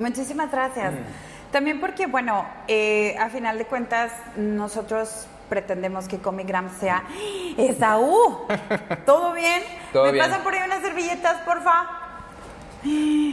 Muchísimas 0.00 0.50
gracias. 0.50 0.94
También 1.52 1.78
porque, 1.80 2.06
bueno, 2.06 2.46
eh, 2.68 3.16
a 3.20 3.28
final 3.28 3.58
de 3.58 3.66
cuentas, 3.66 4.10
nosotros 4.36 5.26
pretendemos 5.48 6.08
que 6.08 6.18
Comigram 6.18 6.70
sea 6.80 7.04
Esaú. 7.58 8.46
¿Todo 9.06 9.32
bien? 9.34 9.62
Todo 9.92 10.06
¿Me 10.06 10.12
bien. 10.12 10.24
pasan 10.24 10.42
por 10.42 10.54
ahí 10.54 10.60
unas 10.64 10.80
servilletas, 10.80 11.38
porfa? 11.42 11.86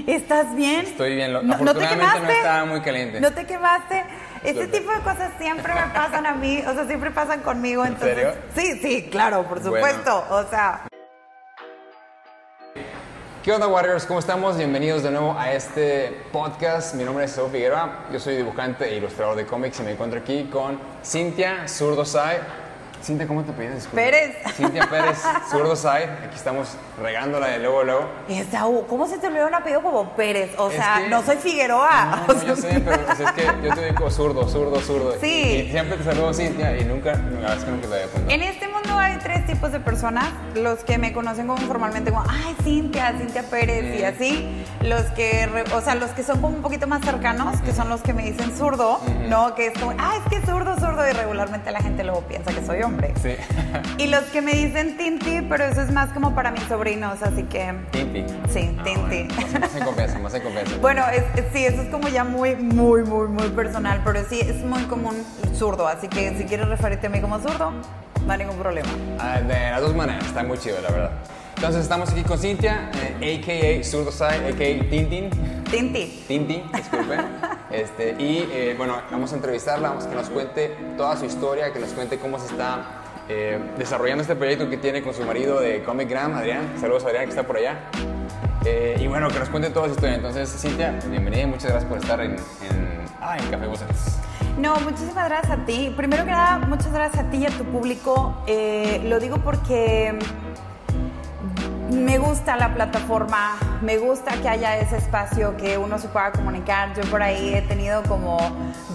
¿Estás 0.07 0.53
bien? 0.55 0.81
Estoy 0.87 1.15
bien. 1.15 1.31
No- 1.31 1.41
¿No, 1.41 1.55
te 1.57 1.63
no 1.63 1.89
quemaste? 1.89 2.33
estaba 2.33 2.65
muy 2.65 2.81
caliente. 2.81 3.21
¿No 3.21 3.31
te 3.31 3.45
quemaste? 3.45 4.03
Este 4.43 4.67
tipo 4.67 4.91
de 4.91 4.99
cosas 4.99 5.31
siempre 5.39 5.73
me 5.73 5.93
pasan 5.93 6.25
a 6.25 6.33
mí, 6.33 6.61
o 6.67 6.73
sea, 6.73 6.85
siempre 6.85 7.11
pasan 7.11 7.39
conmigo. 7.41 7.85
¿En 7.85 7.93
entonces, 7.93 8.15
serio? 8.15 8.33
Sí, 8.55 8.79
sí, 8.81 9.07
claro, 9.09 9.43
por 9.43 9.61
Bueno. 9.61 9.75
supuesto. 9.87 10.25
O 10.31 10.43
sea, 10.49 10.81
¿Qué 13.47 13.53
onda, 13.53 13.65
Warriors? 13.69 14.05
¿Cómo 14.05 14.19
estamos? 14.19 14.57
Bienvenidos 14.57 15.03
de 15.03 15.09
nuevo 15.09 15.33
a 15.39 15.53
este 15.53 16.11
podcast. 16.33 16.93
Mi 16.95 17.05
nombre 17.05 17.23
es 17.23 17.31
Saúl 17.31 17.49
Figueroa. 17.49 18.07
Yo 18.11 18.19
soy 18.19 18.35
dibujante 18.35 18.83
e 18.89 18.97
ilustrador 18.97 19.37
de 19.37 19.45
cómics 19.45 19.79
y 19.79 19.83
me 19.83 19.91
encuentro 19.91 20.19
aquí 20.19 20.49
con 20.51 20.77
Cintia 21.01 21.65
Zurdosai. 21.65 22.39
Cintia, 23.01 23.25
¿cómo 23.25 23.43
te 23.43 23.53
pides? 23.53 23.87
Pérez. 23.87 24.35
Cintia 24.53 24.85
Pérez 24.89 25.19
Zurdosai. 25.49 26.03
Aquí 26.25 26.35
estamos 26.35 26.75
regándola 27.01 27.47
de 27.47 27.59
luego, 27.59 27.83
luego. 27.85 28.09
Esaú, 28.27 28.85
¿cómo 28.85 29.07
se 29.07 29.17
te 29.17 29.27
olvidó 29.27 29.47
un 29.47 29.53
apellido 29.53 29.81
como 29.81 30.13
Pérez? 30.17 30.51
O 30.57 30.67
Es 30.67 30.75
sea, 30.75 30.97
que- 31.03 31.07
no 31.07 31.23
soy 31.23 31.37
Figueroa. 31.37 32.25
No, 32.27 32.43
yo 32.47 32.53
sé, 32.57 32.81
pero 32.83 33.01
es 33.13 33.31
que 33.31 33.45
yo 33.65 33.73
te 33.73 33.85
digo 33.85 34.11
zurdo, 34.11 34.45
zurdo, 34.49 34.81
zurdo. 34.81 35.13
Sí. 35.21 35.67
Y 35.67 35.71
siempre 35.71 35.95
te 35.95 36.03
saludo 36.03 36.33
Cintia 36.33 36.75
y 36.77 36.83
nunca, 36.83 37.13
la 37.13 37.21
verdad 37.39 37.57
es 37.57 37.63
que 37.63 37.71
nunca 37.71 37.87
te 37.87 37.93
había 37.93 38.05
apuntado. 38.07 38.29
En 38.35 38.41
este 38.41 38.66
mundo 38.87 38.99
hay 38.99 39.17
tres 39.17 39.45
tipos 39.45 39.71
de 39.71 39.79
personas, 39.79 40.25
los 40.55 40.83
que 40.83 40.97
me 40.97 41.13
conocen 41.13 41.47
como 41.47 41.59
formalmente 41.65 42.11
como, 42.11 42.23
ay, 42.29 42.55
Cintia, 42.63 43.13
Cintia 43.17 43.43
Pérez 43.43 43.99
y 43.99 44.03
Mm. 44.03 44.05
así, 44.05 44.63
los 44.81 45.01
que, 45.13 45.49
o 45.75 45.81
sea, 45.81 45.95
los 45.95 46.11
que 46.11 46.23
son 46.23 46.39
como 46.41 46.55
un 46.55 46.61
poquito 46.61 46.87
más 46.87 47.03
cercanos, 47.03 47.59
que 47.61 47.73
son 47.73 47.89
los 47.89 48.01
que 48.01 48.13
me 48.13 48.23
dicen 48.23 48.55
zurdo, 48.55 48.99
¿no? 49.27 49.55
Que 49.55 49.67
es 49.67 49.77
como, 49.79 49.91
ay, 49.97 50.19
es 50.25 50.29
que 50.39 50.45
zurdo, 50.45 50.75
zurdo, 50.79 51.07
y 51.07 51.13
regularmente 51.13 51.71
la 51.71 51.79
gente 51.81 52.03
luego 52.03 52.21
piensa 52.21 52.51
que 52.53 52.65
soy 52.65 52.81
hombre. 52.83 53.13
Sí. 53.21 53.35
Y 53.97 54.07
los 54.07 54.23
que 54.25 54.41
me 54.41 54.53
dicen 54.53 54.97
Tinti, 54.97 55.41
pero 55.41 55.65
eso 55.65 55.81
es 55.81 55.91
más 55.91 56.09
como 56.09 56.33
para 56.35 56.51
mis 56.51 56.63
sobrinos, 56.63 57.21
así 57.21 57.43
que... 57.43 57.73
Tinti. 57.91 58.25
Sí, 58.49 58.75
Ah, 58.79 58.83
Tinti. 58.83 59.27
bueno, 59.33 59.59
Más, 59.59 59.75
en 59.75 59.85
confianza, 59.85 60.19
más 60.19 60.33
en 60.33 60.41
confianza. 60.43 60.75
Bueno, 60.81 61.03
es- 61.11 61.23
sí, 61.53 61.65
eso 61.65 61.81
es 61.81 61.89
como 61.89 62.07
ya 62.07 62.23
muy, 62.23 62.55
muy, 62.55 63.03
muy, 63.03 63.27
muy 63.27 63.49
personal, 63.49 64.01
pero 64.03 64.23
sí, 64.29 64.39
es 64.39 64.63
muy 64.63 64.83
común 64.83 65.15
zurdo, 65.53 65.87
así 65.87 66.07
que 66.07 66.37
si 66.37 66.45
quieres 66.45 66.67
referirte 66.67 67.07
a 67.07 67.09
mí 67.09 67.19
como 67.21 67.39
zurdo, 67.39 67.71
no 68.27 68.33
hay 68.33 68.39
ningún 68.39 68.57
problema. 68.57 68.89
Ah, 69.19 69.39
de 69.39 69.71
las 69.71 69.81
dos 69.81 69.95
maneras, 69.95 70.25
está 70.25 70.43
muy 70.43 70.57
chido, 70.57 70.79
la 70.81 70.91
verdad. 70.91 71.11
Entonces 71.55 71.81
estamos 71.81 72.11
aquí 72.11 72.23
con 72.23 72.37
Cintia, 72.37 72.91
eh, 73.21 73.39
a.k.a. 73.41 73.83
Zurdosai, 73.83 74.51
a.k.a. 74.51 74.89
Tintin. 74.89 75.29
Tinti. 75.71 76.23
Tinti, 76.27 76.63
disculpe. 76.73 77.17
Este, 77.69 78.15
y 78.17 78.47
eh, 78.49 78.75
bueno, 78.77 78.95
vamos 79.11 79.33
a 79.33 79.35
entrevistarla, 79.35 79.89
vamos 79.89 80.05
a 80.05 80.09
que 80.09 80.15
nos 80.15 80.29
cuente 80.29 80.69
toda 80.95 81.17
su 81.17 81.25
historia, 81.25 81.73
que 81.73 81.79
nos 81.79 81.89
cuente 81.89 82.17
cómo 82.17 82.39
se 82.39 82.45
está 82.45 82.79
eh, 83.27 83.59
desarrollando 83.77 84.21
este 84.21 84.37
proyecto 84.37 84.69
que 84.69 84.77
tiene 84.77 85.01
con 85.01 85.13
su 85.13 85.23
marido 85.23 85.59
de 85.59 85.83
Comic 85.83 86.09
Gram, 86.09 86.33
Adrián. 86.33 86.75
Saludos 86.79 87.03
Adrián, 87.03 87.25
que 87.25 87.31
está 87.31 87.43
por 87.43 87.57
allá. 87.57 87.77
Eh, 88.63 88.95
y 89.01 89.07
bueno, 89.07 89.27
que 89.27 89.39
nos 89.39 89.49
cuente 89.49 89.69
toda 89.69 89.87
su 89.87 89.95
historia. 89.95 90.15
Entonces, 90.15 90.49
Cintia, 90.49 90.97
bienvenida 91.09 91.41
y 91.41 91.47
muchas 91.47 91.71
gracias 91.71 91.89
por 91.89 91.97
estar 91.97 92.21
en, 92.21 92.31
en, 92.31 93.05
ah, 93.19 93.37
en 93.37 93.51
Café 93.51 93.67
Voces. 93.67 94.17
No, 94.57 94.79
muchísimas 94.79 95.29
gracias 95.29 95.59
a 95.59 95.65
ti. 95.65 95.93
Primero 95.95 96.25
que 96.25 96.31
nada, 96.31 96.57
muchas 96.57 96.91
gracias 96.91 97.23
a 97.25 97.29
ti 97.29 97.37
y 97.37 97.45
a 97.45 97.51
tu 97.51 97.63
público. 97.65 98.43
Eh, 98.47 99.01
lo 99.05 99.19
digo 99.19 99.37
porque 99.37 100.17
me 101.89 102.17
gusta 102.17 102.57
la 102.57 102.73
plataforma, 102.73 103.57
me 103.81 103.97
gusta 103.97 104.33
que 104.41 104.49
haya 104.49 104.77
ese 104.77 104.97
espacio 104.97 105.55
que 105.57 105.77
uno 105.77 105.97
se 105.99 106.07
pueda 106.09 106.31
comunicar. 106.31 106.93
Yo 106.93 107.03
por 107.09 107.21
ahí 107.23 107.53
he 107.53 107.61
tenido 107.61 108.03
como 108.03 108.37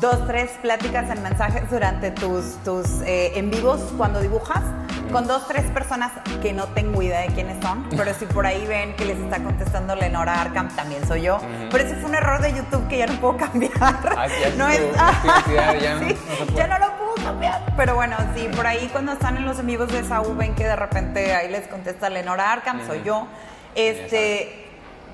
dos, 0.00 0.26
tres 0.26 0.50
pláticas 0.60 1.10
en 1.10 1.22
mensajes 1.22 1.70
durante 1.70 2.10
tus, 2.10 2.56
tus 2.64 2.86
eh, 3.02 3.32
en 3.38 3.50
vivos 3.50 3.80
cuando 3.96 4.20
dibujas 4.20 4.62
con 5.10 5.26
dos, 5.26 5.46
tres 5.46 5.64
personas 5.72 6.10
que 6.40 6.52
no 6.52 6.64
tengo 6.68 7.02
idea 7.02 7.20
de 7.20 7.28
quiénes 7.28 7.62
son, 7.62 7.86
pero 7.90 8.14
si 8.14 8.24
por 8.24 8.46
ahí 8.46 8.66
ven 8.66 8.96
que 8.96 9.04
les 9.04 9.18
está 9.18 9.42
contestando 9.42 9.94
Lenora 9.94 10.40
Arkham, 10.40 10.68
también 10.74 11.06
soy 11.06 11.22
yo. 11.22 11.38
Pero 11.70 11.84
ese 11.84 11.96
fue 11.96 12.08
un 12.08 12.14
error 12.14 12.40
de 12.40 12.54
YouTube 12.54 12.88
que 12.88 12.98
ya 12.98 13.06
no 13.06 13.20
puedo 13.20 13.36
cambiar. 13.52 13.72
Ah, 13.78 14.26
ya 14.26 14.56
no 14.56 14.68
es 14.68 14.80
ya 14.94 15.98
Sí, 15.98 16.16
ya 16.54 16.66
no 16.66 16.78
lo 16.78 16.96
puedo 16.96 17.01
cambiar. 17.32 17.60
Pero 17.76 17.94
bueno, 17.94 18.16
sí, 18.34 18.48
por 18.54 18.66
ahí 18.66 18.88
cuando 18.92 19.12
están 19.12 19.36
en 19.36 19.44
los 19.46 19.58
amigos 19.58 19.90
de 19.92 20.04
Saúl 20.04 20.36
ven 20.36 20.54
que 20.54 20.64
de 20.64 20.76
repente 20.76 21.34
ahí 21.34 21.50
les 21.50 21.66
contesta 21.68 22.08
Lenora 22.10 22.52
Arkham, 22.52 22.86
soy 22.86 23.02
yo. 23.02 23.26
Este, 23.74 24.66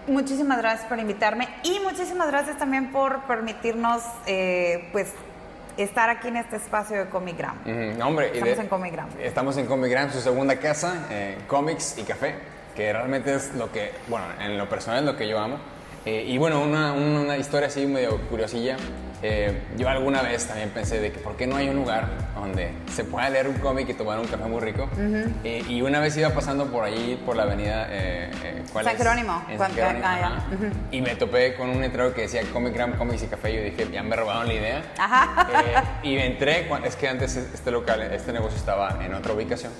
muchísimas 0.07 0.59
gracias 0.59 0.87
por 0.89 0.99
invitarme 0.99 1.49
y 1.63 1.79
muchísimas 1.81 2.29
gracias 2.29 2.59
también 2.59 2.91
por 2.91 3.23
permitirnos, 3.23 4.03
eh, 4.27 4.89
pues, 4.93 5.09
estar 5.77 6.11
aquí 6.11 6.27
en 6.29 6.37
este 6.39 6.57
espacio 6.57 6.99
de 6.99 7.09
Comigram. 7.09 7.57
Ujú, 7.61 7.99
no, 7.99 8.09
hombre, 8.09 8.31
y 8.35 8.39
Estamos 8.39 8.57
de- 8.57 8.63
en 8.63 8.69
Comic 8.69 8.93
Gram. 8.93 9.09
Estamos 9.21 9.57
en 9.59 9.67
Comic 9.67 9.91
Gram, 9.93 10.11
su 10.13 10.21
segunda 10.21 10.57
casa, 10.57 11.07
eh, 11.11 11.39
cómics 11.47 11.97
y 11.99 12.03
café, 12.03 12.35
que 12.75 12.93
realmente 12.93 13.33
es 13.35 13.55
lo 13.55 13.71
que, 13.71 13.93
bueno, 14.09 14.27
en 14.41 14.59
lo 14.59 14.69
personal 14.69 15.01
es 15.01 15.05
lo 15.07 15.17
que 15.17 15.29
yo 15.29 15.39
amo. 15.39 15.59
Eh, 16.09 16.25
y 16.27 16.39
bueno, 16.39 16.63
una, 16.63 16.95
una- 16.95 17.37
historia 17.37 17.67
así 17.69 17.85
medio 17.87 18.17
curiosilla. 18.31 18.77
eh, 19.21 19.63
yo 19.77 19.89
alguna 19.89 20.23
vez 20.23 20.47
también 20.47 20.71
pensé 20.71 21.01
de 21.01 21.11
que 21.13 21.19
por 21.19 21.37
qué 21.37 21.47
no 21.47 21.57
hay 21.57 21.69
un 21.69 21.75
lugar 21.77 22.07
donde 22.37 22.71
se 22.95 23.03
pueda 23.05 23.29
leer 23.29 23.49
un 23.49 23.57
cómic 23.59 23.89
y 23.89 23.95
tomar 23.95 24.19
un 24.21 24.27
café 24.29 24.45
muy 24.45 24.61
rico. 24.61 24.89
Eh, 25.45 25.63
y 25.69 25.83
una 25.83 25.99
vez 26.01 26.17
iba 26.17 26.31
pasando 26.31 26.67
por 26.67 26.85
allí, 26.85 27.21
por 27.27 27.35
la 27.37 27.43
avenida... 27.43 27.89
eh, 27.91 28.31
eh, 28.45 28.63
¿cuál 28.73 28.85
San 28.85 28.95
es? 28.95 29.03
Jerónimo. 29.03 29.43
En 29.51 29.57
Cuan- 29.59 29.69
San 29.71 29.75
Jerónimo, 29.75 30.05
ah, 30.07 30.19
ya. 30.21 30.27
ajá. 30.29 30.45
Y 30.93 31.01
me 31.03 31.17
topé 31.17 31.55
con 31.57 31.69
un 31.69 31.81
letrero 31.81 32.15
que 32.15 32.23
decía 32.23 32.43
Comic 32.53 32.73
Gram, 32.75 32.93
Cómics 32.97 33.25
y 33.25 33.27
Café. 33.27 33.51
Y 33.51 33.57
yo 33.57 33.63
dije, 33.65 33.89
ya 33.93 34.03
me 34.05 34.15
robaron 34.17 34.47
la 34.47 34.55
idea. 34.55 34.83
Ajá. 34.99 35.49
Eh, 36.03 36.09
y 36.09 36.17
entré, 36.19 36.69
es 36.85 36.95
que 36.97 37.09
antes 37.09 37.37
este 37.37 37.71
local, 37.73 38.01
este 38.03 38.33
negocio 38.33 38.57
estaba 38.57 38.99
en 39.05 39.13
otra 39.15 39.33
ubicación. 39.35 39.73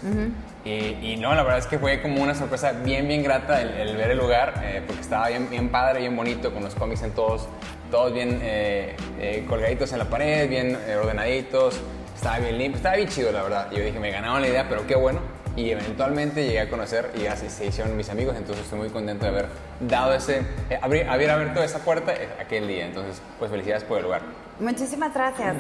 y, 0.65 0.71
y 1.13 1.17
no, 1.17 1.33
la 1.35 1.43
verdad 1.45 1.61
es 1.61 1.67
que 1.67 1.79
fue 1.79 2.03
como 2.03 2.21
una 2.23 2.35
sorpresa 2.35 2.73
bien, 2.73 3.07
bien 3.07 3.23
grata 3.23 3.63
el, 3.63 3.69
el 3.71 3.97
ver 3.97 4.11
el 4.11 4.19
lugar, 4.19 4.55
porque 4.87 5.01
estaba 5.01 5.29
bien, 5.29 5.49
bien 5.49 5.69
padre, 5.71 6.01
bien 6.01 6.17
bonito, 6.19 6.53
con 6.53 6.65
los 6.65 6.75
cómics 6.75 7.03
en 7.03 7.13
todos, 7.13 7.49
todos 7.91 8.13
bien 8.13 8.41
eh, 8.43 8.97
eh, 9.21 9.47
colgaditos 9.49 9.93
en 9.93 10.01
la 10.01 10.05
pared, 10.05 10.49
bien 10.49 10.77
eh, 10.87 10.97
ordenaditos. 10.97 11.81
Estaba 12.15 12.41
bien 12.41 12.59
limpio, 12.59 12.77
estaba 12.77 12.97
bien 12.97 13.09
chido, 13.09 13.31
la 13.31 13.43
verdad. 13.45 13.71
Yo 13.71 13.83
dije, 13.83 14.01
me 14.01 14.11
ganaron 14.11 14.43
la 14.43 14.49
idea, 14.49 14.69
pero 14.69 14.85
qué 14.87 14.97
bueno. 14.97 15.21
Y 15.55 15.71
eventualmente 15.71 16.45
llegué 16.45 16.61
a 16.61 16.69
conocer 16.69 17.13
y 17.21 17.27
así 17.27 17.49
se 17.49 17.67
hicieron 17.67 17.97
mis 17.97 18.11
amigos, 18.11 18.37
entonces 18.37 18.65
estoy 18.65 18.79
muy 18.81 18.91
contento 18.91 19.25
de 19.25 19.31
haber 19.31 19.47
dado 19.81 20.13
ese, 20.15 20.43
abrir, 20.81 21.09
haber 21.09 21.31
abierto 21.31 21.63
esa 21.63 21.79
puerta 21.79 22.13
aquel 22.41 22.67
día. 22.69 22.87
Entonces, 22.87 23.23
pues 23.39 23.51
felicidades 23.51 23.85
por 23.85 23.99
el 23.99 24.05
lugar. 24.05 24.23
Muchísimas 24.61 25.15
gracias. 25.15 25.57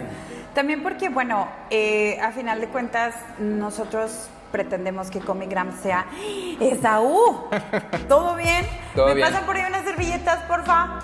También 0.55 0.83
porque, 0.83 1.09
bueno, 1.09 1.49
a 2.23 2.33
final 2.33 2.61
de 2.61 2.69
cuentas, 2.69 3.15
nosotros 3.39 4.29
pretendemos 4.53 5.11
que 5.11 5.21
Comigram 5.21 5.73
sea 5.83 6.07
Esaú. 6.61 7.49
¿Todo 8.09 8.35
bien? 8.37 8.67
Todo 8.95 9.09
¿Me 9.09 9.15
bien. 9.15 9.29
pasan 9.29 9.45
por 9.47 9.57
ahí 9.57 9.65
unas 9.69 9.85
servilletas, 9.85 10.39
porfa? 10.45 11.01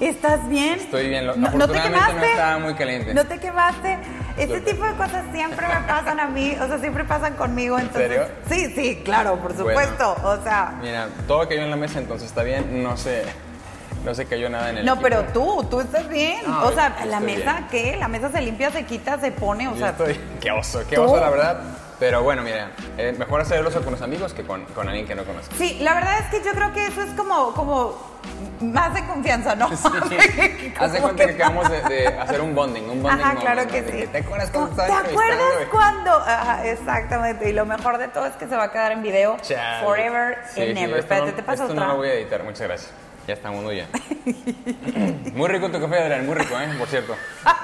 ¿Estás 0.00 0.48
bien? 0.48 0.74
Estoy 0.80 1.08
bien, 1.08 1.24
¿No, 1.26 1.36
¿no 1.36 1.42
te 1.42 1.46
afortunadamente 1.48 1.90
no 2.00 2.06
quemaste? 2.06 2.30
estaba 2.32 2.58
muy 2.58 2.74
caliente. 2.74 3.14
¿No 3.14 3.24
te 3.26 3.38
quemaste? 3.38 3.98
Este 4.36 4.60
tipo 4.60 4.84
de 4.84 4.92
cosas 4.94 5.24
siempre 5.32 5.66
me 5.68 5.86
pasan 5.86 6.18
a 6.20 6.26
mí, 6.26 6.56
o 6.60 6.66
sea, 6.66 6.78
siempre 6.78 7.04
pasan 7.04 7.34
conmigo. 7.34 7.78
Entonces, 7.78 8.08
serio? 8.08 8.26
Sí, 8.50 8.72
sí, 8.74 9.02
claro, 9.04 9.36
por 9.36 9.54
Bueno. 9.54 9.68
supuesto. 9.80 10.16
O 10.24 10.42
sea, 10.42 10.74
Mira, 10.82 11.08
todo 11.28 11.48
cayó 11.48 11.62
en 11.62 11.70
la 11.70 11.76
mesa, 11.76 12.00
entonces 12.00 12.28
está 12.28 12.42
bien. 12.42 12.82
No 12.82 12.96
se, 12.96 13.22
no 14.04 14.14
se 14.14 14.26
cayó 14.26 14.50
nada 14.50 14.70
en 14.70 14.78
el 14.78 14.84
no, 14.84 14.94
equipo. 14.94 15.08
pero 15.08 15.24
tú, 15.32 15.64
tú 15.70 15.80
estás 15.80 16.08
bien. 16.08 16.38
No, 16.46 16.64
o 16.66 16.72
sea, 16.72 16.96
la 17.06 17.20
mesa, 17.20 17.54
bien. 17.54 17.68
¿qué? 17.70 17.96
La 17.98 18.08
mesa 18.08 18.30
se 18.32 18.40
limpia, 18.42 18.70
se 18.72 18.84
quita, 18.84 19.18
se 19.20 19.30
pone, 19.30 19.68
o 19.68 19.72
Yo 19.72 19.78
sea, 19.78 19.90
estoy... 19.90 20.20
Qué 20.40 20.50
oso, 20.50 20.80
qué 20.90 20.96
¿Tú? 20.96 21.02
oso, 21.04 21.16
la 21.20 21.30
verdad. 21.30 21.60
Pero 21.98 22.22
bueno, 22.22 22.42
mira, 22.42 22.72
eh, 22.98 23.14
mejor 23.18 23.40
hacer 23.40 23.58
el 23.60 23.66
oso 23.66 23.80
con 23.82 23.92
los 23.92 24.02
amigos 24.02 24.34
que 24.34 24.42
con, 24.44 24.64
con 24.66 24.86
alguien 24.86 25.06
que 25.06 25.14
no 25.14 25.24
conoce. 25.24 25.50
Sí, 25.56 25.78
la 25.80 25.94
verdad 25.94 26.18
es 26.20 26.26
que 26.26 26.44
yo 26.44 26.52
creo 26.52 26.72
que 26.74 26.86
eso 26.86 27.02
es 27.02 27.10
como, 27.14 27.52
como 27.54 27.96
más 28.60 28.92
de 28.92 29.06
confianza, 29.06 29.54
¿no? 29.54 29.68
Sí. 29.76 30.72
Como 30.78 30.98
cuenta 30.98 31.26
que 31.26 31.32
acabamos 31.32 31.70
de, 31.70 31.80
de 31.82 32.06
hacer 32.20 32.40
un 32.42 32.54
bonding, 32.54 32.82
un 32.84 33.02
bonding 33.02 33.08
Ajá, 33.24 33.34
moment, 33.34 33.40
claro 33.40 33.66
que 33.70 33.82
sí. 33.90 34.06
¿Te 34.08 34.18
acuerdas 34.18 34.50
cuando 34.50 34.76
¿Te 34.76 34.92
acuerdas 34.92 35.52
cuando? 35.70 36.10
Ajá, 36.12 36.66
exactamente. 36.66 37.48
Y 37.48 37.52
lo 37.54 37.64
mejor 37.64 37.96
de 37.98 38.08
todo 38.08 38.26
es 38.26 38.34
que 38.34 38.46
se 38.46 38.56
va 38.56 38.64
a 38.64 38.72
quedar 38.72 38.92
en 38.92 39.02
video 39.02 39.36
Chale. 39.40 39.84
forever 39.84 40.38
Sí, 40.52 40.60
and 40.60 40.68
sí, 40.68 40.74
never. 40.74 40.98
Espérate, 40.98 41.30
no- 41.30 41.34
te 41.36 41.42
paso 41.42 41.62
esto 41.62 41.72
otra. 41.74 41.86
no 41.86 41.92
lo 41.92 41.96
voy 41.98 42.08
a 42.08 42.14
editar, 42.14 42.42
muchas 42.42 42.60
gracias. 42.68 42.90
Ya 43.26 43.34
estamos 43.34 43.62
muy 43.62 43.74
bien. 43.74 43.86
muy 45.34 45.48
rico 45.48 45.68
tu 45.70 45.80
café, 45.80 45.98
Adrián, 45.98 46.26
muy 46.26 46.34
rico, 46.34 46.54
¿eh? 46.58 46.68
Por 46.78 46.88
cierto. 46.88 47.14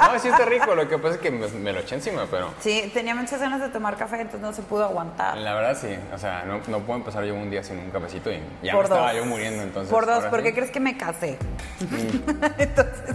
No, 0.00 0.18
sí 0.18 0.28
está 0.28 0.44
rico, 0.44 0.74
lo 0.74 0.88
que 0.88 0.98
pasa 0.98 1.16
es 1.16 1.20
que 1.20 1.30
me, 1.30 1.46
me 1.46 1.72
lo 1.72 1.80
eché 1.80 1.94
encima, 1.94 2.26
pero... 2.28 2.52
Sí, 2.58 2.90
tenía 2.92 3.14
muchas 3.14 3.38
ganas 3.38 3.60
de 3.60 3.68
tomar 3.68 3.96
café, 3.96 4.16
entonces 4.16 4.40
no 4.40 4.52
se 4.52 4.62
pudo 4.62 4.84
aguantar. 4.84 5.36
La 5.36 5.54
verdad 5.54 5.78
sí, 5.80 5.94
o 6.12 6.18
sea, 6.18 6.42
no, 6.44 6.60
no 6.66 6.80
puedo 6.80 6.98
empezar 6.98 7.22
yo 7.24 7.34
un 7.34 7.48
día 7.48 7.62
sin 7.62 7.78
un 7.78 7.90
cafecito 7.90 8.32
y 8.32 8.40
ya 8.62 8.72
Por 8.72 8.88
me 8.88 8.94
estaba 8.94 9.14
yo 9.14 9.24
muriendo 9.26 9.62
entonces. 9.62 9.92
Por 9.92 10.06
dos, 10.06 10.24
¿por 10.24 10.42
qué 10.42 10.48
sí. 10.48 10.54
crees 10.54 10.70
que 10.72 10.80
me 10.80 10.96
casé? 10.96 11.38
Mm. 11.80 12.44
entonces, 12.58 13.14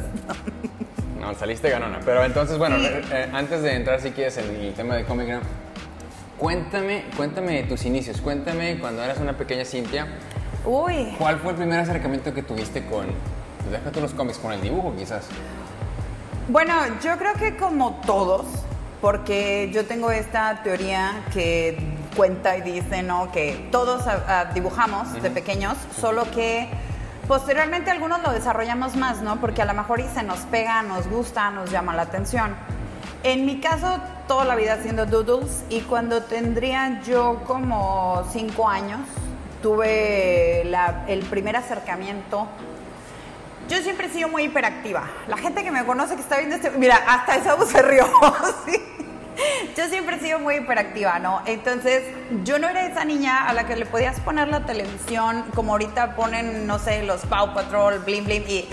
no. 1.19 1.27
No, 1.27 1.33
saliste 1.33 1.69
ganona. 1.69 1.99
Pero 2.05 2.23
entonces, 2.23 2.57
bueno, 2.57 2.77
eh, 2.77 3.01
eh, 3.11 3.29
antes 3.33 3.61
de 3.61 3.73
entrar 3.73 3.99
si 3.99 4.11
quieres 4.11 4.37
en 4.37 4.55
el 4.55 4.73
tema 4.73 4.95
de 4.95 5.03
Comic 5.03 5.39
cuéntame, 6.37 7.05
cuéntame 7.17 7.53
de 7.55 7.63
tus 7.63 7.83
inicios, 7.85 8.21
cuéntame 8.21 8.77
cuando 8.79 9.03
eras 9.03 9.17
una 9.17 9.33
pequeña 9.33 9.65
Cintia, 9.65 10.07
Uy. 10.65 11.15
¿Cuál 11.17 11.39
fue 11.39 11.51
el 11.51 11.57
primer 11.57 11.79
acercamiento 11.79 12.33
que 12.33 12.41
tuviste 12.41 12.85
con, 12.85 13.05
pues 13.59 13.71
déjate 13.71 14.01
los 14.01 14.13
cómics, 14.13 14.39
con 14.39 14.51
el 14.51 14.61
dibujo 14.61 14.93
quizás? 14.97 15.25
Bueno, 16.47 16.73
yo 17.03 17.17
creo 17.17 17.33
que 17.33 17.55
como 17.55 18.01
todos, 18.05 18.45
porque 19.01 19.69
yo 19.73 19.85
tengo 19.85 20.11
esta 20.11 20.61
teoría 20.63 21.23
que 21.33 21.77
cuenta 22.15 22.57
y 22.57 22.61
dice, 22.61 23.03
¿no? 23.03 23.31
Que 23.31 23.67
todos 23.71 24.07
ah, 24.07 24.23
ah, 24.27 24.45
dibujamos 24.53 25.13
de 25.21 25.29
pequeños, 25.29 25.75
solo 25.99 26.29
que 26.31 26.69
posteriormente 27.27 27.91
algunos 27.91 28.21
lo 28.23 28.31
desarrollamos 28.31 28.95
más, 28.95 29.21
¿no? 29.21 29.39
Porque 29.39 29.61
a 29.61 29.65
lo 29.65 29.73
mejor 29.73 29.99
y 29.99 30.07
se 30.07 30.23
nos 30.23 30.39
pega, 30.39 30.81
nos 30.81 31.07
gusta, 31.07 31.51
nos 31.51 31.69
llama 31.69 31.95
la 31.95 32.03
atención. 32.03 32.55
En 33.23 33.45
mi 33.45 33.59
caso, 33.59 33.99
toda 34.27 34.45
la 34.45 34.55
vida 34.55 34.73
haciendo 34.73 35.05
doodles 35.05 35.63
y 35.69 35.81
cuando 35.81 36.23
tendría 36.23 37.01
yo 37.03 37.41
como 37.45 38.23
cinco 38.31 38.69
años, 38.69 39.01
tuve 39.65 40.61
la- 40.65 41.05
el 41.07 41.21
primer 41.21 41.55
acercamiento. 41.57 42.47
Yo 43.67 43.77
siempre 43.79 44.05
he 44.05 44.09
sido 44.11 44.29
muy 44.29 44.43
hiperactiva. 44.43 45.07
La 45.27 45.37
gente 45.37 45.63
que 45.63 45.71
me 45.71 45.83
conoce 45.85 46.13
que 46.13 46.21
está 46.21 46.37
viendo 46.37 46.55
este... 46.55 46.69
Mira, 46.69 46.97
hasta 47.07 47.37
Esaú 47.37 47.65
se 47.65 47.81
rió. 47.81 48.05
¿sí? 48.67 48.79
Yo 49.75 49.87
siempre 49.87 50.17
he 50.17 50.19
sido 50.19 50.37
muy 50.37 50.57
hiperactiva, 50.57 51.17
¿no? 51.17 51.41
Entonces, 51.47 52.03
yo 52.43 52.59
no 52.59 52.69
era 52.69 52.85
esa 52.85 53.05
niña 53.05 53.47
a 53.49 53.53
la 53.53 53.65
que 53.65 53.75
le 53.75 53.87
podías 53.87 54.19
poner 54.19 54.49
la 54.49 54.67
televisión, 54.67 55.45
como 55.55 55.71
ahorita 55.71 56.15
ponen, 56.15 56.67
no 56.67 56.77
sé, 56.77 57.01
los 57.01 57.21
Paw 57.25 57.55
Patrol, 57.55 57.97
Blim 58.05 58.23
Blim, 58.25 58.43
y 58.47 58.69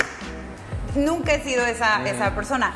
nunca 0.95 1.33
he 1.33 1.43
sido 1.43 1.65
esa, 1.65 2.07
esa 2.07 2.35
persona. 2.35 2.75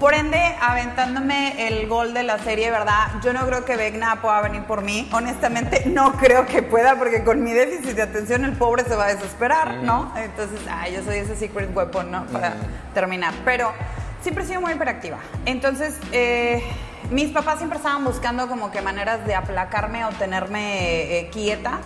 Por 0.00 0.12
ende, 0.12 0.38
aventándome 0.60 1.68
el 1.68 1.86
gol 1.86 2.14
de 2.14 2.24
la 2.24 2.38
serie, 2.38 2.70
¿verdad? 2.70 3.12
Yo 3.22 3.32
no 3.32 3.46
creo 3.46 3.64
que 3.64 3.76
Vecna 3.76 4.20
pueda 4.20 4.40
venir 4.42 4.62
por 4.64 4.82
mí. 4.82 5.08
Honestamente, 5.12 5.84
no 5.86 6.12
creo 6.12 6.46
que 6.46 6.62
pueda, 6.62 6.96
porque 6.96 7.22
con 7.22 7.42
mi 7.42 7.52
déficit 7.52 7.96
de 7.96 8.02
atención 8.02 8.44
el 8.44 8.52
pobre 8.52 8.84
se 8.84 8.96
va 8.96 9.06
a 9.06 9.14
desesperar, 9.14 9.76
¿no? 9.76 10.12
Entonces, 10.16 10.60
ay, 10.70 10.94
yo 10.94 11.04
soy 11.04 11.18
ese 11.18 11.36
secret 11.36 11.74
weapon, 11.74 12.10
¿no? 12.10 12.26
Para 12.26 12.54
terminar. 12.92 13.32
Pero 13.44 13.72
siempre 14.20 14.44
he 14.44 14.46
sido 14.46 14.60
muy 14.60 14.72
hiperactiva. 14.72 15.18
Entonces, 15.46 15.96
eh, 16.12 16.62
mis 17.10 17.30
papás 17.30 17.58
siempre 17.58 17.78
estaban 17.78 18.04
buscando 18.04 18.48
como 18.48 18.70
que 18.70 18.82
maneras 18.82 19.24
de 19.26 19.34
aplacarme 19.34 20.04
o 20.04 20.08
tenerme 20.10 21.18
eh, 21.18 21.30
quieta. 21.30 21.78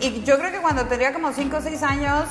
Y 0.00 0.22
yo 0.22 0.38
creo 0.38 0.50
que 0.50 0.58
cuando 0.58 0.86
tenía 0.86 1.12
como 1.12 1.32
5 1.32 1.56
o 1.56 1.60
6 1.60 1.82
años, 1.82 2.24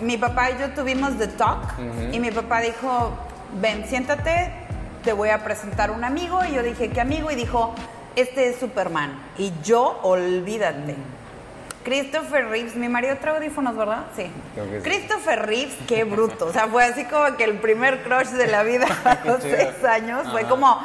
mi 0.00 0.16
papá 0.18 0.50
y 0.50 0.58
yo 0.58 0.70
tuvimos 0.70 1.16
The 1.18 1.28
Talk 1.28 1.74
y 2.12 2.20
mi 2.20 2.30
papá 2.30 2.60
dijo, 2.60 3.16
ven, 3.60 3.86
siéntate, 3.88 4.52
te 5.04 5.12
voy 5.12 5.30
a 5.30 5.44
presentar 5.44 5.90
un 5.90 6.04
amigo. 6.04 6.44
Y 6.44 6.54
yo 6.54 6.62
dije, 6.62 6.90
¿qué 6.90 7.00
amigo? 7.00 7.30
Y 7.30 7.34
dijo, 7.34 7.74
este 8.16 8.48
es 8.48 8.56
Superman. 8.56 9.18
Y 9.38 9.52
yo, 9.62 10.00
olvídate. 10.02 10.96
Christopher 11.84 12.48
Reeves, 12.48 12.74
mi 12.74 12.88
marido 12.88 13.16
trae 13.20 13.36
audífonos, 13.36 13.76
¿verdad? 13.76 14.06
Sí. 14.16 14.28
Christopher 14.82 15.46
Reeves, 15.46 15.76
qué 15.86 16.02
bruto. 16.02 16.46
O 16.46 16.52
sea, 16.52 16.66
fue 16.66 16.84
así 16.84 17.04
como 17.04 17.36
que 17.36 17.44
el 17.44 17.60
primer 17.60 18.02
crush 18.02 18.30
de 18.30 18.48
la 18.48 18.64
vida 18.64 18.86
a 19.04 19.20
los 19.24 19.40
seis 19.42 19.84
años. 19.84 20.26
Fue 20.32 20.42
como... 20.48 20.80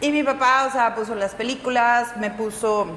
Y 0.00 0.10
mi 0.12 0.22
papá, 0.22 0.66
o 0.66 0.72
sea, 0.72 0.94
puso 0.94 1.14
las 1.14 1.34
películas, 1.34 2.16
me 2.16 2.30
puso... 2.30 2.88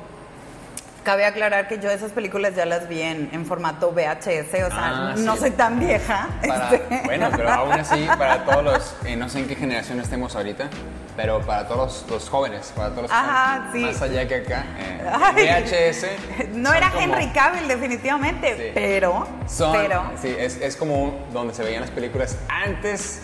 Cabe 1.04 1.26
aclarar 1.26 1.68
que 1.68 1.80
yo 1.80 1.90
esas 1.90 2.12
películas 2.12 2.56
ya 2.56 2.66
las 2.66 2.88
vi 2.90 3.02
en, 3.02 3.30
en 3.32 3.46
formato 3.46 3.92
VHS, 3.92 4.48
o 4.66 4.70
sea, 4.70 4.72
Ah, 4.72 5.14
no 5.18 5.34
sí. 5.36 5.40
soy 5.40 5.52
tan 5.52 5.80
vieja. 5.80 6.28
Para- 6.46 6.76
este. 6.76 7.02
Bueno, 7.06 7.30
pero 7.36 7.50
aún 7.54 7.72
así, 7.74 8.06
para 8.18 8.44
todos 8.44 8.64
los, 8.64 8.96
eh, 9.06 9.16
no 9.16 9.30
sé 9.30 9.40
en 9.40 9.48
qué 9.48 9.56
generación 9.56 10.00
estemos 10.02 10.36
ahorita, 10.36 10.70
pero 11.16 11.42
para 11.42 11.68
todos 11.68 12.04
los, 12.04 12.12
los 12.12 12.30
jóvenes, 12.30 12.74
para 12.76 12.90
todos 12.90 13.04
los 13.04 13.12
Ajá, 13.12 13.68
jóvenes, 13.72 13.72
sí. 13.74 13.80
más 13.94 14.02
allá 14.02 14.28
que 14.28 14.36
acá, 14.36 14.66
eh. 14.78 15.64
VHS. 16.46 16.56
No 16.56 16.70
son 16.70 16.78
era 16.78 16.92
como- 16.92 17.02
Henry 17.04 17.28
Cavill, 17.30 17.68
definitivamente, 17.68 18.56
Sí. 18.58 18.72
pero, 18.74 19.26
Son, 19.48 19.72
pero, 19.72 20.12
sí, 20.22 20.36
es, 20.38 20.58
es 20.58 20.76
como 20.76 21.26
donde 21.32 21.54
se 21.54 21.64
veían 21.64 21.82
las 21.82 21.92
películas 21.92 22.38
antes, 22.50 23.22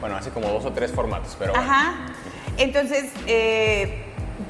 bueno, 0.00 0.16
hace 0.16 0.30
como 0.30 0.48
dos 0.48 0.64
o 0.64 0.72
tres 0.72 0.90
formatos, 0.92 1.36
pero 1.38 1.52
bueno. 1.52 1.66
ajá. 1.70 1.94
Entonces, 2.58 3.10
eh, 3.26 4.05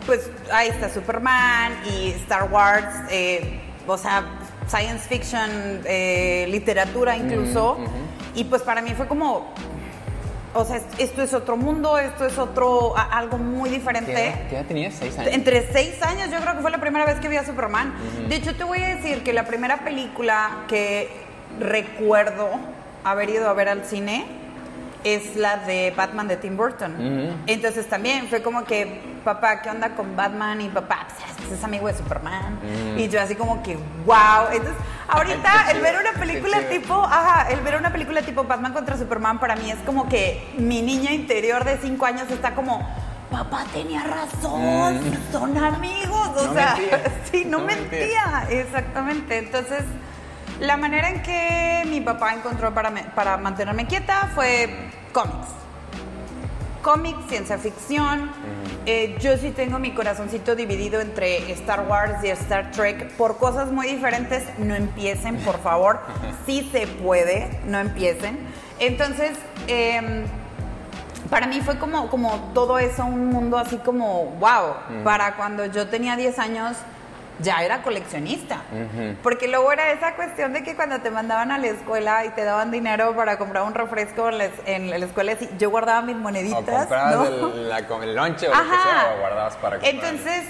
pues 0.07 0.31
ahí 0.53 0.69
está 0.69 0.89
Superman 0.89 1.73
y 1.93 2.11
Star 2.23 2.45
Wars, 2.51 2.87
eh, 3.11 3.61
o 3.87 3.99
sea, 3.99 4.25
science 4.69 5.07
fiction, 5.09 5.83
eh, 5.85 6.47
literatura 6.49 7.17
incluso. 7.17 7.79
Y 8.35 8.45
pues 8.45 8.63
para 8.63 8.83
mí 8.83 8.93
fue 8.97 9.07
como, 9.09 9.53
o 10.55 10.65
sea, 10.65 10.81
esto 10.99 11.23
es 11.23 11.35
otro 11.35 11.57
mundo, 11.57 11.99
esto 11.99 12.27
es 12.27 12.39
otro, 12.39 12.97
a- 12.97 13.03
algo 13.19 13.39
muy 13.39 13.71
¿Qué, 13.71 13.77
diferente. 13.77 14.13
edad, 14.13 14.49
qué 14.49 14.57
edad 14.57 14.65
tenías? 14.67 14.95
¿Seis 14.95 15.19
años? 15.19 15.33
Entre 15.35 15.73
seis 15.73 16.03
años, 16.03 16.31
yo 16.31 16.39
creo 16.41 16.55
que 16.57 16.61
fue 16.63 16.71
la 16.71 16.81
primera 16.81 17.05
vez 17.05 17.19
que 17.21 17.29
vi 17.29 17.37
a 17.37 17.45
Superman. 17.45 17.95
De 18.29 18.37
hecho, 18.37 18.55
te 18.55 18.65
voy 18.65 18.83
a 18.83 18.97
decir 18.97 19.23
que 19.23 19.33
la 19.33 19.45
primera 19.45 19.79
película 19.79 20.65
que 20.69 21.11
recuerdo 21.59 22.51
haber 23.05 23.31
ido 23.31 23.49
a 23.49 23.53
ver 23.55 23.69
al 23.69 23.85
cine 23.85 24.27
es 25.07 25.37
la 25.37 25.59
de 25.59 25.93
Batman 25.97 26.27
de 26.27 26.37
Tim 26.37 26.57
Burton. 26.57 27.39
Entonces 27.47 27.89
también 27.89 28.27
fue 28.29 28.43
como 28.43 28.65
que, 28.65 29.01
papá, 29.25 29.63
¿qué 29.63 29.71
onda 29.71 29.91
con 29.95 30.17
Batman? 30.17 30.61
Y 30.61 30.69
papá, 30.69 31.07
pues, 31.39 31.53
es 31.53 31.63
amigo 31.63 31.87
de 31.87 31.95
Superman. 31.95 32.59
Y 32.97 33.09
yo 33.09 33.21
así 33.21 33.37
como 33.37 33.63
que, 33.63 33.77
wow. 34.05 34.49
Entonces, 34.51 34.75
ahorita 35.07 35.71
el 35.71 35.81
ver 35.81 35.97
una 36.01 36.13
película 36.19 36.59
tipo, 36.69 36.95
ajá, 37.05 37.49
el 37.51 37.61
ver 37.61 37.77
una 37.77 37.93
película 37.93 38.23
tipo 38.23 38.43
Batman 38.43 38.73
contra 38.73 38.97
Superman 38.99 39.39
para 39.39 39.55
mí 39.55 39.71
es 39.71 39.79
como 39.87 40.09
que 40.09 40.45
mi 40.59 40.83
niña 40.83 41.13
interior 41.13 41.65
de 41.65 41.79
cinco 41.79 42.05
años 42.05 42.29
está 42.33 42.57
como, 42.57 42.85
papá 43.31 43.65
tenía 43.73 44.03
razón, 44.03 45.01
son 45.31 45.57
amigos, 45.57 46.31
o 46.37 46.47
No 46.49 46.53
sea, 46.53 46.75
mentía. 46.77 47.03
sí, 47.31 47.45
no, 47.45 47.59
No 47.61 47.65
mentía. 47.67 47.99
mentía. 48.41 48.47
exactamente. 48.61 49.39
Entonces, 49.39 49.85
la 50.61 50.77
manera 50.77 51.11
en 51.11 51.23
que 51.23 51.85
mi 51.89 52.01
papá 52.01 52.35
encontró 52.35 52.73
para, 52.75 52.91
me- 52.91 53.05
para 53.05 53.37
mantenerme 53.37 53.87
quieta 53.87 54.31
fue 54.35 54.69
cómics. 55.13 55.49
Cómics, 56.83 57.19
ciencia 57.29 57.59
ficción. 57.59 58.31
Eh, 58.87 59.17
yo 59.21 59.37
sí 59.37 59.51
tengo 59.51 59.81
mi 59.81 59.91
corazoncito 59.93 60.55
dividido 60.55 61.01
entre 61.01 61.51
Star 61.53 61.85
Wars 61.89 62.23
y 62.23 62.29
Star 62.29 62.71
Trek 62.71 63.11
por 63.17 63.39
cosas 63.39 63.73
muy 63.73 63.89
diferentes. 63.89 64.45
No 64.59 64.75
empiecen, 64.77 65.37
por 65.39 65.59
favor. 65.61 66.01
Sí 66.47 66.69
se 66.71 66.87
puede, 66.87 67.61
no 67.67 67.81
empiecen. 67.81 68.39
Entonces, 68.79 69.33
em, 69.67 70.25
para 71.29 71.49
mí 71.49 71.61
fue 71.61 71.77
como, 71.77 72.09
como 72.09 72.53
todo 72.55 72.79
eso, 72.79 73.05
un 73.05 73.27
mundo 73.27 73.59
así 73.59 73.79
como, 73.79 74.27
wow. 74.39 75.03
Para 75.03 75.35
cuando 75.35 75.67
yo 75.67 75.89
tenía 75.89 76.15
10 76.15 76.39
años, 76.39 76.77
ya 77.41 77.63
era 77.63 77.83
coleccionista. 77.83 78.59
Porque 79.23 79.49
luego 79.49 79.71
era 79.73 79.91
esa 79.93 80.15
cuestión 80.15 80.53
de 80.53 80.63
que 80.63 80.75
cuando 80.75 81.01
te 81.01 81.11
mandaban 81.11 81.51
a 81.53 81.59
la 81.59 81.67
escuela 81.69 82.25
y 82.25 82.31
te 82.31 82.45
daban 82.45 82.71
dinero 82.71 83.15
para 83.15 83.39
comprar 83.39 83.65
un 83.65 83.75
refresco 83.75 84.29
en 84.29 84.39
la, 84.39 84.49
en 84.67 84.91
la 84.91 84.97
escuela, 84.97 85.35
yo 85.59 85.71
guardaba 85.71 86.03
mis 86.03 86.17
O 86.17 86.19
moneditas. 86.19 86.57
comprabas 86.87 87.31
¿no? 87.31 87.49
el, 87.53 87.69
la- 87.69 87.79
el 87.79 88.15
lonche 88.17 88.49
o 88.49 88.55
lo 88.55 88.63
que 88.63 88.69
sea, 88.69 89.13
o 89.15 89.21
guardabas 89.21 89.57
para 89.57 89.77
comprar. 89.79 89.95
Entonces, 89.95 90.43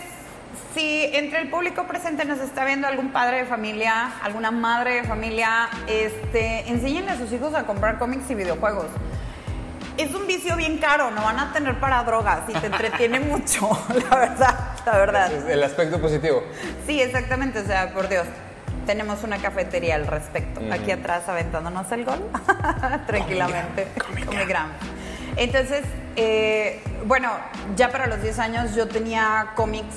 si 0.75 1.05
entre 1.15 1.41
el 1.41 1.51
público 1.51 1.85
presente 1.85 2.25
nos 2.25 2.39
está 2.39 2.65
viendo 2.65 2.87
algún 2.87 3.11
padre 3.11 3.39
de 3.39 3.45
familia, 3.47 4.11
alguna 4.23 4.51
madre 4.51 4.97
de 4.97 5.05
familia, 5.05 5.69
este, 5.87 6.69
enséñenle 6.69 7.13
a 7.13 7.17
sus 7.17 7.33
hijos 7.33 7.55
a 7.55 7.65
comprar 7.65 7.99
cómics 7.99 8.31
y 8.31 8.35
videojuegos. 8.35 8.87
Es 9.97 10.15
un 10.15 10.27
vicio 10.27 10.57
bien 10.57 10.79
caro, 10.79 11.11
no 11.11 11.23
van 11.23 11.39
a 11.39 11.53
tener 11.53 11.81
para 11.81 12.03
drogas 12.05 12.41
y 12.49 12.53
te 12.53 12.67
entretiene 12.67 13.21
mucho, 13.21 13.69
la 14.11 14.17
verdad, 14.17 14.59
la 14.85 14.99
verdad. 14.99 15.33
Es 15.33 15.45
el 15.45 15.63
aspecto 15.63 16.01
positivo. 16.01 16.43
Sí, 16.87 17.01
exactamente, 17.01 17.61
o 17.61 17.65
sea, 17.65 17.93
por 17.93 18.09
Dios. 18.09 18.27
Tenemos 18.85 19.25
una 19.25 19.39
cafetería 19.39 19.97
al 19.97 20.07
respecto. 20.07 20.61
Aquí 20.71 20.93
atrás 20.93 21.29
aventándonos 21.29 21.91
el 21.91 22.05
gol. 22.05 22.21
Tranquilamente. 23.09 23.89
Comic 23.99 24.47
Gram. 24.47 24.71
Entonces, 25.35 25.83
eh, 26.15 26.81
bueno, 27.05 27.33
ya 27.75 27.91
para 27.91 28.07
los 28.07 28.23
10 28.23 28.39
años 28.39 28.75
yo 28.77 28.87
tenía 28.87 29.49
cómics 29.57 29.95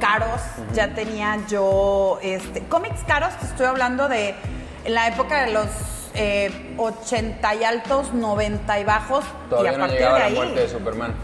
caros, 0.00 0.40
ya 0.74 0.92
tenía 0.94 1.38
yo, 1.48 2.18
este, 2.20 2.62
cómics 2.64 3.00
caros, 3.06 3.32
te 3.38 3.46
estoy 3.46 3.66
hablando 3.66 4.08
de 4.08 4.34
la 4.86 5.06
época 5.06 5.44
de 5.44 5.52
los 5.52 5.66
eh, 6.16 6.74
80 6.78 7.54
y 7.54 7.64
altos, 7.64 8.12
90 8.12 8.80
y 8.80 8.84
bajos, 8.84 9.24
y 9.46 9.50
Todavía 9.50 9.70
a 9.70 9.74
no 9.74 9.78
partir 9.80 9.98
llegaba 9.98 10.14
de 10.14 10.20
la 10.20 10.26
ahí, 10.26 10.34
muerte 10.34 10.60
de 10.60 10.68
Superman. 10.68 11.14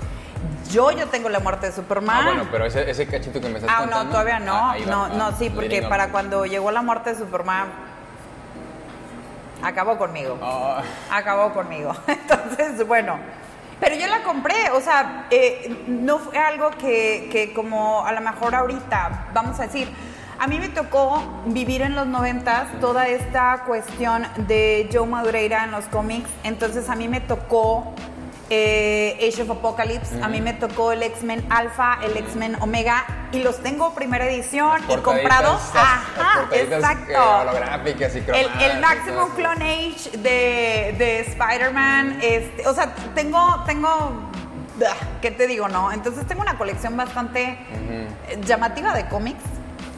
yo, 0.71 0.91
yo 0.93 1.07
tengo 1.09 1.29
la 1.29 1.41
muerte 1.41 1.67
de 1.67 1.73
Superman. 1.73 2.17
Ah, 2.21 2.25
bueno, 2.25 2.49
pero 2.51 2.67
ese, 2.67 2.91
ese 2.91 3.07
cachito 3.07 3.41
que 3.41 3.49
me 3.49 3.59
estás 3.59 3.71
Ah, 3.73 3.81
contando. 3.81 4.05
no, 4.05 4.11
todavía 4.11 4.39
no. 4.39 4.55
ah, 4.55 4.77
va, 4.79 4.87
no, 4.91 5.05
ah, 5.05 5.09
no, 5.17 5.37
sí, 5.39 5.51
porque 5.51 5.83
para 5.83 6.09
cuando 6.11 6.47
llegó 6.47 6.71
la 6.71 6.83
muerte 6.83 7.11
de 7.11 7.17
Superman, 7.19 7.69
acabó 9.63 9.97
conmigo. 9.99 10.39
Ah, 10.43 10.83
Acabó 11.11 11.53
conmigo. 11.53 11.95
Entonces, 12.07 12.87
bueno. 12.87 13.19
Pero 13.81 13.97
yo 13.97 14.07
la 14.07 14.23
compré, 14.23 14.71
o 14.71 14.81
sea, 14.81 15.27
eh, 15.31 15.85
no 15.89 16.21
fue 16.21 16.39
algo 16.39 16.71
que, 16.71 17.29
que 17.33 17.53
como 17.53 18.07
a 18.07 18.13
lo 18.13 18.21
mejor 18.21 18.55
ahorita, 18.55 19.27
vamos 19.35 19.59
a 19.59 19.65
decir, 19.65 19.93
a 20.43 20.49
mí 20.49 20.59
me 20.59 20.69
tocó 20.69 21.23
vivir 21.47 21.83
en 21.83 21.95
los 21.95 22.09
noventas 22.09 22.67
toda 22.81 23.07
esta 23.07 23.63
cuestión 23.65 24.27
de 24.49 24.91
Joe 24.93 25.07
Madureira 25.07 25.63
en 25.63 25.71
los 25.71 25.85
cómics, 25.85 26.29
entonces 26.43 26.89
a 26.89 26.97
mí 26.97 27.07
me 27.07 27.21
tocó 27.21 27.95
eh, 28.51 29.17
Age 29.21 29.43
of 29.43 29.51
Apocalypse, 29.53 30.21
a 30.21 30.27
mí 30.27 30.41
me 30.41 30.53
tocó 30.53 30.91
el 30.91 31.05
X-Men 31.05 31.47
Alpha, 31.49 32.01
el 32.03 32.17
X-Men 32.17 32.57
Omega, 32.61 33.05
y 33.31 33.39
los 33.39 33.63
tengo 33.63 33.95
primera 33.95 34.27
edición 34.27 34.83
y 34.89 34.97
comprados. 34.97 35.63
Ajá, 35.75 36.49
exacto. 36.51 37.41
holográficas 37.43 38.17
y 38.17 38.19
el, 38.19 38.51
el 38.63 38.81
Maximum 38.81 39.31
Clone 39.37 39.65
Age 39.65 40.19
de, 40.19 40.97
de 40.99 41.21
Spider-Man. 41.21 42.19
Este, 42.21 42.67
o 42.67 42.75
sea, 42.75 42.93
tengo, 43.15 43.63
tengo 43.65 44.33
¿qué 45.21 45.31
te 45.31 45.47
digo? 45.47 45.69
No, 45.69 45.93
entonces 45.93 46.27
tengo 46.27 46.43
una 46.43 46.59
colección 46.59 46.97
bastante 46.97 47.59
llamativa 48.45 48.93
de 48.93 49.07
cómics. 49.07 49.45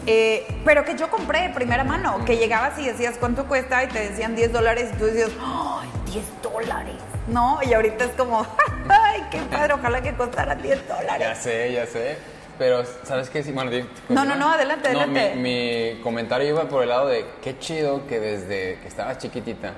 Eh, 0.06 0.46
pero 0.64 0.84
que 0.84 0.96
yo 0.96 1.10
compré 1.10 1.42
de 1.42 1.50
primera 1.50 1.84
mano, 1.84 2.24
que 2.24 2.36
llegabas 2.36 2.78
y 2.78 2.86
decías 2.86 3.16
cuánto 3.18 3.46
cuesta 3.46 3.82
y 3.84 3.88
te 3.88 4.10
decían 4.10 4.36
10 4.36 4.52
dólares 4.52 4.90
y 4.92 4.98
tú 4.98 5.06
decías, 5.06 5.30
¡ay, 5.40 5.88
10 6.12 6.24
dólares! 6.42 6.96
¿No? 7.28 7.58
Y 7.62 7.72
ahorita 7.72 8.04
es 8.04 8.10
como, 8.12 8.46
¡ay, 8.88 9.22
qué 9.30 9.38
padre! 9.50 9.74
Ojalá 9.74 10.02
que 10.02 10.14
costara 10.14 10.54
10 10.54 10.88
dólares. 10.88 11.20
Ya 11.20 11.34
sé, 11.34 11.72
ya 11.72 11.86
sé. 11.86 12.18
Pero, 12.58 12.84
¿sabes 13.02 13.30
qué? 13.30 13.42
Bueno, 13.52 13.70
no, 14.08 14.24
no, 14.24 14.36
no, 14.36 14.52
adelante, 14.52 14.88
adelante. 14.88 15.34
mi, 15.34 16.00
comentario 16.02 16.48
iba 16.48 16.68
por 16.68 16.82
el 16.84 16.90
lado 16.90 17.08
de 17.08 17.26
qué 17.42 17.58
chido 17.58 18.06
que 18.06 18.20
desde 18.20 18.78
que 18.80 18.86
estabas 18.86 19.18
chiquitita 19.18 19.72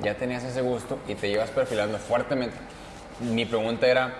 ya 0.00 0.14
tenías 0.14 0.42
ese 0.42 0.62
gusto 0.62 0.98
y 1.06 1.14
te 1.14 1.28
ibas 1.28 1.50
perfilando 1.50 1.98
fuertemente. 1.98 2.56
Mi 3.20 3.44
pregunta 3.44 3.86
era, 3.86 4.14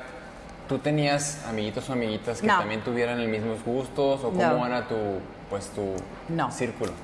¿tú 0.69 0.79
tenías 0.79 1.43
amiguitos 1.47 1.89
o 1.89 1.95
amiguitas 1.95 2.43
que 2.43 2.47
también 2.47 2.83
tuvieran 2.83 3.19
los 3.19 3.29
mismos 3.29 3.65
gustos 3.65 4.23
o 4.25 4.31
cómo 4.31 4.67
era 4.67 4.87
tu, 4.87 4.95
pues, 5.53 5.69
tu 5.69 5.95
círculo? 6.51 6.93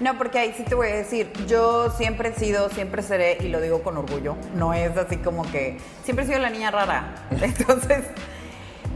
No, 0.00 0.16
porque 0.16 0.38
ahí 0.38 0.54
sí 0.56 0.62
te 0.62 0.74
voy 0.74 0.88
a 0.88 0.94
decir, 0.94 1.30
yo 1.46 1.90
siempre 1.90 2.30
he 2.30 2.32
sido, 2.32 2.70
siempre 2.70 3.02
seré, 3.02 3.36
y 3.38 3.48
lo 3.48 3.60
digo 3.60 3.82
con 3.82 3.98
orgullo, 3.98 4.34
no 4.54 4.72
es 4.72 4.96
así 4.96 5.18
como 5.18 5.42
que, 5.52 5.76
siempre 6.04 6.24
he 6.24 6.28
sido 6.28 6.38
la 6.38 6.48
niña 6.48 6.70
rara. 6.70 7.16
Entonces 7.30 8.06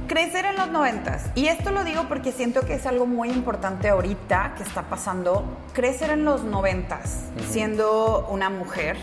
crecer 0.08 0.46
en 0.46 0.56
los 0.56 0.70
noventas. 0.70 1.26
Y 1.34 1.48
esto 1.48 1.72
lo 1.72 1.84
digo 1.84 2.04
porque 2.08 2.32
siento 2.32 2.62
que 2.62 2.74
es 2.74 2.86
algo 2.86 3.04
muy 3.04 3.28
importante 3.28 3.90
ahorita 3.90 4.54
que 4.56 4.62
está 4.62 4.84
pasando. 4.84 5.44
Crecer 5.74 6.10
en 6.10 6.24
los 6.24 6.44
noventas, 6.44 7.24
siendo 7.50 8.26
una 8.30 8.48
mujer 8.48 8.96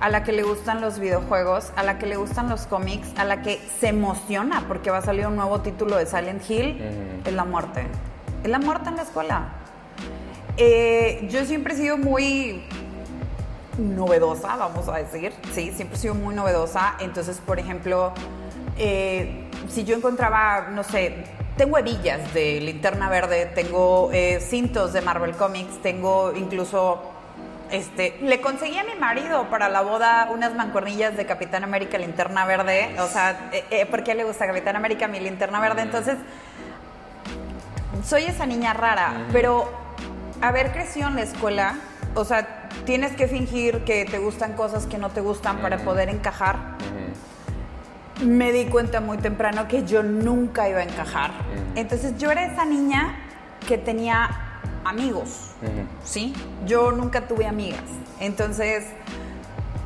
a 0.00 0.08
la 0.08 0.24
que 0.24 0.32
le 0.32 0.42
gustan 0.42 0.80
los 0.80 0.98
videojuegos, 0.98 1.70
a 1.76 1.82
la 1.82 1.98
que 1.98 2.06
le 2.06 2.16
gustan 2.16 2.48
los 2.48 2.66
cómics, 2.66 3.08
a 3.18 3.24
la 3.24 3.42
que 3.42 3.60
se 3.78 3.88
emociona 3.88 4.64
porque 4.68 4.90
va 4.90 4.98
a 4.98 5.02
salir 5.02 5.26
un 5.26 5.36
nuevo 5.36 5.60
título 5.60 5.96
de 5.96 6.06
Silent 6.06 6.48
Hill, 6.48 6.80
es 7.24 7.32
la 7.32 7.44
muerte. 7.44 7.86
Es 8.42 8.50
la 8.50 8.58
muerte 8.58 8.88
en 8.88 8.96
la 8.96 9.02
escuela. 9.02 9.48
Eh, 10.56 11.26
yo 11.30 11.44
siempre 11.44 11.74
he 11.74 11.76
sido 11.76 11.98
muy 11.98 12.64
novedosa, 13.78 14.56
vamos 14.56 14.88
a 14.88 14.96
decir. 14.96 15.32
Sí, 15.52 15.72
siempre 15.74 15.96
he 15.96 16.00
sido 16.00 16.14
muy 16.14 16.34
novedosa. 16.34 16.94
Entonces, 17.00 17.40
por 17.44 17.58
ejemplo, 17.58 18.12
eh, 18.78 19.48
si 19.68 19.84
yo 19.84 19.96
encontraba, 19.96 20.68
no 20.70 20.82
sé, 20.82 21.24
tengo 21.56 21.78
hebillas 21.78 22.34
de 22.34 22.60
linterna 22.60 23.08
verde, 23.08 23.46
tengo 23.54 24.10
eh, 24.12 24.40
cintos 24.40 24.92
de 24.92 25.00
Marvel 25.00 25.32
Comics, 25.32 25.80
tengo 25.80 26.32
incluso, 26.36 27.00
este, 27.70 28.18
le 28.20 28.40
conseguí 28.40 28.78
a 28.78 28.84
mi 28.84 28.94
marido 28.94 29.48
para 29.48 29.68
la 29.68 29.80
boda 29.80 30.28
unas 30.32 30.54
mancuernillas 30.54 31.16
de 31.16 31.24
Capitán 31.24 31.64
América 31.64 31.96
linterna 31.96 32.44
verde, 32.44 32.94
o 33.00 33.06
sea, 33.06 33.50
eh, 33.52 33.86
porque 33.90 34.14
le 34.14 34.24
gusta 34.24 34.46
Capitán 34.46 34.76
América 34.76 35.08
mi 35.08 35.18
linterna 35.18 35.58
verde, 35.60 35.82
entonces 35.82 36.16
soy 38.04 38.24
esa 38.24 38.46
niña 38.46 38.72
rara, 38.72 39.26
pero 39.32 39.70
haber 40.40 40.72
crecido 40.72 41.08
en 41.08 41.16
la 41.16 41.22
escuela, 41.22 41.76
o 42.14 42.24
sea, 42.24 42.68
tienes 42.84 43.12
que 43.12 43.28
fingir 43.28 43.84
que 43.84 44.04
te 44.04 44.18
gustan 44.18 44.54
cosas 44.54 44.86
que 44.86 44.98
no 44.98 45.10
te 45.10 45.20
gustan 45.20 45.58
para 45.58 45.78
poder 45.78 46.08
encajar 46.08 46.76
me 48.24 48.52
di 48.52 48.66
cuenta 48.66 49.00
muy 49.00 49.18
temprano 49.18 49.68
que 49.68 49.84
yo 49.84 50.02
nunca 50.02 50.68
iba 50.68 50.80
a 50.80 50.84
encajar. 50.84 51.32
Entonces 51.74 52.16
yo 52.18 52.30
era 52.30 52.46
esa 52.46 52.64
niña 52.64 53.16
que 53.66 53.78
tenía 53.78 54.30
amigos, 54.84 55.54
¿sí? 56.04 56.34
Yo 56.64 56.92
nunca 56.92 57.28
tuve 57.28 57.46
amigas. 57.46 57.82
Entonces, 58.20 58.84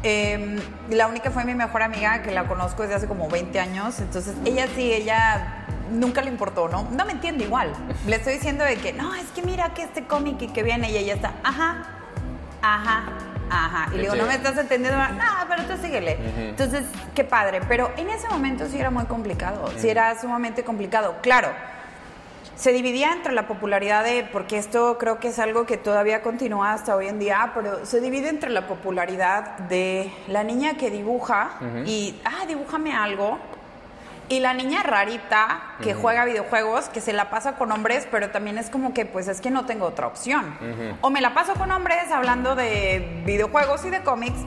em, 0.02 0.58
la 0.90 1.08
única 1.08 1.30
fue 1.30 1.44
mi 1.44 1.54
mejor 1.54 1.82
amiga, 1.82 2.22
que 2.22 2.30
la 2.30 2.46
conozco 2.46 2.82
desde 2.82 2.96
hace 2.96 3.08
como 3.08 3.28
20 3.28 3.58
años. 3.58 3.98
Entonces, 3.98 4.34
ella 4.44 4.66
sí, 4.74 4.92
ella 4.92 5.59
nunca 5.90 6.22
le 6.22 6.30
importó, 6.30 6.68
¿no? 6.68 6.88
No 6.90 7.04
me 7.04 7.12
entiende 7.12 7.44
igual. 7.44 7.72
Le 8.06 8.16
estoy 8.16 8.34
diciendo 8.34 8.64
de 8.64 8.76
que, 8.76 8.92
no, 8.92 9.14
es 9.14 9.26
que 9.34 9.42
mira 9.42 9.74
que 9.74 9.82
este 9.82 10.04
cómic 10.06 10.40
y 10.42 10.48
que 10.48 10.62
viene 10.62 10.90
y 10.90 10.96
ella 10.96 11.14
está, 11.14 11.34
ajá, 11.42 11.82
ajá, 12.62 13.04
Ajá. 13.52 13.88
Y 13.92 13.96
le 13.96 14.02
digo, 14.02 14.14
no 14.14 14.26
me 14.26 14.34
estás 14.34 14.56
entendiendo. 14.56 14.96
No, 14.96 15.24
pero 15.48 15.64
tú 15.64 15.76
síguele. 15.82 16.18
Entonces, 16.50 16.84
qué 17.16 17.24
padre. 17.24 17.60
Pero 17.68 17.90
en 17.96 18.08
ese 18.08 18.28
momento 18.28 18.66
sí 18.68 18.78
era 18.78 18.90
muy 18.90 19.06
complicado. 19.06 19.72
Sí 19.76 19.88
era 19.88 20.18
sumamente 20.20 20.62
complicado. 20.62 21.16
Claro, 21.20 21.48
se 22.54 22.72
dividía 22.72 23.12
entre 23.12 23.32
la 23.32 23.48
popularidad 23.48 24.04
de, 24.04 24.28
porque 24.30 24.58
esto 24.58 24.98
creo 24.98 25.18
que 25.18 25.28
es 25.28 25.38
algo 25.38 25.66
que 25.66 25.78
todavía 25.78 26.22
continúa 26.22 26.74
hasta 26.74 26.94
hoy 26.94 27.08
en 27.08 27.18
día, 27.18 27.52
pero 27.54 27.86
se 27.86 28.00
divide 28.00 28.28
entre 28.28 28.50
la 28.50 28.66
popularidad 28.66 29.58
de 29.60 30.12
la 30.28 30.44
niña 30.44 30.74
que 30.74 30.90
dibuja 30.90 31.52
y, 31.86 32.20
ah, 32.24 32.44
dibújame 32.46 32.94
algo 32.94 33.38
y 34.30 34.38
la 34.38 34.54
niña 34.54 34.84
rarita 34.84 35.60
que 35.82 35.92
juega 35.92 36.24
videojuegos, 36.24 36.88
que 36.88 37.00
se 37.00 37.12
la 37.12 37.30
pasa 37.30 37.56
con 37.56 37.72
hombres, 37.72 38.06
pero 38.12 38.30
también 38.30 38.58
es 38.58 38.70
como 38.70 38.94
que, 38.94 39.04
pues 39.04 39.26
es 39.26 39.40
que 39.40 39.50
no 39.50 39.66
tengo 39.66 39.86
otra 39.86 40.06
opción. 40.06 40.56
O 41.00 41.10
me 41.10 41.20
la 41.20 41.34
paso 41.34 41.54
con 41.54 41.70
hombres 41.72 42.12
hablando 42.12 42.54
de 42.54 43.22
videojuegos 43.26 43.84
y 43.84 43.90
de 43.90 44.02
cómics, 44.02 44.38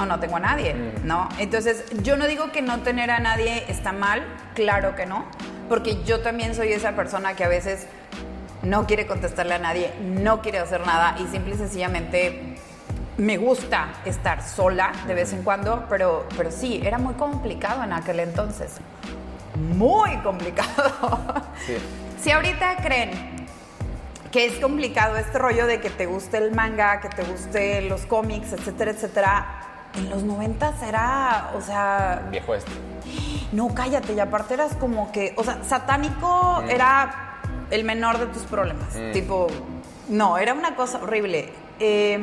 o 0.00 0.06
no 0.06 0.18
tengo 0.18 0.36
a 0.36 0.40
nadie, 0.40 0.74
¿no? 1.04 1.28
Entonces, 1.38 1.84
yo 2.02 2.16
no 2.16 2.26
digo 2.26 2.50
que 2.52 2.62
no 2.62 2.80
tener 2.80 3.10
a 3.10 3.18
nadie 3.18 3.64
está 3.68 3.92
mal, 3.92 4.24
claro 4.54 4.96
que 4.96 5.04
no, 5.04 5.26
porque 5.68 6.02
yo 6.04 6.20
también 6.22 6.54
soy 6.54 6.72
esa 6.72 6.92
persona 6.92 7.36
que 7.36 7.44
a 7.44 7.48
veces 7.48 7.86
no 8.62 8.86
quiere 8.86 9.06
contestarle 9.06 9.54
a 9.54 9.58
nadie, 9.58 9.92
no 10.00 10.40
quiere 10.40 10.58
hacer 10.58 10.86
nada 10.86 11.16
y 11.18 11.26
simple 11.26 11.54
y 11.54 11.58
sencillamente 11.58 12.56
me 13.18 13.36
gusta 13.36 13.88
estar 14.06 14.42
sola 14.42 14.92
de 15.06 15.12
vez 15.12 15.34
en 15.34 15.42
cuando, 15.42 15.84
pero, 15.90 16.26
pero 16.34 16.50
sí, 16.50 16.80
era 16.82 16.96
muy 16.96 17.12
complicado 17.14 17.84
en 17.84 17.92
aquel 17.92 18.20
entonces 18.20 18.80
muy 19.58 20.16
complicado. 20.18 21.42
Si 22.20 22.32
ahorita 22.32 22.76
creen 22.82 23.10
que 24.32 24.46
es 24.46 24.54
complicado 24.58 25.16
este 25.16 25.38
rollo 25.38 25.66
de 25.66 25.80
que 25.80 25.90
te 25.90 26.06
guste 26.06 26.38
el 26.38 26.52
manga, 26.52 27.00
que 27.00 27.08
te 27.08 27.22
guste 27.22 27.82
los 27.82 28.06
cómics, 28.06 28.52
etcétera, 28.52 28.90
etcétera, 28.90 29.46
en 29.94 30.10
los 30.10 30.22
noventas 30.22 30.82
era, 30.82 31.50
o 31.54 31.60
sea... 31.60 32.26
Viejo 32.30 32.54
este. 32.54 32.70
No, 33.52 33.74
cállate, 33.74 34.12
y 34.12 34.20
aparte 34.20 34.54
eras 34.54 34.74
como 34.74 35.10
que, 35.12 35.32
o 35.36 35.44
sea, 35.44 35.62
satánico 35.64 36.62
mm. 36.62 36.70
era 36.70 37.40
el 37.70 37.84
menor 37.84 38.18
de 38.18 38.26
tus 38.26 38.42
problemas. 38.42 38.94
Mm. 38.94 39.12
Tipo, 39.12 39.46
no, 40.08 40.38
era 40.38 40.52
una 40.52 40.76
cosa 40.76 40.98
horrible. 40.98 41.52
Eh, 41.80 42.20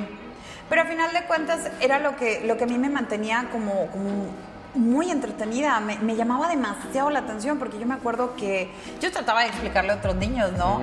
pero 0.69 0.81
a 0.81 0.85
final 0.85 1.11
de 1.13 1.23
cuentas 1.23 1.71
era 1.79 1.99
lo 1.99 2.15
que, 2.15 2.41
lo 2.45 2.57
que 2.57 2.63
a 2.65 2.67
mí 2.67 2.77
me 2.77 2.89
mantenía 2.89 3.47
como, 3.51 3.87
como 3.87 4.27
muy 4.75 5.11
entretenida, 5.11 5.79
me, 5.79 6.15
llamaba 6.15 6.47
demasiado 6.47 7.09
la 7.09 7.19
atención 7.19 7.57
porque 7.59 7.79
yo 7.79 7.85
me 7.85 7.95
acuerdo 7.95 8.35
que 8.35 8.71
yo 9.01 9.11
trataba 9.11 9.41
de 9.41 9.47
explicarle 9.47 9.93
a 9.93 9.95
otros 9.95 10.15
niños, 10.15 10.51
¿no? 10.53 10.81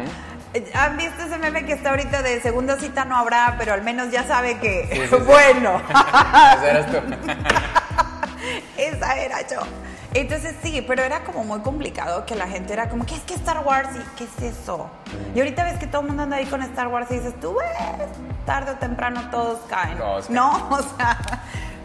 Eh, 0.55 0.71
¿Han 0.75 0.97
visto 0.97 1.23
ese 1.23 1.39
meme 1.39 1.65
que 1.65 1.73
está 1.73 1.91
ahorita 1.91 2.23
de 2.23 2.41
segunda 2.41 2.79
cita 2.79 3.05
no 3.05 3.17
habrá, 3.17 3.57
pero 3.59 3.73
al 3.73 3.83
menos 3.83 4.11
ya 4.11 4.25
sabe 4.25 4.59
que, 4.59 5.09
bueno. 5.27 5.81
Esa 5.89 6.71
eras 6.71 6.87
tú. 6.91 6.99
Esa 8.77 9.17
era 9.17 9.47
yo. 9.49 9.61
Entonces 10.15 10.55
sí, 10.63 10.85
pero 10.87 11.03
era 11.03 11.25
como 11.25 11.43
muy 11.45 11.61
complicado 11.61 12.27
que 12.27 12.35
la 12.35 12.47
gente 12.47 12.73
era 12.75 12.91
como, 12.91 13.07
¿qué 13.07 13.15
es 13.15 13.23
que 13.23 13.35
Star 13.35 13.65
Wars? 13.65 13.89
¿Y 13.97 14.17
qué 14.17 14.25
es 14.25 14.59
eso? 14.59 14.91
Y 15.35 15.39
ahorita 15.39 15.65
ves 15.65 15.79
que 15.79 15.87
todo 15.87 16.03
el 16.03 16.09
mundo 16.09 16.25
anda 16.25 16.37
ahí 16.37 16.45
con 16.45 16.63
Star 16.63 16.89
Wars 16.89 17.11
y 17.11 17.15
dices, 17.15 17.39
tú 17.41 17.55
ves, 17.55 18.09
tarde 18.45 18.73
o 18.73 18.75
temprano 18.75 19.31
todos 19.31 19.61
caen. 19.71 19.97
Todos 19.97 20.27
caen. 20.27 20.35
No, 20.35 20.69
o 20.71 20.83
sea, 20.83 21.19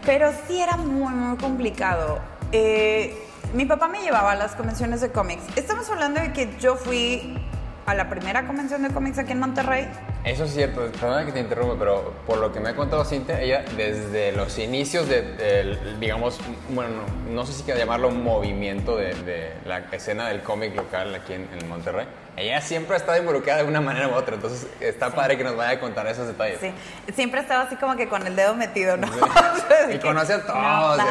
pero 0.07 0.31
sí 0.47 0.61
era 0.61 0.77
muy, 0.77 1.13
muy 1.13 1.37
complicado. 1.37 2.19
Eh, 2.53 3.13
mi 3.53 3.65
papá 3.65 3.89
me 3.89 3.99
llevaba 3.99 4.31
a 4.31 4.35
las 4.35 4.55
convenciones 4.55 5.01
de 5.01 5.11
cómics. 5.11 5.43
Estamos 5.57 5.89
hablando 5.89 6.21
de 6.21 6.31
que 6.31 6.49
yo 6.61 6.77
fui 6.77 7.37
a 7.85 7.93
la 7.93 8.09
primera 8.09 8.47
convención 8.47 8.83
de 8.83 8.89
cómics 8.89 9.17
aquí 9.17 9.33
en 9.33 9.39
Monterrey. 9.41 9.89
Eso 10.23 10.45
es 10.45 10.53
cierto, 10.53 10.89
perdona 10.93 11.25
que 11.25 11.33
te 11.33 11.41
interrumpa, 11.41 11.75
pero 11.77 12.13
por 12.25 12.37
lo 12.37 12.53
que 12.53 12.61
me 12.61 12.69
ha 12.69 12.75
contado 12.77 13.03
Cintia, 13.03 13.41
ella 13.41 13.65
desde 13.75 14.31
los 14.31 14.57
inicios 14.59 15.09
de, 15.09 15.77
digamos, 15.99 16.39
bueno, 16.69 17.01
no, 17.29 17.45
sé 17.45 17.51
si 17.51 17.63
quiero 17.63 17.77
llamarlo 17.77 18.09
movimiento 18.09 18.95
de, 18.95 19.51
la 19.65 19.79
escena 19.91 20.29
del 20.29 20.41
cómic 20.41 20.73
local 20.73 21.15
aquí 21.15 21.33
en, 21.33 21.49
en 21.51 21.67
Monterrey, 21.67 22.07
ella 22.37 22.61
siempre 22.61 22.93
ha 22.93 22.97
estado 22.97 23.17
involucrada 23.17 23.63
de 23.63 23.67
una 23.67 23.81
manera 23.81 24.07
u 24.09 24.13
otra, 24.13 24.35
entonces 24.35 24.67
está 24.79 25.09
padre 25.09 25.37
que 25.37 25.43
nos 25.43 25.57
vaya 25.57 25.71
a 25.71 25.79
contar 25.79 26.05
esos 26.05 26.27
detalles. 26.27 26.59
Sí, 26.61 26.71
siempre 27.15 27.39
ha 27.39 27.43
estado 27.43 27.63
así 27.63 27.75
como 27.77 27.95
que 27.95 28.07
con 28.07 28.25
el 28.27 28.35
dedo 28.35 28.53
metido, 28.53 28.95
¿no? 28.95 29.07
y 29.91 29.97
conoce 29.97 30.33
a 30.33 30.45
todos. 30.45 31.01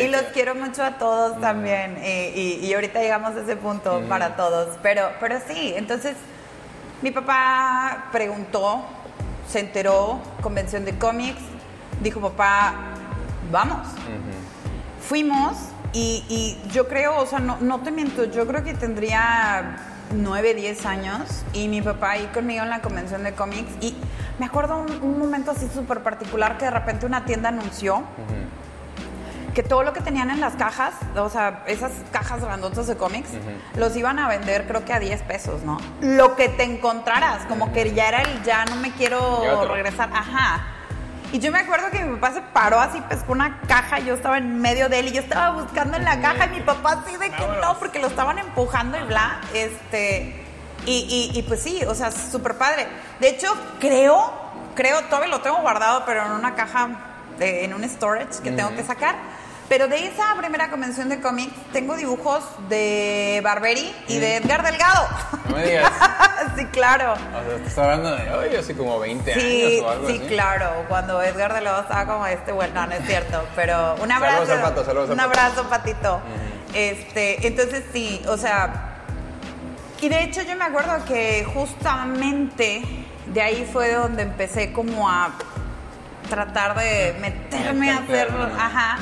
y, 0.00 0.04
y 0.04 0.08
los 0.08 0.22
quiero 0.32 0.54
mucho 0.54 0.82
a 0.82 0.92
todos 0.92 1.38
también, 1.42 1.98
y, 2.02 2.72
ahorita 2.72 3.00
llegamos 3.00 3.36
a 3.36 3.42
ese 3.42 3.56
punto 3.56 4.02
para 4.08 4.34
todos, 4.34 4.78
pero, 4.82 5.10
pero 5.20 5.38
sí, 5.46 5.74
entonces 5.76 6.16
mi 7.02 7.10
papá 7.10 8.06
preguntó, 8.10 8.82
se 9.46 9.60
enteró, 9.60 10.22
convención 10.40 10.86
de 10.86 10.96
cómics, 10.96 11.42
dijo 12.00 12.18
papá, 12.18 12.94
vamos. 13.52 13.86
Fuimos 15.06 15.58
y, 15.92 16.24
y, 16.30 16.70
yo 16.70 16.88
creo, 16.88 17.18
o 17.18 17.26
sea, 17.26 17.40
no, 17.40 17.58
no 17.60 17.80
te 17.80 17.90
miento, 17.90 18.24
yo 18.24 18.46
creo 18.46 18.64
que 18.64 18.72
tendría 18.72 19.85
9, 20.12 20.54
10 20.54 20.86
años 20.86 21.44
y 21.52 21.68
mi 21.68 21.82
papá 21.82 22.12
ahí 22.12 22.26
conmigo 22.32 22.62
en 22.62 22.70
la 22.70 22.80
convención 22.80 23.24
de 23.24 23.32
cómics 23.32 23.70
y 23.80 23.96
me 24.38 24.46
acuerdo 24.46 24.78
un, 24.78 24.90
un 25.02 25.18
momento 25.18 25.50
así 25.50 25.68
súper 25.72 26.02
particular 26.02 26.58
que 26.58 26.66
de 26.66 26.70
repente 26.70 27.06
una 27.06 27.24
tienda 27.24 27.48
anunció 27.48 28.04
que 29.56 29.62
todo 29.62 29.82
lo 29.82 29.94
que 29.94 30.02
tenían 30.02 30.28
en 30.28 30.38
las 30.38 30.52
cajas, 30.52 30.92
o 31.16 31.30
sea, 31.30 31.64
esas 31.66 31.90
cajas 32.12 32.42
grandotas 32.42 32.86
de 32.88 32.96
cómics, 32.96 33.30
los 33.74 33.96
iban 33.96 34.18
a 34.18 34.28
vender 34.28 34.66
creo 34.66 34.84
que 34.84 34.92
a 34.92 35.00
10 35.00 35.22
pesos, 35.22 35.62
¿no? 35.62 35.78
Lo 36.02 36.36
que 36.36 36.50
te 36.50 36.64
encontraras, 36.64 37.46
como 37.46 37.72
que 37.72 37.94
ya 37.94 38.08
era 38.08 38.20
el 38.20 38.42
ya 38.42 38.66
no 38.66 38.76
me 38.76 38.92
quiero 38.92 39.66
regresar, 39.66 40.10
ajá. 40.12 40.75
Y 41.36 41.38
yo 41.38 41.52
me 41.52 41.58
acuerdo 41.58 41.90
que 41.90 42.02
mi 42.02 42.16
papá 42.16 42.32
se 42.32 42.40
paró 42.40 42.80
así, 42.80 42.98
pescó 43.10 43.32
una 43.32 43.60
caja, 43.68 43.98
yo 43.98 44.14
estaba 44.14 44.38
en 44.38 44.58
medio 44.58 44.88
de 44.88 45.00
él 45.00 45.08
y 45.08 45.12
yo 45.12 45.20
estaba 45.20 45.50
buscando 45.50 45.98
en 45.98 46.04
la 46.06 46.18
caja 46.22 46.46
y 46.46 46.48
mi 46.48 46.60
papá 46.62 47.02
así 47.04 47.14
de 47.18 47.28
que 47.28 47.46
no, 47.60 47.78
porque 47.78 47.98
lo 47.98 48.06
estaban 48.06 48.38
empujando 48.38 48.96
y 48.98 49.02
bla, 49.02 49.42
este, 49.52 50.34
y, 50.86 50.92
y- 51.34 51.38
y 51.38 51.42
pues 51.42 51.62
sí, 51.62 51.82
o 51.86 51.94
sea, 51.94 52.10
súper 52.10 52.56
padre. 52.56 52.86
De 53.20 53.28
hecho, 53.28 53.54
creo, 53.80 54.32
creo, 54.74 55.02
todavía 55.10 55.28
lo 55.28 55.42
tengo 55.42 55.58
guardado, 55.58 56.04
pero 56.06 56.24
en 56.24 56.32
una 56.32 56.54
caja, 56.54 56.88
de- 57.38 57.66
en 57.66 57.74
un 57.74 57.84
storage 57.84 58.40
que 58.42 58.50
tengo 58.52 58.74
que 58.74 58.82
sacar. 58.82 59.16
Pero 59.68 59.88
de 59.88 60.06
esa 60.06 60.34
primera 60.38 60.70
convención 60.70 61.08
de 61.08 61.20
cómics 61.20 61.52
tengo 61.72 61.96
dibujos 61.96 62.44
de 62.68 63.40
Barberi 63.42 63.92
y 64.06 64.18
de 64.18 64.36
Edgar 64.36 64.62
Delgado. 64.62 65.08
No 65.48 65.56
me 65.56 65.64
digas. 65.66 65.90
sí, 66.56 66.64
claro. 66.66 67.14
O 67.14 67.16
sea, 67.48 67.56
estás 67.56 67.78
hablando 67.78 68.14
de 68.16 68.30
hoy, 68.32 68.54
así 68.54 68.74
como 68.74 69.00
20 69.00 69.34
Sí, 69.34 69.64
años 69.78 69.82
o 69.84 69.90
algo 69.90 70.08
sí, 70.08 70.16
así. 70.18 70.26
claro. 70.28 70.84
Cuando 70.88 71.20
Edgar 71.20 71.52
de 71.52 71.62
Lado 71.62 71.82
estaba 71.82 72.06
como 72.06 72.26
este, 72.26 72.52
bueno, 72.52 72.86
no, 72.86 72.92
es 72.92 73.04
cierto, 73.06 73.42
pero 73.56 73.96
un 74.00 74.12
abrazo. 74.12 74.46
Saludos 74.46 74.50
al 74.56 74.62
Pato, 74.62 74.84
saludos 74.84 75.10
al 75.10 75.12
un 75.12 75.18
Pato. 75.18 75.30
abrazo, 75.40 75.68
Patito. 75.68 76.20
Este, 76.72 77.44
entonces 77.46 77.84
sí, 77.92 78.22
o 78.28 78.36
sea, 78.36 78.98
y 80.00 80.08
de 80.08 80.22
hecho 80.24 80.42
yo 80.42 80.54
me 80.56 80.64
acuerdo 80.64 81.04
que 81.06 81.44
justamente 81.54 82.82
de 83.26 83.42
ahí 83.42 83.68
fue 83.72 83.92
donde 83.94 84.22
empecé 84.22 84.72
como 84.72 85.08
a 85.10 85.30
tratar 86.30 86.76
de 86.78 87.16
meterme 87.20 87.90
a 87.90 87.98
hacer, 87.98 88.28
ajá, 88.58 88.98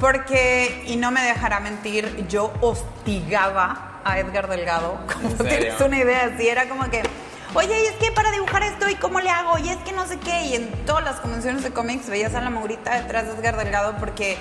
porque, 0.00 0.84
y 0.86 0.96
no 0.96 1.10
me 1.10 1.22
dejará 1.22 1.60
mentir, 1.60 2.26
yo 2.28 2.52
hostigaba 2.60 4.00
a 4.04 4.18
Edgar 4.18 4.48
Delgado, 4.48 4.98
como 5.12 5.28
tienes 5.44 5.80
una 5.80 5.98
idea, 5.98 6.30
así 6.34 6.48
era 6.48 6.68
como 6.68 6.88
que, 6.90 7.02
oye, 7.54 7.82
y 7.82 7.86
es 7.86 7.92
que 7.92 8.10
para 8.12 8.30
dibujar 8.32 8.62
esto, 8.62 8.88
¿y 8.88 8.94
cómo 8.94 9.20
le 9.20 9.30
hago? 9.30 9.58
Y 9.58 9.68
es 9.68 9.76
que 9.78 9.92
no 9.92 10.06
sé 10.06 10.18
qué, 10.18 10.42
y 10.46 10.54
en 10.54 10.70
todas 10.86 11.04
las 11.04 11.20
convenciones 11.20 11.62
de 11.62 11.70
cómics 11.70 12.08
veías 12.08 12.34
a 12.34 12.40
la 12.40 12.50
Maurita 12.50 12.94
detrás 12.94 13.26
de 13.26 13.34
Edgar 13.34 13.56
Delgado, 13.56 13.96
porque 13.98 14.38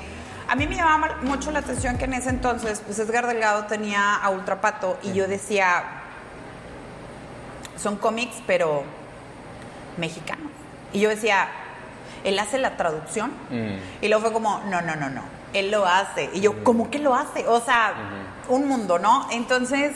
a 0.47 0.55
mí 0.55 0.65
me 0.65 0.75
llamaba 0.75 1.17
mucho 1.21 1.51
la 1.51 1.59
atención 1.59 1.97
que 1.97 2.05
en 2.05 2.13
ese 2.13 2.29
entonces, 2.29 2.81
pues 2.85 2.97
Edgar 2.99 3.27
Delgado 3.27 3.65
tenía 3.65 4.15
a 4.15 4.29
Ultrapato, 4.29 4.97
y 5.03 5.13
yo 5.13 5.27
decía, 5.27 5.83
son 7.77 7.97
cómics, 7.97 8.37
pero 8.47 8.83
mexicanos. 9.97 10.51
Y 10.93 11.01
yo 11.01 11.09
decía, 11.09 11.49
él 12.23 12.37
hace 12.39 12.57
la 12.57 12.77
traducción. 12.77 13.31
Mm. 13.49 14.03
Y 14.03 14.07
luego 14.07 14.23
fue 14.23 14.33
como, 14.33 14.61
no, 14.69 14.81
no, 14.81 14.95
no, 14.95 15.09
no. 15.09 15.38
Él 15.53 15.71
lo 15.71 15.85
hace. 15.85 16.29
Y 16.33 16.41
yo, 16.41 16.63
¿cómo 16.63 16.89
que 16.89 16.99
lo 16.99 17.15
hace? 17.15 17.47
O 17.47 17.59
sea, 17.61 17.93
un 18.47 18.67
mundo, 18.67 18.99
¿no? 18.99 19.27
Entonces, 19.31 19.93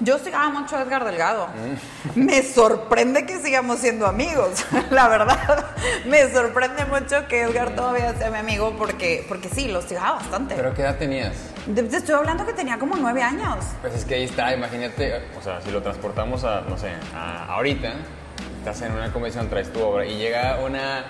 yo 0.00 0.18
sigaba 0.18 0.50
mucho 0.50 0.76
a 0.76 0.82
Edgar 0.82 1.04
Delgado. 1.04 1.48
Me 2.14 2.42
sorprende 2.42 3.26
que 3.26 3.38
sigamos 3.38 3.78
siendo 3.78 4.06
amigos, 4.06 4.64
la 4.90 5.08
verdad. 5.08 5.66
Me 6.06 6.30
sorprende 6.32 6.84
mucho 6.86 7.26
que 7.28 7.42
Edgar 7.42 7.74
todavía 7.74 8.14
sea 8.14 8.30
mi 8.30 8.38
amigo 8.38 8.74
porque, 8.76 9.24
porque 9.28 9.48
sí, 9.48 9.68
lo 9.68 9.82
sigaba 9.82 10.16
bastante. 10.16 10.54
¿Pero 10.54 10.74
qué 10.74 10.82
edad 10.82 10.98
tenías? 10.98 11.34
Te 11.72 11.96
estoy 11.96 12.14
hablando 12.14 12.44
que 12.44 12.52
tenía 12.52 12.78
como 12.78 12.96
nueve 12.96 13.22
años. 13.22 13.64
Pues 13.80 13.94
es 13.94 14.04
que 14.04 14.16
ahí 14.16 14.24
está, 14.24 14.52
imagínate, 14.54 15.22
o 15.38 15.42
sea, 15.42 15.60
si 15.62 15.70
lo 15.70 15.82
transportamos 15.82 16.44
a, 16.44 16.62
no 16.62 16.76
sé, 16.76 16.90
a 17.14 17.46
ahorita, 17.54 17.94
estás 18.58 18.82
en 18.82 18.92
una 18.92 19.12
convención, 19.12 19.48
traes 19.48 19.72
tu 19.72 19.80
obra 19.80 20.04
y 20.04 20.18
llega 20.18 20.58
una 20.62 21.06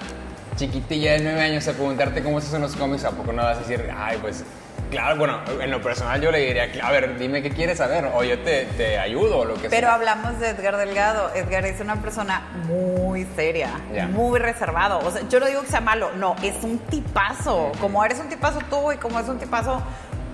chiquitilla 0.56 1.12
de 1.12 1.20
nueve 1.20 1.40
años 1.42 1.66
a 1.68 1.72
preguntarte 1.72 2.22
cómo 2.22 2.40
se 2.40 2.48
hacen 2.48 2.62
los 2.62 2.76
cómics, 2.76 3.04
¿a 3.04 3.10
poco 3.10 3.32
no 3.32 3.42
vas 3.42 3.56
a 3.58 3.60
decir, 3.60 3.90
ay, 3.96 4.18
pues, 4.20 4.44
claro, 4.90 5.16
bueno, 5.16 5.40
en 5.60 5.70
lo 5.70 5.80
personal 5.82 6.20
yo 6.20 6.30
le 6.30 6.38
diría, 6.38 6.68
a 6.82 6.90
ver, 6.90 7.18
dime 7.18 7.42
qué 7.42 7.50
quieres 7.50 7.78
saber, 7.78 8.10
o 8.14 8.22
yo 8.22 8.38
te, 8.40 8.64
te 8.76 8.98
ayudo, 8.98 9.38
o 9.38 9.44
lo 9.44 9.54
que 9.54 9.68
Pero 9.68 9.88
sea. 9.88 9.94
hablamos 9.94 10.38
de 10.38 10.50
Edgar 10.50 10.76
Delgado. 10.76 11.34
Edgar 11.34 11.64
es 11.66 11.80
una 11.80 11.96
persona 12.00 12.42
muy 12.68 13.26
seria, 13.36 13.70
muy 14.10 14.38
reservado. 14.38 15.00
O 15.00 15.10
sea, 15.10 15.22
yo 15.28 15.40
no 15.40 15.46
digo 15.46 15.62
que 15.62 15.68
sea 15.68 15.80
malo, 15.80 16.10
no, 16.16 16.36
es 16.42 16.62
un 16.62 16.78
tipazo. 16.78 17.72
Como 17.80 18.04
eres 18.04 18.20
un 18.20 18.28
tipazo 18.28 18.60
tú 18.70 18.92
y 18.92 18.96
como 18.96 19.18
es 19.18 19.28
un 19.28 19.38
tipazo 19.38 19.82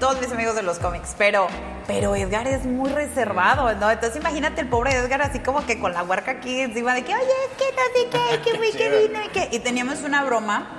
todos 0.00 0.20
mis 0.20 0.32
amigos 0.32 0.56
de 0.56 0.62
los 0.62 0.78
cómics. 0.78 1.14
Pero, 1.16 1.46
pero 1.86 2.16
Edgar 2.16 2.48
es 2.48 2.64
muy 2.64 2.90
reservado, 2.90 3.72
¿no? 3.76 3.90
Entonces 3.90 4.18
imagínate 4.18 4.62
el 4.62 4.68
pobre 4.68 4.94
Edgar 4.94 5.22
así 5.22 5.38
como 5.38 5.64
que 5.64 5.78
con 5.78 5.92
la 5.92 6.02
huerca 6.02 6.32
aquí 6.32 6.60
encima 6.60 6.94
de 6.94 7.04
que, 7.04 7.14
oye, 7.14 7.24
es 7.24 7.56
que 7.56 7.64
no 7.76 7.82
sé 7.94 8.08
qué, 8.10 8.50
que 8.50 8.58
que 8.58 8.72
chido. 8.78 8.98
vino 9.08 9.24
y 9.24 9.28
que... 9.28 9.48
Y 9.52 9.60
teníamos 9.60 10.00
una 10.02 10.24
broma. 10.24 10.78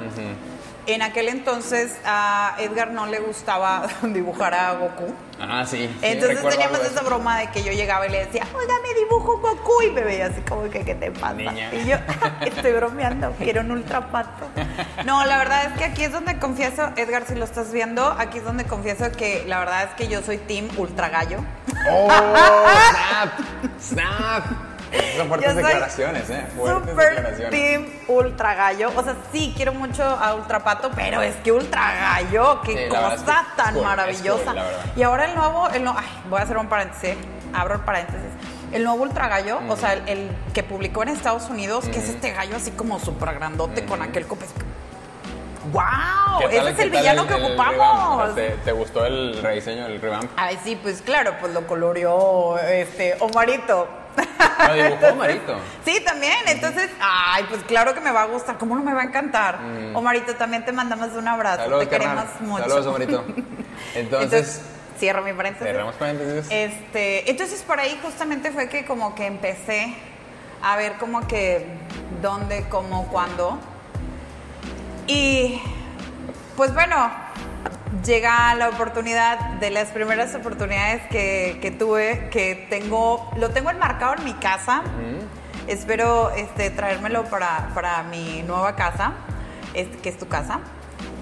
En 0.88 1.02
aquel 1.02 1.28
entonces 1.30 1.96
a 2.06 2.56
Edgar 2.60 2.91
no 2.91 3.06
le 3.06 3.20
gustaba 3.20 3.88
dibujar 4.02 4.54
a 4.54 4.74
Goku. 4.74 5.13
Ah, 5.39 5.65
sí. 5.65 5.88
sí, 5.88 6.00
Entonces 6.02 6.48
teníamos 6.48 6.82
de 6.82 6.88
esa 6.88 7.02
broma 7.02 7.39
de 7.39 7.50
que 7.50 7.63
yo 7.63 7.72
llegaba 7.72 8.06
y 8.08 8.12
le 8.12 8.26
decía, 8.26 8.46
oiga, 8.54 8.74
me 8.88 9.00
dibujo 9.00 9.39
Goku 9.39 9.82
y 9.84 9.91
me 9.91 10.02
veía 10.02 10.28
así 10.28 10.41
como 10.41 10.70
que, 10.70 10.84
¿qué 10.84 10.94
te 10.94 11.12
pasa? 11.12 11.34
Niña. 11.34 11.74
Y 11.74 11.86
yo, 11.86 11.98
estoy 12.41 12.74
bromeando, 12.74 13.34
quiero 13.39 13.62
un 13.62 13.72
ultrapato. 13.72 14.48
No, 15.06 15.26
la 15.26 15.38
verdad 15.38 15.65
es 15.65 15.80
que 15.80 15.86
aquí 15.86 16.04
es 16.04 16.12
donde 16.12 16.38
confieso, 16.38 16.91
Edgar, 16.96 17.26
si 17.26 17.36
lo 17.36 17.46
estás 17.46 17.72
viendo, 17.72 18.06
aquí 18.17 18.38
es 18.39 18.44
donde 18.44 18.65
confieso 18.65 19.12
que 19.12 19.44
la 19.48 19.60
verdad 19.60 19.84
es 19.84 19.89
que 19.96 20.08
yo 20.08 20.22
soy 20.22 20.38
team 20.38 20.67
ultra 20.78 21.10
gallo. 21.10 21.39
¡Oh! 21.89 22.08
¡Snap! 22.91 23.39
¡Snap! 23.80 24.70
Son 25.17 25.27
fuertes 25.27 25.56
declaraciones, 25.56 26.30
¿eh? 26.30 26.45
Fuertes 26.56 26.89
Super 26.89 27.10
declaraciones. 27.15 27.49
team 27.51 27.86
ultra 28.08 28.54
gallo. 28.56 28.91
O 28.95 29.04
sea, 29.04 29.15
sí, 29.32 29.54
quiero 29.56 29.73
mucho 29.73 30.04
a 30.04 30.34
ultrapato, 30.36 30.91
pero 30.95 31.21
es 31.21 31.36
que 31.38 31.51
ultra 31.51 31.93
gallo, 31.93 32.62
qué 32.62 32.71
Sí, 32.73 32.77
es 32.80 32.89
cosa 32.89 33.15
que 33.17 33.56
tan 33.62 33.73
cool, 33.75 33.84
maravillosa. 33.84 34.51
cool, 34.51 34.62
y 34.95 35.04
ahora 35.04 35.25
el 35.25 35.36
nuevo, 35.36 35.69
el 35.69 35.84
no- 35.84 35.95
ay, 35.97 36.08
voy 36.30 36.39
a 36.39 36.43
hacer 36.43 36.58
un 36.58 36.67
paréntesis, 36.67 37.15
abro 37.54 37.75
el 37.75 37.82
paréntesis. 37.82 38.19
El 38.71 38.84
nuevo 38.86 39.04
ultra 39.04 39.27
gallo, 39.27 39.60
o 39.67 39.75
sea, 39.75 39.93
el, 39.93 40.08
el 40.08 40.32
que 40.54 40.63
publicó 40.63 41.04
en 41.04 41.10
Estados 41.10 41.49
Unidos, 41.49 41.86
que 41.89 41.99
es 41.99 42.08
este 42.10 42.32
gallo 42.32 42.56
así 42.56 42.71
como 42.71 42.99
súper 42.99 43.34
grandote 43.34 43.86
con 43.86 44.01
aquel 44.01 44.25
cope. 44.27 44.45
¡Wow! 45.71 45.82
¿Qué 46.39 46.45
tal- 46.58 46.67
Ese 46.67 46.69
es 46.71 46.80
el 46.80 46.89
villano 46.89 47.27
que 47.27 47.36
el 47.36 47.43
ocupamos. 47.45 48.34
¿Te, 48.36 48.49
te 48.65 48.71
gustó 48.71 49.06
el 49.06 49.39
rediseño, 49.43 49.86
el 49.86 50.01
revamp? 50.01 50.32
Ay, 50.36 50.58
sí, 50.63 50.75
pues 50.82 51.01
claro, 51.01 51.34
pues 51.39 51.54
lo 51.54 51.67
coloreó 51.67 52.58
este 52.58 53.15
Omarito. 53.19 53.88
Lo 54.67 54.73
dibujó 54.73 55.15
Marito. 55.15 55.58
Sí, 55.86 56.01
también. 56.06 56.38
Entonces, 56.47 56.89
ay, 56.99 57.45
pues 57.49 57.63
claro 57.63 57.93
que 57.93 58.01
me 58.01 58.12
va 58.12 58.23
a 58.23 58.25
gustar. 58.25 58.58
¿Cómo 58.58 58.75
no 58.75 58.84
me 58.84 58.93
va 58.93 59.01
a 59.01 59.06
encantar? 59.06 59.60
Omarito, 59.93 60.36
también 60.36 60.65
te 60.65 60.71
mandamos 60.71 61.12
un 61.13 61.27
abrazo. 61.27 61.63
Saludos, 61.63 61.84
te 61.84 61.89
carnal. 61.89 62.27
queremos 62.27 62.41
mucho. 62.41 62.63
Saludos, 62.63 62.88
Omarito. 62.88 63.25
Entonces, 63.95 64.23
Entonces, 64.23 64.62
cierro 64.99 65.23
mi 65.23 65.34
paréntesis. 65.34 65.67
cerramos 65.67 65.95
paréntesis. 65.95 66.47
Este, 66.51 67.30
entonces 67.30 67.63
por 67.63 67.80
ahí 67.80 67.99
justamente 68.04 68.51
fue 68.51 68.69
que 68.69 68.86
como 68.86 69.15
que 69.15 69.25
empecé 69.25 69.95
a 70.62 70.75
ver 70.77 70.93
como 70.93 71.27
que 71.27 71.65
dónde, 72.21 72.65
cómo, 72.69 73.08
cuándo. 73.08 73.58
Y 75.08 75.60
pues 76.56 76.73
bueno, 76.73 77.12
llega 78.06 78.54
la 78.56 78.69
oportunidad 78.69 79.60
de 79.60 79.69
las 79.69 79.89
primeras 79.89 80.34
oportunidades 80.36 81.02
que, 81.10 81.60
que 81.62 81.71
tuve, 81.71 82.30
que 82.32 82.67
tengo, 82.69 83.30
lo 83.38 83.50
tengo 83.50 83.69
enmarcado 83.69 84.15
en 84.17 84.24
mi 84.24 84.34
casa. 84.34 84.84
Espero 85.67 86.32
este, 86.32 86.69
traérmelo 86.71 87.26
para, 87.26 87.69
para 87.74 88.04
mi 88.04 88.43
nueva 88.43 88.76
casa, 88.76 89.13
este, 89.74 89.97
que 89.97 90.10
es 90.10 90.17
tu 90.17 90.28
casa. 90.28 90.60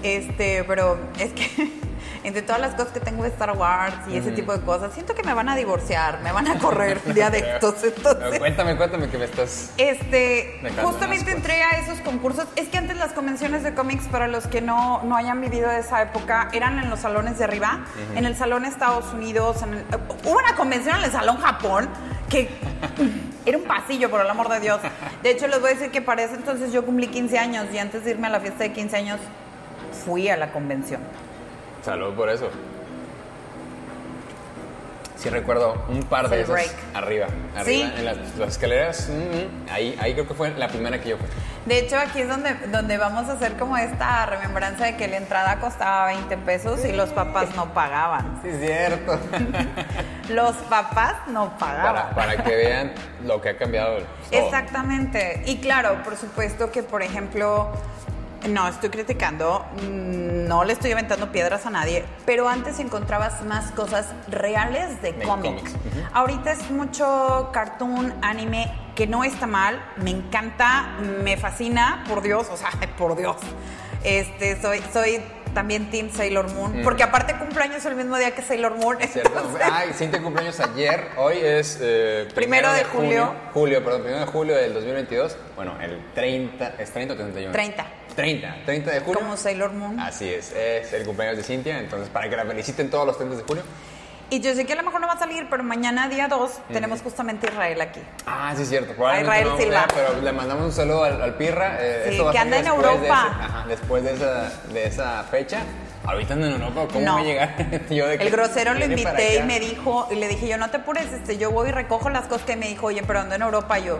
Este, 0.02 0.64
pero 0.64 0.98
es 1.18 1.32
que 1.32 1.72
entre 2.24 2.42
todas 2.42 2.60
las 2.60 2.74
cosas 2.74 2.92
que 2.92 3.00
tengo 3.00 3.22
de 3.22 3.30
Star 3.30 3.56
Wars 3.56 3.94
y 4.08 4.16
ese 4.16 4.32
tipo 4.32 4.52
de 4.56 4.60
cosas, 4.64 4.92
siento 4.92 5.14
que 5.14 5.22
me 5.22 5.32
van 5.34 5.48
a 5.48 5.56
divorciar, 5.56 6.20
me 6.20 6.32
van 6.32 6.48
a 6.48 6.58
correr 6.58 7.00
de. 7.02 7.14
Pero 7.30 7.54
Entonces, 7.54 7.94
cuéntame, 8.38 8.76
cuéntame 8.76 9.08
que 9.08 9.18
me 9.18 9.24
estás... 9.24 9.72
este, 9.78 10.60
justamente 10.82 11.24
unas 11.30 11.36
entré 11.36 11.62
a 11.62 11.70
esos 11.80 11.98
concursos. 12.00 12.46
Es 12.56 12.68
que 12.68 12.78
antes 12.78 12.96
las 12.96 13.12
convenciones 13.12 13.62
de 13.62 13.74
cómics, 13.74 14.06
para 14.08 14.28
los 14.28 14.46
que 14.46 14.60
no, 14.60 15.02
no 15.04 15.16
hayan 15.16 15.40
vivido 15.40 15.70
esa 15.70 16.02
época, 16.02 16.48
eran 16.52 16.78
en 16.78 16.90
los 16.90 17.00
salones 17.00 17.38
de 17.38 17.44
arriba, 17.44 17.84
en 18.14 18.24
el 18.24 18.36
salón 18.36 18.64
Estados 18.64 19.12
Unidos. 19.12 19.62
en 19.62 19.74
el- 19.74 19.84
hubo 20.24 20.38
una 20.38 20.54
convención 20.56 20.96
en 20.98 21.04
el 21.04 21.12
salón 21.12 21.38
Japón 21.38 21.88
que 22.28 22.48
era 23.44 23.58
un 23.58 23.64
pasillo, 23.64 24.08
por 24.10 24.20
el 24.20 24.30
amor 24.30 24.48
de 24.48 24.60
Dios. 24.60 24.80
De 25.22 25.30
hecho, 25.30 25.48
les 25.48 25.60
voy 25.60 25.70
a 25.70 25.74
decir 25.74 25.90
que 25.90 26.00
para 26.00 26.22
ese 26.22 26.34
entonces 26.34 26.72
yo 26.72 26.84
cumplí 26.84 27.08
15 27.08 27.38
años 27.38 27.66
y 27.72 27.78
antes 27.78 28.04
de 28.04 28.12
irme 28.12 28.28
a 28.28 28.30
la 28.30 28.40
fiesta 28.40 28.62
de 28.64 28.72
15 28.72 28.96
años 28.96 29.18
fui 30.04 30.28
a 30.28 30.36
la 30.36 30.52
convención. 30.52 31.00
Salud 31.82 32.14
por 32.14 32.28
eso. 32.28 32.48
Sí 35.16 35.28
recuerdo 35.28 35.84
un 35.90 36.02
par 36.04 36.30
de 36.30 36.40
esas 36.40 36.50
break. 36.50 36.70
arriba, 36.94 37.26
arriba 37.54 37.64
Sí. 37.66 37.82
en 37.98 38.04
las, 38.06 38.16
las 38.38 38.48
escaleras. 38.48 39.10
mm, 39.10 39.70
ahí, 39.70 39.98
ahí 40.00 40.14
creo 40.14 40.26
que 40.26 40.32
fue 40.32 40.50
la 40.52 40.68
primera 40.68 40.98
que 40.98 41.10
yo 41.10 41.18
fui. 41.18 41.26
De 41.66 41.78
hecho, 41.78 41.98
aquí 41.98 42.20
es 42.20 42.28
donde, 42.28 42.54
donde 42.68 42.96
vamos 42.96 43.28
a 43.28 43.34
hacer 43.34 43.52
como 43.58 43.76
esta 43.76 44.24
remembranza 44.24 44.86
de 44.86 44.96
que 44.96 45.08
la 45.08 45.18
entrada 45.18 45.60
costaba 45.60 46.06
20 46.06 46.38
pesos 46.38 46.82
y 46.86 46.92
los 46.92 47.10
papás 47.10 47.54
no 47.54 47.74
pagaban. 47.74 48.40
Sí, 48.42 48.48
es 48.48 48.60
cierto. 48.60 49.18
Los 50.30 50.54
papás 50.56 51.16
no 51.26 51.58
pagaban. 51.58 52.14
Para, 52.14 52.14
para 52.14 52.44
que 52.44 52.54
vean 52.56 52.92
lo 53.26 53.40
que 53.42 53.50
ha 53.50 53.58
cambiado. 53.58 53.96
todo. 53.98 54.06
Exactamente. 54.30 55.42
Y 55.44 55.58
claro, 55.58 56.02
por 56.04 56.16
supuesto 56.16 56.70
que, 56.70 56.82
por 56.82 57.02
ejemplo, 57.02 57.68
no 58.48 58.66
estoy 58.68 58.90
criticando, 58.90 59.64
mm, 59.82 60.46
no 60.48 60.64
le 60.64 60.72
estoy 60.72 60.92
aventando 60.92 61.30
piedras 61.32 61.66
a 61.66 61.70
nadie, 61.70 62.04
pero 62.26 62.48
antes 62.48 62.78
encontrabas 62.80 63.42
más 63.44 63.70
cosas 63.72 64.06
reales 64.28 65.00
de, 65.02 65.12
De 65.12 65.22
cómic. 65.24 65.56
cómics. 65.58 65.74
Ahorita 66.12 66.52
es 66.52 66.70
mucho 66.70 67.50
cartoon, 67.52 68.14
anime, 68.22 68.72
que 68.94 69.06
no 69.06 69.24
está 69.24 69.46
mal, 69.46 69.82
me 69.96 70.10
encanta, 70.10 70.96
me 71.22 71.36
fascina, 71.36 72.04
por 72.08 72.22
Dios, 72.22 72.48
o 72.50 72.56
sea, 72.56 72.70
por 72.98 73.16
Dios. 73.16 73.36
Este, 74.02 74.60
soy, 74.60 74.82
soy 74.92 75.20
también 75.54 75.90
Team 75.90 76.10
Sailor 76.10 76.48
Moon, 76.54 76.80
Mm. 76.80 76.84
porque 76.84 77.02
aparte 77.02 77.34
cumpleaños 77.36 77.84
el 77.84 77.96
mismo 77.96 78.16
día 78.16 78.34
que 78.34 78.40
Sailor 78.40 78.76
Moon. 78.76 78.98
¿Cierto? 79.00 79.30
entonces- 79.36 79.68
Ay, 79.70 79.92
Cintia 79.92 80.22
cumpleaños 80.22 80.60
ayer. 80.60 81.08
Hoy 81.16 81.38
es. 81.42 81.78
eh, 81.82 82.28
Primero 82.34 82.72
de 82.72 82.84
julio. 82.84 83.26
junio- 83.26 83.34
Julio, 83.52 83.84
perdón, 83.84 84.02
primero 84.02 84.24
de 84.24 84.30
julio 84.30 84.54
del 84.56 84.72
2022. 84.74 85.36
Bueno, 85.56 85.74
el 85.80 86.00
30. 86.14 86.74
¿Es 86.78 86.92
30 86.92 87.14
o 87.14 87.16
31? 87.16 87.52
30. 87.52 87.84
30, 88.14 88.56
30 88.64 88.90
de 88.90 89.00
julio. 89.00 89.20
Como 89.20 89.36
Sailor 89.36 89.72
Moon. 89.72 89.98
Así 90.00 90.28
es, 90.32 90.52
es 90.52 90.92
el 90.92 91.04
cumpleaños 91.04 91.36
de 91.38 91.42
Cintia. 91.42 91.78
Entonces, 91.78 92.08
para 92.08 92.28
que 92.28 92.36
la 92.36 92.44
feliciten 92.44 92.90
todos 92.90 93.06
los 93.06 93.16
30 93.16 93.36
de 93.36 93.42
julio. 93.44 93.62
Y 94.32 94.40
yo 94.40 94.54
sé 94.54 94.64
que 94.64 94.74
a 94.74 94.76
lo 94.76 94.84
mejor 94.84 95.00
no 95.00 95.08
va 95.08 95.14
a 95.14 95.18
salir, 95.18 95.48
pero 95.50 95.64
mañana, 95.64 96.08
día 96.08 96.28
2, 96.28 96.50
tenemos 96.72 97.02
justamente 97.02 97.48
Israel 97.48 97.80
aquí. 97.80 98.00
Ah, 98.26 98.52
sí, 98.54 98.62
es 98.62 98.68
cierto. 98.68 98.92
Probablemente 98.94 99.40
Israel 99.40 99.48
no 99.48 99.58
Silva. 99.58 99.86
pero 99.92 100.20
le 100.22 100.32
mandamos 100.32 100.64
un 100.66 100.72
saludo 100.72 101.02
al, 101.02 101.20
al 101.20 101.34
Pirra. 101.34 101.78
eh, 101.80 102.02
Sí, 102.04 102.10
esto 102.12 102.28
a 102.28 102.32
que 102.32 102.38
anda 102.38 102.58
en 102.58 102.64
después 102.64 102.84
de 102.86 102.92
Europa. 102.92 103.26
ese- 103.32 103.42
ajá, 103.44 103.64
después 103.66 104.04
de 104.04 104.12
esa, 104.14 104.52
de 104.72 104.84
esa 104.86 105.24
fecha. 105.24 105.62
Ahorita 106.04 106.34
anda 106.34 106.46
en 106.46 106.52
Europa, 106.62 106.86
¿cómo 106.92 107.04
No. 107.04 107.14
va 107.14 107.20
a 107.20 107.24
llegar? 107.24 107.56
Yo 107.90 108.06
de 108.06 108.18
que 108.18 108.24
El 108.24 108.30
grosero 108.30 108.72
lo 108.74 108.84
invité 108.84 109.38
y 109.38 109.42
me 109.42 109.58
dijo, 109.58 110.06
y 110.12 110.14
le 110.14 110.28
dije, 110.28 110.46
yo 110.48 110.56
no 110.58 110.70
te 110.70 110.76
apures, 110.76 111.06
este, 111.12 111.36
yo 111.36 111.50
voy 111.50 111.70
y 111.70 111.72
recojo 111.72 112.08
las 112.08 112.26
cosas 112.28 112.46
que 112.46 112.54
me 112.56 112.68
dijo, 112.68 112.86
oye, 112.86 113.02
pero 113.04 113.18
ando 113.20 113.34
en 113.34 113.42
Europa, 113.42 113.78
yo, 113.80 113.98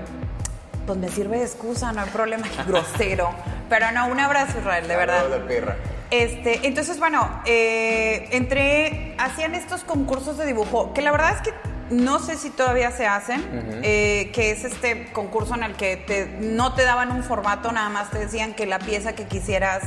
pues 0.94 0.98
me 0.98 1.08
sirve 1.08 1.38
de 1.38 1.44
excusa, 1.44 1.92
no 1.92 2.00
hay 2.02 2.10
problema, 2.10 2.46
grosero. 2.66 3.30
Pero 3.68 3.92
no, 3.92 4.08
un 4.08 4.18
abrazo, 4.18 4.58
Israel, 4.58 4.88
de 4.88 4.96
verdad. 4.96 5.18
Saludos 5.22 5.40
al 5.42 5.46
Pirra. 5.46 5.76
Este, 6.10 6.66
entonces, 6.66 6.98
bueno, 6.98 7.40
eh, 7.46 8.28
entré, 8.32 9.14
hacían 9.18 9.54
estos 9.54 9.84
concursos 9.84 10.36
de 10.38 10.46
dibujo, 10.46 10.92
que 10.92 11.02
la 11.02 11.12
verdad 11.12 11.36
es 11.36 11.42
que 11.42 11.54
no 11.90 12.18
sé 12.18 12.36
si 12.36 12.50
todavía 12.50 12.90
se 12.90 13.06
hacen, 13.06 13.40
eh, 13.84 14.30
que 14.34 14.50
es 14.50 14.64
este 14.64 15.12
concurso 15.12 15.54
en 15.54 15.62
el 15.62 15.74
que 15.74 15.96
te- 15.96 16.26
no 16.40 16.74
te 16.74 16.82
daban 16.84 17.12
un 17.12 17.22
formato, 17.22 17.70
nada 17.70 17.88
más 17.88 18.10
te 18.10 18.18
decían 18.18 18.54
que 18.54 18.66
la 18.66 18.80
pieza 18.80 19.12
que 19.12 19.26
quisieras 19.26 19.82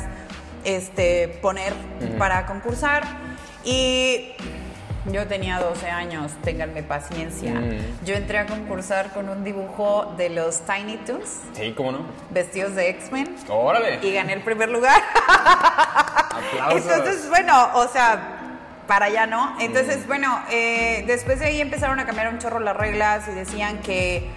este, 0.64 1.28
poner 1.42 1.74
para 2.18 2.46
concursar. 2.46 3.04
Y 3.66 4.32
yo 5.06 5.28
tenía 5.28 5.60
12 5.60 5.90
años, 5.90 6.32
ténganme 6.44 6.84
paciencia. 6.84 7.52
Mm. 7.54 8.06
Yo 8.06 8.16
entré 8.16 8.38
a 8.40 8.46
concursar 8.46 9.12
con 9.12 9.30
un 9.30 9.44
dibujo 9.44 10.14
de 10.18 10.30
los 10.30 10.62
Tiny 10.62 10.98
Toons, 10.98 11.42
Sí, 11.54 11.74
¿cómo 11.76 11.92
no? 11.92 12.00
vestidos 12.30 12.76
de 12.76 12.90
X-Men, 12.90 13.36
Órale. 13.50 14.00
y 14.02 14.14
gané 14.14 14.34
el 14.34 14.42
primer 14.42 14.70
lugar. 14.70 15.02
Aplausos. 16.30 16.92
Entonces, 16.92 17.30
bueno, 17.30 17.70
o 17.76 17.88
sea, 17.88 18.40
para 18.88 19.06
allá, 19.06 19.26
¿no? 19.26 19.56
Entonces, 19.60 20.06
bueno, 20.08 20.42
eh, 20.52 21.04
después 21.08 21.40
de 21.40 21.46
ahí 21.46 21.62
empezaron 21.62 22.00
a 22.00 22.06
cambiar 22.06 22.30
un 22.30 22.40
chorro 22.40 22.60
las 22.60 22.76
reglas 22.76 23.28
y 23.28 23.32
decían 23.32 23.80
que, 23.80 24.30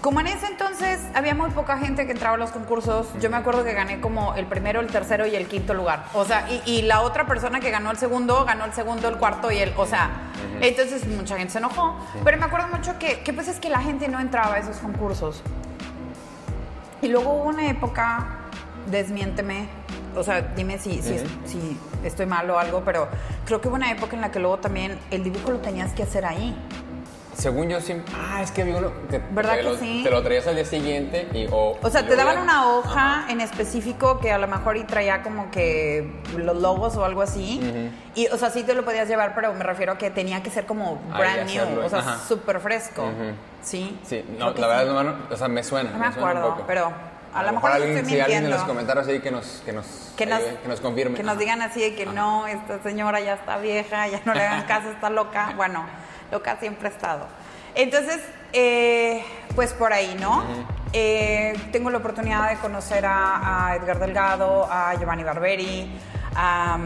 como 0.00 0.20
en 0.20 0.28
ese 0.28 0.46
entonces 0.46 1.00
había 1.14 1.34
muy 1.34 1.50
poca 1.50 1.76
gente 1.78 2.06
que 2.06 2.12
entraba 2.12 2.36
a 2.36 2.38
los 2.38 2.50
concursos, 2.50 3.08
yo 3.20 3.28
me 3.28 3.36
acuerdo 3.36 3.62
que 3.64 3.74
gané 3.74 4.00
como 4.00 4.34
el 4.34 4.46
primero, 4.46 4.80
el 4.80 4.86
tercero 4.86 5.26
y 5.26 5.36
el 5.36 5.46
quinto 5.46 5.74
lugar. 5.74 6.04
O 6.14 6.24
sea, 6.24 6.48
y, 6.50 6.62
y 6.64 6.82
la 6.82 7.02
otra 7.02 7.26
persona 7.26 7.60
que 7.60 7.70
ganó 7.70 7.90
el 7.90 7.98
segundo, 7.98 8.44
ganó 8.44 8.64
el 8.64 8.72
segundo, 8.72 9.08
el 9.08 9.16
cuarto 9.18 9.50
y 9.50 9.58
el, 9.58 9.72
o 9.76 9.86
sea, 9.86 10.10
entonces 10.60 11.06
mucha 11.06 11.36
gente 11.36 11.52
se 11.52 11.58
enojó. 11.58 11.96
Pero 12.24 12.38
me 12.38 12.46
acuerdo 12.46 12.68
mucho 12.68 12.98
que, 12.98 13.20
que 13.20 13.32
pues 13.32 13.48
es 13.48 13.60
que 13.60 13.68
la 13.68 13.80
gente 13.80 14.08
no 14.08 14.18
entraba 14.18 14.54
a 14.54 14.58
esos 14.58 14.76
concursos. 14.78 15.42
Y 17.02 17.08
luego 17.08 17.32
hubo 17.34 17.44
una 17.44 17.68
época, 17.68 18.38
desmiénteme, 18.90 19.68
o 20.16 20.22
sea, 20.22 20.40
dime 20.40 20.78
si, 20.78 21.02
si, 21.02 21.18
si 21.44 21.78
estoy 22.04 22.26
mal 22.26 22.48
o 22.50 22.58
algo, 22.58 22.82
pero 22.84 23.08
creo 23.44 23.60
que 23.60 23.68
hubo 23.68 23.74
una 23.74 23.90
época 23.90 24.14
en 24.14 24.22
la 24.22 24.30
que 24.30 24.38
luego 24.38 24.58
también 24.58 24.98
el 25.10 25.24
dibujo 25.24 25.50
lo 25.50 25.58
tenías 25.58 25.92
que 25.92 26.04
hacer 26.04 26.24
ahí. 26.24 26.56
Según 27.34 27.68
yo 27.70 27.80
siempre. 27.80 28.12
Ah, 28.16 28.42
es 28.42 28.50
que 28.52 28.62
había 28.62 28.76
uno 28.76 28.90
que 29.10 29.18
¿Verdad 29.30 29.52
te 29.52 29.56
que 29.58 29.62
lo, 29.64 29.76
sí? 29.78 30.00
te 30.04 30.10
lo 30.10 30.22
traías 30.22 30.46
al 30.46 30.54
día 30.54 30.64
siguiente 30.64 31.28
y. 31.32 31.46
O, 31.50 31.78
O 31.82 31.90
sea, 31.90 32.06
te 32.06 32.14
daban 32.14 32.36
ya- 32.36 32.42
una 32.42 32.68
hoja 32.68 33.24
en 33.28 33.40
específico 33.40 34.18
que 34.20 34.30
a 34.32 34.38
lo 34.38 34.46
mejor 34.48 34.76
y 34.76 34.84
traía 34.84 35.22
como 35.22 35.50
que 35.50 36.20
los 36.36 36.56
logos 36.56 36.96
o 36.96 37.04
algo 37.04 37.22
así. 37.22 37.60
Y, 38.14 38.26
o 38.28 38.36
sea, 38.38 38.50
sí 38.50 38.62
te 38.62 38.74
lo 38.74 38.84
podías 38.84 39.08
llevar, 39.08 39.34
pero 39.34 39.52
me 39.54 39.64
refiero 39.64 39.92
a 39.92 39.98
que 39.98 40.10
tenía 40.10 40.42
que 40.42 40.50
ser 40.50 40.66
como 40.66 40.96
brand 41.16 41.46
new, 41.50 41.62
hacerlo, 41.62 41.86
o 41.86 41.88
sea, 41.88 41.98
ajá. 42.00 42.18
súper 42.28 42.60
fresco. 42.60 43.02
Ujú. 43.04 43.32
Sí. 43.62 43.98
Sí, 44.04 44.22
creo 44.26 44.38
no, 44.38 44.46
la 44.50 44.54
sí. 44.54 44.60
verdad, 44.60 44.86
no, 44.86 45.02
no, 45.04 45.16
o 45.30 45.36
sea, 45.36 45.48
me 45.48 45.62
suena. 45.62 45.90
No 45.90 45.98
me 45.98 46.12
suena 46.12 46.22
un 46.22 46.28
acuerdo, 46.28 46.50
poco. 46.54 46.64
pero 46.66 46.92
a 47.34 47.42
lo 47.44 47.52
mejor 47.52 47.70
les 47.70 47.82
alguien, 47.82 48.06
si 48.06 48.20
alguien 48.20 48.44
en 48.44 48.50
los 48.50 48.62
comentarios 48.64 49.08
ahí 49.08 49.20
que 49.20 49.30
nos, 49.30 49.62
que 49.64 49.72
nos, 49.72 49.86
que 50.16 50.26
nos, 50.26 50.40
que 50.42 50.68
nos 50.68 50.80
confirme. 50.80 51.16
que 51.16 51.22
nos 51.22 51.38
digan 51.38 51.62
así 51.62 51.80
de 51.80 51.94
que 51.94 52.04
no, 52.04 52.46
esta 52.46 52.82
señora 52.82 53.20
ya 53.20 53.34
está 53.34 53.56
vieja, 53.56 54.06
ya 54.08 54.20
no 54.26 54.34
le 54.34 54.42
hagan 54.46 54.62
caso, 54.66 54.90
está 54.90 55.08
loca. 55.08 55.54
Bueno, 55.56 55.86
loca 56.32 56.56
siempre 56.58 56.88
ha 56.88 56.90
estado. 56.90 57.26
Entonces, 57.74 58.20
eh, 58.52 59.22
pues 59.54 59.72
por 59.72 59.92
ahí, 59.92 60.16
¿no? 60.18 60.42
Eh, 60.92 61.54
tengo 61.72 61.90
la 61.90 61.98
oportunidad 61.98 62.50
de 62.50 62.56
conocer 62.56 63.06
a, 63.06 63.68
a 63.68 63.76
Edgar 63.76 63.98
Delgado, 63.98 64.68
a 64.70 64.94
Giovanni 64.98 65.24
Barberi, 65.24 65.90
a, 66.34 66.78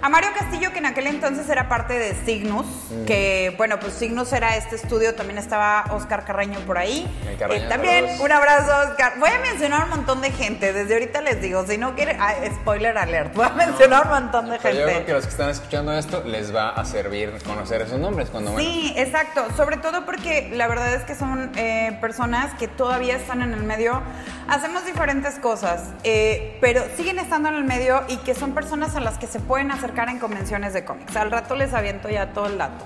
a 0.00 0.08
Mario 0.08 0.30
Castillo, 0.38 0.72
que 0.72 0.78
en 0.78 0.86
aquel 0.86 1.06
entonces 1.08 1.46
era 1.50 1.68
parte 1.68 1.98
de 1.98 2.14
Signus, 2.24 2.64
que 3.06 3.52
bueno, 3.58 3.78
pues 3.78 3.92
Signus 3.92 4.32
era 4.32 4.56
este 4.56 4.76
estudio, 4.76 5.14
también 5.14 5.36
estaba 5.38 5.84
Oscar 5.90 6.24
Carreño 6.24 6.58
por 6.60 6.78
ahí. 6.78 7.06
El 7.28 7.36
Carreño, 7.36 7.64
Eh, 7.66 7.68
también 7.68 8.06
un 8.20 8.32
abrazo, 8.32 8.72
Oscar. 8.90 9.18
Voy 9.18 9.28
a 9.28 9.38
mencionar 9.40 9.84
un 9.84 9.90
montón 9.90 10.22
de 10.22 10.30
gente, 10.30 10.72
desde 10.72 10.94
ahorita 10.94 11.20
les 11.20 11.42
digo, 11.42 11.66
si 11.66 11.76
no 11.76 11.94
quieren, 11.94 12.16
ah, 12.18 12.32
spoiler 12.62 12.96
alert, 12.96 13.34
voy 13.34 13.44
a 13.44 13.50
mencionar 13.50 14.04
un 14.04 14.10
montón 14.10 14.48
de 14.48 14.58
Pero 14.58 14.74
yo 14.74 14.82
creo 14.84 14.88
gente. 14.94 15.04
que 15.06 15.12
los 15.12 15.24
que 15.24 15.30
están 15.30 15.50
escuchando 15.50 15.92
esto 15.98 16.22
les 16.24 16.54
va 16.54 16.70
a 16.70 16.84
servir 16.86 17.30
conocer 17.46 17.82
esos 17.82 17.98
nombres 18.00 18.30
cuando. 18.30 18.56
Sí, 18.58 18.94
exacto. 18.96 19.46
Sobre 19.54 19.76
todo 19.76 20.06
porque 20.06 20.48
la 20.54 20.66
verdad 20.66 20.94
es 20.94 21.02
que 21.02 21.14
son 21.14 21.52
eh, 21.56 21.98
personas 22.00 22.54
que 22.58 22.68
todavía 22.68 23.16
están 23.16 23.42
en 23.42 23.52
el 23.54 23.64
medio. 23.64 24.02
Hacemos 24.48 24.84
diferentes 24.84 25.38
cosas, 25.38 25.90
eh, 26.04 26.58
pero 26.60 26.82
siguen 26.96 27.18
estando 27.18 27.48
en 27.48 27.54
el 27.54 27.64
medio 27.64 28.02
y 28.08 28.18
que 28.18 28.34
son 28.34 28.52
personas 28.52 28.94
a 28.96 29.00
las 29.00 29.18
que 29.18 29.26
se 29.26 29.40
pueden 29.40 29.70
acercar 29.70 30.08
en 30.08 30.18
convenciones 30.18 30.72
de 30.72 30.84
cómics. 30.84 31.16
Al 31.16 31.30
rato 31.30 31.54
les 31.54 31.72
aviento 31.72 32.08
ya 32.10 32.32
todo 32.32 32.46
el 32.46 32.58
dato. 32.58 32.84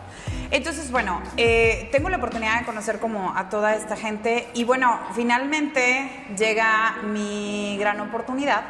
Entonces, 0.50 0.90
bueno, 0.90 1.20
eh, 1.36 1.88
tengo 1.92 2.08
la 2.08 2.16
oportunidad 2.16 2.60
de 2.60 2.64
conocer 2.64 2.98
como 3.00 3.36
a 3.36 3.48
toda 3.50 3.74
esta 3.74 3.96
gente 3.96 4.46
y 4.54 4.64
bueno, 4.64 4.98
finalmente 5.14 6.10
llega 6.38 6.96
mi 7.02 7.76
gran 7.78 8.00
oportunidad 8.00 8.62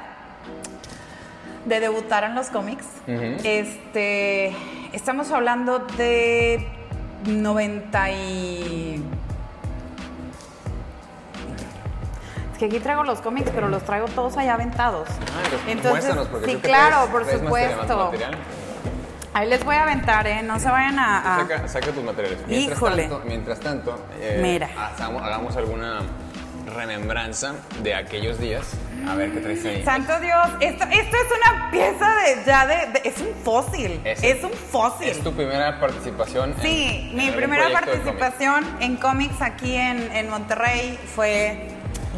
de 1.65 1.81
debutar 1.81 2.25
en 2.25 2.35
los 2.35 2.49
cómics. 2.49 2.87
Este, 3.07 4.55
estamos 4.93 5.31
hablando 5.31 5.81
de 5.97 6.67
90 7.27 8.11
y... 8.11 9.03
que 12.59 12.67
aquí 12.67 12.81
traigo 12.81 13.05
los 13.05 13.21
cómics, 13.21 13.51
pero 13.55 13.69
los 13.69 13.83
traigo 13.85 14.07
todos 14.09 14.37
allá 14.37 14.55
aventados. 14.55 15.09
Ah, 15.11 15.49
pues, 15.51 16.27
porque 16.31 16.47
sí, 16.47 16.57
claro, 16.57 17.07
por 17.11 17.25
supuesto. 17.31 18.13
Ahí 19.35 19.49
les 19.49 19.63
voy 19.65 19.77
a 19.77 19.83
aventar, 19.83 20.27
¿eh? 20.27 20.43
No 20.43 20.59
se 20.59 20.69
vayan 20.69 20.99
a... 20.99 21.37
a- 21.37 21.41
Saca, 21.41 21.69
saca 21.69 21.93
tus 21.93 22.03
materiales. 22.03 22.41
Mientras 22.49 22.77
Híjole. 22.79 23.03
tanto, 23.03 23.23
mientras 23.27 23.61
tanto 23.61 24.05
eh, 24.21 24.41
Mira. 24.43 24.69
hagamos, 24.97 25.23
hagamos 25.23 25.57
alguna 25.57 26.01
remembranza 26.75 27.55
de 27.83 27.95
aquellos 27.95 28.39
días. 28.41 28.67
A 29.09 29.15
ver 29.15 29.31
qué 29.33 29.41
traes 29.41 29.65
ahí. 29.65 29.85
Santo 29.85 30.19
Dios, 30.21 30.49
esto, 30.61 30.85
esto 30.85 31.17
es 31.17 31.27
una 31.53 31.71
pieza 31.71 32.11
de 32.17 32.45
ya 32.45 32.67
de, 32.67 32.75
de- 32.87 33.03
es 33.09 33.21
un 33.21 33.29
fósil, 33.45 34.01
Es- 34.05 34.23
es, 34.25 34.43
un 34.43 34.51
fósil. 34.53 35.09
Es 35.09 35.21
tu 35.23 35.33
primera 35.33 35.79
participación. 35.79 36.55
Sí, 36.61 37.09
en 37.13 37.17
mi 37.17 37.31
primera 37.31 37.71
participación 37.71 38.67
en 38.81 38.97
cómics 38.97 39.41
aquí 39.41 39.77
en, 39.77 40.11
en 40.13 40.29
Monterrey 40.31 40.99
fue 41.15 41.69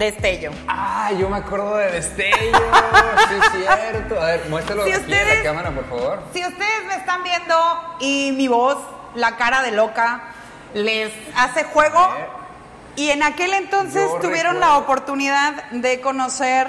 Destello. 0.00 0.50
Ah, 0.66 1.12
yo 1.12 1.28
me 1.28 1.36
acuerdo 1.36 1.76
de 1.76 1.90
Destello. 1.92 2.58
sí, 3.28 3.34
es 3.34 3.50
cierto. 3.66 4.20
A 4.20 4.24
ver, 4.24 4.46
muéstralo 4.48 4.84
Si 4.86 4.92
aquí 4.92 5.00
ustedes- 5.02 5.32
en 5.32 5.38
la 5.38 5.44
cámara, 5.44 5.70
por 5.72 5.88
favor. 5.90 6.22
Si 6.32 6.42
ustedes 6.44 6.84
me 6.88 6.94
están 6.94 7.22
viendo 7.22 7.54
y 8.00 8.32
mi 8.32 8.48
voz, 8.48 8.78
la 9.14 9.36
cara 9.36 9.60
de 9.62 9.72
loca, 9.72 10.22
les 10.72 11.12
hace 11.36 11.64
juego, 11.64 12.08
y 12.96 13.10
en 13.10 13.22
aquel 13.22 13.52
entonces 13.52 14.08
Yo 14.10 14.20
tuvieron 14.20 14.54
recuerdo. 14.54 14.60
la 14.60 14.78
oportunidad 14.78 15.64
de 15.70 16.00
conocer 16.00 16.66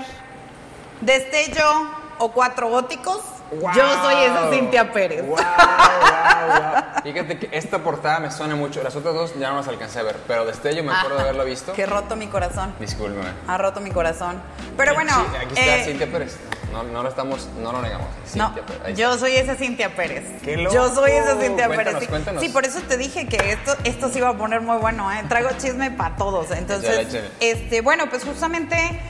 Destello 0.99 1.89
o 2.19 2.31
Cuatro 2.33 2.67
Góticos, 2.67 3.21
yo 3.51 4.01
soy 4.01 4.15
esa. 4.23 4.49
Cintia 4.49 4.91
Pérez. 4.91 5.25
Wow, 5.25 5.37
wow. 5.37 7.03
Fíjate 7.03 7.39
que 7.39 7.49
esta 7.51 7.79
portada 7.79 8.19
me 8.19 8.31
suena 8.31 8.55
mucho. 8.55 8.81
Las 8.83 8.95
otras 8.95 9.13
dos 9.13 9.33
ya 9.39 9.49
no 9.49 9.57
las 9.57 9.67
alcancé 9.67 9.99
a 9.99 10.03
ver, 10.03 10.17
pero 10.27 10.45
Destello 10.45 10.83
me 10.83 10.93
acuerdo 10.93 11.17
de 11.17 11.23
haberla 11.23 11.43
visto. 11.43 11.73
Que 11.73 11.85
roto 11.85 12.15
mi 12.15 12.27
corazón. 12.27 12.73
Discúlpeme. 12.79 13.29
Ha 13.47 13.57
roto 13.57 13.81
mi 13.81 13.91
corazón. 13.91 14.41
Pero 14.77 14.93
bueno. 14.93 15.11
Sí, 15.11 15.37
aquí 15.37 15.59
está 15.59 15.77
eh, 15.77 15.85
Cintia 15.85 16.11
Pérez. 16.11 16.37
No, 16.71 16.83
no 16.83 17.03
lo 17.03 17.09
estamos, 17.09 17.49
no 17.61 17.73
lo 17.73 17.81
negamos. 17.81 18.07
No, 18.35 18.55
yo 18.95 19.17
soy 19.17 19.35
esa 19.35 19.55
Cintia 19.55 19.93
Pérez. 19.93 20.23
¡Qué 20.41 20.55
loco! 20.55 20.73
Yo 20.73 20.93
soy 20.93 21.11
esa 21.11 21.35
Cintia 21.35 21.67
Cuéntanos, 21.67 21.77
Pérez. 21.77 21.99
Sí. 21.99 22.07
cuéntanos. 22.07 22.41
Sí, 22.41 22.49
por 22.49 22.65
eso 22.65 22.79
te 22.87 22.97
dije 22.97 23.27
que 23.27 23.51
esto, 23.51 23.75
esto 23.83 24.09
se 24.09 24.19
iba 24.19 24.29
a 24.29 24.37
poner 24.37 24.61
muy 24.61 24.77
bueno, 24.77 25.11
¿eh? 25.11 25.23
Traigo 25.27 25.49
chisme 25.57 25.91
para 25.91 26.15
todos. 26.15 26.51
Entonces, 26.51 27.07
este, 27.41 27.81
bueno, 27.81 28.09
pues 28.09 28.23
justamente 28.23 29.01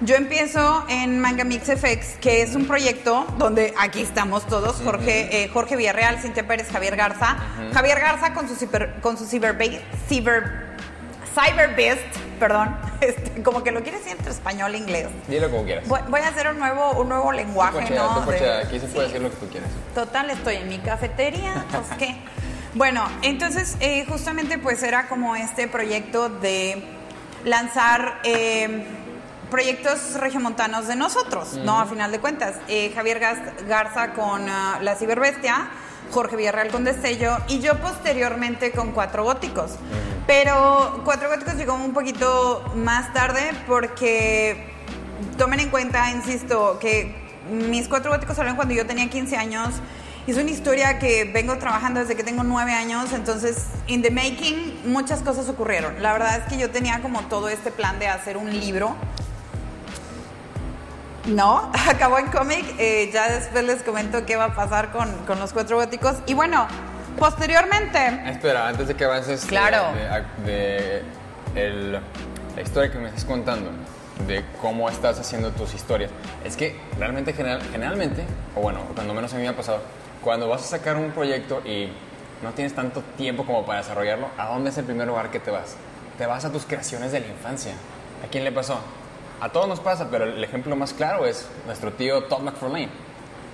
yo 0.00 0.14
empiezo 0.16 0.84
en 0.88 1.18
Manga 1.20 1.44
Mix 1.44 1.64
FX, 1.66 2.16
que 2.20 2.42
es 2.42 2.54
un 2.54 2.66
proyecto 2.66 3.26
donde 3.38 3.74
aquí 3.78 4.00
estamos 4.00 4.46
todos, 4.46 4.76
Jorge, 4.82 5.44
eh, 5.44 5.48
Jorge 5.48 5.76
Villarreal, 5.76 6.18
Cintia 6.20 6.46
Pérez, 6.46 6.68
Javier 6.72 6.96
Garza. 6.96 7.36
Javier 7.74 8.00
Garza 8.00 8.32
con 8.32 8.48
su 8.48 8.54
ciber, 8.56 8.94
con 9.02 9.16
su 9.18 9.26
cyberbase, 9.26 9.82
cyber, 10.08 10.70
cyberbest, 11.34 12.00
perdón, 12.38 12.76
este, 13.00 13.42
como 13.42 13.62
que 13.62 13.70
lo 13.72 13.82
quiere 13.82 13.98
decir 13.98 14.12
entre 14.16 14.32
español 14.32 14.74
e 14.74 14.78
inglés. 14.78 15.08
Dilo 15.28 15.50
como 15.50 15.64
quieras. 15.64 15.86
Voy, 15.86 16.00
voy 16.08 16.20
a 16.20 16.28
hacer 16.28 16.48
un 16.48 16.58
nuevo, 16.58 16.92
un 16.92 17.08
nuevo 17.08 17.30
lenguaje, 17.32 17.80
Pochea, 17.80 18.02
¿no? 18.02 18.24
pochea, 18.24 18.58
aquí 18.60 18.80
se 18.80 18.86
puede 18.86 19.06
Sí. 19.08 19.12
decir 19.12 19.20
lo 19.22 19.30
que 19.30 19.36
tú 19.36 19.48
quieras. 19.48 19.70
Total, 19.94 20.30
estoy 20.30 20.56
en 20.56 20.68
mi 20.68 20.78
cafetería, 20.78 21.64
pues 21.70 21.98
qué. 21.98 22.16
Bueno, 22.74 23.04
entonces 23.22 23.76
eh, 23.80 24.04
justamente 24.08 24.56
pues 24.56 24.82
era 24.82 25.08
como 25.08 25.34
este 25.36 25.66
proyecto 25.68 26.28
de 26.28 26.82
lanzar 27.44 28.20
eh, 28.22 28.84
proyectos 29.50 30.14
regiomontanos 30.14 30.86
de 30.88 30.96
nosotros, 30.96 31.54
¿no? 31.54 31.78
A 31.78 31.86
final 31.86 32.10
de 32.12 32.20
cuentas, 32.20 32.56
Eh, 32.68 32.92
Javier 32.94 33.20
Garza 33.68 34.12
con 34.12 34.48
ah, 34.48 34.78
La 34.80 34.94
Ciberbestia, 34.96 35.68
Jorge 36.10 36.36
Villarreal 36.36 36.68
con 36.68 36.84
Destello 36.84 37.36
y 37.48 37.60
yo 37.60 37.78
posteriormente 37.80 38.72
con 38.72 38.92
Cuatro 38.92 39.24
Góticos. 39.24 39.72
Pero 40.26 41.02
Cuatro 41.04 41.28
Góticos 41.28 41.54
llegó 41.56 41.74
un 41.74 41.92
poquito 41.92 42.64
más 42.74 43.12
tarde 43.12 43.52
porque 43.66 44.70
tomen 45.36 45.60
en 45.60 45.70
cuenta, 45.70 46.10
insisto, 46.10 46.78
que 46.80 47.14
mis 47.50 47.88
cuatro 47.88 48.10
góticos 48.10 48.36
salieron 48.36 48.56
cuando 48.56 48.74
yo 48.74 48.86
tenía 48.86 49.08
15 49.08 49.36
años. 49.36 49.74
Es 50.26 50.36
una 50.36 50.50
historia 50.50 50.98
que 50.98 51.24
vengo 51.24 51.56
trabajando 51.58 52.00
desde 52.00 52.14
que 52.14 52.22
tengo 52.22 52.44
9 52.44 52.72
años, 52.72 53.12
entonces, 53.12 53.64
in 53.86 54.02
the 54.02 54.10
making, 54.10 54.80
muchas 54.84 55.22
cosas 55.22 55.48
ocurrieron. 55.48 56.00
La 56.02 56.12
verdad 56.12 56.38
es 56.38 56.44
que 56.44 56.58
yo 56.58 56.70
tenía 56.70 57.00
como 57.00 57.22
todo 57.22 57.48
este 57.48 57.70
plan 57.70 57.98
de 57.98 58.06
hacer 58.06 58.36
un 58.36 58.50
libro. 58.50 58.94
No, 61.26 61.70
acabó 61.88 62.18
en 62.18 62.26
cómic. 62.28 62.64
eh, 62.78 63.10
ya 63.12 63.30
después 63.30 63.64
les 63.64 63.82
comento 63.82 64.24
qué 64.26 64.36
va 64.36 64.46
a 64.46 64.54
pasar 64.54 64.90
con, 64.92 65.12
con 65.26 65.38
los 65.38 65.52
cuatro 65.52 65.76
góticos. 65.76 66.16
Y 66.26 66.34
bueno, 66.34 66.66
posteriormente, 67.18 68.22
Espera, 68.26 68.68
antes 68.68 68.88
de 68.88 68.94
que 68.94 69.04
avances 69.04 69.42
de- 69.42 69.46
Claro. 69.48 69.84
de, 70.44 70.50
de 70.50 71.02
el- 71.54 71.92
la 72.56 72.62
historia 72.62 72.90
que 72.90 72.98
me 72.98 73.08
estás 73.08 73.24
contando, 73.24 73.70
de 74.26 74.44
cómo 74.60 74.88
estás 74.88 75.18
haciendo 75.20 75.50
tus 75.52 75.74
historias, 75.74 76.10
es 76.44 76.56
que 76.56 76.78
realmente 76.98 77.32
general- 77.32 77.62
generalmente, 77.70 78.24
o 78.56 78.60
bueno, 78.60 78.80
cuando 78.94 79.14
menos 79.14 79.32
a 79.32 79.36
mí 79.36 79.42
me 79.42 79.48
ha 79.48 79.56
pasado, 79.56 79.80
cuando 80.22 80.48
vas 80.48 80.62
a 80.62 80.66
sacar 80.66 80.96
un 80.96 81.10
proyecto 81.12 81.62
y 81.64 81.90
no 82.42 82.50
tienes 82.52 82.74
tanto 82.74 83.02
tiempo 83.16 83.44
como 83.44 83.64
para 83.64 83.80
desarrollarlo, 83.80 84.28
¿a 84.38 84.46
dónde 84.46 84.70
es 84.70 84.78
el 84.78 84.84
primer 84.84 85.06
lugar 85.06 85.30
que 85.30 85.40
te 85.40 85.50
vas? 85.50 85.76
Te 86.18 86.26
vas 86.26 86.44
a 86.44 86.50
tus 86.52 86.64
creaciones 86.66 87.12
de 87.12 87.20
la 87.20 87.26
infancia. 87.28 87.72
¿A 88.24 88.28
quién 88.30 88.44
le 88.44 88.52
pasó? 88.52 88.78
A 89.40 89.48
todos 89.48 89.68
nos 89.68 89.80
pasa, 89.80 90.08
pero 90.10 90.24
el 90.24 90.42
ejemplo 90.44 90.76
más 90.76 90.92
claro 90.92 91.26
es 91.26 91.46
nuestro 91.66 91.92
tío 91.92 92.24
Todd 92.24 92.40
McFarlane. 92.42 92.88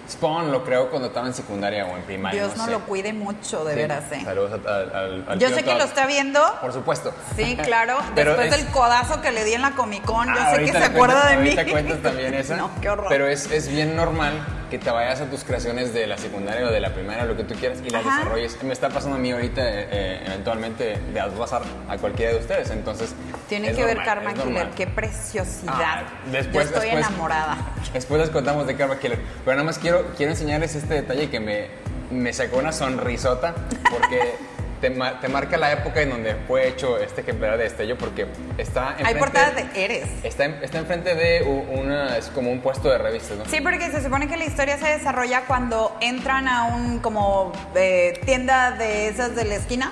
Spawn 0.08 0.52
lo 0.52 0.62
creó 0.62 0.88
cuando 0.88 1.08
estaba 1.08 1.26
en 1.26 1.34
secundaria 1.34 1.84
o 1.84 1.96
en 1.96 2.02
primaria. 2.04 2.40
Dios 2.44 2.56
no 2.56 2.62
no 2.62 2.64
sé. 2.66 2.70
lo 2.70 2.80
cuide 2.86 3.12
mucho, 3.12 3.64
de 3.64 3.74
Sí, 3.74 3.80
veras, 3.80 4.04
¿eh? 4.12 4.20
Saludos 4.24 4.52
a- 4.64 4.70
al, 4.76 4.94
al- 4.94 5.24
al 5.28 5.38
Yo 5.40 5.48
tío 5.48 5.56
sé 5.56 5.64
que 5.64 5.70
Todd. 5.72 5.78
lo 5.78 5.84
está 5.84 6.06
viendo. 6.06 6.40
Por 6.60 6.72
supuesto. 6.72 7.12
Sí, 7.36 7.56
claro. 7.56 7.98
Pero 8.14 8.36
Después 8.36 8.52
es- 8.54 8.64
del 8.64 8.72
codazo 8.72 9.20
que 9.20 9.32
le 9.32 9.42
di 9.44 9.54
en 9.54 9.62
la 9.62 9.72
Comic 9.72 10.04
Con, 10.04 10.28
yo 10.28 10.34
Ah, 10.40 10.54
sé 10.54 10.64
que 10.64 10.70
se 10.72 10.78
acuerda 10.78 11.22
cuentas- 11.22 11.30
de 11.30 11.36
mí. 11.38 11.48
Ahorita 11.50 11.70
cuentas 11.72 11.98
también 12.02 12.34
esa. 12.34 12.56
No, 12.56 12.70
qué 12.80 12.88
horror. 12.88 13.06
Pero 13.08 13.26
es, 13.26 13.50
es 13.50 13.68
bien 13.68 13.96
normal 13.96 14.34
que 14.70 14.78
te 14.78 14.90
vayas 14.90 15.20
a 15.20 15.26
tus 15.26 15.44
creaciones 15.44 15.94
de 15.94 16.06
la 16.06 16.18
secundaria 16.18 16.66
o 16.66 16.70
de 16.70 16.80
la 16.80 16.92
primaria, 16.92 17.24
lo 17.24 17.36
que 17.36 17.44
tú 17.44 17.54
quieras, 17.54 17.78
y 17.84 17.90
las 17.90 18.04
Ajá. 18.04 18.18
desarrolles. 18.18 18.62
Me 18.62 18.72
está 18.72 18.88
pasando 18.88 19.16
a 19.16 19.18
mí 19.18 19.30
ahorita, 19.32 19.62
eh, 19.62 19.88
eh, 19.90 20.22
eventualmente, 20.26 20.98
de 20.98 21.22
pasar 21.38 21.62
a 21.88 21.96
cualquiera 21.98 22.32
de 22.32 22.38
ustedes. 22.38 22.70
Entonces. 22.70 23.14
Tiene 23.48 23.72
que 23.72 23.84
ver 23.84 23.98
Karma 23.98 24.34
Killer, 24.34 24.70
qué 24.76 24.86
preciosidad. 24.86 25.74
Ah, 25.76 26.02
después- 26.30 26.70
Yo 26.70 26.74
estoy 26.76 26.90
después- 26.90 27.06
enamorada. 27.06 27.56
Después 27.92 28.20
les 28.20 28.30
contamos 28.30 28.66
de 28.66 28.76
Karma 28.76 28.98
Killer. 28.98 29.20
Pero 29.44 29.56
nada 29.56 29.64
más 29.64 29.78
quiero, 29.78 30.12
quiero 30.16 30.32
enseñarles 30.32 30.74
este 30.74 30.94
detalle 30.94 31.30
que 31.30 31.40
me, 31.40 31.68
me 32.10 32.32
sacó 32.32 32.58
una 32.58 32.72
sonrisota 32.72 33.54
porque 33.90 34.34
te, 34.80 34.90
ma- 34.90 35.20
te 35.20 35.28
marca 35.28 35.56
la 35.56 35.72
época 35.72 36.02
en 36.02 36.10
donde 36.10 36.34
fue 36.46 36.68
hecho 36.68 36.98
este 36.98 37.22
ejemplar 37.22 37.56
de 37.56 37.64
destello 37.64 37.96
porque 37.96 38.26
está 38.58 38.90
Hay 38.90 38.96
enfrente- 39.04 39.18
portadas 39.18 39.54
de 39.56 39.84
Eres. 39.84 40.08
Está, 40.22 40.44
en- 40.44 40.62
está 40.62 40.78
enfrente 40.78 41.14
de 41.14 41.42
una, 41.42 42.16
es 42.16 42.26
como 42.28 42.50
un 42.50 42.60
puesto 42.60 42.88
de 42.90 42.98
revistas, 42.98 43.38
¿no? 43.38 43.44
Sí, 43.46 43.60
porque 43.60 43.90
se 43.90 44.02
supone 44.02 44.28
que 44.28 44.36
la 44.36 44.44
historia 44.44 44.78
se 44.78 44.88
desarrolla 44.88 45.42
cuando 45.46 45.96
entran 46.00 46.48
a 46.48 46.64
un 46.76 46.98
como 47.00 47.52
eh, 47.74 48.20
tienda 48.24 48.72
de 48.72 49.08
esas 49.08 49.34
de 49.34 49.44
la 49.44 49.54
esquina, 49.56 49.90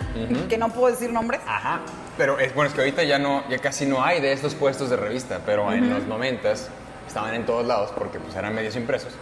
que 0.48 0.58
no 0.58 0.68
puedo 0.70 0.90
decir 0.92 1.12
nombres. 1.12 1.40
Ajá. 1.46 1.80
Pero 2.16 2.38
es 2.38 2.54
bueno, 2.54 2.68
es 2.68 2.74
que 2.74 2.80
ahorita 2.82 3.02
ya 3.02 3.18
no, 3.18 3.42
ya 3.48 3.58
casi 3.58 3.86
no 3.86 4.04
hay 4.04 4.20
de 4.20 4.32
estos 4.32 4.54
puestos 4.54 4.88
de 4.90 4.96
revista, 4.96 5.40
pero 5.44 5.72
en 5.72 5.90
los 5.92 6.04
noventas 6.06 6.68
estaban 7.08 7.34
en 7.34 7.44
todos 7.44 7.66
lados 7.66 7.90
porque 7.96 8.18
pues 8.20 8.36
eran 8.36 8.54
medios 8.54 8.76
impresos. 8.76 9.12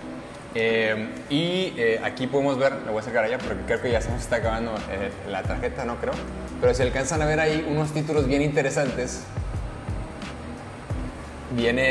Eh, 0.54 1.08
y 1.30 1.72
eh, 1.78 2.00
aquí 2.04 2.26
podemos 2.26 2.58
ver, 2.58 2.72
lo 2.84 2.92
voy 2.92 3.00
a 3.00 3.04
sacar 3.04 3.24
allá 3.24 3.38
porque 3.38 3.62
creo 3.64 3.80
que 3.80 3.90
ya 3.90 4.00
se 4.00 4.10
nos 4.10 4.20
está 4.20 4.36
acabando 4.36 4.74
eh, 4.90 5.10
la 5.30 5.42
tarjeta, 5.42 5.84
no 5.84 5.96
creo. 5.96 6.14
Pero 6.60 6.74
si 6.74 6.82
alcanzan 6.82 7.22
a 7.22 7.26
ver 7.26 7.40
ahí 7.40 7.66
unos 7.68 7.92
títulos 7.92 8.26
bien 8.26 8.42
interesantes, 8.42 9.22
viene 11.52 11.84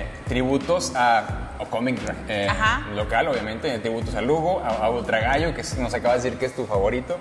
eh, 0.00 0.06
tributos 0.26 0.94
a, 0.94 1.50
a 1.58 1.64
cómic 1.70 1.98
eh, 2.28 2.48
local, 2.94 3.28
obviamente, 3.28 3.76
tributos 3.78 4.14
a 4.14 4.20
Lugo, 4.20 4.60
a, 4.64 4.84
a 4.86 4.90
Ultra 4.90 5.20
Gallo, 5.20 5.54
que 5.54 5.62
nos 5.78 5.94
acaba 5.94 6.14
de 6.16 6.22
decir 6.22 6.38
que 6.38 6.46
es 6.46 6.54
tu 6.54 6.66
favorito. 6.66 7.18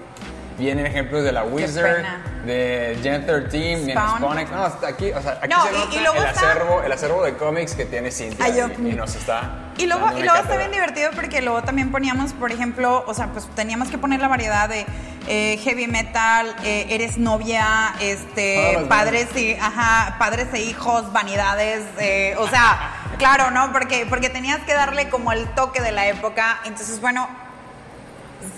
Vienen 0.57 0.85
ejemplos 0.87 1.23
de 1.23 1.31
la 1.31 1.43
Wizard, 1.43 2.03
de 2.45 2.97
Gen 3.03 3.25
13, 3.25 3.47
viene 3.57 3.93
Spawn. 3.93 4.21
No, 4.51 4.63
hasta 4.63 4.87
aquí, 4.87 5.11
o 5.11 5.21
sea, 5.21 5.39
aquí 5.41 5.53
No, 5.53 5.63
se 5.65 5.71
nota 5.71 5.87
y 5.93 5.97
el, 5.97 6.05
está- 6.05 6.29
acervo, 6.29 6.81
el 6.83 6.91
acervo 6.91 7.23
de 7.23 7.33
cómics 7.37 7.75
que 7.75 7.85
tiene 7.85 8.09
Cintia 8.11 8.43
Ay, 8.43 8.55
yo- 8.57 8.67
y, 8.83 8.89
y 8.89 8.93
nos 8.95 9.13
está. 9.15 9.51
Y 9.77 9.85
luego, 9.85 10.17
y 10.17 10.23
luego 10.23 10.37
está 10.39 10.57
bien 10.57 10.71
divertido 10.71 11.11
porque 11.15 11.41
luego 11.43 11.61
también 11.61 11.91
poníamos, 11.91 12.33
por 12.33 12.51
ejemplo, 12.51 13.03
o 13.05 13.13
sea, 13.13 13.27
pues 13.27 13.45
teníamos 13.55 13.89
que 13.89 13.99
poner 13.99 14.19
la 14.19 14.27
variedad 14.27 14.67
de 14.67 14.87
eh, 15.27 15.57
heavy 15.63 15.85
metal, 15.87 16.55
eh, 16.63 16.87
eres 16.89 17.17
novia, 17.19 17.93
este, 17.99 18.73
las 18.73 18.83
padres 18.85 19.27
y, 19.35 19.53
ajá, 19.55 20.15
padres 20.17 20.47
e 20.53 20.61
hijos, 20.63 21.11
vanidades, 21.13 21.83
eh, 21.99 22.33
o 22.39 22.47
sea, 22.47 22.79
claro, 23.19 23.51
¿no? 23.51 23.71
Porque, 23.71 24.07
porque 24.09 24.29
tenías 24.31 24.59
que 24.61 24.73
darle 24.73 25.09
como 25.09 25.31
el 25.31 25.47
toque 25.49 25.81
de 25.81 25.91
la 25.91 26.07
época. 26.07 26.59
Entonces, 26.65 26.99
bueno, 26.99 27.27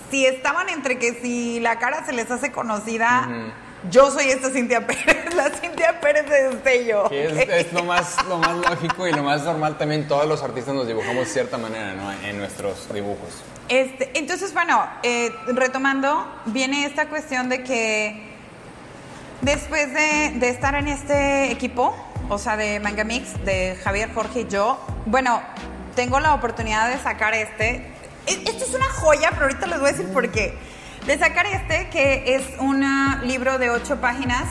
si 0.10 0.26
estaban 0.26 0.70
entre 0.70 0.98
que 0.98 1.14
si 1.22 1.60
la 1.60 1.80
cara 1.80 2.06
se 2.06 2.14
les 2.14 2.30
hace 2.32 2.52
conocida, 2.52 3.28
yo 3.90 4.12
soy 4.12 4.26
esta 4.26 4.50
Cintia 4.50 4.86
Pérez, 4.88 5.34
la 5.36 5.50
Cintia 5.50 6.00
Pérez 6.00 6.30
de 6.30 6.50
Destello. 6.50 7.10
Es, 7.12 7.50
es 7.50 7.74
lo, 7.74 7.84
más, 7.84 8.26
lo 8.28 8.38
más 8.38 8.58
lógico 8.58 9.08
y 9.08 9.12
lo 9.12 9.24
más 9.24 9.44
normal 9.44 9.78
también. 9.78 10.08
Todos 10.08 10.28
los 10.28 10.44
artistas 10.44 10.74
nos 10.74 10.88
dibujamos 10.88 11.26
de 11.26 11.32
cierta 11.32 11.58
manera, 11.58 11.94
¿no? 11.94 12.12
En 12.12 12.38
nuestros 12.38 12.92
dibujos. 12.94 13.30
Este, 13.70 14.12
entonces, 14.18 14.54
bueno, 14.54 14.84
eh, 15.04 15.32
retomando, 15.48 16.28
viene 16.48 16.86
esta 16.86 17.08
cuestión 17.08 17.50
de 17.50 17.64
que 17.64 18.30
después 19.42 19.94
de, 19.94 20.34
de 20.40 20.50
estar 20.50 20.76
en 20.76 20.88
este 20.88 21.52
equipo, 21.52 21.96
o 22.30 22.38
sea, 22.38 22.58
de 22.58 22.80
Manga 22.80 23.04
Mix, 23.04 23.44
de 23.46 23.78
Javier, 23.84 24.12
Jorge 24.14 24.42
y 24.42 24.48
yo, 24.48 24.84
bueno, 25.06 25.42
tengo 25.96 26.20
la 26.20 26.34
oportunidad 26.34 26.90
de 26.90 26.98
sacar 26.98 27.34
este. 27.34 27.86
E- 28.30 28.44
Esto 28.46 28.64
es 28.66 28.74
una 28.74 28.90
joya, 28.90 29.30
pero 29.32 29.44
ahorita 29.44 29.68
les 29.68 29.80
voy 29.80 29.90
a 29.90 29.92
decir 29.92 30.12
por 30.14 30.30
qué. 30.32 30.58
De 31.06 31.18
sacar 31.18 31.46
este, 31.48 31.90
que 31.90 32.36
es 32.36 32.44
un 32.60 32.84
ah, 32.84 33.22
libro 33.24 33.58
de 33.58 33.70
ocho 33.70 34.00
páginas. 34.00 34.44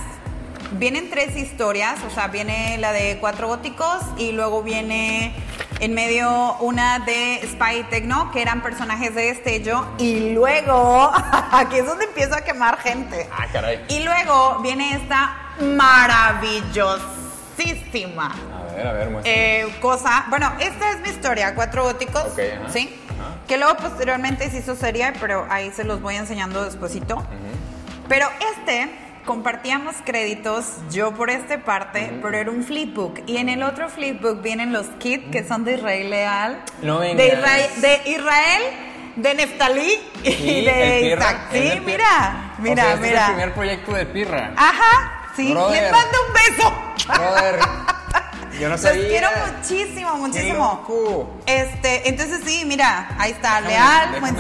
Vienen 0.73 1.09
tres 1.09 1.35
historias, 1.37 1.99
o 2.07 2.11
sea, 2.11 2.29
viene 2.29 2.77
la 2.79 2.93
de 2.93 3.17
Cuatro 3.21 3.49
Góticos 3.49 4.03
y 4.19 4.33
luego 4.33 4.63
viene 4.63 5.33
en 5.81 5.95
medio 5.95 6.57
una 6.61 6.99
de 6.99 7.41
Spy 7.53 7.85
Tecno, 7.89 8.31
que 8.33 8.43
eran 8.43 8.61
personajes 8.63 9.15
de 9.15 9.33
Destello, 9.33 9.87
y 9.99 10.35
luego, 10.35 11.11
aquí 11.53 11.77
es 11.79 11.87
donde 11.87 12.05
empiezo 12.05 12.35
a 12.35 12.43
quemar 12.43 12.79
gente. 12.81 13.27
Ah, 13.33 13.47
caray. 13.51 13.83
Y 13.89 14.01
luego 14.01 14.59
viene 14.61 14.95
esta 14.97 15.37
maravillosísima 15.61 18.35
A 18.71 18.75
ver, 18.75 18.87
a 18.87 18.93
ver, 18.93 19.09
eh, 19.25 19.75
cosa. 19.81 20.27
Bueno, 20.29 20.53
esta 20.61 20.91
es 20.91 21.01
mi 21.01 21.09
historia, 21.11 21.55
Cuatro 21.55 21.85
Góticos, 21.85 22.25
Ok, 22.33 22.41
ajá. 22.61 22.71
¿sí? 22.73 22.95
Ajá. 23.21 23.35
Que 23.47 23.57
luego 23.59 23.77
posteriormente 23.77 24.51
se 24.51 24.59
hizo 24.59 24.77
serie, 24.77 25.13
pero 25.21 25.47
ahí 25.51 25.71
se 25.73 25.85
los 25.85 26.01
voy 26.01 26.17
enseñando 26.17 26.65
despuesito. 26.65 27.25
Pero 28.09 28.29
este 28.55 28.91
compartíamos 29.25 29.95
créditos, 30.07 30.65
yo 30.91 31.13
por 31.15 31.29
esta 31.29 31.59
parte, 31.59 32.19
pero 32.23 32.37
era 32.39 32.51
un 32.51 32.65
flipbook. 32.65 33.21
Y 33.27 33.37
en 33.37 33.51
el 33.51 33.63
otro 33.63 33.91
flipbook 33.91 34.41
vienen 34.41 34.73
los 34.73 34.87
kits 34.99 35.31
que 35.31 35.47
son 35.47 35.65
de 35.65 35.75
Israel 35.75 36.09
Leal. 36.11 36.63
No 36.83 37.01
de. 37.01 37.13
Israel, 37.13 37.71
de 37.83 38.03
Israel 38.07 38.63
de 39.17 39.35
Neftalí 39.35 39.99
y 40.23 40.33
Sí, 40.33 40.65
de 40.65 41.13
Isaac. 41.15 41.49
Sí, 41.53 41.59
Pirra. 41.59 41.81
mira, 41.85 42.55
O 42.59 42.63
mira, 42.63 42.83
sea, 42.85 42.95
este 42.95 43.07
mira. 43.07 43.21
Es 43.23 43.29
el 43.29 43.35
primer 43.35 43.55
proyecto 43.55 43.93
de 43.93 44.07
Pirra. 44.07 44.53
Ajá, 44.57 45.31
sí. 45.37 45.53
Brother. 45.53 45.83
Les 45.83 45.93
mando 45.93 46.19
un 46.27 46.33
beso. 46.33 46.95
Brother, 47.09 47.59
yo 48.59 48.69
no 48.69 48.75
Los 48.75 48.81
sabía. 48.81 49.09
quiero 49.09 49.29
muchísimo, 49.57 50.15
muchísimo. 50.17 50.83
loco. 50.89 51.31
Este, 51.47 52.09
entonces 52.09 52.41
sí, 52.45 52.65
mira, 52.67 53.09
ahí 53.19 53.33
está, 53.33 53.61
Déjame- 53.61 53.69
Leal, 53.69 54.13
déjame 54.13 54.31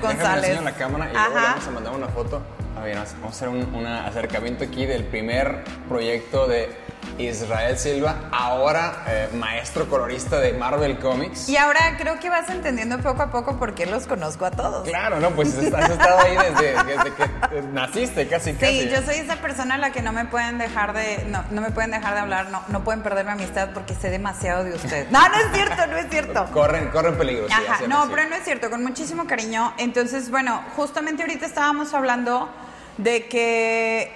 González. 0.00 0.44
enseño 0.50 0.62
la 0.62 0.72
cámara 0.72 1.10
y 1.10 1.12
luego 1.14 1.36
Ajá. 1.36 1.46
vamos 1.52 1.66
a 1.66 1.70
mandar 1.70 1.92
una 1.94 2.08
foto. 2.08 2.42
A 2.76 2.80
ver, 2.80 2.96
vamos 2.96 3.24
a 3.24 3.28
hacer 3.28 3.48
un 3.48 3.74
un 3.74 3.86
acercamiento 3.86 4.64
aquí 4.64 4.84
del 4.86 5.04
primer 5.04 5.64
proyecto 5.88 6.46
de 6.48 6.68
Israel 7.18 7.78
Silva, 7.78 8.28
ahora 8.32 9.04
eh, 9.06 9.28
maestro 9.34 9.88
colorista 9.88 10.40
de 10.40 10.52
Marvel 10.54 10.98
Comics. 10.98 11.48
Y 11.48 11.56
ahora 11.56 11.96
creo 11.98 12.18
que 12.18 12.28
vas 12.28 12.48
entendiendo 12.50 12.98
poco 12.98 13.22
a 13.22 13.30
poco 13.30 13.56
por 13.58 13.74
qué 13.74 13.86
los 13.86 14.06
conozco 14.06 14.46
a 14.46 14.50
todos. 14.50 14.88
Claro, 14.88 15.20
no, 15.20 15.30
pues 15.30 15.56
has 15.56 15.90
estado 15.90 16.18
ahí 16.20 16.36
desde, 16.36 16.82
desde 16.84 17.14
que 17.14 17.22
eh, 17.22 17.62
naciste, 17.72 18.26
casi, 18.26 18.54
casi. 18.54 18.80
Sí, 18.82 18.88
yo 18.88 19.02
soy 19.02 19.16
esa 19.16 19.36
persona 19.36 19.76
a 19.76 19.78
la 19.78 19.92
que 19.92 20.02
no 20.02 20.12
me 20.12 20.24
pueden 20.24 20.58
dejar 20.58 20.92
de 20.94 21.24
no, 21.28 21.44
no 21.50 21.60
me 21.60 21.70
pueden 21.70 21.92
dejar 21.92 22.14
de 22.14 22.20
hablar, 22.20 22.50
no, 22.50 22.62
no 22.68 22.82
pueden 22.82 23.02
perder 23.02 23.26
mi 23.26 23.32
amistad 23.32 23.68
porque 23.74 23.94
sé 23.94 24.10
demasiado 24.10 24.64
de 24.64 24.74
usted. 24.74 25.08
No, 25.10 25.20
no 25.28 25.34
es 25.36 25.52
cierto, 25.52 25.86
no 25.86 25.96
es 25.96 26.10
cierto. 26.10 26.46
Corren, 26.52 26.88
corren 26.88 27.16
peligro. 27.16 27.46
sí, 27.46 27.54
Ajá, 27.54 27.86
no, 27.86 28.02
así. 28.02 28.12
pero 28.14 28.28
no 28.28 28.34
es 28.34 28.44
cierto, 28.44 28.70
con 28.70 28.82
muchísimo 28.82 29.26
cariño. 29.26 29.72
Entonces, 29.78 30.30
bueno, 30.30 30.62
justamente 30.74 31.22
ahorita 31.22 31.46
estábamos 31.46 31.94
hablando 31.94 32.48
de 32.98 33.26
que, 33.26 34.12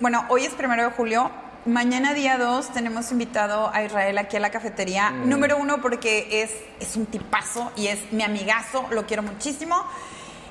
bueno, 0.00 0.24
hoy 0.28 0.44
es 0.44 0.54
primero 0.54 0.84
de 0.84 0.90
julio. 0.90 1.30
Mañana 1.66 2.12
día 2.12 2.36
2 2.36 2.72
tenemos 2.72 3.10
invitado 3.10 3.70
a 3.72 3.82
Israel 3.82 4.18
aquí 4.18 4.36
a 4.36 4.40
la 4.40 4.50
cafetería. 4.50 5.10
Mm. 5.10 5.28
Número 5.28 5.56
uno 5.56 5.80
porque 5.80 6.42
es, 6.42 6.50
es 6.80 6.96
un 6.96 7.06
tipazo 7.06 7.72
y 7.76 7.86
es 7.86 8.12
mi 8.12 8.22
amigazo, 8.22 8.86
lo 8.90 9.06
quiero 9.06 9.22
muchísimo. 9.22 9.76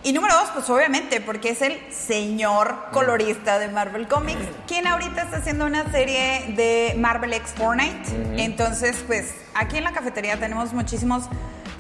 Y 0.05 0.11
número 0.11 0.33
dos, 0.33 0.49
pues 0.53 0.69
obviamente, 0.69 1.21
porque 1.21 1.51
es 1.51 1.61
el 1.61 1.79
señor 1.89 2.87
colorista 2.91 3.57
de 3.57 3.69
Marvel 3.69 4.09
Comics, 4.09 4.41
quien 4.67 4.85
ahorita 4.85 5.21
está 5.21 5.37
haciendo 5.37 5.65
una 5.65 5.89
serie 5.91 6.53
de 6.57 6.93
Marvel 6.97 7.31
X 7.31 7.53
Fortnite. 7.55 8.43
Entonces, 8.43 9.01
pues 9.07 9.33
aquí 9.53 9.77
en 9.77 9.85
la 9.85 9.93
cafetería 9.93 10.37
tenemos 10.37 10.73
muchísimos 10.73 11.23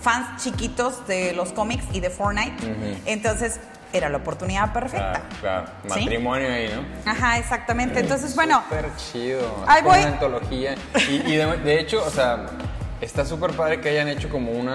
fans 0.01 0.41
chiquitos 0.41 1.05
de 1.05 1.33
los 1.33 1.51
cómics 1.51 1.83
y 1.91 1.99
de 1.99 2.09
Fortnite. 2.09 3.01
Entonces, 3.05 3.59
era 3.93 4.09
la 4.09 4.17
oportunidad 4.17 4.73
perfecta. 4.73 5.21
Claro, 5.39 5.65
claro. 5.83 5.93
¿Sí? 5.93 6.01
Matrimonio 6.01 6.51
ahí, 6.51 6.69
¿no? 6.73 7.11
Ajá, 7.11 7.37
exactamente. 7.37 7.99
Entonces, 7.99 8.35
bueno, 8.35 8.63
Súper 8.67 8.89
chido. 8.97 9.63
Ahí 9.67 9.83
voy. 9.83 9.99
Una 9.99 10.07
antología. 10.09 10.75
Y, 11.09 11.15
y 11.31 11.35
de, 11.35 11.45
de 11.57 11.79
hecho, 11.79 12.03
o 12.05 12.09
sea, 12.09 12.47
está 13.03 13.25
súper 13.25 13.51
padre 13.51 13.81
que 13.81 13.89
hayan 13.89 14.07
hecho 14.07 14.29
como 14.29 14.51
un 14.51 14.69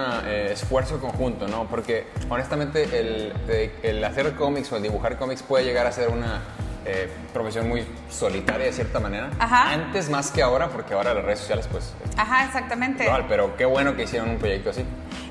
esfuerzo 0.51 0.99
conjunto, 0.99 1.47
¿no? 1.47 1.67
Porque 1.67 2.07
honestamente 2.29 2.83
el, 2.83 3.33
de- 3.47 3.71
el 3.83 4.03
hacer 4.03 4.33
cómics 4.35 4.71
o 4.71 4.77
el 4.77 4.83
dibujar 4.83 5.17
cómics 5.17 5.43
puede 5.43 5.65
llegar 5.65 5.87
a 5.87 5.91
ser 5.91 6.09
una 6.09 6.41
eh, 6.85 7.09
profesión 7.33 7.67
muy 7.67 7.85
solitaria 8.09 8.67
de 8.67 8.73
cierta 8.73 8.99
manera. 8.99 9.29
Ajá. 9.39 9.71
Antes 9.73 10.09
más 10.09 10.31
que 10.31 10.41
ahora, 10.41 10.69
porque 10.69 10.93
ahora 10.93 11.13
las 11.13 11.23
redes 11.25 11.39
sociales, 11.39 11.67
pues, 11.71 11.93
ajá, 12.17 12.45
exactamente. 12.45 13.03
igual, 13.03 13.25
pero 13.27 13.55
qué 13.57 13.65
bueno 13.65 13.95
que 13.95 14.03
hicieron 14.03 14.29
un 14.29 14.37
proyecto 14.37 14.69
así. 14.69 14.83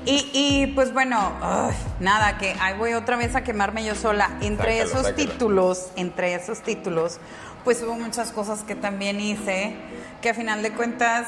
Y, 0.05 0.29
y, 0.33 0.67
pues 0.75 0.93
bueno, 0.93 1.33
nada, 1.99 2.37
que 2.37 2.55
ahí 2.61 2.77
voy 2.77 2.93
otra 2.93 3.17
vez 3.17 3.35
a 3.35 3.43
quemarme 3.43 3.83
yo 3.83 3.95
sola. 3.95 4.29
Entre 4.41 4.77
Sácalo, 4.79 4.89
esos 4.89 5.07
sácalo. 5.07 5.15
títulos, 5.15 5.91
entre 5.97 6.33
esos 6.35 6.61
títulos, 6.61 7.19
pues 7.63 7.81
hubo 7.83 7.95
muchas 7.95 8.31
cosas 8.31 8.63
que 8.63 8.75
también 8.75 9.19
hice, 9.19 9.75
que 10.21 10.29
a 10.29 10.33
final 10.33 10.63
de 10.63 10.71
cuentas 10.71 11.27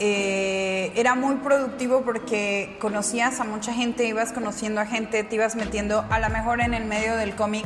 eh, 0.00 0.92
era 0.96 1.14
muy 1.14 1.36
productivo 1.36 2.02
porque 2.02 2.76
conocías 2.80 3.40
a 3.40 3.44
mucha 3.44 3.72
gente, 3.72 4.04
ibas 4.04 4.32
conociendo 4.32 4.80
a 4.80 4.86
gente, 4.86 5.22
te 5.22 5.34
ibas 5.34 5.54
metiendo 5.54 6.04
a 6.10 6.18
lo 6.18 6.28
mejor 6.30 6.60
en 6.60 6.74
el 6.74 6.84
medio 6.84 7.16
del 7.16 7.34
cómic 7.34 7.64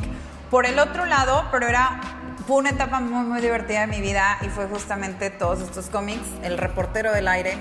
por 0.51 0.67
el 0.67 0.79
otro 0.79 1.07
lado, 1.07 1.47
pero 1.51 1.67
era 1.67 2.01
fue 2.47 2.57
una 2.57 2.71
etapa 2.71 3.01
muy 3.01 3.25
muy 3.25 3.41
divertida 3.43 3.81
de 3.81 3.89
mi 3.89 4.01
vida 4.01 4.39
y 4.41 4.49
fue 4.49 4.67
justamente 4.67 5.29
todos 5.29 5.61
estos 5.61 5.87
cómics, 5.87 6.25
El 6.43 6.57
reportero 6.57 7.13
del 7.13 7.29
aire, 7.29 7.59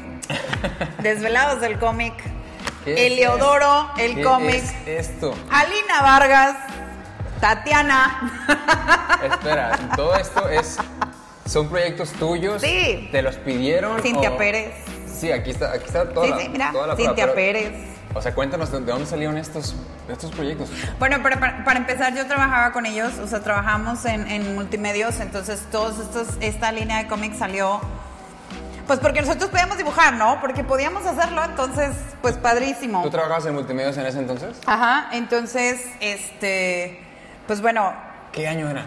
Desvelados 1.01 1.59
del 1.59 1.77
cómic, 1.77 2.13
¿Qué 2.85 2.93
es 2.93 3.11
Eliodoro, 3.11 3.89
el 3.97 4.15
¿Qué 4.15 4.23
cómic, 4.23 4.63
es 4.85 5.09
esto? 5.09 5.33
Alina 5.49 6.01
Vargas, 6.01 6.55
Tatiana. 7.41 8.31
Espera, 9.23 9.77
todo 9.95 10.15
esto 10.15 10.47
es. 10.47 10.77
¿Son 11.47 11.67
proyectos 11.69 12.11
tuyos? 12.13 12.61
Sí. 12.61 13.09
¿Te 13.11 13.21
los 13.21 13.35
pidieron? 13.37 14.01
Cintia 14.01 14.31
o- 14.31 14.37
Pérez. 14.37 14.73
Sí, 15.19 15.31
aquí 15.31 15.51
está, 15.51 15.71
aquí 15.71 15.85
está 15.85 16.07
toda 16.09 16.25
Sí, 16.25 16.31
la, 16.31 16.37
sí, 16.39 16.49
mira, 16.49 16.71
toda 16.71 16.87
la 16.87 16.95
prueba, 16.95 17.09
Cintia 17.11 17.25
pero- 17.25 17.35
Pérez. 17.35 17.73
O 18.13 18.21
sea, 18.21 18.33
cuéntanos 18.33 18.71
de, 18.71 18.79
de 18.79 18.85
dónde 18.91 19.05
salieron 19.05 19.37
estos, 19.37 19.75
estos 20.09 20.31
proyectos. 20.31 20.69
Bueno, 20.97 21.21
para, 21.21 21.63
para 21.63 21.77
empezar 21.79 22.15
yo 22.15 22.25
trabajaba 22.25 22.71
con 22.71 22.85
ellos, 22.85 23.13
o 23.19 23.27
sea, 23.27 23.41
trabajamos 23.41 24.05
en, 24.05 24.27
en 24.27 24.55
multimedios, 24.55 25.19
entonces 25.19 25.61
todos 25.71 25.99
estos, 25.99 26.27
esta 26.39 26.71
línea 26.71 26.97
de 26.97 27.07
cómics 27.07 27.37
salió, 27.37 27.79
pues 28.87 28.99
porque 28.99 29.21
nosotros 29.21 29.49
podíamos 29.51 29.77
dibujar, 29.77 30.13
¿no? 30.13 30.39
Porque 30.41 30.63
podíamos 30.63 31.05
hacerlo, 31.05 31.43
entonces, 31.43 31.91
pues 32.21 32.37
padrísimo. 32.37 33.03
¿Tú 33.03 33.09
trabajabas 33.11 33.45
en 33.45 33.53
multimedios 33.55 33.97
en 33.97 34.05
ese 34.07 34.19
entonces? 34.19 34.57
Ajá, 34.65 35.09
entonces, 35.11 35.85
este, 35.99 36.99
pues 37.45 37.61
bueno, 37.61 37.93
¿Qué 38.31 38.47
año 38.47 38.69
era? 38.69 38.85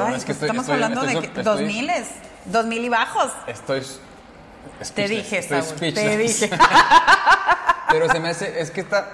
Ay, 0.00 0.06
pues 0.08 0.18
es 0.18 0.24
que 0.24 0.32
estoy- 0.32 0.46
estamos 0.48 0.64
estoy- 0.64 0.74
hablando 0.74 1.00
estoy- 1.02 1.14
de 1.14 1.20
que, 1.20 1.26
estoy- 1.40 1.44
2000 1.44 1.90
es, 1.90 2.08
2000 2.46 2.84
y 2.84 2.88
bajos. 2.88 3.32
Estoy. 3.46 3.82
Te 4.94 5.08
dije, 5.08 5.42
Saúl, 5.42 5.64
te 5.78 6.16
dije. 6.18 6.50
Pero 7.90 8.08
se 8.10 8.18
me 8.20 8.30
hace. 8.30 8.60
Es 8.60 8.70
que 8.70 8.80
está. 8.80 9.08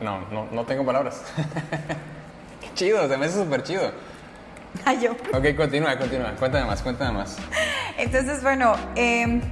No, 0.00 0.20
no, 0.30 0.46
no 0.50 0.64
tengo 0.64 0.84
palabras. 0.84 1.20
Qué 2.60 2.72
chido, 2.74 3.08
se 3.08 3.16
me 3.16 3.26
hace 3.26 3.36
súper 3.42 3.62
chido. 3.62 3.92
Ay, 4.84 5.00
yo. 5.02 5.12
Ok, 5.36 5.54
continúa, 5.56 5.98
continúa. 5.98 6.30
Cuéntame 6.38 6.64
más, 6.64 6.80
cuéntame 6.82 7.12
más. 7.18 7.36
Entonces, 7.98 8.42
bueno, 8.42 8.74
eh, 8.96 9.42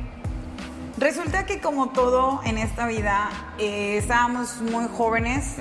resulta 0.97 1.45
que 1.45 1.61
como 1.61 1.91
todo 1.91 2.41
en 2.45 2.57
esta 2.59 2.87
vida, 2.87 3.29
eh, 3.59 3.99
estábamos 3.99 4.57
muy 4.63 4.87
jóvenes. 4.97 5.57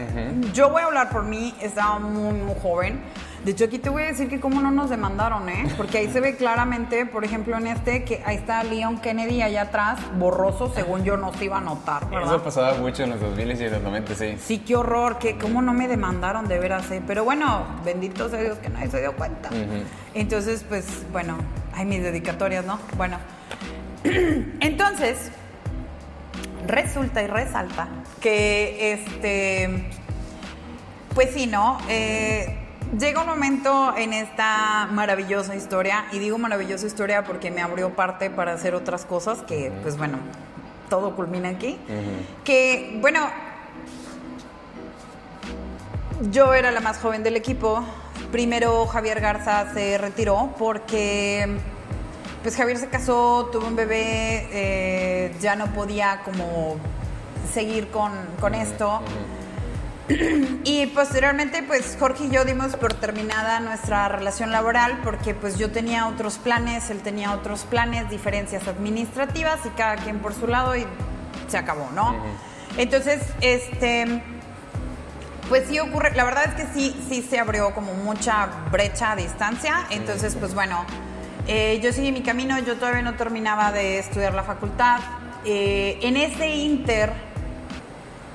Yo 0.53 0.69
voy 0.69 0.81
a 0.81 0.85
hablar 0.85 1.09
por 1.09 1.23
mí, 1.23 1.53
estaba 1.61 1.99
muy, 1.99 2.39
muy 2.39 2.55
joven. 2.61 3.03
De 3.43 3.51
hecho, 3.51 3.65
aquí 3.65 3.79
te 3.79 3.89
voy 3.89 4.03
a 4.03 4.07
decir 4.07 4.27
que 4.27 4.41
cómo 4.41 4.61
no 4.61 4.69
nos 4.69 4.89
demandaron, 4.89 5.47
¿eh? 5.47 5.65
Porque 5.77 5.99
ahí 5.99 6.11
se 6.11 6.19
ve 6.19 6.35
claramente, 6.35 7.05
por 7.05 7.23
ejemplo, 7.23 7.57
en 7.57 7.67
este, 7.67 8.03
que 8.03 8.21
ahí 8.25 8.35
está 8.35 8.63
Leon 8.63 8.99
Kennedy 8.99 9.41
allá 9.41 9.63
atrás, 9.63 9.99
borroso, 10.17 10.71
según 10.75 11.05
yo 11.05 11.15
no 11.15 11.33
se 11.33 11.45
iba 11.45 11.57
a 11.57 11.61
notar, 11.61 12.09
¿verdad? 12.09 12.35
Eso 12.35 12.43
pasaba 12.43 12.73
mucho 12.75 13.03
en 13.03 13.11
los 13.11 13.21
2000 13.21 13.51
y 13.51 13.69
los 13.69 13.81
90, 13.81 14.15
sí. 14.15 14.37
Sí, 14.41 14.59
qué 14.59 14.75
horror, 14.75 15.19
que 15.19 15.37
cómo 15.37 15.61
no 15.61 15.73
me 15.73 15.87
demandaron 15.87 16.49
de 16.49 16.59
veras, 16.59 16.91
eh? 16.91 17.01
pero 17.05 17.23
bueno, 17.23 17.65
bendito 17.85 18.27
sea 18.29 18.41
Dios 18.41 18.57
que 18.57 18.69
nadie 18.69 18.89
se 18.89 18.99
dio 18.99 19.13
cuenta. 19.15 19.49
Entonces, 20.13 20.65
pues, 20.67 20.85
bueno, 21.13 21.37
hay 21.73 21.85
mis 21.85 22.03
dedicatorias, 22.03 22.65
¿no? 22.65 22.77
Bueno, 22.97 23.19
entonces, 24.59 25.31
resulta 26.67 27.23
y 27.23 27.27
resalta 27.27 27.87
que, 28.19 28.93
este, 28.93 29.89
pues 31.15 31.29
sí, 31.33 31.47
¿no? 31.47 31.77
Eh, 31.87 32.68
llega 32.97 33.21
un 33.21 33.27
momento 33.27 33.93
en 33.97 34.13
esta 34.13 34.87
maravillosa 34.91 35.55
historia, 35.55 36.05
y 36.11 36.19
digo 36.19 36.37
maravillosa 36.37 36.87
historia 36.87 37.23
porque 37.23 37.51
me 37.51 37.61
abrió 37.61 37.91
parte 37.95 38.29
para 38.29 38.53
hacer 38.53 38.75
otras 38.75 39.05
cosas 39.05 39.41
que, 39.41 39.71
pues 39.81 39.97
bueno, 39.97 40.17
todo 40.89 41.15
culmina 41.15 41.49
aquí. 41.49 41.77
Que, 42.43 42.97
bueno, 43.01 43.29
yo 46.31 46.53
era 46.53 46.71
la 46.71 46.81
más 46.81 46.99
joven 46.99 47.23
del 47.23 47.35
equipo. 47.35 47.83
Primero 48.31 48.85
Javier 48.87 49.21
Garza 49.21 49.73
se 49.73 49.97
retiró 49.97 50.53
porque 50.57 51.57
pues 52.43 52.55
Javier 52.55 52.77
se 52.77 52.87
casó, 52.87 53.49
tuvo 53.51 53.67
un 53.67 53.75
bebé, 53.75 54.47
eh, 54.51 55.35
ya 55.41 55.55
no 55.55 55.67
podía 55.67 56.21
como 56.23 56.77
seguir 57.53 57.89
con, 57.89 58.11
con 58.39 58.55
esto. 58.55 59.01
Y 60.63 60.87
posteriormente, 60.87 61.63
pues 61.63 61.95
Jorge 61.99 62.25
y 62.25 62.29
yo 62.29 62.43
dimos 62.43 62.75
por 62.75 62.93
terminada 62.95 63.59
nuestra 63.59 64.07
relación 64.09 64.51
laboral 64.51 64.99
porque 65.03 65.35
pues 65.35 65.57
yo 65.57 65.71
tenía 65.71 66.07
otros 66.07 66.37
planes, 66.37 66.89
él 66.89 67.01
tenía 67.01 67.33
otros 67.33 67.61
planes, 67.61 68.09
diferencias 68.09 68.67
administrativas 68.67 69.59
y 69.65 69.69
cada 69.69 69.97
quien 69.97 70.19
por 70.19 70.33
su 70.33 70.47
lado 70.47 70.75
y 70.75 70.85
se 71.47 71.57
acabó, 71.57 71.89
¿no? 71.91 72.15
Entonces, 72.77 73.21
este, 73.41 74.21
pues 75.47 75.67
sí 75.67 75.79
ocurre, 75.79 76.15
la 76.15 76.23
verdad 76.23 76.45
es 76.45 76.53
que 76.55 76.73
sí, 76.73 76.95
sí 77.07 77.21
se 77.21 77.39
abrió 77.39 77.73
como 77.73 77.93
mucha 77.93 78.47
brecha 78.71 79.11
a 79.11 79.15
distancia, 79.15 79.85
entonces 79.89 80.35
pues 80.35 80.53
bueno, 80.53 80.85
eh, 81.47 81.79
yo 81.83 81.91
seguí 81.93 82.11
mi 82.11 82.21
camino, 82.21 82.57
yo 82.59 82.77
todavía 82.77 83.01
no 83.01 83.15
terminaba 83.15 83.71
de 83.71 83.99
estudiar 83.99 84.33
la 84.33 84.43
facultad. 84.43 84.99
Eh, 85.45 85.97
en 86.01 86.17
ese 86.17 86.49
inter 86.49 87.13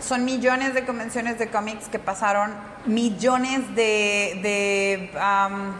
son 0.05 0.25
millones 0.25 0.75
de 0.75 0.85
convenciones 0.85 1.39
de 1.39 1.49
cómics 1.49 1.89
que 1.89 1.99
pasaron, 1.99 2.53
millones 2.87 3.75
de, 3.75 4.39
de, 4.43 5.11
am, 5.21 5.75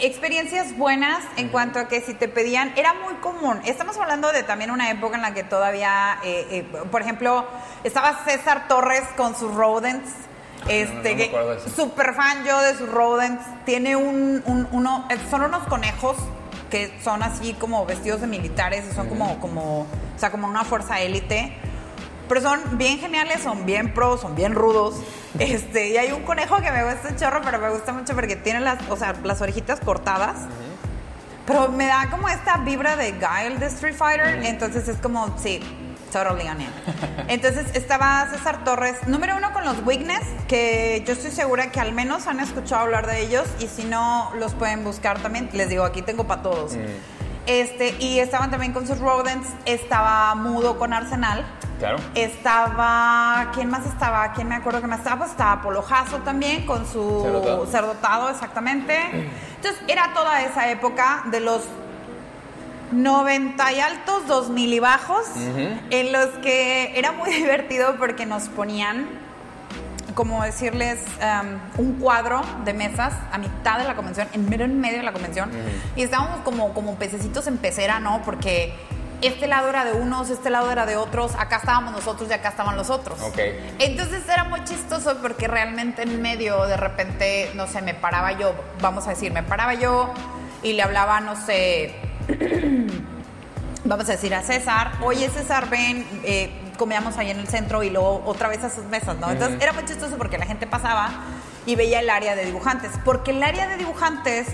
experiencias 0.00 0.76
buenas 0.76 1.18
en 1.36 1.48
cuanto 1.48 1.78
a 1.80 1.88
que 1.88 2.00
si 2.00 2.14
te 2.14 2.28
pedían, 2.28 2.72
era 2.76 2.94
muy 2.94 3.14
común. 3.14 3.60
Estamos 3.64 3.96
hablando 3.98 4.30
de 4.32 4.42
también 4.44 4.70
una 4.70 4.90
época 4.90 5.16
en 5.16 5.22
la 5.22 5.34
que 5.34 5.42
todavía, 5.42 6.18
eh, 6.24 6.46
eh, 6.50 6.62
por 6.90 7.02
ejemplo, 7.02 7.46
estaba 7.84 8.24
César 8.24 8.68
Torres 8.68 9.02
con 9.16 9.34
sus 9.36 9.52
rodents. 9.54 10.10
Este, 10.68 11.10
no 11.12 11.16
me 11.16 11.24
acuerdo 11.24 11.50
de 11.50 11.56
ese. 11.58 11.70
super 11.70 12.14
fan 12.14 12.44
yo 12.44 12.60
de 12.60 12.76
sus 12.76 12.88
rodents. 12.88 13.42
Tiene 13.64 13.96
un, 13.96 14.42
un- 14.46 14.68
uno, 14.72 15.06
eh, 15.10 15.16
son 15.30 15.42
unos 15.42 15.64
conejos 15.68 16.16
que 16.70 16.92
son 17.02 17.22
así 17.22 17.54
como 17.54 17.84
vestidos 17.86 18.20
de 18.20 18.26
militares 18.26 18.84
y 18.90 18.94
son 18.94 19.08
como, 19.08 19.40
como, 19.40 19.80
o 19.80 19.86
sea, 20.18 20.30
como 20.30 20.46
una 20.46 20.64
fuerza 20.64 21.00
élite. 21.00 21.56
Pero 22.28 22.40
son 22.40 22.78
bien 22.78 22.98
geniales, 22.98 23.42
son 23.42 23.64
bien 23.64 23.94
pros, 23.94 24.20
son 24.20 24.34
bien 24.34 24.54
rudos. 24.54 24.96
Este, 25.38 25.88
y 25.88 25.96
hay 25.96 26.12
un 26.12 26.22
conejo 26.22 26.56
que 26.60 26.70
me 26.70 26.84
gusta 26.84 27.16
chorro, 27.16 27.40
pero 27.42 27.58
me 27.58 27.70
gusta 27.70 27.92
mucho 27.92 28.14
porque 28.14 28.36
tiene 28.36 28.60
las, 28.60 28.78
o 28.90 28.96
sea, 28.96 29.14
las 29.24 29.40
orejitas 29.40 29.80
cortadas. 29.80 30.36
Pero 31.46 31.68
me 31.68 31.86
da 31.86 32.10
como 32.10 32.28
esta 32.28 32.58
vibra 32.58 32.96
de 32.96 33.12
Guile 33.12 33.58
de 33.58 33.66
Street 33.66 33.94
Fighter. 33.94 34.44
Entonces 34.44 34.86
es 34.86 34.98
como, 34.98 35.34
sí, 35.38 35.60
totally 36.12 36.46
on 36.46 36.60
it. 36.60 36.68
Entonces 37.28 37.66
estaba 37.74 38.28
César 38.30 38.64
Torres, 38.64 38.96
número 39.06 39.36
uno 39.36 39.52
con 39.52 39.64
los 39.64 39.84
Weakness, 39.84 40.24
que 40.46 41.02
yo 41.06 41.14
estoy 41.14 41.30
segura 41.30 41.70
que 41.70 41.80
al 41.80 41.92
menos 41.92 42.26
han 42.26 42.40
escuchado 42.40 42.82
hablar 42.82 43.06
de 43.06 43.22
ellos. 43.22 43.46
Y 43.60 43.66
si 43.66 43.84
no, 43.84 44.30
los 44.38 44.54
pueden 44.54 44.84
buscar 44.84 45.20
también. 45.20 45.48
Les 45.52 45.70
digo, 45.70 45.84
aquí 45.84 46.02
tengo 46.02 46.26
para 46.26 46.42
todos. 46.42 46.76
Este, 47.46 47.94
y 47.98 48.18
estaban 48.18 48.50
también 48.50 48.74
con 48.74 48.86
sus 48.86 48.98
Rodents. 48.98 49.48
Estaba 49.64 50.34
Mudo 50.34 50.78
con 50.78 50.92
Arsenal. 50.92 51.46
Claro. 51.78 51.98
Estaba, 52.14 53.50
¿quién 53.54 53.70
más 53.70 53.86
estaba? 53.86 54.32
¿Quién 54.32 54.48
me 54.48 54.56
acuerdo 54.56 54.80
que 54.80 54.86
más 54.88 54.98
estaba? 54.98 55.18
Pues 55.18 55.30
estaba 55.30 55.62
Polojazo 55.62 56.18
también 56.18 56.66
con 56.66 56.86
su 56.86 57.20
Cerdotado. 57.22 57.66
cerdotado, 57.66 58.30
exactamente. 58.30 58.96
Entonces 59.56 59.80
era 59.86 60.12
toda 60.12 60.42
esa 60.42 60.70
época 60.70 61.22
de 61.30 61.40
los 61.40 61.62
90 62.92 63.72
y 63.72 63.80
altos, 63.80 64.26
2000 64.26 64.72
y 64.72 64.78
bajos, 64.80 65.26
en 65.90 66.12
los 66.12 66.26
que 66.42 66.98
era 66.98 67.12
muy 67.12 67.30
divertido 67.34 67.96
porque 67.96 68.26
nos 68.26 68.48
ponían, 68.48 69.06
como 70.14 70.42
decirles, 70.42 70.98
um, 71.20 71.84
un 71.84 71.92
cuadro 72.00 72.40
de 72.64 72.72
mesas 72.72 73.12
a 73.30 73.38
mitad 73.38 73.78
de 73.78 73.84
la 73.84 73.94
convención, 73.94 74.26
en 74.32 74.48
medio, 74.48 74.64
en 74.64 74.80
medio 74.80 74.98
de 74.98 75.04
la 75.04 75.12
convención, 75.12 75.50
y 75.96 76.02
estábamos 76.02 76.40
como, 76.40 76.72
como 76.72 76.94
pececitos 76.96 77.46
en 77.46 77.58
pecera, 77.58 78.00
¿no? 78.00 78.22
Porque 78.24 78.74
este 79.22 79.46
lado 79.46 79.68
era 79.68 79.84
de 79.84 79.92
unos, 79.92 80.30
este 80.30 80.50
lado 80.50 80.70
era 80.70 80.86
de 80.86 80.96
otros, 80.96 81.34
acá 81.36 81.56
estábamos 81.56 81.92
nosotros 81.92 82.28
y 82.30 82.32
acá 82.32 82.50
estaban 82.50 82.76
los 82.76 82.90
otros. 82.90 83.20
Ok. 83.20 83.38
Entonces 83.78 84.22
era 84.28 84.44
muy 84.44 84.62
chistoso 84.64 85.16
porque 85.20 85.48
realmente 85.48 86.02
en 86.02 86.22
medio 86.22 86.66
de 86.66 86.76
repente, 86.76 87.50
no 87.54 87.66
sé, 87.66 87.82
me 87.82 87.94
paraba 87.94 88.32
yo, 88.32 88.54
vamos 88.80 89.06
a 89.06 89.10
decir, 89.10 89.32
me 89.32 89.42
paraba 89.42 89.74
yo 89.74 90.12
y 90.62 90.72
le 90.74 90.82
hablaba, 90.82 91.20
no 91.20 91.34
sé, 91.34 91.94
vamos 93.84 94.08
a 94.08 94.12
decir 94.12 94.34
a 94.34 94.42
César, 94.42 94.92
oye 95.02 95.28
César, 95.30 95.68
ven, 95.68 96.06
eh, 96.24 96.50
comíamos 96.76 97.16
ahí 97.16 97.30
en 97.30 97.40
el 97.40 97.48
centro 97.48 97.82
y 97.82 97.90
luego 97.90 98.22
otra 98.24 98.48
vez 98.48 98.62
a 98.62 98.70
sus 98.70 98.84
mesas, 98.84 99.16
¿no? 99.18 99.30
Entonces 99.30 99.60
era 99.60 99.72
muy 99.72 99.84
chistoso 99.84 100.16
porque 100.16 100.38
la 100.38 100.46
gente 100.46 100.66
pasaba 100.66 101.10
y 101.66 101.74
veía 101.76 102.00
el 102.00 102.08
área 102.08 102.36
de 102.36 102.44
dibujantes, 102.44 102.92
porque 103.04 103.32
el 103.32 103.42
área 103.42 103.66
de 103.68 103.76
dibujantes 103.76 104.46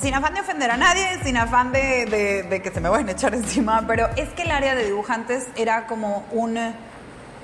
sin 0.00 0.14
afán 0.14 0.34
de 0.34 0.40
ofender 0.40 0.70
a 0.70 0.76
nadie, 0.76 1.22
sin 1.22 1.36
afán 1.36 1.72
de, 1.72 2.06
de- 2.06 2.42
de 2.44 2.62
que 2.62 2.70
se 2.70 2.80
me 2.80 2.88
vayan 2.88 3.08
a 3.08 3.12
echar 3.12 3.34
encima, 3.34 3.84
pero 3.86 4.08
es 4.16 4.28
que 4.30 4.42
el 4.42 4.50
área 4.50 4.74
de 4.74 4.84
dibujantes 4.86 5.46
era 5.56 5.86
como 5.86 6.26
un 6.32 6.58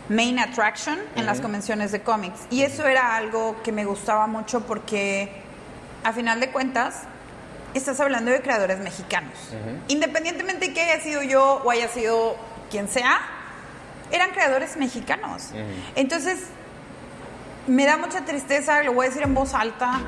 main 0.08 0.38
attraction 0.38 0.98
en 1.16 1.26
las 1.26 1.40
convenciones 1.40 1.92
de 1.92 2.00
cómics. 2.02 2.40
Y 2.50 2.62
eso 2.62 2.86
era 2.86 3.16
algo 3.16 3.60
que 3.62 3.72
me 3.72 3.84
gustaba 3.84 4.26
mucho 4.26 4.60
porque, 4.66 5.30
a 6.04 6.12
final 6.12 6.40
de 6.40 6.50
cuentas, 6.50 7.02
estás 7.74 7.98
hablando 8.00 8.30
de 8.30 8.40
creadores 8.40 8.78
mexicanos. 8.78 9.34
Independientemente 9.88 10.68
de 10.68 10.74
que 10.74 10.80
haya 10.80 11.02
sido 11.02 11.22
yo 11.22 11.60
o 11.64 11.70
haya 11.70 11.88
sido 11.88 12.36
quien 12.70 12.88
sea, 12.88 13.20
eran 14.12 14.30
creadores 14.30 14.76
mexicanos. 14.76 15.50
Entonces, 15.96 16.38
me 17.66 17.84
da 17.84 17.96
mucha 17.96 18.24
tristeza, 18.24 18.82
lo 18.84 18.92
voy 18.94 19.06
a 19.06 19.08
decir 19.08 19.24
en 19.24 19.34
voz 19.34 19.52
alta. 19.54 20.00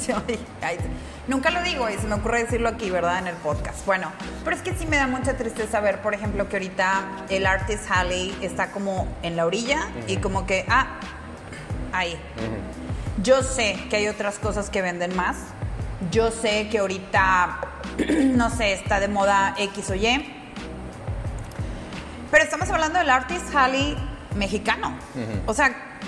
Nunca 1.28 1.50
lo 1.50 1.62
digo 1.62 1.90
y 1.90 1.92
se 1.98 2.06
me 2.06 2.14
ocurre 2.14 2.42
decirlo 2.44 2.70
aquí, 2.70 2.90
¿verdad? 2.90 3.18
En 3.18 3.26
el 3.26 3.36
podcast. 3.36 3.84
Bueno, 3.84 4.10
pero 4.44 4.56
es 4.56 4.62
que 4.62 4.74
sí 4.74 4.86
me 4.86 4.96
da 4.96 5.06
mucha 5.06 5.36
tristeza 5.36 5.78
ver, 5.78 6.00
por 6.00 6.14
ejemplo, 6.14 6.48
que 6.48 6.56
ahorita 6.56 7.26
el 7.28 7.46
artist 7.46 7.84
Halley 7.90 8.34
está 8.40 8.70
como 8.70 9.06
en 9.22 9.36
la 9.36 9.44
orilla 9.44 9.88
y 10.06 10.16
como 10.16 10.46
que, 10.46 10.64
ah, 10.70 10.98
ahí. 11.92 12.18
Yo 13.22 13.42
sé 13.42 13.78
que 13.90 13.96
hay 13.96 14.08
otras 14.08 14.38
cosas 14.38 14.70
que 14.70 14.80
venden 14.80 15.14
más. 15.14 15.36
Yo 16.10 16.30
sé 16.30 16.70
que 16.70 16.78
ahorita, 16.78 17.60
no 18.34 18.48
sé, 18.48 18.72
está 18.72 18.98
de 18.98 19.08
moda 19.08 19.54
X 19.58 19.90
o 19.90 19.94
Y. 19.94 20.34
Pero 22.30 22.42
estamos 22.42 22.70
hablando 22.70 23.00
del 23.00 23.10
artist 23.10 23.54
Halley 23.54 23.98
mexicano. 24.34 24.96
O 25.44 25.52
sea, 25.52 25.98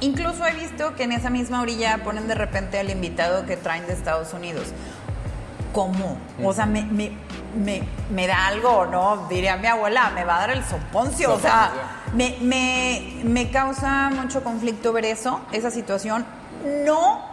incluso 0.00 0.46
he 0.46 0.52
visto 0.52 0.94
que 0.94 1.04
en 1.04 1.12
esa 1.12 1.30
misma 1.30 1.62
orilla 1.62 1.98
ponen 2.04 2.28
de 2.28 2.34
repente 2.34 2.78
al 2.78 2.90
invitado 2.90 3.46
que 3.46 3.56
traen 3.56 3.86
de 3.86 3.92
Estados 3.92 4.32
Unidos. 4.32 4.72
¿Cómo? 5.72 6.18
O 6.42 6.52
sea, 6.52 6.66
me, 6.66 6.84
me, 6.84 7.12
me, 7.56 7.82
me 8.10 8.26
da 8.26 8.46
algo, 8.46 8.86
¿no? 8.86 9.28
Diría 9.28 9.56
mi 9.56 9.66
abuela, 9.66 10.10
me 10.14 10.24
va 10.24 10.36
a 10.36 10.40
dar 10.40 10.50
el 10.50 10.64
soponcio. 10.64 11.32
O 11.34 11.38
sea, 11.38 11.70
me, 12.14 12.36
me, 12.40 13.20
me 13.24 13.50
causa 13.50 14.10
mucho 14.10 14.42
conflicto 14.42 14.92
ver 14.92 15.04
eso, 15.04 15.40
esa 15.52 15.70
situación. 15.70 16.24
No 16.84 17.28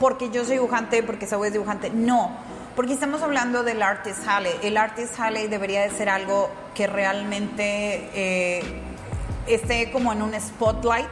porque 0.00 0.30
yo 0.30 0.44
soy 0.44 0.54
dibujante, 0.54 1.02
porque 1.02 1.26
Saúl 1.26 1.46
es 1.46 1.52
dibujante, 1.52 1.90
no. 1.90 2.30
Porque 2.74 2.94
estamos 2.94 3.22
hablando 3.22 3.62
del 3.62 3.82
Artist 3.82 4.26
Halley. 4.26 4.52
El 4.62 4.78
Artist 4.78 5.18
Halley 5.20 5.48
debería 5.48 5.82
de 5.82 5.90
ser 5.90 6.08
algo 6.08 6.50
que 6.74 6.86
realmente 6.86 8.08
eh, 8.14 8.62
esté 9.46 9.90
como 9.92 10.12
en 10.12 10.22
un 10.22 10.32
spotlight. 10.40 11.06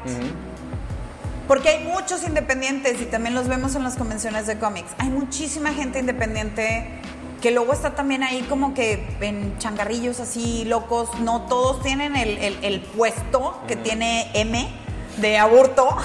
Porque 1.48 1.70
hay 1.70 1.84
muchos 1.84 2.22
independientes 2.24 3.00
y 3.00 3.06
también 3.06 3.34
los 3.34 3.48
vemos 3.48 3.74
en 3.74 3.82
las 3.82 3.96
convenciones 3.96 4.46
de 4.46 4.58
cómics. 4.58 4.90
Hay 4.98 5.08
muchísima 5.08 5.72
gente 5.72 5.98
independiente 5.98 7.00
que 7.42 7.50
luego 7.52 7.72
está 7.72 7.94
también 7.94 8.22
ahí 8.22 8.42
como 8.48 8.74
que 8.74 9.06
en 9.20 9.56
changarrillos 9.58 10.20
así 10.20 10.64
locos. 10.66 11.08
No 11.20 11.42
todos 11.42 11.82
tienen 11.82 12.16
el, 12.16 12.36
el- 12.38 12.58
el 12.62 12.80
puesto 12.80 13.60
que 13.66 13.76
tiene 13.76 14.30
M 14.34 14.68
de 15.16 15.38
aburto. 15.38 15.88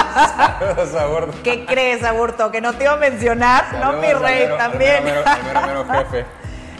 Saludos 0.00 0.94
a 0.94 1.06
bordo. 1.06 1.32
¿Qué 1.42 1.66
crees, 1.66 2.02
aburto? 2.04 2.50
Que 2.50 2.60
no 2.60 2.74
te 2.74 2.84
iba 2.84 2.92
a 2.94 2.96
mencionar, 2.96 3.64
no 3.74 3.80
Saludos 3.80 4.00
mi 4.00 4.06
al 4.08 4.20
rey 4.20 4.42
mero- 4.44 4.56
también. 4.56 5.04
mero- 5.04 5.22
al 5.26 5.66
mero 5.66 5.84
jefe. 5.90 6.26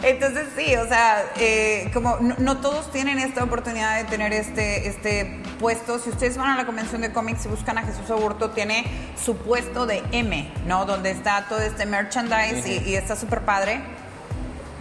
Entonces 0.03 0.47
sí, 0.55 0.75
o 0.75 0.87
sea, 0.87 1.23
eh, 1.37 1.89
como 1.93 2.17
no, 2.19 2.35
no 2.37 2.57
todos 2.57 2.91
tienen 2.91 3.17
esta 3.19 3.43
oportunidad 3.43 3.97
de 3.97 4.03
tener 4.03 4.31
este, 4.33 4.87
este 4.87 5.41
puesto. 5.59 5.97
Si 5.99 6.09
ustedes 6.09 6.37
van 6.37 6.49
a 6.49 6.55
la 6.57 6.65
convención 6.65 7.01
de 7.01 7.11
cómics 7.11 7.45
y 7.45 7.49
buscan 7.49 7.77
a 7.77 7.81
Jesús 7.83 8.09
Aburto, 8.11 8.51
tiene 8.51 8.85
su 9.23 9.37
puesto 9.37 9.85
de 9.85 10.03
M, 10.11 10.51
¿no? 10.65 10.85
Donde 10.85 11.11
está 11.11 11.45
todo 11.49 11.59
este 11.59 11.85
merchandise 11.85 12.67
y, 12.67 12.89
y 12.89 12.95
está 12.95 13.15
súper 13.15 13.41
padre. 13.41 13.81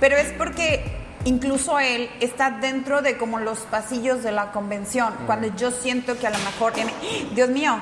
Pero 0.01 0.17
es 0.17 0.33
porque 0.33 0.85
incluso 1.25 1.79
él 1.79 2.11
está 2.21 2.51
dentro 2.51 3.01
de 3.01 3.17
como 3.17 3.39
los 3.39 3.61
pasillos 3.61 4.23
de 4.23 4.33
la 4.33 4.53
convención. 4.53 5.15
Cuando 5.27 5.49
yo 5.57 5.71
siento 5.71 6.19
que 6.19 6.27
a 6.27 6.31
lo 6.31 6.39
mejor 6.41 6.79
M, 6.79 6.93
Dios 7.33 7.49
mío, 7.49 7.79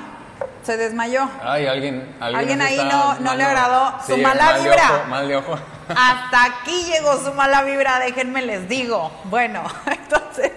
se 0.62 0.76
desmayó. 0.76 1.28
Ay, 1.43 1.66
alguien. 1.66 2.14
Alguien 2.20 2.59
nos 2.61 2.68
ahí 2.68 2.76
no- 2.78 3.14
no 3.20 3.35
le 3.35 3.43
agradó 3.43 3.99
su 4.07 4.16
mala 4.18 4.45
mal 4.45 4.55
de 4.55 4.61
vibra. 4.70 4.91
ojo, 4.95 5.05
mal 5.11 5.28
de 5.28 5.37
ojo. 5.37 5.59
Hasta 5.89 6.45
aquí 6.45 6.85
llegó 6.93 7.18
su 7.24 7.32
mala 7.35 7.62
vibra, 7.62 7.99
déjenme 8.01 8.43
les 8.43 8.68
digo. 8.68 9.11
Bueno, 9.24 9.62
entonces 9.87 10.53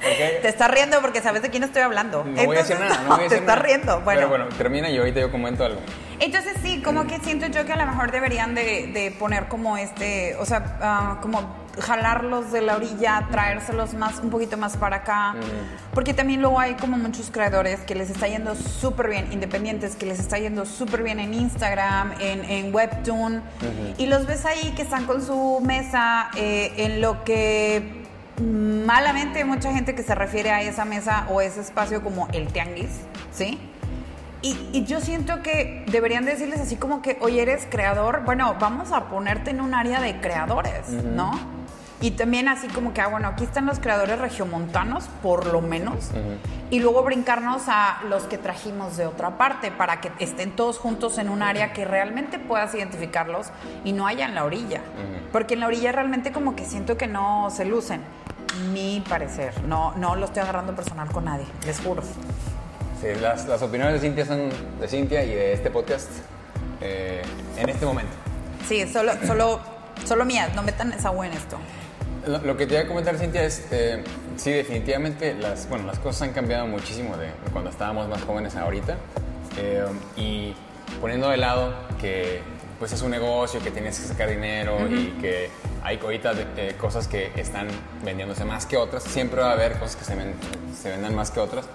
te 0.00 0.48
estás 0.48 0.70
riendo 0.70 1.00
porque 1.00 1.20
sabes 1.20 1.42
de 1.42 1.50
quién 1.50 1.64
estoy 1.64 1.82
hablando. 1.82 2.24
No 2.24 2.44
voy 2.44 2.56
a 2.56 2.60
decir 2.60 2.78
nada, 2.78 2.98
no 3.02 3.08
voy 3.08 3.14
a 3.14 3.16
te 3.18 3.22
decir 3.24 3.38
estás 3.38 3.56
nada. 3.56 3.62
riendo. 3.62 4.00
Bueno, 4.00 4.18
Pero 4.20 4.28
bueno, 4.28 4.44
termina 4.56 4.88
y 4.88 4.98
ahorita 4.98 5.20
yo 5.20 5.30
comento 5.32 5.64
algo. 5.64 5.80
Entonces 6.20 6.54
sí, 6.62 6.82
como 6.82 7.06
que 7.06 7.18
siento 7.20 7.46
yo 7.46 7.64
que 7.64 7.72
a 7.72 7.76
lo 7.76 7.86
mejor 7.86 8.10
deberían 8.10 8.54
de, 8.54 8.90
de 8.92 9.14
poner 9.18 9.48
como 9.48 9.76
este, 9.76 10.36
o 10.36 10.44
sea, 10.44 10.78
ah, 10.80 11.18
como 11.20 11.66
jalarlos 11.80 12.52
de 12.52 12.62
la 12.62 12.76
orilla, 12.76 13.26
traérselos 13.30 13.94
más, 13.94 14.18
un 14.20 14.30
poquito 14.30 14.56
más 14.56 14.76
para 14.76 14.96
acá. 14.96 15.34
Porque 15.92 16.14
también 16.14 16.40
luego 16.40 16.58
hay 16.58 16.74
como 16.74 16.96
muchos 16.96 17.30
creadores 17.30 17.80
que 17.80 17.94
les 17.94 18.10
está 18.10 18.26
yendo 18.28 18.54
súper 18.54 19.08
bien, 19.08 19.32
independientes, 19.32 19.96
que 19.96 20.06
les 20.06 20.18
está 20.18 20.38
yendo 20.38 20.64
súper 20.66 21.02
bien 21.02 21.20
en 21.20 21.34
Instagram, 21.34 22.12
en, 22.20 22.44
en 22.44 22.74
Webtoon. 22.74 23.42
Y 23.98 24.06
los 24.06 24.26
ves 24.26 24.44
ahí 24.46 24.72
que 24.74 24.82
están 24.82 25.06
con 25.06 25.22
su 25.24 25.60
mesa 25.62 26.30
eh, 26.36 26.72
en 26.76 27.00
lo 27.00 27.24
que 27.24 28.04
malamente 28.40 29.38
hay 29.38 29.44
mucha 29.44 29.72
gente 29.72 29.94
que 29.94 30.02
se 30.02 30.14
refiere 30.14 30.50
a 30.50 30.62
esa 30.62 30.84
mesa 30.84 31.26
o 31.30 31.40
ese 31.40 31.60
espacio 31.60 32.02
como 32.02 32.28
el 32.32 32.48
tianguis, 32.48 32.90
¿sí? 33.32 33.58
Y, 34.46 34.56
y 34.72 34.84
yo 34.84 35.00
siento 35.00 35.42
que 35.42 35.84
deberían 35.90 36.24
decirles 36.24 36.60
así 36.60 36.76
como 36.76 37.02
que, 37.02 37.18
oye, 37.20 37.42
eres 37.42 37.66
creador, 37.68 38.22
bueno, 38.24 38.54
vamos 38.60 38.92
a 38.92 39.06
ponerte 39.06 39.50
en 39.50 39.60
un 39.60 39.74
área 39.74 40.00
de 40.00 40.20
creadores, 40.20 40.88
¿no? 40.88 41.32
Y 42.00 42.12
también 42.12 42.46
así 42.46 42.68
como 42.68 42.92
que, 42.92 43.00
ah, 43.00 43.08
bueno, 43.08 43.26
aquí 43.26 43.42
están 43.42 43.66
los 43.66 43.80
creadores 43.80 44.20
regiomontanos, 44.20 45.08
por 45.20 45.46
lo 45.46 45.62
menos, 45.62 46.10
y 46.70 46.78
luego 46.78 47.02
brincarnos 47.02 47.62
a 47.66 48.02
los 48.08 48.24
que 48.24 48.38
trajimos 48.38 48.96
de 48.96 49.06
otra 49.06 49.36
parte 49.36 49.72
para 49.72 50.00
que 50.00 50.12
estén 50.20 50.54
todos 50.54 50.78
juntos 50.78 51.18
en 51.18 51.28
un 51.28 51.42
área 51.42 51.72
que 51.72 51.84
realmente 51.84 52.38
puedas 52.38 52.72
identificarlos 52.74 53.48
y 53.82 53.94
no 53.94 54.06
haya 54.06 54.26
en 54.26 54.36
la 54.36 54.44
orilla. 54.44 54.80
Porque 55.32 55.54
en 55.54 55.60
la 55.60 55.66
orilla 55.66 55.90
realmente 55.90 56.30
como 56.30 56.54
que 56.54 56.64
siento 56.66 56.96
que 56.96 57.08
no 57.08 57.50
se 57.50 57.64
lucen. 57.64 58.02
mi 58.72 59.02
parecer. 59.08 59.52
No, 59.64 59.92
no 59.96 60.14
lo 60.16 60.26
estoy 60.26 60.42
agarrando 60.42 60.74
personal 60.74 61.10
con 61.10 61.24
nadie, 61.24 61.46
les 61.66 61.80
juro. 61.80 62.02
Sí, 63.00 63.08
las, 63.20 63.46
las 63.46 63.62
opiniones 63.62 63.94
de 63.94 64.00
Cintia 64.00 64.24
son 64.24 64.48
de 64.80 64.88
Cintia 64.88 65.22
y 65.22 65.34
de 65.34 65.52
este 65.52 65.70
podcast 65.70 66.08
eh, 66.80 67.22
en 67.58 67.68
este 67.68 67.84
momento. 67.84 68.12
Sí, 68.66 68.86
solo, 68.88 69.12
solo, 69.26 69.60
solo 70.04 70.24
mías, 70.24 70.54
no 70.54 70.62
metan 70.62 70.92
esa 70.92 71.08
agua 71.08 71.26
en 71.26 71.34
esto. 71.34 71.58
Lo, 72.26 72.38
lo 72.38 72.56
que 72.56 72.66
te 72.66 72.74
iba 72.74 72.82
a 72.82 72.86
comentar, 72.86 73.16
Cintia, 73.18 73.44
es, 73.44 73.66
eh, 73.70 74.02
sí, 74.36 74.50
definitivamente 74.50 75.34
las, 75.34 75.68
bueno, 75.68 75.86
las 75.86 75.98
cosas 75.98 76.22
han 76.22 76.32
cambiado 76.32 76.66
muchísimo 76.66 77.16
de 77.16 77.28
cuando 77.52 77.70
estábamos 77.70 78.08
más 78.08 78.22
jóvenes 78.22 78.56
a 78.56 78.62
ahorita. 78.62 78.96
Eh, 79.58 79.84
y 80.16 80.54
poniendo 81.00 81.28
de 81.28 81.36
lado 81.36 81.74
que 82.00 82.40
pues 82.78 82.92
es 82.92 83.02
un 83.02 83.10
negocio, 83.10 83.60
que 83.62 83.70
tienes 83.70 83.98
que 83.98 84.06
sacar 84.06 84.28
dinero 84.28 84.76
y 84.88 85.16
que 85.20 85.48
hay 85.82 85.98
ahorita 86.02 86.34
de- 86.34 86.46
eh, 86.56 86.74
cosas 86.76 87.08
que 87.08 87.32
están 87.36 87.68
vendiéndose 88.04 88.44
más 88.44 88.66
que 88.66 88.76
otras. 88.76 89.02
Siempre 89.02 89.40
va 89.40 89.50
a 89.50 89.52
haber 89.52 89.78
cosas 89.78 89.96
que 89.96 90.04
se, 90.04 90.14
ven- 90.14 90.34
se 90.80 90.90
vendan 90.90 91.14
más 91.14 91.30
que 91.30 91.40
otras. 91.40 91.66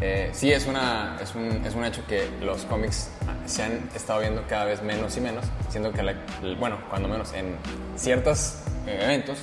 Eh, 0.00 0.30
sí, 0.34 0.52
es, 0.52 0.66
una, 0.66 1.16
es, 1.22 1.34
un, 1.34 1.62
es 1.64 1.74
un 1.74 1.84
hecho 1.84 2.06
que 2.06 2.28
los 2.42 2.64
cómics 2.66 3.08
se 3.46 3.62
han 3.62 3.88
estado 3.94 4.20
viendo 4.20 4.42
cada 4.48 4.66
vez 4.66 4.82
menos 4.82 5.16
y 5.16 5.20
menos, 5.20 5.44
siendo 5.70 5.92
que, 5.92 6.02
la- 6.02 6.14
bueno, 6.58 6.78
cuando 6.90 7.08
menos 7.08 7.32
en 7.32 7.56
ciertos 7.96 8.56
eventos, 8.86 9.38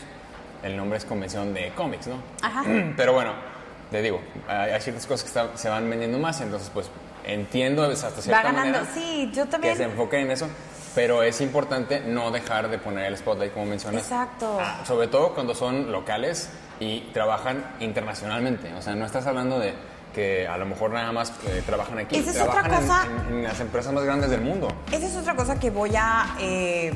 el 0.64 0.78
nombre 0.78 0.98
es 1.00 1.06
convención 1.06 1.54
de 1.54 1.72
cómics, 1.76 2.08
¿no? 2.08 2.16
Ajá. 2.44 2.64
Pero 2.98 3.14
bueno, 3.14 3.34
te 3.90 4.02
digo, 4.04 4.22
hay, 4.48 4.80
ciertas 4.82 5.08
cosas 5.08 5.24
que 5.24 5.28
está- 5.30 5.58
se 5.58 5.68
van 5.70 5.90
vendiendo 5.90 6.20
más, 6.20 6.40
entonces 6.42 6.70
pues 6.74 6.90
entiendo 7.24 7.84
hasta 7.84 8.10
cierta 8.22 8.32
Va 8.32 8.44
ganando, 8.52 8.80
manera 8.80 8.94
sí, 8.96 9.32
yo 9.34 9.46
que 9.46 9.52
también. 9.52 9.78
se 9.78 9.84
enfoquen 9.84 10.22
en 10.22 10.32
eso, 10.32 10.48
pero 10.96 11.24
es 11.24 11.40
importante 11.42 12.02
no 12.02 12.32
dejar 12.32 12.70
de 12.70 12.78
poner 12.78 13.06
el 13.06 13.18
spotlight 13.18 13.54
como 13.54 13.66
mencionas. 13.68 14.04
Exacto. 14.04 14.58
Ah, 14.62 14.82
sobre 14.86 15.08
todo 15.08 15.34
cuando 15.34 15.56
son 15.56 15.92
locales 15.92 16.50
y 16.80 17.02
trabajan 17.14 17.64
internacionalmente, 17.80 18.74
o 18.74 18.82
sea, 18.82 18.96
no 18.96 19.06
estás 19.06 19.26
hablando 19.28 19.60
de 19.60 19.74
que 20.14 20.46
a 20.48 20.58
lo 20.58 20.66
mejor 20.66 20.92
nada 20.92 21.12
más 21.14 21.32
eh, 21.48 21.64
trabajan 21.66 21.98
aquí, 22.00 22.18
Esa 22.18 22.32
es 22.32 22.42
otra 22.42 22.62
trabajan 22.64 22.74
en- 22.74 22.88
cosa. 22.88 23.08
En, 23.30 23.36
en 23.38 23.44
las 23.44 23.60
empresas 23.62 23.94
más 23.94 24.04
grandes 24.04 24.30
del 24.30 24.42
mundo. 24.42 24.68
Esa 24.92 25.08
es 25.08 25.16
otra 25.16 25.36
cosa 25.36 25.58
que 25.60 25.70
voy 25.70 25.92
a 25.96 26.36
eh, 26.40 26.92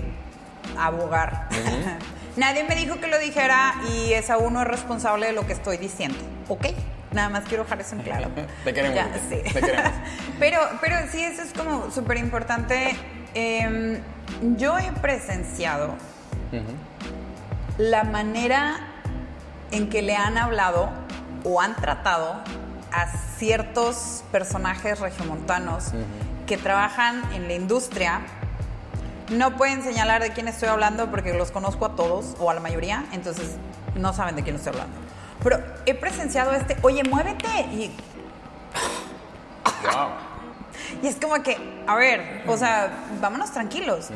abogar. 0.78 1.48
Nadie 2.36 2.66
me 2.66 2.76
dijo 2.76 3.00
que 3.00 3.08
lo 3.08 3.18
dijera 3.18 3.76
y 3.94 4.12
esa 4.12 4.38
uno 4.38 4.62
es 4.62 4.68
responsable 4.68 5.28
de 5.28 5.32
lo 5.34 5.48
que 5.48 5.54
estoy 5.54 5.78
diciendo, 5.78 6.18
¿ok? 6.50 6.66
Nada 7.14 7.30
más 7.30 7.46
quiero 7.48 7.64
dejar 7.64 7.80
eso 7.80 7.96
en 7.96 8.02
claro. 8.02 8.28
Te 8.66 8.74
queremos, 8.74 8.96
Ya, 8.98 9.06
Cintia, 9.30 9.48
sí. 9.48 9.54
te 9.54 9.62
queremos. 9.62 9.92
pero, 10.40 10.60
pero 10.82 10.96
sí, 11.10 11.24
eso 11.24 11.42
es 11.44 11.54
como 11.54 11.90
súper 11.92 12.18
importante. 12.18 12.94
Em, 13.36 14.00
yo 14.58 14.78
he 14.80 14.92
presenciado 14.94 15.94
la 17.78 18.06
manera 18.06 18.78
en 19.72 19.90
que 19.90 20.02
le 20.02 20.16
han 20.16 20.38
hablado 20.38 20.90
o 21.44 21.60
han 21.60 21.76
tratado 21.76 22.42
a 22.94 23.08
ciertos 23.38 24.24
personajes 24.32 25.00
regiomontanos 25.02 25.92
que 26.48 26.58
trabajan 26.58 27.22
en 27.34 27.48
la 27.48 27.54
industria. 27.54 28.22
No 29.30 29.58
pueden 29.58 29.84
señalar 29.84 30.22
de 30.22 30.32
quién 30.32 30.48
estoy 30.48 30.70
hablando 30.70 31.12
porque 31.12 31.34
los 31.34 31.52
conozco 31.52 31.86
a 31.86 31.96
todos 31.96 32.36
o 32.40 32.50
a 32.50 32.54
la 32.54 32.62
mayoría, 32.62 33.06
entonces 33.12 33.58
no 33.96 34.14
saben 34.14 34.36
de 34.38 34.44
quién 34.44 34.56
estoy 34.56 34.72
hablando. 34.72 34.96
Pero 35.44 35.62
he 35.86 35.94
presenciado 35.94 36.54
este, 36.54 36.78
oye, 36.82 37.04
muévete. 37.04 37.48
Y, 37.74 37.92
Wow. 39.84 40.25
Y 41.02 41.08
es 41.08 41.16
como 41.18 41.42
que, 41.44 41.58
a 41.88 41.96
ver, 41.96 42.44
o 42.48 42.58
sea, 42.58 42.92
vámonos 43.22 43.52
tranquilos. 43.52 44.10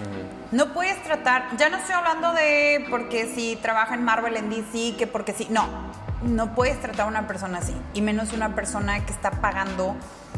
No 0.51 0.73
puedes 0.73 1.01
tratar, 1.03 1.55
ya 1.57 1.69
no 1.69 1.77
estoy 1.77 1.95
hablando 1.95 2.33
de 2.33 2.85
porque 2.89 3.31
si 3.33 3.55
trabaja 3.57 3.95
en 3.95 4.03
Marvel, 4.03 4.37
en 4.37 4.49
DC, 4.49 4.95
que 4.97 5.07
porque 5.07 5.33
si, 5.33 5.45
no, 5.49 5.67
no 6.23 6.55
puedes 6.55 6.79
tratar 6.81 7.05
a 7.05 7.09
una 7.09 7.27
persona 7.27 7.59
así, 7.59 7.75
y 7.93 8.01
menos 8.01 8.33
una 8.33 8.55
persona 8.55 9.05
que 9.05 9.13
está 9.13 9.31
pagando 9.31 9.95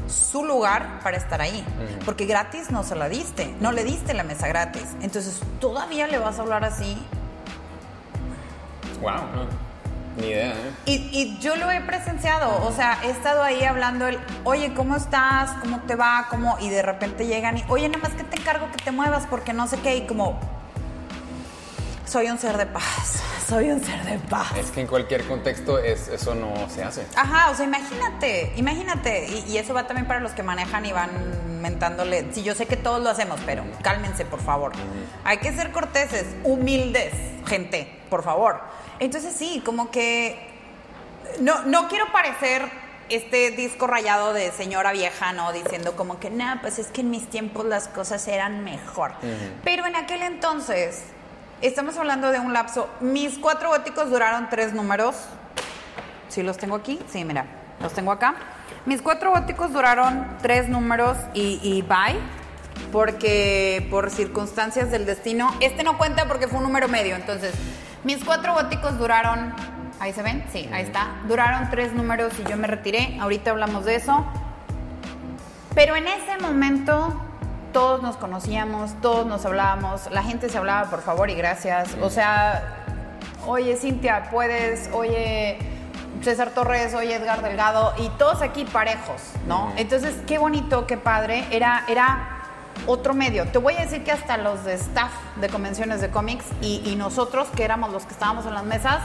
su 0.07 0.43
lugar 0.43 0.99
para 1.03 1.17
estar 1.17 1.41
ahí, 1.41 1.65
porque 2.05 2.25
gratis 2.25 2.71
no 2.71 2.83
se 2.83 2.95
la 2.95 3.07
diste, 3.07 3.53
no 3.59 3.71
le 3.71 3.83
diste 3.83 4.13
la 4.13 4.23
mesa 4.23 4.47
gratis, 4.47 4.85
entonces 5.01 5.39
todavía 5.59 6.07
le 6.07 6.17
vas 6.17 6.39
a 6.39 6.41
hablar 6.41 6.65
así. 6.65 6.97
Wow. 9.01 9.47
Ni 10.17 10.27
idea, 10.27 10.51
¿eh? 10.51 10.71
Y, 10.85 10.93
y 11.11 11.39
yo 11.39 11.55
lo 11.55 11.71
he 11.71 11.79
presenciado, 11.81 12.65
o 12.65 12.71
sea, 12.73 12.97
he 13.03 13.09
estado 13.09 13.43
ahí 13.43 13.63
hablando 13.63 14.07
el, 14.07 14.19
oye, 14.43 14.73
¿cómo 14.73 14.95
estás? 14.97 15.51
¿Cómo 15.61 15.81
te 15.81 15.95
va? 15.95 16.27
¿Cómo? 16.29 16.57
Y 16.59 16.69
de 16.69 16.81
repente 16.81 17.25
llegan 17.27 17.57
y, 17.57 17.63
oye, 17.69 17.87
nada 17.87 18.03
más 18.03 18.13
que 18.13 18.23
te 18.23 18.39
encargo 18.39 18.69
que 18.71 18.83
te 18.83 18.91
muevas 18.91 19.25
porque 19.29 19.53
no 19.53 19.67
sé 19.67 19.79
qué, 19.79 19.95
y 19.95 20.05
como, 20.05 20.37
soy 22.05 22.29
un 22.29 22.37
ser 22.37 22.57
de 22.57 22.65
paz, 22.65 23.23
soy 23.47 23.71
un 23.71 23.81
ser 23.81 24.03
de 24.03 24.19
paz. 24.19 24.51
Es 24.57 24.71
que 24.71 24.81
en 24.81 24.87
cualquier 24.87 25.25
contexto 25.25 25.79
es, 25.79 26.09
eso 26.09 26.35
no 26.35 26.53
se 26.69 26.83
hace. 26.83 27.05
Ajá, 27.15 27.49
o 27.49 27.55
sea, 27.55 27.65
imagínate, 27.65 28.51
imagínate, 28.57 29.27
y, 29.29 29.53
y 29.53 29.57
eso 29.59 29.73
va 29.73 29.87
también 29.87 30.07
para 30.07 30.19
los 30.19 30.33
que 30.33 30.43
manejan 30.43 30.85
y 30.85 30.91
van 30.91 31.09
mentándole, 31.61 32.27
sí, 32.33 32.43
yo 32.43 32.53
sé 32.53 32.65
que 32.65 32.75
todos 32.75 33.01
lo 33.01 33.09
hacemos, 33.09 33.39
pero 33.45 33.63
cálmense, 33.81 34.25
por 34.25 34.41
favor. 34.41 34.73
Hay 35.23 35.37
que 35.37 35.53
ser 35.53 35.71
corteses, 35.71 36.25
humildes, 36.43 37.13
gente, 37.47 37.97
por 38.09 38.23
favor. 38.23 38.59
Entonces 39.01 39.33
sí, 39.35 39.63
como 39.65 39.89
que 39.89 40.39
no, 41.39 41.63
no 41.63 41.87
quiero 41.87 42.11
parecer 42.11 42.69
este 43.09 43.49
disco 43.49 43.87
rayado 43.87 44.31
de 44.31 44.51
señora 44.51 44.91
vieja, 44.91 45.33
¿no? 45.33 45.51
Diciendo 45.51 45.95
como 45.95 46.19
que, 46.19 46.29
nah, 46.29 46.61
pues 46.61 46.77
es 46.77 46.87
que 46.87 47.01
en 47.01 47.09
mis 47.09 47.27
tiempos 47.27 47.65
las 47.65 47.87
cosas 47.87 48.27
eran 48.27 48.63
mejor. 48.63 49.13
Pero 49.63 49.87
en 49.87 49.95
aquel 49.95 50.21
entonces, 50.21 51.01
estamos 51.61 51.97
hablando 51.97 52.31
de 52.31 52.39
un 52.39 52.53
lapso, 52.53 52.87
mis 52.99 53.39
cuatro 53.39 53.69
góticos 53.69 54.11
duraron 54.11 54.49
tres 54.51 54.71
números. 54.73 55.15
¿Sí 56.29 56.43
los 56.43 56.57
tengo 56.57 56.75
aquí? 56.75 56.99
Sí, 57.11 57.25
mira, 57.25 57.47
los 57.81 57.93
tengo 57.93 58.11
acá. 58.11 58.35
Mis 58.85 59.01
cuatro 59.01 59.31
góticos 59.31 59.73
duraron 59.73 60.37
tres 60.43 60.69
números 60.69 61.17
y, 61.33 61.59
y 61.63 61.81
bye. 61.81 62.19
Porque 62.91 63.87
por 63.89 64.11
circunstancias 64.11 64.91
del 64.91 65.07
destino, 65.07 65.53
este 65.59 65.83
no 65.83 65.97
cuenta 65.97 66.27
porque 66.27 66.47
fue 66.47 66.59
un 66.59 66.65
número 66.65 66.87
medio. 66.87 67.15
Entonces, 67.15 67.53
mis 68.03 68.23
cuatro 68.23 68.53
góticos 68.53 68.97
duraron, 68.97 69.53
ahí 69.99 70.13
se 70.13 70.21
ven, 70.23 70.43
sí, 70.51 70.69
ahí 70.73 70.83
está. 70.83 71.15
Duraron 71.27 71.69
tres 71.69 71.93
números 71.93 72.33
y 72.39 72.49
yo 72.49 72.57
me 72.57 72.67
retiré. 72.67 73.17
Ahorita 73.19 73.51
hablamos 73.51 73.85
de 73.85 73.95
eso. 73.95 74.25
Pero 75.75 75.95
en 75.95 76.07
ese 76.07 76.37
momento 76.39 77.13
todos 77.71 78.01
nos 78.01 78.17
conocíamos, 78.17 78.99
todos 79.01 79.25
nos 79.25 79.45
hablábamos, 79.45 80.11
la 80.11 80.23
gente 80.23 80.49
se 80.49 80.57
hablaba 80.57 80.89
por 80.89 81.01
favor 81.01 81.29
y 81.29 81.35
gracias. 81.35 81.95
O 82.01 82.09
sea, 82.09 82.85
oye 83.45 83.77
Cintia, 83.77 84.29
puedes, 84.29 84.89
oye 84.93 85.57
César 86.21 86.49
Torres, 86.49 86.93
oye 86.93 87.15
Edgar 87.15 87.41
Delgado, 87.41 87.93
y 87.97 88.09
todos 88.09 88.41
aquí 88.41 88.65
parejos, 88.65 89.21
¿no? 89.47 89.71
Entonces, 89.77 90.15
qué 90.27 90.37
bonito, 90.37 90.85
qué 90.85 90.97
padre. 90.97 91.45
Era, 91.51 91.85
era 91.87 92.40
otro 92.87 93.13
medio. 93.13 93.47
Te 93.47 93.57
voy 93.57 93.75
a 93.75 93.81
decir 93.81 94.03
que 94.03 94.11
hasta 94.11 94.37
los 94.37 94.63
de 94.65 94.73
staff 94.73 95.11
de 95.39 95.49
convenciones 95.49 96.01
de 96.01 96.09
cómics 96.09 96.45
y, 96.61 96.81
y 96.85 96.95
nosotros, 96.95 97.47
que 97.55 97.63
éramos 97.63 97.91
los 97.91 98.03
que 98.03 98.13
estábamos 98.13 98.45
en 98.45 98.53
las 98.53 98.63
mesas, 98.63 98.99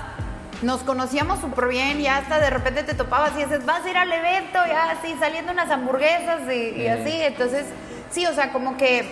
nos 0.63 0.83
conocíamos 0.83 1.41
súper 1.41 1.69
bien 1.69 2.01
y 2.01 2.07
hasta 2.07 2.39
de 2.39 2.51
repente 2.51 2.83
te 2.83 2.95
topabas 2.95 3.33
y 3.37 3.45
dices, 3.45 3.65
vas 3.67 3.85
a 3.85 3.91
ir 3.91 3.97
al 3.97 4.11
evento, 4.11 4.59
y 4.67 4.71
así, 4.71 5.15
saliendo 5.21 5.53
unas 5.53 5.71
hamburguesas 5.71 6.43
y, 6.51 6.81
y 6.81 6.87
así. 6.87 7.13
Entonces, 7.13 7.67
sí, 8.11 8.27
o 8.27 8.33
sea, 8.33 8.53
como 8.53 8.77
que 8.77 9.07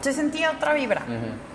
se 0.00 0.12
sentía 0.12 0.50
otra 0.50 0.72
vibra. 0.72 1.02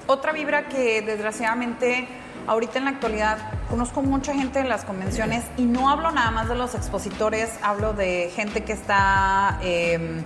Otra 0.07 0.32
vibra 0.32 0.67
que 0.67 1.01
desgraciadamente 1.01 2.07
ahorita 2.47 2.78
en 2.78 2.86
la 2.86 2.91
actualidad 2.91 3.38
conozco 3.71 4.03
mucha 4.03 4.36
gente 4.36 4.59
en 4.59 4.69
las 4.69 4.86
convenciones 4.86 5.43
y 5.57 5.63
no 5.63 5.89
hablo 5.89 6.11
nada 6.11 6.30
más 6.30 6.47
de 6.47 6.53
los 6.53 6.76
expositores, 6.76 7.49
hablo 7.63 7.93
de 7.93 8.32
gente 8.36 8.63
que 8.63 8.73
está... 8.73 9.59
em, 9.63 10.23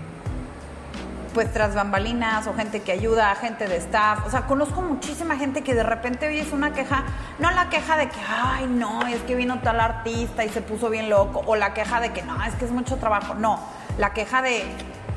pues 1.33 1.51
tras 1.53 1.75
bambalinas 1.75 2.47
o 2.47 2.53
gente 2.53 2.81
que 2.81 2.91
ayuda, 2.91 3.33
gente 3.35 3.67
de 3.67 3.77
staff. 3.77 4.25
O 4.25 4.29
sea, 4.29 4.47
conozco 4.47 4.81
muchísima 4.81 5.35
gente 5.37 5.63
que 5.63 5.73
de 5.73 5.83
repente 5.83 6.27
oyes 6.27 6.51
una 6.51 6.73
queja, 6.73 7.03
no 7.39 7.51
la 7.51 7.69
queja 7.69 7.97
de 7.97 8.09
que, 8.09 8.19
ay, 8.27 8.67
no, 8.67 9.05
es 9.07 9.21
que 9.21 9.35
vino 9.35 9.59
tal 9.59 9.79
artista 9.79 10.43
y 10.43 10.49
se 10.49 10.61
puso 10.61 10.89
bien 10.89 11.09
loco, 11.09 11.41
o 11.45 11.55
la 11.55 11.73
queja 11.73 11.99
de 11.99 12.11
que, 12.11 12.21
no, 12.21 12.43
es 12.43 12.55
que 12.55 12.65
es 12.65 12.71
mucho 12.71 12.97
trabajo. 12.97 13.35
No, 13.35 13.59
la 13.97 14.13
queja 14.13 14.41
de, 14.41 14.63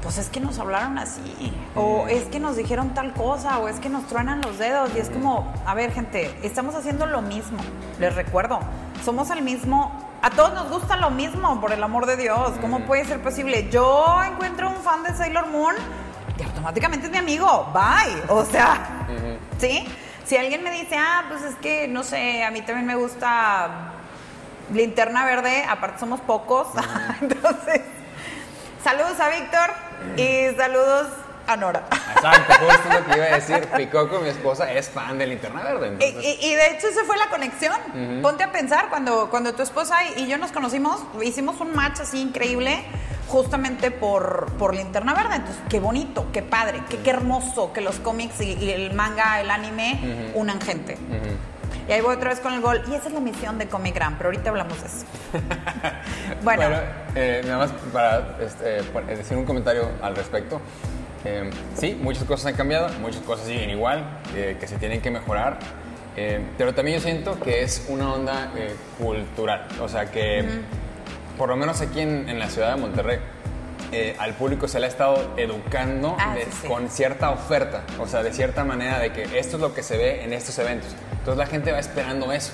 pues 0.02 0.18
es 0.18 0.28
que 0.28 0.40
nos 0.40 0.58
hablaron 0.58 0.98
así, 0.98 1.52
o 1.74 2.06
es 2.08 2.24
que 2.24 2.40
nos 2.40 2.56
dijeron 2.56 2.94
tal 2.94 3.12
cosa, 3.12 3.58
o 3.58 3.68
es 3.68 3.78
que 3.80 3.88
nos 3.88 4.06
truenan 4.06 4.40
los 4.42 4.58
dedos. 4.58 4.90
Y 4.96 4.98
es 4.98 5.10
como, 5.10 5.52
a 5.66 5.74
ver, 5.74 5.92
gente, 5.92 6.34
estamos 6.42 6.74
haciendo 6.74 7.06
lo 7.06 7.22
mismo. 7.22 7.58
Les 7.98 8.14
recuerdo, 8.14 8.60
somos 9.04 9.30
el 9.30 9.42
mismo. 9.42 10.10
A 10.22 10.30
todos 10.30 10.54
nos 10.54 10.70
gusta 10.70 10.96
lo 10.96 11.10
mismo, 11.10 11.60
por 11.60 11.72
el 11.72 11.82
amor 11.82 12.06
de 12.06 12.16
Dios. 12.16 12.52
¿Cómo 12.60 12.80
puede 12.80 13.04
ser 13.04 13.20
posible? 13.20 13.68
Yo 13.70 14.22
encuentro 14.22 14.70
un 14.70 14.76
fan 14.76 15.02
de 15.02 15.12
Sailor 15.14 15.48
Moon 15.48 15.74
y 16.38 16.42
automáticamente 16.42 17.06
es 17.06 17.12
mi 17.12 17.18
amigo. 17.18 17.70
Bye. 17.72 18.22
O 18.28 18.44
sea, 18.44 19.06
¿sí? 19.58 19.86
Si 20.24 20.36
alguien 20.36 20.62
me 20.62 20.70
dice, 20.70 20.96
ah, 20.96 21.24
pues 21.28 21.42
es 21.42 21.54
que, 21.56 21.88
no 21.88 22.02
sé, 22.04 22.44
a 22.44 22.50
mí 22.50 22.62
también 22.62 22.86
me 22.86 22.94
gusta 22.94 23.68
Linterna 24.72 25.24
Verde, 25.24 25.64
aparte 25.68 25.98
somos 26.00 26.20
pocos. 26.20 26.68
Entonces, 27.20 27.82
saludos 28.82 29.18
a 29.20 29.28
Víctor 29.28 29.70
y 30.16 30.54
saludos 30.56 31.08
a 31.46 31.56
Nora. 31.56 31.82
Exacto, 32.14 32.54
justo 32.54 32.88
lo 33.00 33.04
que 33.04 33.16
iba 33.16 33.26
a 33.26 33.34
decir. 33.34 33.68
Picoco, 33.76 34.20
mi 34.20 34.28
esposa, 34.28 34.72
es 34.72 34.88
fan 34.88 35.18
de 35.18 35.26
Linterna 35.26 35.62
Verde. 35.64 35.96
Y, 36.00 36.04
Entonces, 36.04 36.36
y- 36.40 36.46
y 36.46 36.54
de 36.54 36.66
hecho 36.70 36.86
esa 36.86 37.04
fue 37.04 37.16
la 37.18 37.26
conexión. 37.28 37.76
Ponte 38.22 38.44
a 38.44 38.52
pensar, 38.52 38.88
cuando, 38.90 39.28
cuando 39.28 39.52
tu 39.54 39.62
esposa 39.62 39.96
y, 40.16 40.22
y 40.22 40.26
yo 40.28 40.38
nos 40.38 40.52
conocimos, 40.52 41.02
hicimos 41.22 41.60
un 41.60 41.74
match 41.74 42.00
así 42.00 42.20
increíble 42.22 42.84
justamente 43.32 43.90
por, 43.90 44.52
por 44.58 44.74
Linterna 44.74 45.14
Verde. 45.14 45.36
Entonces, 45.36 45.62
qué 45.70 45.80
bonito, 45.80 46.26
qué 46.32 46.42
padre, 46.42 46.82
qué, 46.88 46.98
qué 46.98 47.10
hermoso 47.10 47.72
que 47.72 47.80
los 47.80 47.96
cómics 47.98 48.40
y, 48.42 48.52
y 48.52 48.70
el 48.70 48.92
manga, 48.92 49.40
el 49.40 49.50
anime 49.50 50.30
unan 50.34 50.60
gente. 50.60 50.98
Y 51.88 51.92
ahí 51.92 52.00
voy 52.00 52.14
otra 52.14 52.30
vez 52.30 52.38
con 52.40 52.52
el 52.52 52.60
gol. 52.60 52.82
Y 52.88 52.94
esa 52.94 53.08
es 53.08 53.14
la 53.14 53.20
misión 53.20 53.58
de 53.58 53.66
Comic 53.68 53.94
Gram, 53.94 54.14
pero 54.16 54.28
ahorita 54.28 54.50
hablamos 54.50 54.78
de 54.80 54.86
eso. 54.86 55.06
bueno, 56.44 56.62
Bueno, 56.62 56.76
eh, 57.14 57.40
nada 57.44 57.58
más 57.58 57.72
para 57.92 58.36
este, 58.40 58.78
eh, 58.78 59.16
decir 59.16 59.36
un 59.36 59.44
comentario 59.44 59.88
al 60.02 60.14
respecto. 60.14 60.60
Eh, 61.24 61.50
sí, 61.74 61.98
muchas 62.00 62.24
cosas 62.24 62.46
han 62.46 62.54
cambiado, 62.54 62.88
muchas 63.00 63.22
cosas 63.22 63.46
siguen 63.46 63.70
igual, 63.70 64.20
eh, 64.36 64.56
que 64.60 64.66
se 64.68 64.76
tienen 64.76 65.00
que 65.00 65.10
mejorar. 65.10 65.58
eh, 66.16 66.44
pero 66.58 66.74
también 66.74 66.98
yo 66.98 67.02
siento 67.04 67.40
que 67.40 67.62
es 67.62 67.86
una 67.88 68.12
onda 68.12 68.52
eh, 68.56 68.74
cultural. 68.98 69.66
O 69.80 69.88
sea 69.88 70.10
que, 70.10 70.44
por 71.38 71.48
lo 71.48 71.56
menos 71.56 71.80
aquí 71.80 72.00
en, 72.00 72.28
en 72.28 72.38
la 72.38 72.48
ciudad 72.48 72.74
de 72.74 72.80
Monterrey, 72.80 73.18
eh, 73.92 74.16
al 74.18 74.32
público 74.34 74.68
se 74.68 74.80
le 74.80 74.86
ha 74.86 74.88
estado 74.88 75.34
educando 75.36 76.16
Ah, 76.18 76.34
de- 76.34 76.44
sí, 76.44 76.50
sí. 76.62 76.68
con 76.68 76.88
cierta 76.88 77.30
oferta. 77.30 77.82
O 78.00 78.06
sea, 78.06 78.22
de 78.22 78.32
cierta 78.32 78.64
manera 78.64 78.98
de 78.98 79.12
que 79.12 79.22
esto 79.38 79.56
es 79.56 79.60
lo 79.62 79.74
que 79.74 79.82
se 79.82 79.96
ve 79.98 80.24
en 80.24 80.32
estos 80.32 80.58
eventos. 80.58 80.88
Entonces 81.12 81.36
la 81.36 81.46
gente 81.46 81.72
va 81.72 81.78
esperando 81.78 82.32
eso. 82.32 82.52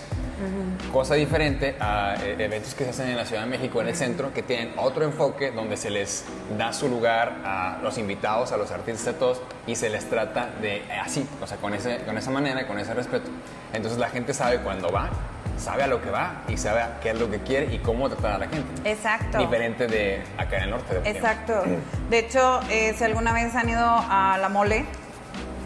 Cosa 0.92 1.14
diferente 1.16 1.74
a 1.80 2.14
eh, 2.22 2.36
eventos 2.38 2.74
que 2.74 2.84
se 2.84 2.90
hacen 2.90 3.08
en 3.08 3.16
la 3.16 3.24
Ciudad 3.26 3.42
de 3.42 3.48
México, 3.48 3.80
en 3.82 3.88
el 3.88 3.96
centro, 3.96 4.32
que 4.32 4.42
tienen 4.44 4.72
otro 4.76 5.04
enfoque 5.04 5.50
donde 5.50 5.76
se 5.76 5.90
les 5.90 6.24
da 6.56 6.72
su 6.72 6.88
lugar 6.88 7.38
a 7.44 7.78
los 7.82 7.98
invitados, 7.98 8.52
a 8.52 8.56
los 8.56 8.70
artistas, 8.70 9.14
a 9.14 9.18
todos, 9.18 9.42
y 9.66 9.74
se 9.74 9.90
les 9.90 10.08
trata 10.08 10.48
de 10.62 10.76
eh, 10.76 10.84
así, 11.04 11.26
o 11.42 11.46
sea, 11.46 11.56
con, 11.58 11.74
ese, 11.74 11.98
con 12.06 12.16
esa 12.16 12.30
manera, 12.30 12.66
con 12.68 12.78
ese 12.78 12.94
respeto. 12.94 13.28
Entonces 13.72 13.98
la 13.98 14.08
gente 14.10 14.32
sabe 14.32 14.58
cuándo 14.58 14.90
va, 14.92 15.10
sabe 15.59 15.82
a 15.82 15.86
lo 15.86 16.00
que 16.00 16.11
va 16.11 16.42
y 16.48 16.56
sabe 16.56 16.80
a 16.80 17.00
qué 17.00 17.11
es 17.11 17.18
lo 17.18 17.30
que 17.30 17.38
quiere 17.40 17.74
y 17.74 17.78
cómo 17.78 18.09
tratar 18.09 18.32
a 18.32 18.38
la 18.38 18.48
gente. 18.48 18.90
exacto. 18.90 19.38
Diferente 19.38 19.86
de 19.86 20.22
acá 20.36 20.59
en 20.59 20.62
el 20.64 20.70
norte. 20.70 21.00
de 21.00 21.11
Exacto. 21.11 21.62
De 22.11 22.18
hecho, 22.18 22.61
eh, 22.70 22.94
si 22.96 23.04
alguna 23.04 23.32
vez 23.32 23.54
han 23.54 23.68
ido 23.68 23.84
a 23.84 24.38
La 24.40 24.48
Mole, 24.48 24.84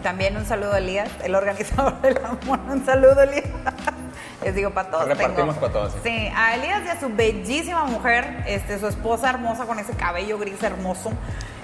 también 0.01 0.35
un 0.35 0.45
saludo 0.45 0.73
a 0.73 0.79
Elías, 0.79 1.09
el 1.23 1.35
organizador 1.35 1.99
de 2.01 2.13
La 2.13 2.37
Mole. 2.45 2.61
Un 2.71 2.85
saludo, 2.85 3.21
Elías. 3.21 3.45
Les 4.43 4.53
digo, 4.55 4.71
para 4.71 4.89
todos. 4.89 5.07
Repartimos 5.07 5.55
tengo. 5.55 5.59
para 5.61 5.73
todos, 5.73 5.93
sí. 5.93 5.99
Sí, 6.03 6.31
a 6.35 6.55
Elías 6.55 6.81
y 6.85 6.89
a 6.89 6.99
su 6.99 7.09
bellísima 7.09 7.85
mujer, 7.85 8.43
este, 8.45 8.77
su 8.77 8.87
esposa 8.87 9.29
hermosa 9.29 9.65
con 9.65 9.79
ese 9.79 9.93
cabello 9.93 10.37
gris 10.37 10.61
hermoso. 10.61 11.13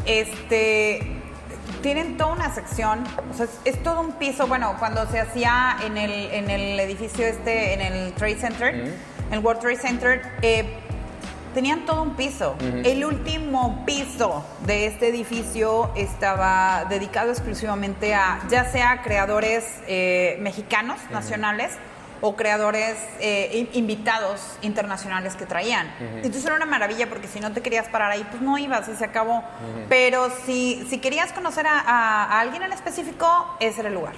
Este. 0.06 1.19
Tienen 1.82 2.18
toda 2.18 2.34
una 2.34 2.54
sección, 2.54 3.04
o 3.32 3.34
sea, 3.34 3.46
es, 3.46 3.76
es 3.76 3.84
todo 3.84 4.02
un 4.02 4.14
piso. 4.14 4.48
Bueno, 4.48 4.76
cuando 4.80 5.06
se 5.08 5.20
hacía 5.20 5.78
en 5.84 5.98
el, 5.98 6.12
en 6.12 6.50
el 6.50 6.80
edificio 6.80 7.26
este, 7.26 7.74
en 7.74 7.82
el 7.82 8.14
Trade 8.14 8.38
Center, 8.38 8.76
en 8.76 9.34
el 9.34 9.40
World 9.40 9.62
Trade 9.62 9.78
Center, 9.78 10.22
eh, 10.42 10.66
Tenían 11.54 11.86
todo 11.86 12.04
un 12.04 12.16
piso. 12.16 12.56
El 12.62 13.04
último 13.04 13.84
piso 13.86 14.46
de 14.68 14.86
este 14.86 15.08
edificio 15.08 15.92
estaba 15.96 16.86
dedicado 16.88 17.32
exclusivamente 17.32 18.14
a 18.14 18.40
ya 18.50 18.66
sea 18.66 19.02
creadores 19.02 19.66
eh, 19.88 20.38
mexicanos, 20.42 21.00
nacionales, 21.10 21.72
o 22.22 22.36
creadores 22.36 22.98
eh, 23.20 23.50
in- 23.54 23.70
invitados 23.74 24.42
internacionales 24.62 25.36
que 25.36 25.46
traían. 25.46 25.90
Entonces 26.18 26.46
era 26.46 26.56
una 26.56 26.66
maravilla 26.66 27.08
porque 27.10 27.28
si 27.28 27.40
no 27.40 27.52
te 27.52 27.62
querías 27.62 27.88
parar 27.88 28.12
ahí, 28.12 28.26
pues 28.30 28.42
no 28.42 28.58
ibas 28.58 28.88
y 28.90 28.96
se 28.96 29.06
acabó. 29.06 29.44
Pero 29.88 30.30
si, 30.46 30.86
si 30.90 31.00
querías 31.00 31.32
conocer 31.34 31.66
a, 31.68 31.80
a- 31.80 32.24
a 32.26 32.40
alguien 32.42 32.64
en 32.64 32.74
específico, 32.74 33.28
ese 33.60 33.80
era 33.82 33.90
el 33.90 33.96
lugar. 33.96 34.14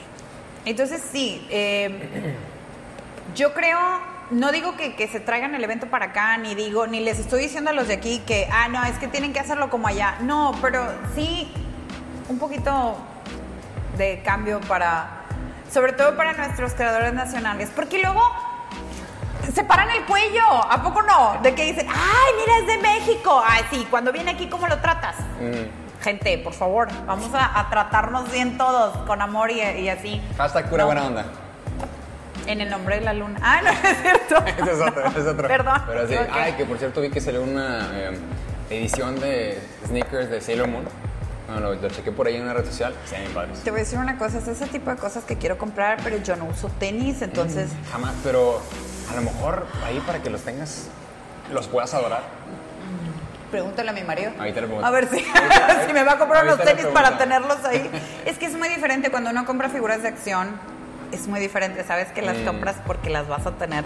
Entonces 0.65 1.01
sí, 1.11 1.45
eh, 1.49 2.35
yo 3.35 3.53
creo, 3.53 3.79
no 4.31 4.51
digo 4.51 4.75
que, 4.77 4.95
que 4.95 5.07
se 5.07 5.19
traigan 5.19 5.53
el 5.55 5.63
evento 5.63 5.87
para 5.87 6.05
acá, 6.07 6.37
ni 6.37 6.55
digo, 6.55 6.87
ni 6.87 6.99
les 7.01 7.19
estoy 7.19 7.41
diciendo 7.43 7.69
a 7.69 7.73
los 7.73 7.87
de 7.87 7.95
aquí 7.95 8.19
que, 8.25 8.47
ah, 8.51 8.67
no, 8.67 8.83
es 8.85 8.97
que 8.97 9.07
tienen 9.07 9.33
que 9.33 9.39
hacerlo 9.39 9.69
como 9.69 9.87
allá. 9.87 10.15
No, 10.21 10.53
pero 10.61 10.85
sí 11.15 11.51
un 12.29 12.39
poquito 12.39 12.97
de 13.97 14.21
cambio 14.23 14.59
para, 14.61 15.20
sobre 15.71 15.93
todo 15.93 16.15
para 16.17 16.33
nuestros 16.33 16.73
creadores 16.73 17.13
nacionales, 17.13 17.69
porque 17.75 18.01
luego 18.01 18.21
se 19.53 19.63
paran 19.63 19.89
el 19.89 20.05
cuello, 20.05 20.43
¿a 20.69 20.81
poco 20.83 21.01
no? 21.01 21.39
De 21.41 21.53
que 21.55 21.63
dicen, 21.65 21.87
ay, 21.89 22.33
mira, 22.39 22.57
es 22.59 22.67
de 22.67 22.77
México. 22.77 23.41
Ay, 23.45 23.63
sí, 23.69 23.87
cuando 23.89 24.11
viene 24.11 24.31
aquí, 24.31 24.47
¿cómo 24.47 24.67
lo 24.67 24.79
tratas? 24.79 25.15
Gente, 26.01 26.37
por 26.39 26.53
favor, 26.53 26.87
vamos 27.05 27.29
a, 27.33 27.59
a 27.59 27.69
tratarnos 27.69 28.31
bien 28.31 28.57
todos, 28.57 28.95
con 29.07 29.21
amor 29.21 29.51
y, 29.51 29.61
y 29.61 29.89
así. 29.89 30.21
Hashtag 30.37 30.69
pura 30.69 30.83
No. 30.83 30.87
buena 30.87 31.03
onda. 31.05 31.25
En 32.47 32.59
el 32.59 32.69
nombre 32.71 32.95
de 32.99 33.01
la 33.05 33.13
luna. 33.13 33.39
Ah, 33.41 33.61
no, 33.63 33.69
es 33.89 33.97
cierto. 34.01 34.35
Ese 34.45 34.71
es 34.71 34.81
otro, 34.81 35.05
ese 35.05 35.19
es 35.21 35.27
otro. 35.27 35.47
Perdón. 35.47 35.83
Pero 35.87 36.07
sí, 36.07 36.15
ay, 36.33 36.53
que 36.53 36.65
por 36.65 36.77
cierto 36.79 37.01
vi 37.01 37.09
que 37.11 37.21
salió 37.21 37.43
una 37.43 37.87
eh, 37.93 38.17
edición 38.71 39.19
de 39.19 39.61
sneakers 39.85 40.29
de 40.31 40.41
Sailor 40.41 40.67
Moon. 40.67 40.85
Bueno, 41.51 41.73
lo, 41.73 41.81
lo 41.81 41.89
chequé 41.89 42.11
por 42.11 42.27
ahí 42.27 42.35
en 42.37 42.43
una 42.43 42.53
red 42.53 42.65
social. 42.65 42.93
Sí, 43.05 43.15
padres. 43.33 43.59
Te 43.59 43.71
voy 43.71 43.79
a 43.81 43.83
decir 43.83 43.99
una 43.99 44.17
cosa, 44.17 44.37
es 44.37 44.47
ese 44.47 44.67
tipo 44.67 44.89
de 44.89 44.97
cosas 44.97 45.23
que 45.25 45.37
quiero 45.37 45.57
comprar, 45.57 45.99
pero 46.03 46.17
yo 46.17 46.35
no 46.35 46.45
uso 46.45 46.69
tenis, 46.79 47.21
entonces 47.21 47.69
Jamás, 47.91 48.13
pero 48.23 48.61
a 49.11 49.15
lo 49.15 49.21
mejor 49.21 49.65
ahí 49.85 49.99
para 50.05 50.21
que 50.21 50.29
los 50.29 50.41
tengas, 50.41 50.87
los 51.51 51.67
puedas 51.67 51.93
adorar. 51.93 52.23
pregúntale 53.51 53.89
a 53.89 53.93
mi 53.93 54.03
marido. 54.03 54.31
Ahorita 54.39 54.61
le 54.61 54.67
pregunto. 54.67 54.85
A 54.87 54.91
ver 54.91 55.07
si, 55.87 55.93
me 55.93 56.03
va 56.03 56.13
a 56.13 56.17
comprar 56.17 56.45
unos 56.45 56.59
tenis 56.63 56.85
para 56.87 57.17
tenerlos 57.17 57.63
ahí. 57.65 57.89
Es 58.25 58.37
que 58.37 58.45
es 58.45 58.53
muy 58.53 58.69
diferente 58.69 59.11
cuando 59.11 59.29
uno 59.31 59.45
compra 59.45 59.67
figuras 59.69 60.01
de 60.03 60.07
acción, 60.07 60.49
es 61.11 61.27
muy 61.27 61.39
diferente, 61.41 61.83
sabes 61.83 62.07
que 62.13 62.21
las 62.21 62.37
Mm. 62.37 62.45
compras 62.45 62.75
porque 62.87 63.09
las 63.09 63.27
vas 63.27 63.45
a 63.45 63.51
tener 63.51 63.83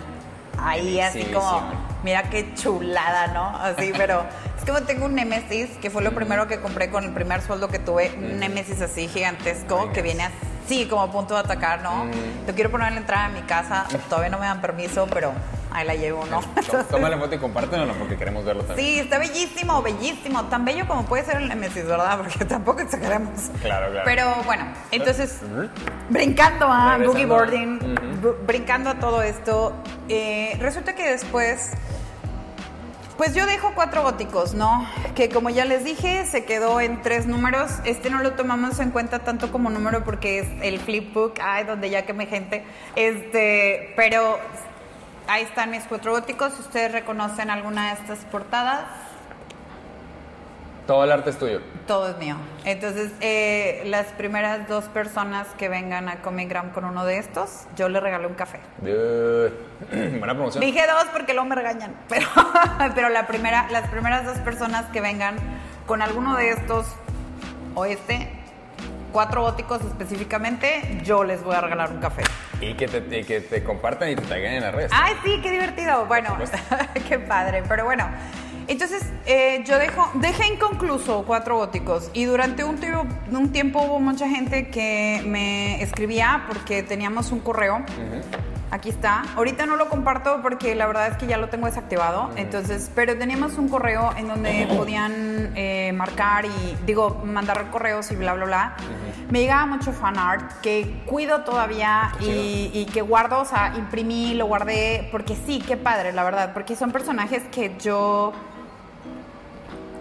ahí 0.60 1.00
así 1.00 1.24
como, 1.26 1.64
mira 2.04 2.24
qué 2.30 2.54
chulada, 2.54 3.28
¿no? 3.28 3.58
Así, 3.58 3.92
pero 3.98 4.26
es 4.58 4.66
como 4.66 4.82
tengo 4.82 5.06
un 5.06 5.16
Nemesis, 5.16 5.70
que 5.82 5.90
fue 5.90 6.04
lo 6.04 6.14
primero 6.14 6.48
que 6.48 6.60
compré 6.60 6.90
con 6.90 7.04
el 7.04 7.12
primer 7.12 7.42
sueldo 7.42 7.68
que 7.68 7.80
tuve, 7.80 8.14
un 8.18 8.40
Nemesis 8.40 8.82
así 8.82 9.08
gigantesco, 9.08 9.92
que 9.92 10.02
viene 10.02 10.30
así 10.66 10.86
como 10.88 11.04
a 11.04 11.12
punto 11.12 11.34
de 11.34 11.42
atacar, 11.42 11.82
¿no? 11.82 12.06
Lo 12.48 12.54
quiero 12.54 12.72
poner 12.72 12.90
en 12.90 12.96
la 12.96 13.02
entrada 13.02 13.30
de 13.30 13.42
mi 13.42 13.48
casa, 13.48 13.86
todavía 14.10 14.30
no 14.30 14.40
me 14.40 14.46
dan 14.46 14.62
permiso, 14.62 15.08
pero 15.12 15.34
ahí 15.76 15.86
la 15.86 15.96
llevo, 15.96 16.26
¿no? 16.28 16.42
Tó- 16.70 16.84
Tómale 16.86 17.18
foto 17.18 17.36
y 17.36 17.38
compártelo 17.38 17.94
porque 17.94 18.18
queremos 18.18 18.46
verlo 18.46 18.64
también. 18.64 18.88
Sí, 18.88 19.00
está 19.00 19.18
bellísimo, 19.18 19.82
bellísimo. 19.82 20.44
Tan 20.46 20.64
bello 20.66 20.88
como 20.88 21.06
puede 21.06 21.26
ser 21.26 21.38
el 21.38 21.50
Nemesis, 21.50 21.86
¿verdad? 21.86 22.18
Porque 22.18 22.46
tampoco 22.46 22.82
exageramos. 22.82 23.50
Claro, 23.62 23.88
claro. 23.92 24.02
Pero 24.06 24.34
bueno, 24.46 24.66
entonces, 24.92 25.40
brincando 26.10 26.68
a. 26.68 26.98
Boogie 26.98 27.26
Boarding, 27.26 27.80
brincando 28.48 28.90
a 28.90 28.96
todo 28.96 29.22
esto, 29.22 29.74
eh, 30.10 30.58
resulta 30.60 30.96
que 30.96 31.10
después, 31.10 31.72
pues 33.18 33.34
yo 33.34 33.46
dejo 33.46 33.72
cuatro 33.76 34.04
góticos, 34.04 34.54
¿no? 34.54 34.88
Que 35.16 35.30
como 35.30 35.50
ya 35.50 35.64
les 35.66 35.84
dije, 35.86 36.26
se 36.26 36.44
quedó 36.46 36.82
en 36.82 37.02
tres 37.02 37.26
números. 37.28 37.72
Este 37.86 38.10
no 38.10 38.20
lo 38.22 38.34
tomamos 38.34 38.80
en 38.80 38.92
cuenta 38.92 39.20
tanto 39.20 39.52
como 39.52 39.70
número 39.70 40.04
porque 40.04 40.40
es 40.40 40.48
el 40.62 40.80
flipbook, 40.80 41.40
ay, 41.42 41.64
donde 41.64 41.90
ya 41.90 42.06
quemé 42.06 42.26
gente. 42.26 42.66
Este, 42.96 43.94
pero 43.96 44.38
ahí 45.28 45.44
están 45.44 45.72
mis 45.72 45.84
cuatro 45.84 46.12
góticos. 46.12 46.54
Si 46.54 46.62
ustedes 46.62 46.92
reconocen 46.92 47.50
alguna 47.50 47.88
de 47.88 47.94
estas 48.02 48.20
portadas, 48.32 48.84
Todo 50.88 51.04
el 51.04 51.12
arte 51.12 51.32
es 51.32 51.38
tuyo. 51.40 51.62
todo 51.88 52.10
es 52.10 52.18
mío. 52.18 52.36
Entonces, 52.64 53.12
eh, 53.20 53.82
las 53.88 54.06
primeras 54.08 54.68
dos 54.68 54.86
personas 54.86 55.48
que 55.58 55.68
vengan 55.68 56.10
a 56.10 56.22
Comic 56.22 56.48
Gram 56.50 56.70
con 56.72 56.86
uno 56.86 57.06
de 57.06 57.18
estos, 57.18 57.66
yo 57.76 57.90
les 57.90 58.04
regalo 58.04 58.28
un 58.28 58.36
café. 58.36 58.60
Dude. 58.82 59.52
Buena 60.20 60.36
promoción. 60.36 60.62
Dije 60.64 60.86
dos 60.86 61.06
porque 61.12 61.34
luego 61.34 61.50
me 61.50 61.56
regañan, 61.56 61.96
pero, 62.10 62.28
pero 62.94 63.10
la 63.10 63.26
primera, 63.26 63.68
las 63.72 63.90
primeras 63.90 64.26
dos 64.26 64.38
personas 64.40 64.86
que 64.94 65.02
vengan 65.02 65.38
con 65.88 66.02
alguno 66.04 66.36
de 66.36 66.50
estos 66.52 66.86
o 67.74 67.86
este, 67.86 68.30
cuatro 69.16 69.44
góticos 69.44 69.80
específicamente, 69.82 71.00
yo 71.06 71.24
les 71.24 71.42
voy 71.42 71.56
a 71.56 71.62
regalar 71.62 71.90
un 71.90 72.00
café. 72.02 72.22
Y 72.60 72.74
que 72.74 72.86
te, 72.90 73.20
y 73.20 73.24
que 73.24 73.40
te 73.40 73.64
compartan 73.64 74.10
y 74.10 74.16
te 74.18 74.24
taguen 74.24 74.56
en 74.56 74.62
las 74.64 74.76
redes. 74.76 74.92
Ay, 74.94 75.14
sí, 75.24 75.40
qué 75.42 75.52
divertido. 75.52 76.06
Bueno, 76.06 76.36
qué 77.08 77.18
padre. 77.20 77.64
Pero 77.66 77.86
bueno, 77.86 78.10
entonces 78.68 79.04
eh, 79.26 79.64
yo 79.66 79.80
dejo, 79.80 80.12
dejé 80.16 80.48
inconcluso 80.54 81.24
cuatro 81.26 81.56
góticos 81.56 82.10
y 82.14 82.26
durante 82.26 82.66
un, 82.66 82.76
tiempo- 82.78 83.08
un 83.32 83.54
tiempo 83.54 83.84
hubo 83.84 84.02
mucha 84.02 84.28
gente 84.28 84.68
que 84.70 85.24
me 85.26 85.82
escribía 85.82 86.44
porque 86.50 86.84
teníamos 86.84 87.32
un 87.32 87.40
correo. 87.40 87.86
Aquí 88.72 88.90
está. 88.90 89.24
Ahorita 89.36 89.66
no 89.66 89.76
lo 89.76 89.90
comparto 89.90 90.42
porque 90.42 90.76
la 90.76 90.88
verdad 90.88 91.08
es 91.08 91.18
que 91.18 91.28
ya 91.28 91.38
lo 91.38 91.50
tengo 91.50 91.68
desactivado. 91.68 92.30
Entonces, 92.36 92.92
pero 92.94 93.18
teníamos 93.18 93.58
un 93.58 93.70
correo 93.70 94.12
en 94.18 94.28
donde 94.28 94.68
podían 94.76 95.52
eh, 95.56 95.92
marcar 95.94 96.46
y, 96.46 96.78
digo, 96.86 97.22
mandar 97.24 97.70
correos 97.72 98.12
y 98.12 98.16
bla, 98.16 98.34
bla, 98.34 98.46
bla. 98.46 98.76
Me 99.30 99.40
llegaba 99.40 99.66
mucho 99.66 99.92
fan 99.92 100.18
art 100.18 100.52
que 100.62 101.04
cuido 101.06 101.44
todavía 101.44 102.12
y, 102.20 102.72
y 102.74 102.86
que 102.92 103.02
guardo, 103.02 103.40
o 103.40 103.46
sea, 103.46 103.74
imprimí, 103.78 104.34
lo 104.34 104.46
guardé, 104.46 105.08
porque 105.12 105.36
sí, 105.36 105.64
qué 105.66 105.78
padre, 105.78 106.12
la 106.12 106.24
verdad, 106.24 106.54
porque 106.54 106.76
son 106.76 106.92
personajes 106.92 107.44
que 107.52 107.76
yo 107.80 108.34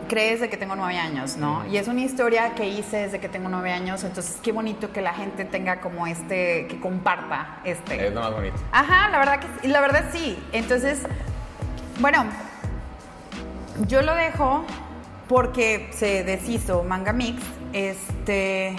crees 0.08 0.40
de 0.40 0.48
que 0.48 0.56
tengo 0.56 0.76
nueve 0.76 0.98
años, 0.98 1.36
¿no? 1.36 1.66
Y 1.66 1.76
es 1.76 1.88
una 1.88 2.00
historia 2.00 2.54
que 2.54 2.68
hice 2.68 2.98
desde 2.98 3.20
que 3.20 3.28
tengo 3.28 3.48
nueve 3.48 3.72
años, 3.72 4.04
entonces 4.04 4.38
qué 4.42 4.52
bonito 4.52 4.92
que 4.92 5.00
la 5.00 5.14
gente 5.14 5.44
tenga 5.44 5.80
como 5.80 6.06
este, 6.06 6.66
que 6.68 6.80
comparta 6.80 7.60
este. 7.64 8.08
Es 8.08 8.14
lo 8.14 8.20
más 8.20 8.32
bonito. 8.32 8.56
Ajá, 8.72 9.08
la 9.10 9.18
verdad 9.18 9.40
que 9.40 9.68
la 9.68 9.80
verdad 9.80 10.04
sí. 10.12 10.38
Entonces, 10.52 11.02
bueno, 12.00 12.24
yo 13.88 14.02
lo 14.02 14.14
dejo 14.14 14.64
porque 15.28 15.90
se 15.92 16.24
deshizo 16.24 16.82
Manga 16.82 17.12
Mix, 17.12 17.42
este, 17.72 18.76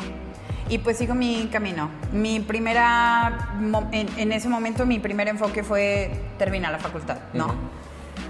y 0.69 0.77
pues 0.79 0.97
sigo 0.97 1.15
mi 1.15 1.47
camino. 1.51 1.89
Mi 2.11 2.39
primera, 2.39 3.57
en, 3.91 4.09
en 4.17 4.31
ese 4.31 4.49
momento 4.49 4.85
mi 4.85 4.99
primer 4.99 5.27
enfoque 5.27 5.63
fue 5.63 6.11
terminar 6.37 6.71
la 6.71 6.79
facultad, 6.79 7.17
¿no? 7.33 7.47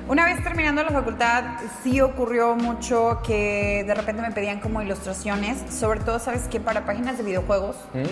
Una 0.08 0.26
vez 0.26 0.44
terminando 0.44 0.84
la 0.84 0.92
facultad, 0.92 1.44
sí 1.82 2.00
ocurrió 2.00 2.56
mucho 2.56 3.22
que 3.26 3.84
de 3.88 3.96
repente 3.96 4.22
me 4.22 4.32
pedían 4.32 4.60
como 4.60 4.80
ilustraciones, 4.84 5.58
sobre 5.74 6.00
todo, 6.00 6.20
¿sabes 6.20 6.44
qué? 6.48 6.60
Para 6.60 6.86
páginas 6.86 7.18
de 7.18 7.24
videojuegos, 7.24 7.76
Mm. 7.94 8.04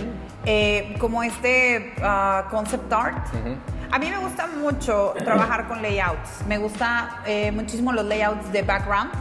eh, 0.46 0.96
como 1.00 1.22
este 1.22 1.94
ah, 2.02 2.46
concept 2.50 2.91
art. 2.91 3.28
Ujú. 3.36 3.56
A 3.91 4.00
mí 4.00 4.10
me 4.10 4.18
gusta 4.18 4.48
mucho 4.48 5.14
trabajar 5.24 5.68
con 5.68 5.84
layouts. 5.84 6.44
Me 6.48 6.58
gusta 6.58 7.20
eh, 7.28 7.52
muchísimo 7.52 7.91
los 7.91 8.06
layouts 8.06 8.52
de 8.52 8.64
background. 8.64 9.12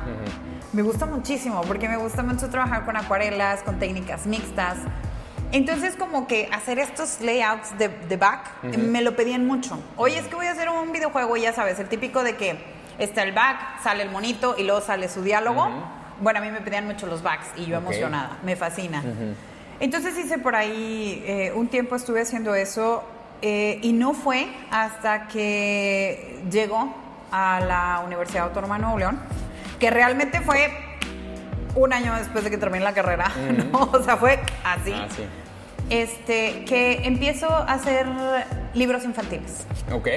Me 0.73 0.81
gusta 0.81 1.05
muchísimo 1.05 1.61
porque 1.69 1.87
me 1.91 1.99
gusta 1.99 2.23
mucho 2.23 2.49
trabajar 2.49 2.87
con 2.87 2.97
acuarelas, 2.97 3.63
con 3.65 3.79
técnicas 3.79 4.25
mixtas. 4.27 4.79
Entonces 5.53 5.97
como 5.97 6.27
que 6.27 6.49
hacer 6.51 6.79
estos 6.79 7.21
layouts 7.21 7.77
de, 7.79 7.89
de 7.89 8.17
back 8.17 8.63
me 8.63 9.03
lo 9.03 9.15
pedían 9.15 9.47
mucho. 9.47 9.79
Oye, 9.97 10.19
es 10.19 10.27
que 10.27 10.35
voy 10.35 10.47
a 10.47 10.53
hacer 10.53 10.69
un 10.69 10.93
videojuego 10.93 11.37
ya 11.37 11.53
sabes, 11.53 11.79
el 11.79 11.89
típico 11.89 12.23
de 12.23 12.37
que 12.37 12.59
está 12.99 13.23
el 13.23 13.33
back, 13.33 13.83
sale 13.83 14.03
el 14.03 14.11
monito 14.11 14.55
y 14.59 14.65
luego 14.65 14.81
sale 14.81 15.09
su 15.09 15.23
diálogo. 15.23 15.69
Bueno, 16.21 16.39
a 16.39 16.43
mí 16.43 16.51
me 16.51 16.61
pedían 16.61 16.87
mucho 16.87 17.07
los 17.07 17.23
backs 17.23 17.49
y 17.57 17.67
yo 17.67 17.77
emocionada, 17.77 18.39
me 18.43 18.57
fascina. 18.57 19.03
Entonces 19.81 20.17
hice 20.17 20.39
por 20.39 20.55
ahí, 20.55 21.23
eh, 21.27 21.53
un 21.55 21.69
tiempo 21.69 21.97
estuve 21.97 22.23
haciendo 22.23 22.55
eso 22.55 23.03
eh, 23.41 23.79
y 23.83 23.93
no 23.93 24.15
fue 24.15 24.49
hasta 24.71 25.27
que 25.27 26.41
llegó 26.51 26.95
a 27.33 27.61
la 27.61 28.03
Universidad 28.07 28.45
Autónoma 28.45 28.77
de 28.77 28.83
Nuevo 28.83 28.99
León, 28.99 29.21
que 29.81 29.91
realmente 29.91 30.41
fue 30.41 30.71
un 31.75 31.93
año 31.93 32.15
después 32.17 32.45
de 32.45 32.51
que 32.51 32.59
terminé 32.59 32.85
la 32.85 32.93
carrera. 32.95 33.31
O 33.73 34.03
sea, 34.03 34.17
fue 34.17 34.41
así. 34.65 34.93
Ah, 34.95 35.07
sí. 35.15 35.23
Este, 35.91 36.65
que 36.65 37.07
empiezo 37.07 37.49
a 37.49 37.65
hacer 37.73 38.07
libros 38.75 39.05
infantiles. 39.05 39.67
Ok. 39.93 40.09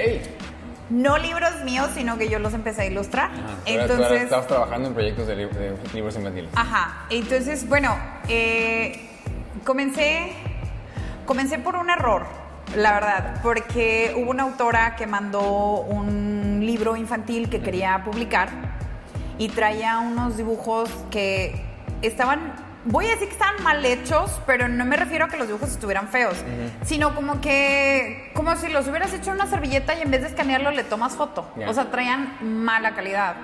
No 0.88 1.18
libros 1.18 1.50
míos, 1.64 1.88
sino 1.94 2.16
que 2.16 2.28
yo 2.28 2.38
los 2.38 2.54
empecé 2.54 2.82
a 2.82 2.86
ilustrar. 2.86 3.30
Tú 3.34 3.40
eras- 3.66 3.90
Entonces, 3.90 4.22
estabas 4.22 4.46
trabajando 4.46 4.88
en 4.88 4.94
proyectos 4.94 5.26
de 5.26 5.36
libros 5.92 6.16
infantiles. 6.16 6.50
Ajá, 6.54 7.06
entonces, 7.10 7.68
bueno, 7.68 7.96
eh, 8.28 9.08
comencé, 9.64 10.32
comencé 11.26 11.58
por 11.58 11.74
un 11.74 11.90
error, 11.90 12.24
la 12.76 12.92
verdad, 12.92 13.40
porque 13.42 14.14
hubo 14.16 14.30
una 14.30 14.44
autora 14.44 14.94
que 14.94 15.06
mandó 15.08 15.80
un 15.80 16.60
libro 16.64 16.96
infantil 16.96 17.50
que 17.50 17.60
quería 17.60 18.02
publicar 18.04 18.48
y 19.38 19.48
traía 19.48 19.98
unos 19.98 20.36
dibujos 20.36 20.88
que 21.10 21.60
estaban, 22.02 22.54
voy 22.84 23.06
a 23.06 23.10
decir 23.10 23.26
que 23.28 23.32
estaban 23.34 23.62
mal 23.62 23.84
hechos, 23.84 24.30
pero 24.46 24.68
no 24.68 24.84
me 24.84 24.96
refiero 24.96 25.24
a 25.24 25.28
que 25.28 25.36
los 25.36 25.46
dibujos 25.46 25.70
estuvieran 25.70 26.08
feos, 26.08 26.36
sino 26.84 27.14
como 27.14 27.40
que, 27.40 28.30
como 28.34 28.54
si 28.56 28.68
los 28.68 28.86
hubieras 28.88 29.12
hecho 29.12 29.30
en 29.30 29.36
una 29.36 29.46
servilleta 29.46 29.94
y 29.98 30.02
en 30.02 30.10
vez 30.10 30.22
de 30.22 30.28
escanearlo 30.28 30.70
le 30.70 30.84
tomas 30.84 31.16
foto. 31.16 31.48
O 31.68 31.74
sea, 31.74 31.90
traían 31.90 32.36
mala 32.40 32.94
calidad. 32.94 33.36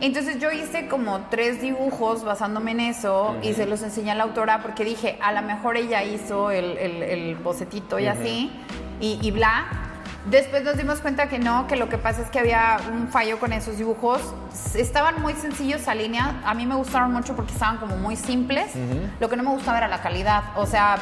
Entonces 0.00 0.40
yo 0.40 0.50
hice 0.50 0.88
como 0.88 1.20
tres 1.30 1.60
dibujos 1.60 2.24
basándome 2.24 2.70
en 2.72 2.80
eso 2.80 3.36
y 3.42 3.52
se 3.54 3.66
los 3.66 3.82
enseñé 3.82 4.12
a 4.12 4.14
la 4.14 4.24
autora 4.24 4.60
porque 4.62 4.84
dije, 4.84 5.18
a 5.22 5.32
lo 5.32 5.42
mejor 5.42 5.76
ella 5.76 6.02
hizo 6.04 6.50
el, 6.50 6.78
el- 6.78 7.02
el 7.02 7.34
bocetito 7.36 7.98
y 7.98 8.06
así, 8.06 8.50
y, 9.00 9.18
y 9.22 9.30
bla. 9.30 9.66
Después 10.30 10.62
nos 10.62 10.76
dimos 10.76 11.00
cuenta 11.00 11.28
que 11.28 11.38
no, 11.38 11.66
que 11.66 11.76
lo 11.76 11.88
que 11.88 11.96
pasa 11.96 12.20
es 12.20 12.28
que 12.28 12.38
había 12.38 12.76
un 12.92 13.08
fallo 13.08 13.38
con 13.38 13.52
esos 13.52 13.78
dibujos. 13.78 14.20
Estaban 14.74 15.22
muy 15.22 15.32
sencillos 15.34 15.88
a 15.88 15.94
línea. 15.94 16.40
A 16.44 16.52
mí 16.54 16.66
me 16.66 16.74
gustaron 16.74 17.12
mucho 17.12 17.34
porque 17.34 17.52
estaban 17.52 17.78
como 17.78 17.96
muy 17.96 18.16
simples. 18.16 18.72
Lo 19.20 19.28
que 19.28 19.36
no 19.36 19.42
me 19.42 19.50
gustaba 19.50 19.78
era 19.78 19.88
la 19.88 20.02
calidad. 20.02 20.44
O 20.56 20.66
sea, 20.66 20.96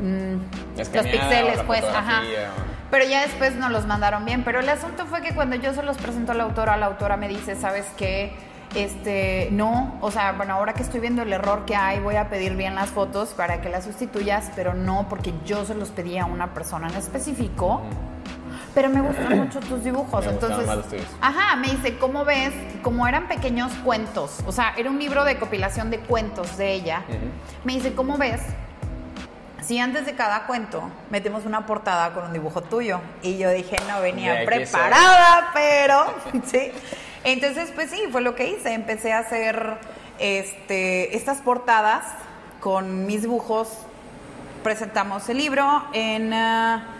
mm, 0.00 0.78
los 0.78 0.88
píxeles, 0.88 1.60
pues, 1.66 1.84
ajá. 1.84 2.22
Pero 2.90 3.04
ya 3.04 3.20
después 3.20 3.54
nos 3.56 3.70
los 3.70 3.86
mandaron 3.86 4.24
bien. 4.24 4.42
Pero 4.44 4.60
el 4.60 4.68
asunto 4.68 5.04
fue 5.04 5.20
que 5.20 5.34
cuando 5.34 5.56
yo 5.56 5.74
se 5.74 5.82
los 5.82 5.98
presento 5.98 6.32
a 6.32 6.34
la 6.34 6.44
autora, 6.44 6.76
la 6.78 6.86
autora 6.86 7.18
me 7.18 7.28
dice, 7.28 7.54
¿sabes 7.54 7.84
qué? 7.98 8.32
Este, 8.74 9.48
no, 9.50 9.96
o 10.02 10.10
sea, 10.10 10.32
bueno, 10.32 10.54
ahora 10.54 10.74
que 10.74 10.82
estoy 10.82 11.00
viendo 11.00 11.22
el 11.22 11.32
error 11.32 11.64
que 11.64 11.74
hay, 11.74 12.00
voy 12.00 12.16
a 12.16 12.28
pedir 12.28 12.54
bien 12.54 12.74
las 12.74 12.90
fotos 12.90 13.30
para 13.30 13.62
que 13.62 13.70
las 13.70 13.84
sustituyas, 13.84 14.50
pero 14.54 14.74
no 14.74 15.06
porque 15.08 15.32
yo 15.46 15.64
se 15.64 15.74
los 15.74 15.88
pedí 15.88 16.18
a 16.18 16.26
una 16.26 16.52
persona 16.52 16.88
en 16.88 16.96
específico. 16.96 17.82
Pero 18.78 18.90
me 18.90 19.00
gustan 19.00 19.36
mucho 19.36 19.58
tus 19.58 19.82
dibujos, 19.82 20.24
Me 20.24 20.30
entonces. 20.30 20.64
más 20.64 20.76
los 20.76 20.88
tuyos. 20.88 21.04
Ajá, 21.20 21.56
me 21.56 21.66
dice, 21.66 21.98
¿cómo 21.98 22.24
ves? 22.24 22.52
Como 22.80 23.08
eran 23.08 23.26
pequeños 23.26 23.72
cuentos, 23.82 24.38
o 24.46 24.52
sea, 24.52 24.72
era 24.76 24.88
un 24.88 25.00
libro 25.00 25.24
de 25.24 25.36
compilación 25.36 25.90
de 25.90 25.98
cuentos 25.98 26.56
de 26.56 26.74
ella. 26.74 27.02
Me 27.64 27.72
dice, 27.72 27.92
¿cómo 27.94 28.18
ves? 28.18 28.40
Si 29.62 29.80
antes 29.80 30.06
de 30.06 30.14
cada 30.14 30.46
cuento 30.46 30.88
metemos 31.10 31.44
una 31.44 31.66
portada 31.66 32.14
con 32.14 32.26
un 32.26 32.32
dibujo 32.32 32.62
tuyo. 32.62 33.00
Y 33.20 33.36
yo 33.36 33.50
dije, 33.50 33.74
no 33.88 34.00
venía 34.00 34.44
preparada, 34.44 35.50
pero 35.52 36.14
sí. 36.46 36.70
Entonces, 37.24 37.72
pues 37.74 37.90
sí, 37.90 38.00
fue 38.12 38.20
lo 38.20 38.36
que 38.36 38.46
hice. 38.48 38.74
Empecé 38.74 39.12
a 39.12 39.18
hacer 39.18 39.74
este, 40.20 41.16
estas 41.16 41.38
portadas 41.38 42.04
con 42.60 43.06
mis 43.06 43.22
dibujos. 43.22 43.70
Presentamos 44.62 45.28
el 45.28 45.38
libro 45.38 45.82
en... 45.92 46.32
ah, 46.32 46.94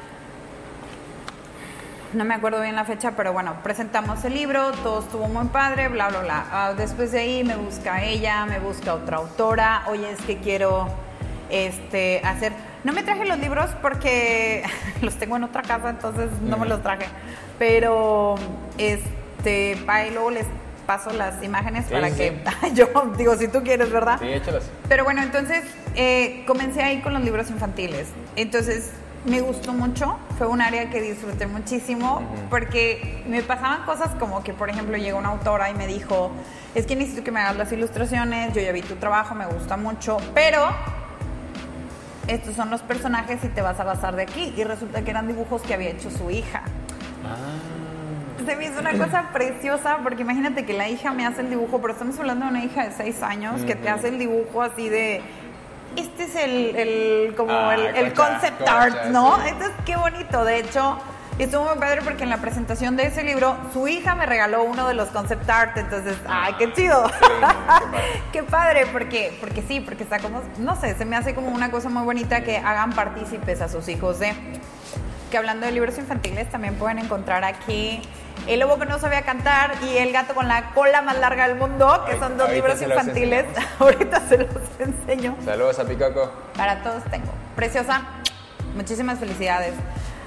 no 2.12 2.24
me 2.24 2.34
acuerdo 2.34 2.60
bien 2.62 2.76
la 2.76 2.84
fecha, 2.84 3.12
pero 3.16 3.32
bueno, 3.32 3.56
presentamos 3.62 4.24
el 4.24 4.34
libro, 4.34 4.72
todo 4.82 5.00
estuvo 5.00 5.28
muy 5.28 5.46
padre, 5.48 5.88
bla, 5.88 6.08
bla, 6.08 6.20
bla. 6.20 6.46
Ah, 6.50 6.74
después 6.76 7.12
de 7.12 7.20
ahí 7.20 7.44
me 7.44 7.56
busca 7.56 8.02
ella, 8.02 8.46
me 8.46 8.58
busca 8.58 8.94
otra 8.94 9.18
autora, 9.18 9.82
oye, 9.88 10.10
es 10.10 10.20
que 10.22 10.38
quiero 10.38 10.88
este, 11.50 12.20
hacer... 12.24 12.52
No 12.84 12.92
me 12.92 13.02
traje 13.02 13.24
los 13.24 13.38
libros 13.38 13.70
porque 13.82 14.62
los 15.02 15.16
tengo 15.16 15.36
en 15.36 15.44
otra 15.44 15.62
casa, 15.62 15.90
entonces 15.90 16.30
no 16.42 16.56
me 16.56 16.66
los 16.66 16.82
traje. 16.82 17.06
Pero, 17.58 18.36
este, 18.78 19.76
ahí 19.86 20.10
luego 20.10 20.30
les 20.30 20.46
paso 20.86 21.12
las 21.12 21.42
imágenes 21.42 21.84
Sí, 21.86 21.92
para 21.92 22.08
sí, 22.08 22.16
que 22.16 22.42
yo 22.74 22.88
digo, 23.18 23.36
si 23.36 23.48
tú 23.48 23.62
quieres, 23.62 23.90
¿verdad? 23.90 24.18
Sí, 24.20 24.28
échalas. 24.28 24.70
Pero 24.88 25.04
bueno, 25.04 25.22
entonces 25.22 25.64
eh, 25.94 26.44
comencé 26.46 26.82
ahí 26.82 27.02
con 27.02 27.12
los 27.12 27.22
libros 27.22 27.50
infantiles. 27.50 28.08
Entonces 28.36 28.92
me 29.28 29.40
gustó 29.40 29.72
mucho, 29.72 30.18
fue 30.38 30.46
un 30.46 30.60
área 30.60 30.90
que 30.90 31.00
disfruté 31.00 31.46
muchísimo 31.46 32.22
porque 32.50 33.24
me 33.28 33.42
pasaban 33.42 33.84
cosas 33.84 34.14
como 34.16 34.42
que, 34.42 34.54
por 34.54 34.70
ejemplo, 34.70 34.96
llegó 34.96 35.18
una 35.18 35.30
autora 35.30 35.70
y 35.70 35.74
me 35.74 35.86
dijo, 35.86 36.30
es 36.74 36.86
que 36.86 36.96
necesito 36.96 37.24
que 37.24 37.30
me 37.30 37.40
hagas 37.40 37.56
las 37.56 37.72
ilustraciones, 37.72 38.54
yo 38.54 38.60
ya 38.60 38.72
vi 38.72 38.82
tu 38.82 38.96
trabajo, 38.96 39.34
me 39.34 39.46
gusta 39.46 39.76
mucho, 39.76 40.18
pero 40.34 40.68
estos 42.28 42.54
son 42.54 42.70
los 42.70 42.82
personajes 42.82 43.42
y 43.42 43.48
te 43.48 43.62
vas 43.62 43.80
a 43.80 43.84
basar 43.84 44.14
de 44.14 44.22
aquí. 44.22 44.52
Y 44.56 44.64
resulta 44.64 45.02
que 45.02 45.10
eran 45.10 45.26
dibujos 45.26 45.62
que 45.62 45.74
había 45.74 45.90
hecho 45.90 46.10
su 46.10 46.30
hija. 46.30 46.62
Ah. 47.24 48.44
Se 48.44 48.54
me 48.56 48.66
hizo 48.66 48.80
una 48.80 48.96
cosa 48.96 49.30
preciosa 49.32 49.98
porque 50.02 50.22
imagínate 50.22 50.64
que 50.64 50.72
la 50.72 50.88
hija 50.88 51.12
me 51.12 51.26
hace 51.26 51.40
el 51.40 51.50
dibujo, 51.50 51.80
pero 51.80 51.92
estamos 51.92 52.18
hablando 52.18 52.44
de 52.46 52.50
una 52.50 52.64
hija 52.64 52.84
de 52.84 52.92
seis 52.92 53.22
años 53.22 53.62
que 53.62 53.74
te 53.74 53.88
hace 53.88 54.08
el 54.08 54.18
dibujo 54.18 54.62
así 54.62 54.88
de... 54.88 55.22
Este 55.96 56.24
es 56.24 56.34
el, 56.36 56.76
el- 56.76 57.34
como 57.34 57.52
Ah, 57.52 57.74
el, 57.74 58.12
concept 58.12 58.66
art, 58.68 59.06
¿no? 59.06 59.36
sí. 59.36 59.48
Entonces, 59.48 59.76
qué 59.84 59.96
bonito. 59.96 60.44
De 60.44 60.58
hecho, 60.58 60.98
estuvo 61.38 61.64
muy 61.64 61.76
padre 61.78 62.02
porque 62.02 62.22
en 62.24 62.30
la 62.30 62.36
presentación 62.38 62.96
de 62.96 63.06
ese 63.06 63.24
libro, 63.24 63.56
su 63.72 63.88
hija 63.88 64.14
me 64.14 64.26
regaló 64.26 64.62
uno 64.62 64.86
de 64.86 64.94
los 64.94 65.08
concept 65.08 65.48
art. 65.50 65.76
Entonces, 65.76 66.16
¡ay, 66.28 66.54
qué 66.58 66.72
chido! 66.72 67.10
Qué 68.32 68.42
padre, 68.42 68.86
porque, 68.92 69.36
porque 69.40 69.62
sí, 69.62 69.80
porque 69.80 70.02
está 70.02 70.18
como, 70.18 70.42
no 70.58 70.76
sé, 70.78 70.94
se 70.96 71.04
me 71.04 71.16
hace 71.16 71.34
como 71.34 71.48
una 71.48 71.70
cosa 71.70 71.88
muy 71.88 72.02
bonita 72.04 72.42
que 72.42 72.58
hagan 72.58 72.92
partícipes 72.92 73.60
a 73.62 73.68
sus 73.68 73.88
hijos 73.88 74.18
de. 74.18 74.32
Que 75.30 75.36
hablando 75.36 75.66
de 75.66 75.72
libros 75.72 75.98
infantiles, 75.98 76.48
también 76.48 76.74
pueden 76.76 76.98
encontrar 76.98 77.44
aquí 77.44 78.00
El 78.46 78.60
lobo 78.60 78.78
que 78.78 78.86
no 78.86 78.98
sabía 78.98 79.22
cantar 79.22 79.72
y 79.82 79.98
El 79.98 80.12
gato 80.12 80.34
con 80.34 80.48
la 80.48 80.70
cola 80.70 81.02
más 81.02 81.18
larga 81.18 81.46
del 81.46 81.56
mundo, 81.56 82.04
que 82.08 82.18
son 82.18 82.38
dos 82.38 82.50
libros 82.50 82.80
infantiles. 82.80 83.44
Ahorita 83.78 84.20
se 84.28 84.38
los 84.38 84.48
enseño. 84.78 85.36
Saludos 85.44 85.78
a 85.78 85.84
Picoco. 85.84 86.32
Para 86.56 86.82
todos 86.82 87.04
tengo. 87.10 87.32
Preciosa, 87.56 88.02
muchísimas 88.74 89.18
felicidades. 89.18 89.74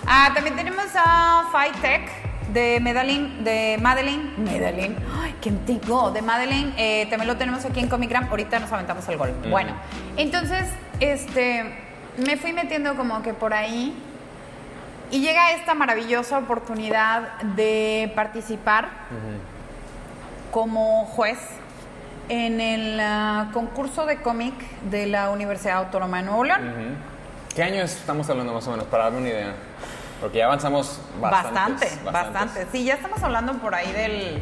Ah, 0.06 0.32
también 0.34 0.56
tenemos 0.56 0.86
a 0.95 1.49
Fight 1.52 1.76
Tech 1.82 2.32
de 2.54 2.80
Madeline, 2.80 3.43
de 3.43 3.78
Madeline, 3.82 4.34
Madeline, 4.38 4.97
ay, 5.22 5.36
¿qué 5.41 5.52
tengo? 5.52 6.12
De 6.12 6.22
Madeline, 6.22 6.74
eh, 6.78 7.08
también 7.10 7.28
lo 7.28 7.38
tenemos 7.38 7.64
aquí 7.66 7.80
en 7.80 7.88
Comigram, 7.88 8.28
ahorita 8.30 8.60
nos 8.60 8.72
aventamos 8.72 9.08
el 9.08 9.18
gol. 9.18 9.34
Mm. 9.45 9.49
Bueno, 9.49 9.74
entonces, 10.18 10.66
este, 10.99 11.64
me 12.18 12.36
fui 12.38 12.52
metiendo 12.52 12.95
como 12.95 13.22
que 13.22 13.34
por 13.34 13.54
ahí 13.54 13.95
y 15.12 15.20
llega 15.22 15.51
esta 15.51 15.74
maravillosa 15.74 16.38
oportunidad 16.38 17.34
de 17.55 18.12
participar 18.16 18.89
como 20.51 21.05
juez 21.05 21.38
en 22.30 22.62
el 22.62 22.99
ah, 23.01 23.49
concurso 23.53 24.05
de 24.05 24.22
cómic 24.22 24.53
de 24.89 25.05
la 25.07 25.30
Universidad 25.32 25.78
Autónoma 25.80 26.18
de 26.18 26.24
Nuevo 26.24 26.43
León. 26.45 26.62
Ujú. 26.70 27.55
¿Qué 27.55 27.64
años 27.64 27.91
estamos 27.91 28.30
hablando 28.30 28.53
más 28.53 28.66
o 28.68 28.72
menos? 28.72 28.86
Para 28.88 29.05
darme 29.05 29.20
una 29.20 29.30
idea. 29.30 29.53
Porque 30.22 30.38
ya 30.38 30.45
avanzamos 30.45 31.01
Bastante, 31.20 31.51
bastantes, 31.53 32.03
bastante. 32.05 32.12
bastantes. 32.39 32.68
Sí, 32.72 32.84
ya 32.86 32.93
estamos 32.93 33.22
hablando 33.24 33.53
por 33.55 33.76
ahí 33.76 33.91
del 33.91 34.41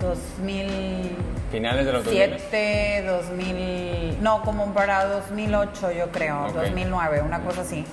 2007, 0.00 1.16
Finales 1.52 1.86
de 1.86 1.92
los 1.92 2.04
2000. 2.04 3.06
2000, 3.06 4.22
no, 4.22 4.42
como 4.42 4.72
para 4.72 5.04
2008 5.06 5.92
yo 5.92 6.10
creo, 6.10 6.46
Ok. 6.46 6.54
2009, 6.54 7.20
una 7.22 7.40
cosa 7.40 7.60
así. 7.60 7.84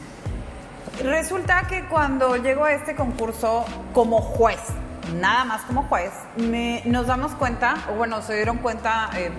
Resulta 1.04 1.64
que 1.68 1.86
cuando 1.86 2.36
llego 2.38 2.66
a 2.66 2.74
este 2.74 2.96
concurso 2.96 3.66
como 3.94 4.20
juez, 4.22 4.60
nada 5.16 5.46
más 5.46 5.62
como 5.62 5.84
juez, 5.84 6.12
me- 6.38 6.82
nos 6.86 7.08
damos 7.08 7.32
cuenta, 7.34 7.76
o 7.92 7.94
bueno, 7.96 8.22
se 8.22 8.36
dieron 8.36 8.58
cuenta, 8.58 9.10
eh, 9.16 9.32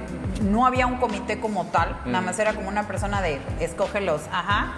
no 0.42 0.66
había 0.66 0.86
un 0.86 0.96
comité 0.96 1.38
como 1.38 1.66
tal, 1.66 1.96
nada 2.06 2.22
más 2.22 2.38
era 2.38 2.54
como 2.54 2.68
una 2.68 2.84
persona 2.86 3.20
de 3.20 3.40
escógelos, 3.60 4.22
ajá. 4.32 4.72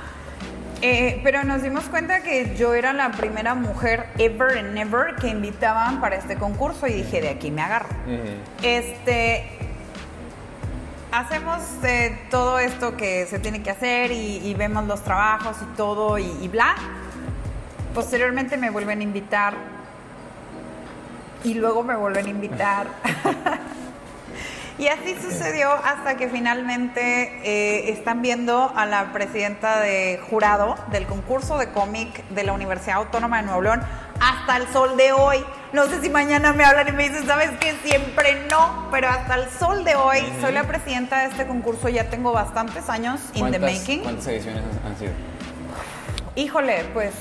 Eh, 0.85 1.21
pero 1.23 1.45
nos 1.45 1.63
dimos 1.63 1.85
cuenta 1.85 2.23
que 2.25 2.57
yo 2.57 2.75
era 2.75 2.93
la 2.93 3.13
primera 3.13 3.55
mujer 3.55 4.09
ever 4.19 4.59
and 4.59 4.77
ever 4.77 5.15
que 5.15 5.29
invitaban 5.29 6.01
para 6.01 6.17
este 6.17 6.35
concurso 6.37 6.89
y 6.89 6.93
dije, 6.95 7.21
de 7.21 7.29
aquí 7.29 7.53
me 7.53 7.63
agarro. 7.63 7.89
Este, 8.65 9.47
hacemos 11.13 11.61
eh, 11.85 12.19
todo 12.31 12.59
esto 12.59 12.97
que 12.97 13.27
se 13.27 13.39
tiene 13.39 13.63
que 13.63 13.71
hacer 13.71 14.11
y, 14.11 14.55
vemos 14.55 14.87
los 14.87 15.03
trabajos 15.03 15.57
y 15.63 15.77
todo 15.77 16.19
y, 16.19 16.25
y 16.43 16.49
bla. 16.49 16.75
Posteriormente 17.95 18.57
me 18.57 18.71
vuelven 18.71 19.01
a 19.01 19.03
invitar 19.03 19.55
y 21.45 21.55
luego 21.55 21.83
me 21.83 21.95
vuelven 21.97 22.27
a 22.27 22.31
invitar. 22.31 22.87
y 24.79 24.89
así 24.89 25.15
sucedió 25.21 25.73
hasta 25.73 26.17
que 26.17 26.29
finalmente 26.29 27.41
eh, 27.45 27.93
están 27.93 28.23
viendo 28.23 28.73
a 28.75 28.87
la 28.87 29.13
presidenta 29.13 29.81
de 29.81 30.21
jurado 30.31 30.77
del 30.91 31.07
concurso 31.07 31.59
de 31.59 31.71
cómic 31.71 32.27
de 32.29 32.45
la 32.45 32.53
Universidad 32.53 32.97
Autónoma 32.97 33.39
de 33.39 33.43
Nuevo 33.45 33.63
León 33.63 33.83
hasta 34.21 34.57
el 34.57 34.67
sol 34.73 34.97
de 34.97 35.13
hoy. 35.13 35.45
No 35.73 35.87
sé 35.87 36.01
si 36.01 36.11
mañana 36.11 36.53
me 36.53 36.65
hablan 36.65 36.89
y 36.89 36.93
me 36.93 37.09
dicen, 37.09 37.27
¿sabes 37.27 37.51
qué? 37.61 37.73
Siempre 37.83 38.47
no, 38.51 38.89
pero 38.91 39.09
hasta 39.09 39.35
el 39.37 39.49
sol 39.51 39.85
de 39.85 39.95
hoy 39.97 40.19
soy 40.41 40.53
la 40.53 40.65
presidenta 40.65 41.21
de 41.21 41.27
este 41.29 41.47
concurso. 41.47 41.89
Ya 41.89 42.11
tengo 42.11 42.33
bastantes 42.33 42.89
años 42.91 43.21
in 43.35 43.51
the 43.51 43.59
¿Cuántas- 43.59 43.79
making. 43.81 44.03
¿Cuántas 44.03 44.27
ediciones 44.29 44.63
han- 44.85 44.93
han 44.93 44.99
sido? 44.99 45.13
Híjole, 46.35 46.85
pues. 46.93 47.13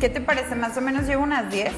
¿Qué 0.00 0.08
te 0.10 0.20
parece? 0.20 0.54
Más 0.54 0.76
o 0.76 0.80
menos 0.80 1.04
llevo 1.06 1.22
unas 1.22 1.50
10. 1.50 1.72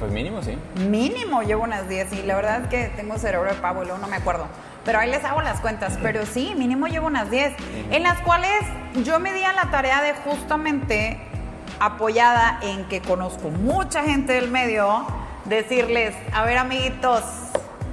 Pues 0.00 0.10
mínimo, 0.10 0.42
sí. 0.42 0.58
Mínimo 0.88 1.42
llevo 1.42 1.62
unas 1.62 1.88
10 1.88 2.12
y 2.12 2.22
la 2.22 2.34
verdad 2.34 2.62
es 2.62 2.68
que 2.68 2.84
tengo 2.96 3.18
cerebro 3.18 3.50
de 3.50 3.56
pavo 3.60 3.82
y 3.82 3.86
luego 3.86 4.00
no 4.00 4.08
me 4.08 4.16
acuerdo. 4.16 4.46
Pero 4.84 4.98
ahí 4.98 5.10
les 5.10 5.24
hago 5.24 5.42
las 5.42 5.60
cuentas. 5.60 5.98
Pero 6.02 6.24
sí, 6.26 6.54
mínimo 6.56 6.86
llevo 6.86 7.06
unas 7.06 7.30
10. 7.30 7.52
En 7.90 8.02
las 8.02 8.18
cuales 8.20 8.62
yo 9.04 9.20
me 9.20 9.32
di 9.32 9.42
a 9.44 9.52
la 9.52 9.70
tarea 9.70 10.00
de 10.02 10.14
justamente 10.14 11.20
apoyada 11.78 12.58
en 12.62 12.84
que 12.88 13.00
conozco 13.00 13.48
mucha 13.50 14.02
gente 14.02 14.32
del 14.34 14.50
medio, 14.50 15.06
decirles, 15.44 16.14
a 16.32 16.44
ver 16.44 16.58
amiguitos, 16.58 17.22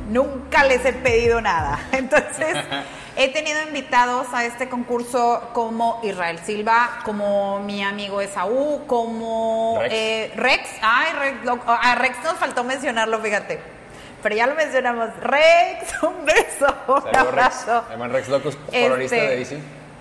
nunca 0.10 0.64
les 0.64 0.84
he 0.86 0.94
pedido 0.94 1.42
nada. 1.42 1.80
Entonces, 1.92 2.58
he 3.16 3.30
tenido 3.34 3.62
invitados 3.64 4.28
a 4.34 4.46
este 4.46 4.70
concurso 4.70 5.50
como 5.54 6.00
Israel 6.04 6.40
Silva, 6.40 7.00
como 7.04 7.60
mi 7.60 7.84
amigo 7.84 8.22
Esaú, 8.22 8.86
como 8.88 9.78
Rex. 9.82 9.94
eh, 9.94 10.32
Rex. 10.36 10.70
Ay, 10.82 11.14
Rex, 11.20 11.46
lo- 11.46 11.60
a 11.68 11.96
Rex 11.96 12.18
nos 12.24 12.34
faltó 12.36 12.64
mencionarlo, 12.64 13.20
fíjate. 13.20 13.62
Pero 14.24 14.36
ya 14.36 14.48
lo 14.48 14.56
mencionamos. 14.56 15.10
Rex, 15.22 15.94
un 16.04 16.26
beso, 16.26 16.76
un 16.88 17.02
Saludos, 17.02 17.04
Rex. 17.06 17.18
abrazo. 17.18 17.84
Herman 17.92 18.12
Rex 18.12 18.28
Locus, 18.30 18.56
colorista 18.56 19.16
Este, 19.16 19.28
de 19.30 19.36
DC. 19.38 19.60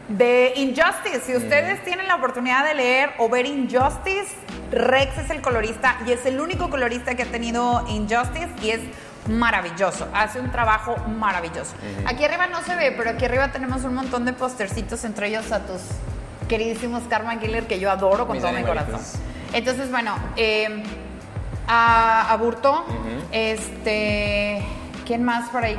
De 0.09 0.53
Injustice. 0.57 1.21
Si 1.27 1.35
ustedes 1.37 1.83
tienen 1.85 2.07
la 2.07 2.15
oportunidad 2.17 2.65
de 2.65 2.75
leer 2.75 3.11
o 3.19 3.29
ver 3.29 3.45
Injustice, 3.47 4.29
Rex 4.71 5.19
es 5.19 5.31
el 5.31 5.41
colorista 5.41 5.99
y 6.07 6.13
es 6.13 6.25
el 6.27 6.41
único 6.41 6.71
colorista 6.71 7.15
que 7.15 7.25
ha 7.25 7.27
tenido 7.27 7.85
Injustice 7.89 8.49
y 8.63 8.71
es 8.71 8.81
maravilloso. 9.29 10.09
Hace 10.15 10.41
un 10.41 10.53
trabajo 10.53 10.97
maravilloso. 11.09 11.75
Aquí 12.07 12.25
arriba 12.25 12.47
no 12.47 12.63
se 12.63 12.77
ve, 12.77 12.93
pero 12.97 13.11
aquí 13.11 13.25
arriba 13.25 13.51
tenemos 13.51 13.83
un 13.83 13.95
montón 13.95 14.25
de 14.25 14.33
postercitos, 14.33 15.05
entre 15.05 15.29
ellos 15.29 15.51
a 15.51 15.61
tus 15.67 15.81
queridísimos 16.49 17.03
Karma 17.11 17.41
Killer 17.41 17.67
que 17.67 17.81
yo 17.81 17.91
adoro 17.91 18.27
con 18.27 18.37
Mis 18.37 18.43
todo 18.45 18.53
mi 18.53 18.63
corazón. 18.63 19.01
Entonces, 19.53 19.91
bueno, 19.91 20.17
eh, 20.37 20.85
a, 21.67 22.33
a 22.33 22.37
Burto, 22.37 22.85
este. 23.33 24.63
¿Quién 25.05 25.23
más 25.23 25.49
por 25.51 25.63
ahí? 25.63 25.77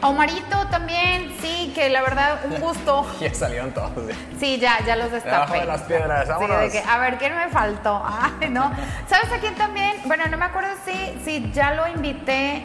¿A 0.00 0.08
Omarito? 0.08 0.66
También, 0.70 1.34
sí, 1.40 1.72
que 1.74 1.88
la 1.88 2.00
verdad, 2.00 2.38
un 2.44 2.60
gusto. 2.60 3.04
Ya 3.20 3.34
salieron 3.34 3.72
todos. 3.72 3.90
¿eh? 4.08 4.14
Sí, 4.38 4.58
ya, 4.60 4.78
ya 4.86 4.94
los 4.94 5.10
destapé. 5.10 5.58
de 5.60 5.64
las 5.64 5.82
piedras, 5.82 6.28
vámonos. 6.28 6.70
que, 6.70 6.78
a 6.78 6.98
ver, 6.98 7.18
¿quién 7.18 7.34
me 7.36 7.48
faltó? 7.48 8.00
Ay, 8.40 8.50
no. 8.50 8.70
¿Sabes 9.08 9.32
a 9.32 9.38
quién 9.40 9.56
también? 9.56 9.96
Bueno, 10.04 10.26
no 10.30 10.36
me 10.36 10.44
acuerdo 10.44 10.70
si, 10.84 11.18
si 11.24 11.50
ya 11.52 11.72
lo 11.74 11.88
invité 11.88 12.64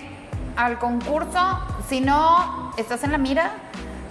al 0.55 0.77
concurso. 0.77 1.59
Si 1.89 1.99
no, 1.99 2.71
estás 2.77 3.03
en 3.03 3.11
la 3.11 3.17
mira. 3.17 3.49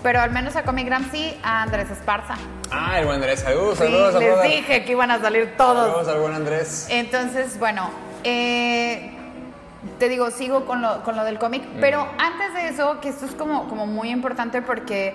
Pero 0.03 0.21
al 0.21 0.33
menos 0.33 0.57
a 0.57 0.65
Comic 0.65 0.87
Gram 0.87 1.09
sí, 1.13 1.39
a 1.45 1.63
Andrés 1.63 1.89
Esparza. 1.89 2.35
Ah, 2.73 2.99
el 2.99 3.05
buen 3.05 3.17
Andrés. 3.19 3.39
Saludos, 3.39 3.79
Sí, 3.79 3.85
saludos, 3.85 4.15
les 4.15 4.23
saludos. 4.25 4.43
dije 4.43 4.85
que 4.85 4.91
iban 4.91 5.13
a 5.13 5.21
salir 5.21 5.57
todos. 5.57 5.87
Saludos 5.87 6.09
al 6.09 6.19
buen 6.21 6.35
Andrés. 6.35 6.89
Entonces, 6.91 7.57
bueno, 7.61 7.89
eh, 8.25 9.11
te 9.99 10.09
digo, 10.09 10.31
sigo 10.31 10.65
con 10.65 10.83
lo, 10.83 11.03
con 11.03 11.17
lo 11.17 11.25
del 11.25 11.39
cómic, 11.39 11.63
pero 11.81 12.07
antes 12.19 12.55
de 12.55 12.69
eso, 12.69 13.01
que 13.01 13.09
esto 13.09 13.27
es 13.27 13.33
como, 13.33 13.69
como 13.69 13.87
muy 13.87 14.11
importante 14.11 14.63
porque 14.63 15.15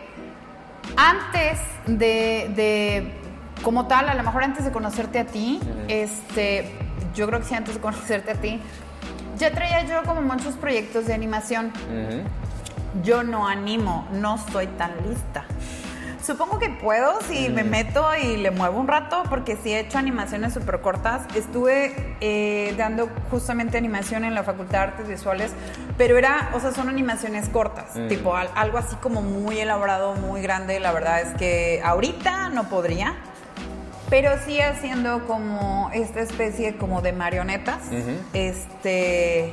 antes 0.96 1.60
de, 1.86 2.52
de, 2.56 3.12
como 3.64 3.88
tal, 3.88 4.10
a 4.10 4.16
lo 4.16 4.24
mejor 4.24 4.44
antes 4.44 4.66
de 4.66 4.72
conocerte 4.72 5.20
a 5.20 5.26
ti, 5.26 5.60
este, 5.88 6.72
yo 7.16 7.28
creo 7.28 7.40
que 7.40 7.46
sí, 7.46 7.56
antes 7.56 7.76
de 7.76 7.82
conocerte 7.82 8.32
a 8.32 8.36
ti, 8.36 8.60
ya 9.38 9.52
traía 9.52 9.86
yo 9.86 10.04
como 10.04 10.22
muchos 10.22 10.56
proyectos 10.56 11.06
de 11.06 11.14
animación. 11.14 11.72
Yo 13.04 13.24
no 13.24 13.48
animo, 13.48 14.08
no 14.12 14.36
estoy 14.36 14.68
tan 14.68 14.92
lista. 15.08 15.46
Supongo 16.28 16.60
que 16.60 16.70
puedo 16.70 17.22
si 17.22 17.48
me 17.48 17.64
meto 17.64 18.06
y 18.22 18.36
le 18.36 18.52
muevo 18.52 18.78
un 18.80 18.88
rato, 18.90 19.24
porque 19.30 19.56
sí 19.64 19.72
he 19.74 19.80
hecho 19.80 19.98
animaciones 19.98 20.54
súper 20.54 20.82
cortas. 20.82 21.22
Estuve 21.36 22.16
eh, 22.20 22.76
dando 22.78 23.10
justamente 23.32 23.78
animación 23.78 24.26
en 24.26 24.36
la 24.36 24.44
Facultad 24.44 24.72
de 24.80 24.84
Artes 24.92 25.08
Visuales, 25.08 25.54
pero 25.98 26.18
era, 26.18 26.50
o 26.54 26.60
sea, 26.60 26.74
son 26.74 26.90
animaciones 26.90 27.48
cortas, 27.48 27.94
tipo 28.10 28.36
al- 28.36 28.50
algo 28.56 28.78
así 28.78 28.98
como 28.98 29.22
muy 29.22 29.58
elaborado, 29.60 30.16
muy 30.16 30.42
grande. 30.42 30.82
La 30.82 30.92
verdad 30.92 31.22
es 31.22 31.30
que 31.38 31.82
ahorita 31.82 32.50
no 32.50 32.66
podría, 32.68 33.16
pero 34.10 34.32
sí 34.46 34.60
haciendo 34.60 35.26
como 35.28 35.90
esta 35.94 36.20
especie 36.20 36.76
como 36.76 37.02
de 37.02 37.14
marionetas. 37.14 37.80
Este. 38.34 39.52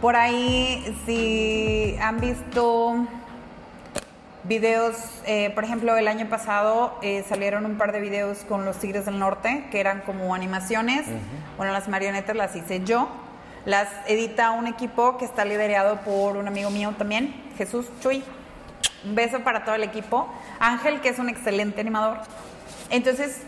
Por 0.00 0.16
ahí, 0.16 0.96
si 1.04 1.96
han 2.00 2.20
visto 2.20 3.06
videos, 4.48 4.96
eh, 5.26 5.50
por 5.54 5.64
ejemplo, 5.64 5.96
el 5.96 6.08
año 6.08 6.28
pasado 6.28 6.98
eh, 7.02 7.24
salieron 7.28 7.66
un 7.66 7.76
par 7.76 7.92
de 7.92 8.00
videos 8.00 8.38
con 8.48 8.64
los 8.64 8.78
Tigres 8.78 9.04
del 9.04 9.18
Norte, 9.18 9.66
que 9.70 9.78
eran 9.78 10.00
como 10.00 10.34
animaciones. 10.34 11.06
Bueno, 11.56 11.72
las 11.72 11.88
marionetas 11.88 12.34
las 12.34 12.56
hice 12.56 12.82
yo. 12.84 13.08
Las 13.66 13.88
edita 14.06 14.52
un 14.52 14.66
equipo 14.66 15.18
que 15.18 15.26
está 15.26 15.44
liderado 15.44 15.96
por 16.00 16.36
un 16.36 16.48
amigo 16.48 16.70
mío 16.70 16.94
también, 16.96 17.34
Jesús 17.58 17.86
Chuy. 18.00 18.24
Un 19.04 19.14
beso 19.14 19.40
para 19.40 19.64
todo 19.64 19.74
el 19.74 19.82
equipo. 19.82 20.28
Ángel, 20.58 21.00
que 21.00 21.10
es 21.10 21.18
un 21.18 21.28
excelente 21.28 21.80
animador. 21.80 22.18
Entonces, 22.88 23.42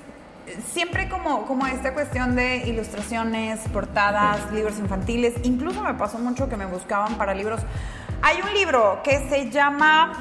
siempre 0.72 1.08
como, 1.08 1.46
como 1.46 1.66
esta 1.66 1.94
cuestión 1.94 2.36
de 2.36 2.58
ilustraciones, 2.68 3.60
portadas, 3.72 4.52
libros 4.52 4.78
infantiles. 4.78 5.34
Incluso 5.44 5.82
me 5.82 5.94
pasó 5.94 6.18
mucho 6.18 6.48
que 6.48 6.56
me 6.56 6.66
buscaban 6.66 7.14
para 7.14 7.34
libros. 7.34 7.60
Hay 8.20 8.40
un 8.42 8.52
libro 8.52 9.00
que 9.02 9.26
se 9.30 9.50
llama 9.50 10.12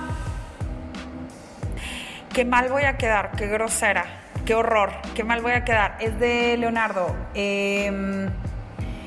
Qué 2.34 2.46
mal 2.46 2.70
voy 2.70 2.84
a 2.84 2.98
quedar, 2.98 3.32
qué 3.32 3.48
grosera, 3.48 4.06
qué 4.46 4.56
horror, 4.56 4.92
qué 5.16 5.24
mal 5.24 5.42
voy 5.42 5.54
a 5.54 5.64
quedar. 5.66 5.98
Es 6.00 6.20
de 6.20 6.58
Leonardo. 6.58 7.16
Eh, 7.34 8.30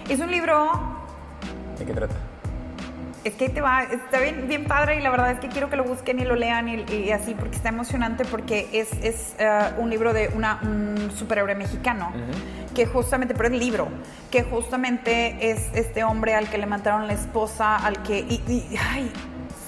es 0.08 0.18
un 0.20 0.30
libro 0.30 0.70
¿De 1.78 1.84
qué 1.86 1.92
trata? 1.92 2.14
es 3.24 3.34
que 3.34 3.44
ahí 3.44 3.50
te 3.52 3.60
va, 3.60 3.84
está 3.84 4.18
bien, 4.18 4.48
bien 4.48 4.64
padre 4.64 4.96
y 4.96 5.00
la 5.00 5.08
verdad 5.10 5.30
es 5.30 5.38
que 5.38 5.46
quiero 5.48 5.70
que 5.70 5.76
lo 5.76 5.84
busquen 5.84 6.18
y 6.18 6.24
lo 6.24 6.34
lean 6.34 6.68
y, 6.68 6.84
y 6.92 7.12
así 7.12 7.34
porque 7.36 7.54
está 7.54 7.68
emocionante 7.68 8.24
porque 8.24 8.68
es, 8.72 8.92
es 9.00 9.36
eh, 9.38 9.70
un 9.78 9.90
libro 9.90 10.12
de 10.12 10.28
una, 10.34 10.58
un 10.64 11.08
superhéroe 11.14 11.54
mexicano 11.54 12.12
que 12.74 12.84
justamente, 12.86 13.34
pero 13.34 13.48
es 13.54 13.54
libro, 13.60 13.86
que 14.32 14.42
justamente 14.42 15.50
es 15.52 15.68
este 15.74 16.02
hombre 16.02 16.34
al 16.34 16.48
que 16.50 16.58
le 16.58 16.66
mataron 16.66 17.06
la 17.06 17.12
esposa, 17.12 17.76
al 17.76 18.02
que, 18.02 18.18
y, 18.18 18.42
y- 18.48 18.76
ay, 18.90 19.12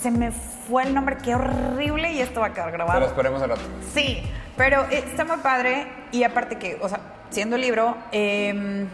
se 0.03 0.11
me 0.11 0.33
fue 0.69 0.85
el 0.85 0.95
nombre, 0.95 1.17
qué 1.23 1.35
horrible 1.35 2.13
y 2.13 2.21
esto 2.21 2.41
va 2.41 2.49
a 2.49 2.55
quedar 2.55 2.73
grabado. 2.73 2.99
Pero 2.99 3.11
esperemos 3.11 3.43
al 3.43 3.51
rato. 3.51 3.63
Sí, 3.93 4.23
pero 4.57 4.85
está 4.91 5.25
muy 5.25 5.39
padre 5.39 5.87
y 6.13 6.23
aparte 6.23 6.57
que, 6.57 6.79
o 6.81 6.89
sea, 6.89 7.01
siendo 7.31 7.57
libro, 7.57 7.97
eh, 8.13 8.87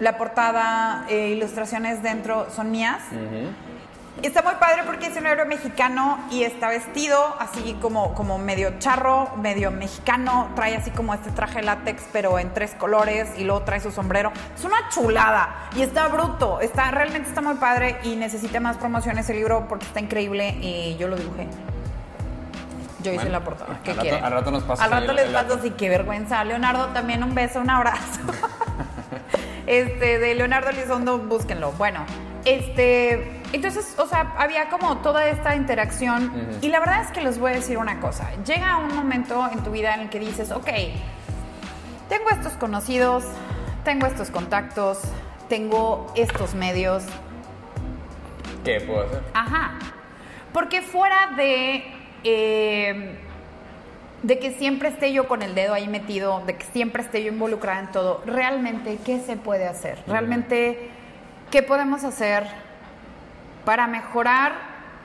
La 0.00 0.16
portada, 0.16 1.06
eh, 1.08 1.30
ilustraciones 1.30 2.02
dentro 2.04 2.48
son 2.50 2.70
mías. 2.70 3.02
Está 4.22 4.42
muy 4.42 4.54
padre 4.56 4.82
porque 4.84 5.06
es 5.06 5.16
un 5.16 5.26
héroe 5.26 5.44
mexicano 5.44 6.18
y 6.30 6.42
está 6.42 6.68
vestido 6.68 7.36
así 7.38 7.76
como, 7.80 8.14
como 8.14 8.36
medio 8.38 8.76
charro, 8.80 9.30
medio 9.36 9.70
mexicano. 9.70 10.50
Trae 10.56 10.74
así 10.76 10.90
como 10.90 11.14
este 11.14 11.30
traje 11.30 11.62
látex, 11.62 12.02
pero 12.12 12.38
en 12.40 12.52
tres 12.52 12.74
colores 12.74 13.28
y 13.38 13.44
luego 13.44 13.62
trae 13.62 13.78
su 13.80 13.92
sombrero. 13.92 14.32
Es 14.56 14.64
una 14.64 14.88
chulada 14.90 15.68
y 15.76 15.82
está 15.82 16.08
bruto. 16.08 16.60
Está, 16.60 16.90
realmente 16.90 17.28
está 17.28 17.40
muy 17.42 17.54
padre 17.54 17.98
y 18.02 18.16
necesita 18.16 18.58
más 18.58 18.76
promoción 18.76 19.18
ese 19.18 19.34
libro 19.34 19.66
porque 19.68 19.86
está 19.86 20.00
increíble 20.00 20.50
y 20.60 20.96
yo 20.98 21.06
lo 21.06 21.16
dibujé. 21.16 21.46
Yo 23.04 23.12
hice 23.12 23.28
la 23.30 23.40
portada. 23.44 23.78
¿Qué 23.84 23.92
al 23.92 23.96
rato- 23.98 24.24
al 24.26 24.32
rato 24.32 24.50
nos 24.50 24.64
pasas 24.64 24.84
Al 24.84 24.90
rato 24.90 25.12
les 25.12 25.26
paso, 25.30 25.60
sí, 25.62 25.70
qué 25.70 25.88
vergüenza. 25.88 26.42
Leonardo, 26.42 26.86
también 26.88 27.22
un 27.22 27.36
beso, 27.36 27.60
un 27.60 27.70
abrazo. 27.70 28.20
este, 29.68 30.18
de 30.18 30.34
Leonardo 30.34 30.70
Elizondo, 30.70 31.18
búsquenlo. 31.18 31.70
Bueno, 31.72 32.00
este, 32.44 33.37
entonces, 33.52 33.94
o 33.98 34.06
sea, 34.06 34.34
había 34.36 34.68
como 34.68 34.98
toda 34.98 35.26
esta 35.26 35.56
interacción. 35.56 36.32
Y 36.60 36.68
la 36.68 36.80
verdad 36.80 37.02
es 37.02 37.10
que 37.10 37.20
les 37.22 37.38
voy 37.38 37.52
a 37.52 37.54
decir 37.54 37.78
una 37.78 38.00
cosa. 38.00 38.30
Llega 38.44 38.76
un 38.78 38.94
momento 38.94 39.48
en 39.52 39.62
tu 39.62 39.70
vida 39.70 39.94
en 39.94 40.00
el 40.00 40.10
que 40.10 40.18
dices, 40.18 40.50
ok, 40.50 40.68
tengo 42.08 42.30
estos 42.30 42.52
conocidos, 42.54 43.24
tengo 43.84 44.06
estos 44.06 44.30
contactos, 44.30 45.00
tengo 45.48 46.12
estos 46.14 46.54
medios, 46.54 47.04
¿Qué 48.64 48.80
puedo 48.80 49.04
hacer? 49.06 49.22
Ajá. 49.34 49.78
Porque 50.52 50.82
fuera 50.82 51.28
de. 51.36 51.84
eh, 52.24 53.18
de 54.22 54.38
que 54.40 54.50
siempre 54.52 54.88
esté 54.88 55.12
yo 55.12 55.28
con 55.28 55.42
el 55.42 55.54
dedo 55.54 55.74
ahí 55.74 55.86
metido, 55.86 56.42
de 56.44 56.56
que 56.56 56.66
siempre 56.66 57.02
esté 57.02 57.22
yo 57.22 57.32
involucrada 57.32 57.80
en 57.80 57.92
todo, 57.92 58.20
realmente, 58.26 58.98
¿qué 59.04 59.20
se 59.20 59.36
puede 59.36 59.66
hacer? 59.66 59.98
Realmente, 60.08 60.90
¿qué 61.52 61.62
podemos 61.62 62.02
hacer 62.02 62.44
para 63.68 63.86
mejorar 63.86 64.52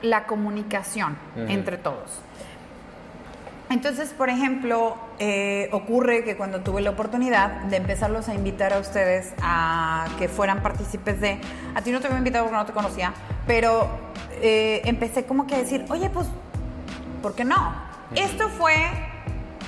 la 0.00 0.24
comunicación 0.24 1.18
entre 1.36 1.76
todos? 1.76 2.18
Entonces, 3.68 4.14
por 4.16 4.30
ejemplo, 4.30 4.96
eh, 5.18 5.68
ocurre 5.70 6.24
que 6.24 6.34
cuando 6.34 6.62
tuve 6.62 6.80
la 6.80 6.88
oportunidad 6.88 7.64
de 7.64 7.76
empezarlos 7.76 8.30
a 8.30 8.34
invitar 8.34 8.72
a 8.72 8.78
ustedes 8.78 9.34
a 9.42 10.06
que 10.18 10.28
fueran 10.28 10.62
partícipes 10.62 11.20
de, 11.20 11.38
a 11.74 11.82
ti 11.82 11.92
no 11.92 12.00
te 12.00 12.06
había 12.06 12.16
invitado 12.16 12.46
porque 12.46 12.56
no 12.56 12.64
te 12.64 12.72
conocía, 12.72 13.12
pero 13.46 13.86
eh, 14.40 14.80
empecé 14.86 15.26
como 15.26 15.46
que 15.46 15.56
a 15.56 15.58
decir, 15.58 15.84
oye, 15.90 16.08
pues, 16.08 16.26
¿por 17.20 17.34
qué 17.34 17.44
no? 17.44 17.74
Esto 18.14 18.48
fue 18.48 18.74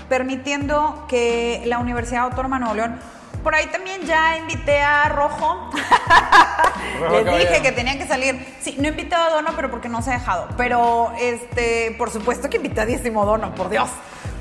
permitiendo 0.08 1.04
que 1.06 1.62
la 1.66 1.80
Universidad 1.80 2.22
Autónoma 2.22 2.56
de 2.56 2.60
Nuevo 2.60 2.76
León, 2.76 2.98
por 3.46 3.54
ahí 3.54 3.68
también 3.68 4.02
ya 4.02 4.36
invité 4.38 4.80
a 4.80 5.08
Rojo, 5.08 5.70
Rojo 5.70 7.12
les 7.12 7.24
Caballero. 7.24 7.48
dije 7.48 7.62
que 7.62 7.70
tenían 7.70 7.96
que 7.96 8.04
salir. 8.04 8.44
Sí, 8.60 8.74
no 8.76 8.86
he 8.86 8.88
invitado 8.88 9.26
a 9.26 9.30
Dono, 9.36 9.52
pero 9.54 9.70
porque 9.70 9.88
no 9.88 10.02
se 10.02 10.10
ha 10.10 10.14
dejado. 10.14 10.48
Pero, 10.56 11.12
este, 11.20 11.94
por 11.96 12.10
supuesto 12.10 12.50
que 12.50 12.56
invitadísimo 12.56 13.24
Dono, 13.24 13.54
por 13.54 13.68
Dios. 13.68 13.88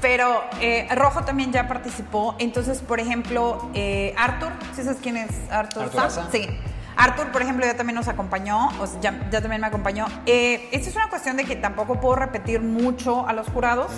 Pero 0.01 0.43
eh, 0.59 0.87
Rojo 0.95 1.23
también 1.23 1.51
ya 1.51 1.67
participó. 1.67 2.33
Entonces, 2.39 2.79
por 2.81 2.99
ejemplo, 2.99 3.69
eh, 3.75 4.15
Arthur, 4.17 4.53
¿sí 4.75 4.81
sabes 4.81 4.97
quién 5.03 5.17
es 5.17 5.29
Arthur? 5.51 5.91
Sí. 6.31 6.49
Arthur, 6.97 7.31
por 7.31 7.43
ejemplo, 7.43 7.63
ya 7.63 7.77
también 7.77 7.97
nos 7.97 8.07
acompañó, 8.07 8.69
o 8.81 8.87
sea, 8.87 9.01
ya, 9.01 9.29
ya 9.29 9.39
también 9.39 9.61
me 9.61 9.67
acompañó. 9.67 10.07
Eh, 10.25 10.67
esto 10.71 10.89
es 10.89 10.95
una 10.95 11.09
cuestión 11.09 11.37
de 11.37 11.43
que 11.43 11.55
tampoco 11.55 12.01
puedo 12.01 12.15
repetir 12.15 12.59
mucho 12.59 13.27
a 13.27 13.33
los 13.33 13.47
jurados, 13.49 13.91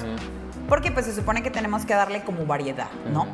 porque 0.68 0.92
pues 0.92 1.06
se 1.06 1.16
supone 1.16 1.44
que 1.44 1.50
tenemos 1.50 1.86
que 1.86 1.94
darle 1.94 2.24
como 2.24 2.46
variedad, 2.46 2.90
¿no? 3.14 3.26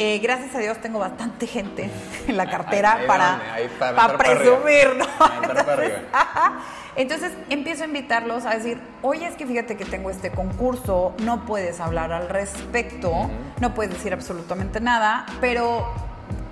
Eh, 0.00 0.20
gracias 0.20 0.54
a 0.54 0.60
Dios 0.60 0.78
tengo 0.78 1.00
bastante 1.00 1.48
gente 1.48 1.90
en 2.28 2.36
la 2.36 2.48
cartera 2.48 2.92
Ahí- 2.92 3.00
ahí 3.00 3.06
para, 3.08 3.40
ahí 3.54 3.68
presumir, 4.16 4.94
¿no? 4.96 5.06
Para 5.18 5.64
Entonces, 6.96 7.32
empiezo 7.50 7.82
a 7.82 7.86
invitarlos 7.86 8.44
a 8.46 8.50
decir, 8.50 8.80
oye, 9.02 9.26
es 9.26 9.34
que 9.34 9.44
fíjate 9.44 9.76
que 9.76 9.84
tengo 9.84 10.10
este 10.10 10.30
concurso, 10.30 11.14
no 11.18 11.44
puedes 11.46 11.80
hablar 11.80 12.12
al 12.12 12.28
respecto, 12.28 13.28
no 13.60 13.74
puedes 13.74 13.92
decir 13.92 14.12
absolutamente 14.12 14.80
nada, 14.80 15.26
pero 15.40 15.92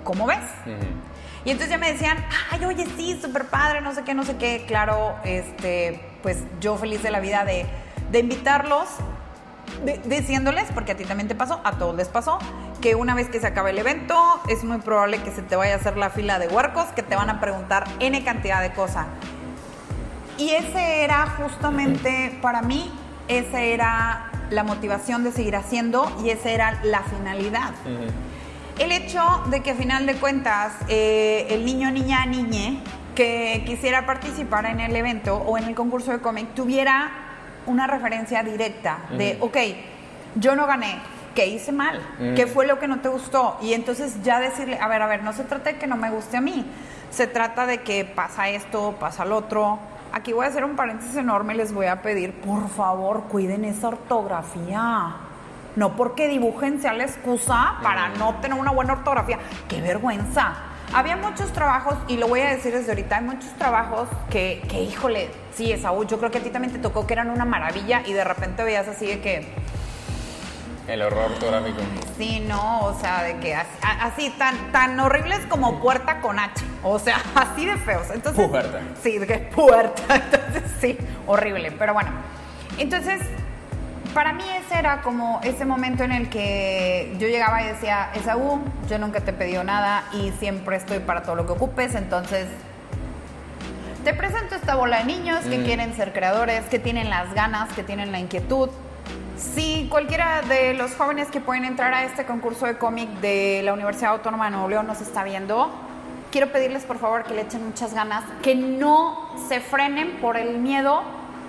¿cómo 0.03 0.25
ves? 0.25 0.39
Y 1.45 1.51
entonces 1.51 1.69
ya 1.69 1.77
me 1.77 1.91
decían, 1.93 2.17
ay, 2.51 2.65
oye, 2.65 2.85
sí, 2.97 3.17
súper 3.21 3.45
padre, 3.45 3.79
no 3.79 3.93
sé 3.93 4.03
qué, 4.03 4.13
no 4.13 4.23
sé 4.25 4.35
qué. 4.35 4.65
Claro, 4.67 5.15
este, 5.23 6.01
pues 6.21 6.39
yo 6.59 6.75
feliz 6.77 7.01
de 7.01 7.11
la 7.11 7.21
vida 7.21 7.45
de, 7.45 7.65
de 8.11 8.19
invitarlos, 8.19 8.87
de- 9.83 9.97
diciéndoles, 10.05 10.65
porque 10.73 10.93
a 10.93 10.97
ti 10.97 11.05
también 11.05 11.27
te 11.27 11.35
pasó, 11.35 11.61
a 11.63 11.73
todos 11.73 11.95
les 11.95 12.07
pasó, 12.09 12.39
que 12.81 12.95
una 12.95 13.15
vez 13.15 13.29
que 13.29 13.39
se 13.39 13.47
acabe 13.47 13.71
el 13.71 13.77
evento, 13.79 14.15
es 14.49 14.63
muy 14.63 14.77
probable 14.79 15.19
que 15.21 15.31
se 15.31 15.41
te 15.41 15.55
vaya 15.55 15.73
a 15.73 15.77
hacer 15.77 15.97
la 15.97 16.09
fila 16.09 16.39
de 16.39 16.47
huercos, 16.47 16.85
que 16.95 17.03
te 17.03 17.15
van 17.15 17.29
a 17.29 17.39
preguntar 17.39 17.85
N 17.99 18.23
cantidad 18.23 18.61
de 18.61 18.71
cosas. 18.71 19.07
Y 20.37 20.51
ese 20.51 21.03
era 21.03 21.25
justamente, 21.37 22.37
para 22.41 22.61
mí, 22.61 22.91
esa 23.27 23.61
era 23.61 24.31
la 24.51 24.63
motivación 24.63 25.23
de 25.23 25.31
seguir 25.31 25.55
haciendo 25.55 26.09
y 26.23 26.29
esa 26.29 26.49
era 26.51 26.79
la 26.83 27.01
finalidad. 27.01 27.71
El 28.79 28.91
hecho 28.91 29.21
de 29.47 29.61
que 29.61 29.71
a 29.71 29.75
final 29.75 30.05
de 30.05 30.13
cuentas 30.15 30.73
eh, 30.87 31.47
el 31.49 31.65
niño, 31.65 31.89
niña, 31.91 32.25
niñe 32.27 32.79
que 33.15 33.63
quisiera 33.65 34.05
participar 34.05 34.67
en 34.67 34.79
el 34.79 34.95
evento 34.95 35.35
o 35.37 35.57
en 35.57 35.63
el 35.63 35.73
concurso 35.73 36.11
de 36.11 36.19
cómic 36.19 36.53
tuviera 36.53 37.09
una 37.67 37.85
referencia 37.85 38.41
directa 38.43 38.99
de, 39.11 39.37
ok, 39.39 39.57
yo 40.35 40.55
no 40.55 40.65
gané, 40.65 40.99
¿qué 41.35 41.45
hice 41.47 41.71
mal? 41.71 42.01
¿Qué 42.35 42.47
fue 42.47 42.65
lo 42.65 42.79
que 42.79 42.87
no 42.87 42.99
te 42.99 43.09
gustó? 43.09 43.57
Y 43.61 43.73
entonces 43.73 44.23
ya 44.23 44.39
decirle, 44.39 44.79
a 44.79 44.87
ver, 44.87 45.01
a 45.01 45.07
ver, 45.07 45.23
no 45.23 45.33
se 45.33 45.43
trata 45.43 45.71
de 45.71 45.77
que 45.77 45.85
no 45.85 45.95
me 45.95 46.09
guste 46.09 46.37
a 46.37 46.41
mí, 46.41 46.65
se 47.11 47.27
trata 47.27 47.65
de 47.65 47.79
que 47.79 48.05
pasa 48.05 48.49
esto, 48.49 48.95
pasa 48.99 49.23
lo 49.25 49.37
otro. 49.37 49.79
Aquí 50.13 50.33
voy 50.33 50.45
a 50.45 50.49
hacer 50.49 50.63
un 50.63 50.75
paréntesis 50.75 51.15
enorme, 51.15 51.53
les 51.53 51.73
voy 51.73 51.85
a 51.85 52.01
pedir, 52.01 52.33
por 52.41 52.69
favor, 52.69 53.23
cuiden 53.23 53.65
esa 53.65 53.89
ortografía. 53.89 55.15
No 55.75 55.95
porque 55.95 56.27
dibujen 56.27 56.81
sea 56.81 56.93
la 56.93 57.03
excusa 57.03 57.75
para 57.83 58.09
no 58.09 58.35
tener 58.35 58.57
una 58.57 58.71
buena 58.71 58.93
ortografía. 58.93 59.37
¡Qué 59.67 59.79
vergüenza! 59.79 60.55
Había 60.93 61.17
muchos 61.17 61.51
trabajos, 61.51 61.95
y 62.07 62.17
lo 62.17 62.27
voy 62.27 62.39
a 62.41 62.49
decir 62.49 62.73
desde 62.73 62.91
ahorita, 62.91 63.17
hay 63.17 63.23
muchos 63.23 63.49
trabajos 63.57 64.07
que, 64.29 64.63
que 64.69 64.81
híjole, 64.81 65.29
sí, 65.53 65.71
Esaú, 65.71 66.05
yo 66.05 66.17
creo 66.17 66.31
que 66.31 66.37
a 66.39 66.41
ti 66.41 66.49
también 66.49 66.73
te 66.73 66.79
tocó 66.79 67.05
que 67.05 67.13
eran 67.13 67.29
una 67.29 67.45
maravilla 67.45 68.01
y 68.05 68.13
de 68.13 68.23
repente 68.23 68.63
veías 68.63 68.87
así 68.87 69.05
de 69.05 69.19
que, 69.19 69.53
El 70.87 71.01
horror 71.01 71.31
ortográfico. 71.31 71.79
sí, 72.17 72.39
no, 72.47 72.85
o 72.85 72.99
sea, 72.99 73.23
de 73.23 73.37
que 73.37 73.53
así 73.83 74.29
tan, 74.37 74.71
tan 74.71 74.97
horribles 74.99 75.39
como 75.49 75.79
puerta 75.81 76.21
con 76.21 76.39
H, 76.39 76.63
o 76.83 76.97
sea, 76.99 77.17
así 77.35 77.65
de 77.65 77.75
feos. 77.77 78.07
Entonces, 78.13 78.47
Puerta. 78.47 78.79
Sí, 79.03 79.17
de 79.17 79.27
que 79.27 79.37
puerta, 79.39 80.01
entonces 80.15 80.63
sí, 80.79 80.97
horrible, 81.27 81.73
pero 81.73 81.93
bueno. 81.93 82.09
Entonces, 82.77 83.19
para 84.17 84.33
mí 84.33 84.43
ese 84.49 84.79
era 84.79 85.03
como 85.03 85.39
ese 85.43 85.63
momento 85.63 86.03
en 86.03 86.11
el 86.11 86.27
que 86.27 87.15
yo 87.19 87.27
llegaba 87.27 87.61
y 87.61 87.67
decía, 87.67 88.09
Esaú, 88.15 88.59
yo 88.89 88.97
nunca 88.97 89.19
te 89.19 89.29
he 89.29 89.33
pedido 89.33 89.63
nada 89.63 90.05
y 90.11 90.31
siempre 90.39 90.75
estoy 90.75 90.97
para 90.97 91.21
todo 91.21 91.35
lo 91.35 91.45
que 91.45 91.51
ocupes, 91.51 91.93
entonces 91.93 92.47
te 94.03 94.15
presento 94.15 94.55
esta 94.55 94.73
bola 94.73 94.97
de 94.97 95.03
niños 95.03 95.41
que 95.41 95.59
Mm. 95.59 95.65
quieren 95.65 95.95
ser 95.95 96.13
creadores, 96.13 96.65
que 96.65 96.79
tienen 96.79 97.11
las 97.11 97.31
ganas, 97.35 97.71
que 97.73 97.83
tienen 97.83 98.11
la 98.11 98.17
inquietud. 98.17 98.71
Si 99.37 99.87
cualquiera 99.91 100.41
de 100.41 100.73
los 100.73 100.95
jóvenes 100.95 101.27
que 101.27 101.39
pueden 101.39 101.63
entrar 101.63 101.93
a 101.93 102.03
este 102.03 102.25
concurso 102.25 102.65
de 102.65 102.79
cómic 102.79 103.07
de 103.21 103.61
la 103.63 103.73
Universidad 103.73 104.13
Autónoma 104.13 104.45
de 104.45 104.51
Nuevo 104.53 104.67
León 104.67 104.87
nos 104.87 104.99
está 104.99 105.23
viendo, 105.25 105.69
quiero 106.31 106.51
pedirles 106.51 106.85
por 106.85 106.97
favor 106.97 107.23
que 107.23 107.35
le 107.35 107.41
echen 107.41 107.63
muchas 107.63 107.93
ganas, 107.93 108.23
que 108.41 108.55
no 108.55 109.29
se 109.47 109.59
frenen 109.59 110.13
por 110.21 110.37
el 110.37 110.57
miedo 110.57 111.03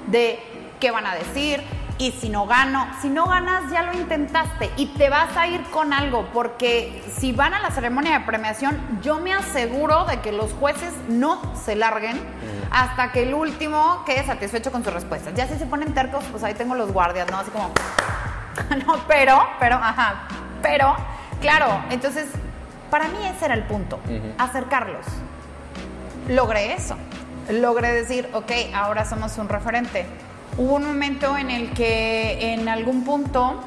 de 0.08 0.38
qué 0.80 0.90
van 0.90 1.06
a 1.06 1.14
decir 1.14 1.62
y 1.98 2.12
si 2.12 2.28
no 2.28 2.46
gano, 2.46 2.86
si 3.02 3.08
no 3.08 3.26
ganas 3.26 3.70
ya 3.72 3.82
lo 3.82 3.92
intentaste 3.92 4.70
y 4.76 4.86
te 4.86 5.10
vas 5.10 5.36
a 5.36 5.48
ir 5.48 5.62
con 5.64 5.92
algo, 5.92 6.28
porque 6.32 7.04
si 7.18 7.32
van 7.32 7.54
a 7.54 7.60
la 7.60 7.70
ceremonia 7.72 8.20
de 8.20 8.24
premiación, 8.24 8.78
yo 9.02 9.18
me 9.18 9.34
aseguro 9.34 10.04
de 10.04 10.20
que 10.20 10.30
los 10.30 10.52
jueces 10.52 10.92
no 11.08 11.56
se 11.56 11.74
larguen 11.74 12.18
hasta 12.70 13.10
que 13.10 13.24
el 13.24 13.34
último 13.34 14.04
quede 14.06 14.24
satisfecho 14.24 14.70
con 14.70 14.84
sus 14.84 14.92
respuestas. 14.92 15.34
Ya 15.34 15.48
si 15.48 15.58
se 15.58 15.66
ponen 15.66 15.92
tercos, 15.92 16.24
pues 16.30 16.44
ahí 16.44 16.54
tengo 16.54 16.76
los 16.76 16.92
guardias, 16.92 17.28
¿no? 17.30 17.38
Así 17.38 17.50
como, 17.50 17.72
no, 18.86 18.98
pero, 19.08 19.48
pero, 19.58 19.76
ajá, 19.76 20.28
pero, 20.62 20.94
claro, 21.40 21.82
entonces, 21.90 22.28
para 22.90 23.08
mí 23.08 23.18
ese 23.26 23.46
era 23.46 23.54
el 23.54 23.64
punto, 23.64 23.98
acercarlos. 24.38 25.04
Logré 26.28 26.74
eso, 26.74 26.96
logré 27.50 27.92
decir, 27.92 28.28
ok, 28.34 28.52
ahora 28.74 29.04
somos 29.04 29.36
un 29.38 29.48
referente. 29.48 30.06
Hubo 30.58 30.74
un 30.74 30.86
momento 30.86 31.38
en 31.38 31.50
el 31.50 31.70
que 31.70 32.52
en 32.52 32.68
algún 32.68 33.04
punto 33.04 33.60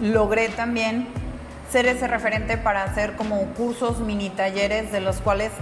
logré 0.00 0.48
también 0.48 1.06
ser 1.70 1.84
ese 1.86 2.06
referente 2.06 2.56
para 2.56 2.82
hacer 2.82 3.14
como 3.14 3.42
cursos, 3.48 3.98
mini 4.00 4.30
talleres, 4.30 4.90
de 4.90 5.02
los 5.02 5.18
cuales 5.18 5.52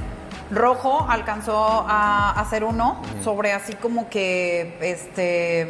Rojo 0.52 1.04
alcanzó 1.08 1.84
a 1.88 2.30
hacer 2.38 2.62
uno 2.62 3.02
sobre 3.24 3.52
así 3.52 3.74
como 3.74 4.08
que, 4.08 4.78
este, 4.82 5.66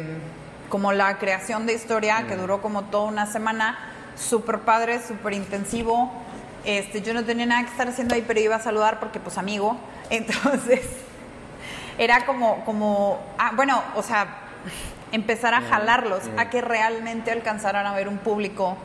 como 0.69 0.93
la 0.93 1.17
creación 1.17 1.65
de 1.65 1.73
historia, 1.73 2.27
que 2.27 2.35
duró 2.35 2.61
como 2.61 2.83
toda 2.83 3.05
una 3.05 3.25
semana, 3.25 3.79
súper 4.15 4.59
padre, 4.59 5.01
súper 5.01 5.33
intensivo. 5.33 6.11
Este, 6.65 7.01
yo 7.01 7.15
no 7.15 7.23
tenía 7.23 7.47
nada 7.47 7.63
que 7.63 7.71
estar 7.71 7.87
haciendo 7.87 8.13
ahí, 8.13 8.23
pero 8.27 8.39
iba 8.39 8.57
a 8.57 8.61
saludar 8.61 8.99
porque, 8.99 9.19
pues, 9.19 9.39
amigo. 9.39 9.75
Entonces, 10.11 10.81
era 11.97 12.25
como, 12.25 12.63
como, 12.65 13.19
ah, 13.37 13.51
bueno, 13.55 13.81
o 13.95 14.03
sea, 14.03 14.27
empezar 15.11 15.53
a 15.53 15.61
jalarlos 15.61 16.23
a 16.37 16.49
que 16.49 16.61
realmente 16.61 17.31
alcanzaran 17.31 17.85
a 17.85 17.93
ver 17.93 18.07
un 18.07 18.17
público 18.17 18.77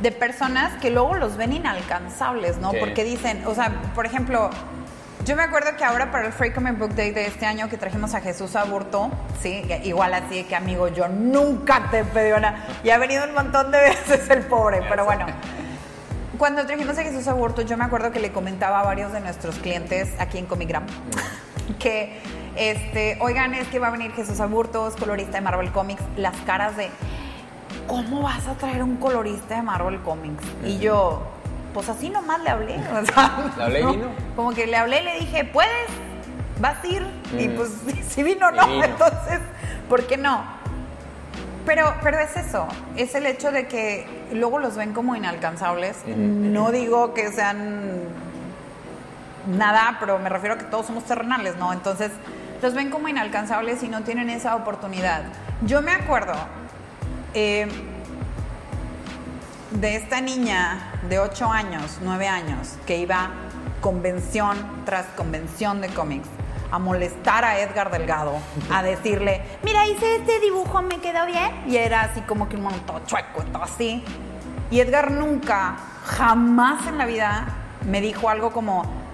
de 0.00 0.12
personas 0.12 0.72
que 0.80 0.90
luego 0.90 1.14
los 1.14 1.36
ven 1.36 1.52
inalcanzables, 1.52 2.58
¿no? 2.58 2.72
Sí. 2.72 2.76
Porque 2.78 3.02
dicen, 3.02 3.44
o 3.46 3.54
sea, 3.54 3.72
por 3.94 4.06
ejemplo, 4.06 4.50
yo 5.24 5.34
me 5.34 5.42
acuerdo 5.42 5.76
que 5.76 5.84
ahora 5.84 6.12
para 6.12 6.26
el 6.26 6.32
Free 6.32 6.52
Comic 6.52 6.78
Book 6.78 6.94
Day 6.94 7.10
de 7.10 7.26
este 7.26 7.46
año 7.46 7.68
que 7.68 7.78
trajimos 7.78 8.14
a 8.14 8.20
Jesús 8.20 8.54
Aburto, 8.54 9.10
sí, 9.40 9.64
igual 9.82 10.14
así 10.14 10.44
que 10.44 10.54
amigo, 10.54 10.88
yo 10.88 11.08
nunca 11.08 11.88
te 11.90 12.04
pedí 12.04 12.30
nada. 12.30 12.64
Y 12.84 12.90
ha 12.90 12.98
venido 12.98 13.24
un 13.24 13.34
montón 13.34 13.72
de 13.72 13.80
veces 14.08 14.28
el 14.30 14.42
pobre, 14.42 14.82
pero 14.88 15.04
bueno. 15.04 15.26
Cuando 16.38 16.66
trajimos 16.66 16.98
a 16.98 17.02
Jesús 17.02 17.26
Aburto, 17.28 17.62
yo 17.62 17.78
me 17.78 17.84
acuerdo 17.84 18.12
que 18.12 18.20
le 18.20 18.30
comentaba 18.30 18.80
a 18.80 18.84
varios 18.84 19.10
de 19.12 19.20
nuestros 19.20 19.56
clientes 19.56 20.10
aquí 20.18 20.36
en 20.36 20.44
Comigram 20.44 20.84
que, 21.78 22.20
este, 22.56 23.18
oigan, 23.20 23.54
es 23.54 23.68
que 23.68 23.78
va 23.78 23.88
a 23.88 23.90
venir 23.90 24.12
Jesús 24.12 24.40
Aburto, 24.40 24.88
es 24.88 24.96
colorista 24.96 25.32
de 25.32 25.40
Marvel 25.42 25.70
Comics, 25.72 26.02
las 26.16 26.36
caras 26.42 26.76
de, 26.76 26.88
¿cómo 27.86 28.22
vas 28.22 28.46
a 28.48 28.54
traer 28.54 28.82
un 28.82 28.96
colorista 28.96 29.56
de 29.56 29.62
Marvel 29.62 30.00
Comics? 30.00 30.42
Y 30.64 30.78
yo, 30.78 31.22
pues 31.74 31.88
así 31.88 32.08
nomás 32.10 32.40
le 32.42 32.50
hablé. 32.50 32.76
o 32.78 33.04
sea, 33.06 33.52
¿Le 33.56 33.62
hablé 33.64 33.80
y 33.80 33.82
¿no? 33.84 33.92
vino? 33.92 34.06
Como 34.34 34.52
que 34.52 34.66
le 34.66 34.76
hablé 34.76 35.00
y 35.00 35.04
le 35.04 35.18
dije, 35.20 35.44
¿puedes? 35.44 35.70
¿Vas 36.60 36.82
a 36.82 36.86
ir? 36.86 37.06
Y 37.38 37.48
Mm. 37.48 37.56
pues 37.56 37.70
si 38.08 38.22
vino 38.22 38.50
no, 38.50 38.66
vino. 38.66 38.84
entonces, 38.84 39.40
¿por 39.88 40.04
qué 40.06 40.16
no? 40.16 40.42
Pero, 41.66 41.92
pero 42.00 42.18
es 42.20 42.36
eso, 42.36 42.66
es 42.96 43.14
el 43.16 43.26
hecho 43.26 43.50
de 43.50 43.66
que 43.66 44.06
luego 44.32 44.58
los 44.60 44.76
ven 44.76 44.92
como 44.92 45.16
inalcanzables. 45.16 45.96
No 46.06 46.70
digo 46.70 47.12
que 47.12 47.32
sean 47.32 48.04
nada, 49.48 49.96
pero 50.00 50.18
me 50.20 50.28
refiero 50.28 50.54
a 50.54 50.58
que 50.58 50.64
todos 50.64 50.86
somos 50.86 51.04
terrenales, 51.04 51.56
¿no? 51.56 51.72
Entonces, 51.72 52.12
los 52.62 52.74
ven 52.74 52.90
como 52.90 53.08
inalcanzables 53.08 53.82
y 53.82 53.88
no 53.88 54.02
tienen 54.02 54.30
esa 54.30 54.56
oportunidad. 54.56 55.24
Yo 55.62 55.82
me 55.82 55.92
acuerdo 55.92 56.34
eh, 57.34 57.66
de 59.70 59.96
esta 59.96 60.20
niña 60.20 60.92
de 61.08 61.18
8 61.18 61.50
años, 61.50 61.98
9 62.02 62.28
años, 62.28 62.74
que 62.86 62.98
iba 62.98 63.30
convención 63.80 64.56
tras 64.84 65.06
convención 65.16 65.80
de 65.80 65.88
cómics 65.88 66.28
a 66.70 66.78
molestar 66.78 67.44
a 67.44 67.60
Edgar 67.60 67.90
Delgado, 67.90 68.38
a 68.72 68.82
decirle, 68.82 69.42
mira, 69.62 69.86
hice 69.86 70.16
este 70.16 70.40
dibujo, 70.40 70.82
me 70.82 70.98
quedó 70.98 71.26
bien. 71.26 71.50
Y 71.66 71.76
era 71.76 72.02
así 72.02 72.20
como 72.22 72.48
que 72.48 72.56
un 72.56 72.62
mono 72.62 72.76
todo 72.86 73.00
chueco, 73.06 73.44
todo 73.52 73.62
así. 73.62 74.04
Y 74.70 74.80
Edgar 74.80 75.12
nunca, 75.12 75.76
jamás 76.04 76.86
en 76.86 76.98
la 76.98 77.06
vida 77.06 77.46
me 77.88 78.00
dijo 78.00 78.28
algo 78.28 78.52
como. 78.52 79.05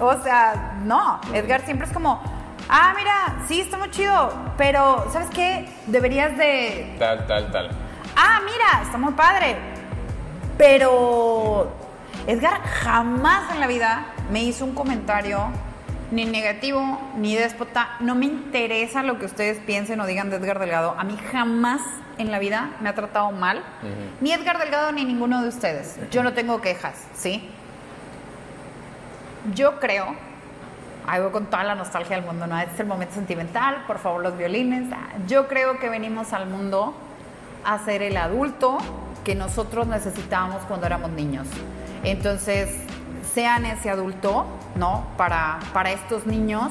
O 0.00 0.22
sea, 0.22 0.74
no. 0.84 1.20
Edgar 1.32 1.64
siempre 1.64 1.86
es 1.86 1.92
como, 1.92 2.20
ah, 2.68 2.92
mira, 2.96 3.44
sí, 3.46 3.60
está 3.60 3.78
muy 3.78 3.90
chido, 3.90 4.32
pero 4.56 5.06
¿sabes 5.12 5.28
qué? 5.30 5.68
Deberías 5.86 6.36
de 6.36 6.96
Tal, 6.98 7.26
tal, 7.26 7.50
tal. 7.52 7.70
ah, 8.16 8.40
mira, 8.44 8.82
está 8.82 8.98
muy 8.98 9.12
padre. 9.14 9.56
Pero 10.56 11.72
Edgar 12.26 12.60
jamás 12.62 13.50
en 13.52 13.60
la 13.60 13.66
vida 13.66 14.06
me 14.30 14.42
hizo 14.42 14.64
un 14.64 14.74
comentario 14.74 15.48
ni 16.10 16.24
negativo 16.24 17.00
ni 17.16 17.34
déspota. 17.34 17.90
No 18.00 18.14
me 18.14 18.26
interesa 18.26 19.02
lo 19.02 19.18
que 19.18 19.26
ustedes 19.26 19.58
piensen 19.58 20.00
o 20.00 20.06
digan 20.06 20.30
de 20.30 20.36
Edgar 20.36 20.58
Delgado. 20.60 20.94
A 20.98 21.04
mí 21.04 21.18
jamás 21.32 21.80
en 22.18 22.30
la 22.30 22.38
vida 22.38 22.70
me 22.80 22.88
ha 22.88 22.94
tratado 22.94 23.32
mal. 23.32 23.62
Ni 24.20 24.32
Edgar 24.32 24.58
Delgado 24.58 24.92
ni 24.92 25.04
ninguno 25.04 25.42
de 25.42 25.48
ustedes. 25.48 25.98
Yo 26.10 26.22
no 26.22 26.32
tengo 26.34 26.60
quejas, 26.60 27.04
¿sí? 27.14 27.50
Yo 29.52 29.78
creo, 29.78 30.06
ahí 31.06 31.20
voy 31.20 31.30
con 31.30 31.46
toda 31.46 31.64
la 31.64 31.74
nostalgia 31.74 32.16
del 32.16 32.24
mundo, 32.24 32.46
¿no? 32.46 32.58
Este 32.58 32.74
es 32.74 32.80
el 32.80 32.86
momento 32.86 33.14
sentimental, 33.14 33.84
por 33.86 33.98
favor 33.98 34.22
los 34.22 34.38
violines. 34.38 34.90
Ah, 34.90 35.08
Yo 35.26 35.48
creo 35.48 35.78
que 35.78 35.90
venimos 35.90 36.32
al 36.32 36.46
mundo 36.46 36.94
a 37.64 37.78
ser 37.80 38.02
el 38.02 38.16
adulto 38.16 38.78
que 39.22 39.34
nosotros 39.34 39.86
necesitábamos 39.86 40.62
cuando 40.62 40.86
éramos 40.86 41.10
niños. 41.10 41.46
Entonces, 42.04 42.70
sean 43.34 43.66
ese 43.66 43.90
adulto, 43.90 44.46
¿no? 44.76 45.06
Para, 45.18 45.58
para 45.74 45.90
estos 45.90 46.26
niños. 46.26 46.70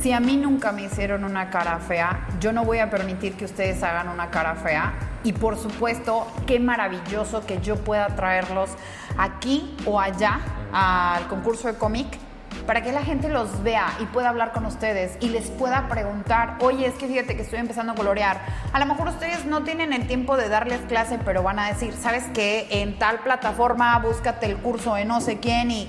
Si 0.00 0.12
a 0.12 0.20
mí 0.20 0.36
nunca 0.36 0.70
me 0.70 0.82
hicieron 0.82 1.24
una 1.24 1.50
cara 1.50 1.78
fea, 1.78 2.26
yo 2.38 2.52
no 2.52 2.64
voy 2.64 2.78
a 2.78 2.90
permitir 2.90 3.34
que 3.34 3.46
ustedes 3.46 3.82
hagan 3.82 4.08
una 4.08 4.30
cara 4.30 4.54
fea. 4.54 4.92
Y 5.24 5.32
por 5.32 5.56
supuesto, 5.56 6.26
qué 6.46 6.60
maravilloso 6.60 7.46
que 7.46 7.60
yo 7.60 7.76
pueda 7.76 8.08
traerlos 8.08 8.70
aquí 9.18 9.76
o 9.86 10.00
allá 10.00 10.40
al 10.72 11.28
concurso 11.28 11.68
de 11.68 11.74
cómic 11.74 12.18
para 12.66 12.82
que 12.82 12.92
la 12.92 13.02
gente 13.02 13.28
los 13.28 13.62
vea 13.62 13.92
y 14.00 14.06
pueda 14.06 14.30
hablar 14.30 14.52
con 14.52 14.64
ustedes 14.64 15.16
y 15.20 15.28
les 15.28 15.50
pueda 15.50 15.88
preguntar, 15.88 16.56
oye, 16.60 16.86
es 16.86 16.94
que 16.94 17.06
fíjate 17.06 17.36
que 17.36 17.42
estoy 17.42 17.58
empezando 17.58 17.92
a 17.92 17.94
colorear. 17.94 18.40
A 18.72 18.78
lo 18.78 18.86
mejor 18.86 19.08
ustedes 19.08 19.44
no 19.44 19.64
tienen 19.64 19.92
el 19.92 20.06
tiempo 20.06 20.36
de 20.36 20.48
darles 20.48 20.80
clase, 20.82 21.18
pero 21.24 21.42
van 21.42 21.58
a 21.58 21.68
decir, 21.68 21.92
¿sabes 21.94 22.24
qué? 22.32 22.66
En 22.70 22.98
tal 22.98 23.20
plataforma 23.20 23.98
búscate 23.98 24.46
el 24.46 24.56
curso 24.56 24.94
de 24.94 25.04
no 25.04 25.20
sé 25.20 25.38
quién 25.38 25.70
y... 25.70 25.88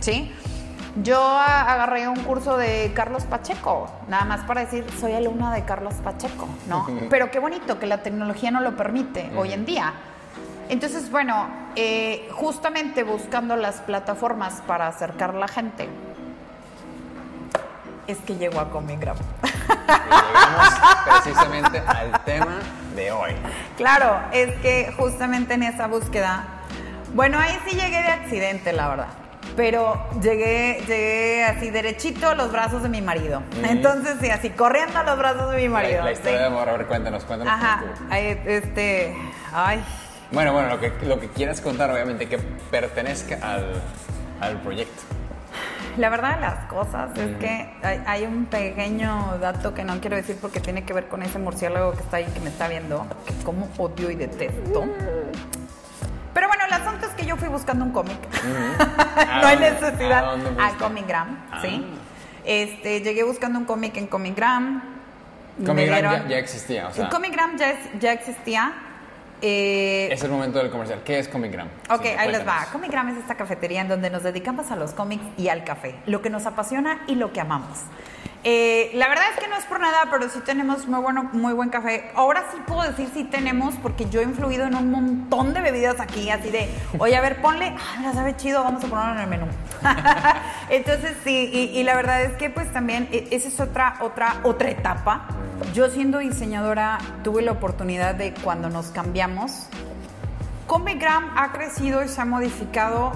¿Sí? 0.00 0.32
Yo 1.02 1.22
agarré 1.22 2.06
un 2.06 2.22
curso 2.22 2.58
de 2.58 2.92
Carlos 2.94 3.24
Pacheco, 3.24 3.90
nada 4.08 4.26
más 4.26 4.44
para 4.44 4.60
decir, 4.62 4.84
soy 5.00 5.12
alumna 5.12 5.52
de 5.54 5.64
Carlos 5.64 5.94
Pacheco, 6.04 6.46
¿no? 6.68 6.86
Pero 7.10 7.30
qué 7.30 7.38
bonito 7.38 7.78
que 7.78 7.86
la 7.86 8.02
tecnología 8.02 8.50
no 8.50 8.60
lo 8.60 8.76
permite 8.76 9.30
hoy 9.36 9.52
en 9.52 9.64
día. 9.64 9.94
Entonces, 10.68 11.10
bueno, 11.10 11.48
eh, 11.76 12.28
justamente 12.32 13.02
buscando 13.02 13.56
las 13.56 13.76
plataformas 13.80 14.62
para 14.66 14.88
acercar 14.88 15.34
la 15.34 15.48
gente, 15.48 15.88
es 18.06 18.18
que 18.18 18.36
llego 18.36 18.60
a 18.60 18.70
Comigram. 18.70 19.16
Y 19.42 19.46
llegamos 19.46 20.74
precisamente 21.22 21.78
al 21.78 22.24
tema 22.24 22.58
de 22.94 23.12
hoy. 23.12 23.32
Claro, 23.76 24.20
es 24.32 24.54
que 24.60 24.92
justamente 24.96 25.54
en 25.54 25.62
esa 25.62 25.86
búsqueda, 25.86 26.44
bueno, 27.14 27.38
ahí 27.38 27.58
sí 27.66 27.76
llegué 27.76 28.02
de 28.02 28.08
accidente, 28.08 28.72
la 28.72 28.88
verdad. 28.88 29.08
Pero 29.56 30.08
llegué, 30.22 30.82
llegué 30.86 31.44
así 31.44 31.70
derechito 31.70 32.30
a 32.30 32.34
los 32.34 32.50
brazos 32.50 32.82
de 32.82 32.88
mi 32.88 33.02
marido. 33.02 33.42
Entonces, 33.62 34.16
sí, 34.20 34.30
así 34.30 34.50
corriendo 34.50 34.98
a 34.98 35.02
los 35.02 35.18
brazos 35.18 35.50
de 35.50 35.58
mi 35.58 35.68
marido. 35.68 35.98
La, 35.98 36.04
la 36.04 36.12
historia 36.12 36.32
sí. 36.32 36.38
de 36.38 36.46
amor, 36.46 36.68
a 36.68 36.72
ver, 36.72 36.86
cuéntanos, 36.86 37.24
cuéntanos. 37.24 37.52
Ajá, 37.52 37.82
ay, 38.08 38.40
este, 38.46 39.14
ay, 39.52 39.84
Bueno, 40.32 40.52
bueno, 40.52 40.68
lo 40.70 40.80
que, 40.80 40.92
lo 41.06 41.20
que 41.20 41.28
quieras 41.28 41.60
contar, 41.60 41.90
obviamente, 41.90 42.28
que 42.28 42.38
pertenezca 42.38 43.38
al, 43.42 43.66
al 44.40 44.60
proyecto. 44.60 45.02
La 45.98 46.08
verdad 46.08 46.36
de 46.36 46.40
las 46.40 46.64
cosas 46.70 47.10
es 47.18 47.36
que 47.36 47.70
hay, 47.82 48.02
hay 48.06 48.24
un 48.24 48.46
pequeño 48.46 49.36
dato 49.42 49.74
que 49.74 49.84
no 49.84 50.00
quiero 50.00 50.16
decir 50.16 50.38
porque 50.40 50.58
tiene 50.58 50.84
que 50.84 50.94
ver 50.94 51.08
con 51.08 51.22
ese 51.22 51.38
murciélago 51.38 51.92
que 51.92 52.00
está 52.00 52.16
ahí, 52.16 52.24
que 52.32 52.40
me 52.40 52.48
está 52.48 52.66
viendo, 52.66 53.06
que 53.26 53.34
como 53.44 53.68
odio 53.76 54.10
y 54.10 54.14
detesto. 54.14 54.84
Pero 56.32 56.48
bueno, 56.48 56.64
el 56.66 56.72
asunto 56.72 57.06
es 57.06 57.12
que 57.12 57.26
yo 57.26 57.36
fui 57.36 57.48
buscando 57.48 57.84
un 57.84 57.90
cómic. 57.92 58.16
¿A 59.18 59.40
no 59.42 59.46
hay 59.48 59.56
dónde- 59.56 59.70
necesidad. 59.70 60.24
a 60.58 60.66
A? 60.68 60.78
Comigram, 60.78 61.44
¿sí? 61.60 61.84
Ah. 61.86 61.98
Este, 62.46 63.02
llegué 63.02 63.22
buscando 63.24 63.58
un 63.58 63.66
cómic 63.66 63.94
en 63.98 64.06
Comigram. 64.06 64.82
Me 65.58 65.66
Comigram 65.66 66.00
ya, 66.02 66.10
dieron- 66.10 66.28
ya 66.28 66.38
existía, 66.38 66.88
o 66.88 66.92
sea, 66.94 67.10
ya, 67.58 67.70
es- 67.72 68.00
ya 68.00 68.12
existía. 68.14 68.72
Eh, 69.42 70.08
es 70.12 70.22
el 70.22 70.30
momento 70.30 70.58
del 70.58 70.70
comercial. 70.70 71.02
¿Qué 71.04 71.18
es 71.18 71.28
Comigram? 71.28 71.66
Ok, 71.90 72.02
Sí, 72.02 72.08
ahí 72.08 72.28
les 72.30 72.40
va. 72.40 72.44
cuéntanos. 72.44 72.68
Comigram 72.68 73.08
es 73.08 73.18
esta 73.18 73.34
cafetería 73.34 73.80
en 73.80 73.88
donde 73.88 74.08
nos 74.08 74.22
dedicamos 74.22 74.70
a 74.70 74.76
los 74.76 74.92
cómics 74.92 75.24
y 75.36 75.48
al 75.48 75.64
café, 75.64 75.96
lo 76.06 76.22
que 76.22 76.30
nos 76.30 76.46
apasiona 76.46 77.00
y 77.08 77.16
lo 77.16 77.32
que 77.32 77.40
amamos. 77.40 77.78
Eh, 78.44 78.90
la 78.94 79.06
verdad 79.08 79.24
es 79.32 79.40
que 79.40 79.48
no 79.48 79.56
es 79.56 79.64
por 79.66 79.78
nada, 79.78 79.98
pero 80.10 80.28
sí 80.28 80.40
tenemos 80.44 80.88
muy, 80.88 81.00
bueno, 81.00 81.30
muy 81.32 81.52
buen 81.52 81.68
café. 81.70 82.10
Ahora 82.16 82.44
sí 82.52 82.58
puedo 82.66 82.82
decir 82.82 83.08
sí 83.14 83.22
tenemos, 83.22 83.74
porque 83.76 84.08
yo 84.10 84.20
he 84.20 84.24
influido 84.24 84.66
en 84.66 84.74
un 84.74 84.90
montón 84.90 85.54
de 85.54 85.60
bebidas 85.60 86.00
aquí, 86.00 86.28
así 86.28 86.50
de, 86.50 86.68
oye, 86.98 87.16
a 87.16 87.20
ver, 87.20 87.40
ponle, 87.40 87.72
ah, 87.78 87.96
mira, 87.98 88.12
sabe 88.12 88.36
chido, 88.36 88.64
vamos 88.64 88.82
a 88.82 88.88
ponerlo 88.88 89.12
en 89.14 89.20
el 89.20 89.26
menú. 89.28 89.46
Entonces 90.70 91.16
sí, 91.24 91.50
y, 91.52 91.78
y 91.78 91.82
la 91.84 91.94
verdad 91.94 92.22
es 92.22 92.32
que 92.36 92.50
pues 92.50 92.72
también 92.72 93.08
e- 93.12 93.28
esa 93.30 93.46
es 93.48 93.60
otra, 93.60 93.94
otra, 94.00 94.36
otra 94.42 94.70
etapa. 94.70 95.26
Yo 95.74 95.88
siendo 95.88 96.18
diseñadora 96.18 96.98
tuve 97.24 97.42
la 97.42 97.52
oportunidad 97.52 98.14
de 98.14 98.34
cuando 98.34 98.68
nos 98.68 98.88
cambiamos, 98.88 99.68
Comigram 100.66 101.30
ha 101.36 101.52
crecido 101.52 102.02
y 102.02 102.08
se 102.08 102.20
ha 102.20 102.24
modificado, 102.24 103.12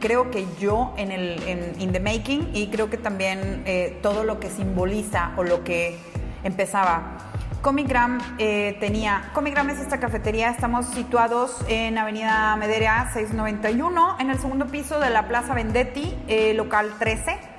creo 0.00 0.30
que 0.30 0.46
yo, 0.58 0.94
en 0.96 1.10
el 1.12 1.74
In 1.78 1.92
the 1.92 2.00
Making 2.00 2.50
y 2.52 2.68
creo 2.68 2.90
que 2.90 2.98
también 2.98 3.62
eh, 3.66 3.98
todo 4.02 4.24
lo 4.24 4.40
que 4.40 4.50
simboliza 4.50 5.32
o 5.36 5.44
lo 5.44 5.64
que 5.64 5.98
empezaba. 6.44 7.18
Comigram 7.62 8.18
eh, 8.38 8.76
tenía, 8.80 9.30
Comigram 9.34 9.70
es 9.70 9.78
esta 9.78 10.00
cafetería, 10.00 10.50
estamos 10.50 10.86
situados 10.86 11.64
en 11.68 11.96
Avenida 11.96 12.56
Medera 12.56 13.08
691, 13.14 14.16
en 14.18 14.30
el 14.30 14.38
segundo 14.40 14.66
piso 14.66 14.98
de 14.98 15.10
la 15.10 15.28
Plaza 15.28 15.54
Vendetti, 15.54 16.18
eh, 16.26 16.54
local 16.54 16.92
13. 16.98 17.51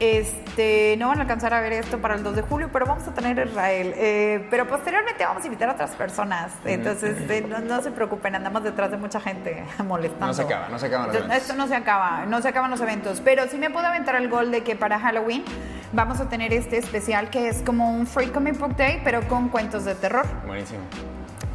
Este, 0.00 0.96
no 0.98 1.08
van 1.08 1.18
a 1.18 1.22
alcanzar 1.22 1.52
a 1.54 1.60
ver 1.60 1.72
esto 1.72 1.98
para 1.98 2.14
el 2.14 2.22
2 2.22 2.36
de 2.36 2.42
julio, 2.42 2.68
pero 2.72 2.86
vamos 2.86 3.06
a 3.08 3.14
tener 3.14 3.46
Israel. 3.46 3.94
Eh, 3.96 4.46
pero 4.50 4.68
posteriormente 4.68 5.24
vamos 5.24 5.42
a 5.42 5.46
invitar 5.46 5.68
a 5.68 5.72
otras 5.72 5.90
personas. 5.92 6.52
Entonces, 6.64 7.16
eh, 7.28 7.46
no, 7.66 7.82
se 7.82 7.90
preocupen, 7.90 8.34
andamos 8.34 8.62
detrás 8.62 8.90
de 8.90 8.96
mucha 8.96 9.20
gente 9.20 9.64
molestando. 9.84 10.26
No 10.26 10.34
se 10.34 10.42
acaba, 10.42 10.68
no 10.68 10.78
se 10.78 10.86
acaban 10.86 11.06
los 11.08 11.16
eventos. 11.16 11.36
Esto 11.36 11.54
no 11.54 11.66
se 11.66 11.74
acaba, 11.74 12.26
no 12.26 12.42
se 12.42 12.48
acaban 12.48 12.70
los 12.70 12.80
eventos. 12.80 13.20
Pero 13.24 13.48
sí 13.48 13.58
me 13.58 13.70
puedo 13.70 13.86
aventar 13.86 14.14
el 14.16 14.28
gol 14.28 14.50
de 14.50 14.62
que 14.62 14.76
para 14.76 15.00
Halloween 15.00 15.44
vamos 15.92 16.20
a 16.20 16.28
tener 16.28 16.52
este 16.52 16.78
especial 16.78 17.30
que 17.30 17.48
es 17.48 17.62
como 17.62 17.90
un 17.90 18.06
Free 18.06 18.28
Comic 18.28 18.58
Book 18.58 18.76
Day, 18.76 19.00
pero 19.02 19.26
con 19.26 19.48
cuentos 19.48 19.84
de 19.84 19.94
terror. 19.94 20.26
Buenísimo 20.46 20.82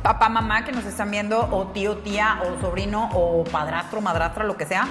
papá, 0.03 0.27
mamá 0.27 0.65
que 0.65 0.73
nos 0.73 0.85
están 0.85 1.09
viendo, 1.09 1.47
o 1.49 1.67
tío, 1.67 1.99
tía, 1.99 2.41
o 2.43 2.59
sobrino, 2.59 3.09
o 3.13 3.45
padrastro, 3.45 4.01
madrastra, 4.01 4.43
lo 4.43 4.57
que 4.57 4.65
sea, 4.65 4.85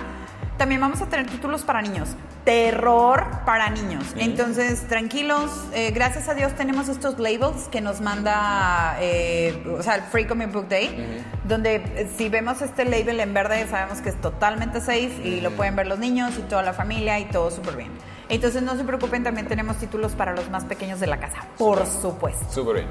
también 0.57 0.81
vamos 0.81 1.01
a 1.01 1.07
tener 1.07 1.27
títulos 1.27 1.62
para 1.62 1.83
niños. 1.83 2.11
Terror 2.45 3.24
para 3.45 3.70
niños. 3.70 4.05
Entonces, 4.16 4.87
tranquilos. 4.89 5.51
Eh, 5.73 5.93
gracias 5.93 6.29
a 6.29 6.35
Dios 6.35 6.55
tenemos 6.55 6.89
estos 6.89 7.19
labels 7.19 7.69
que 7.69 7.81
nos 7.81 8.01
manda, 8.01 8.97
eh, 9.01 9.65
o 9.79 9.83
sea, 9.83 9.97
el 9.97 10.03
Free 10.03 10.27
Comic 10.27 10.53
Book 10.53 10.69
Day, 10.69 11.24
donde 11.45 11.77
eh, 11.77 12.11
si 12.16 12.29
vemos 12.29 12.61
este 12.62 12.85
label 12.85 13.20
en 13.20 13.33
verde 13.33 13.66
sabemos 13.69 14.01
que 14.01 14.09
es 14.09 14.20
totalmente 14.20 14.81
safe 14.81 15.20
y 15.24 15.41
lo 15.41 15.53
pueden 15.53 15.77
ver 15.77 15.87
los 15.87 15.99
niños 15.99 16.33
y 16.39 16.43
toda 16.43 16.62
la 16.62 16.73
familia 16.73 17.19
y 17.20 17.27
todo 17.27 17.51
súper 17.51 17.77
bien. 17.77 17.91
Entonces, 18.29 18.62
no 18.62 18.77
se 18.77 18.85
preocupen, 18.85 19.23
también 19.23 19.47
tenemos 19.47 19.77
títulos 19.77 20.12
para 20.12 20.33
los 20.33 20.49
más 20.51 20.65
pequeños 20.65 21.01
de 21.01 21.07
la 21.07 21.19
casa, 21.19 21.47
por 21.59 21.87
supuesto. 21.87 22.45
Súper 22.51 22.77
bien. 22.77 22.89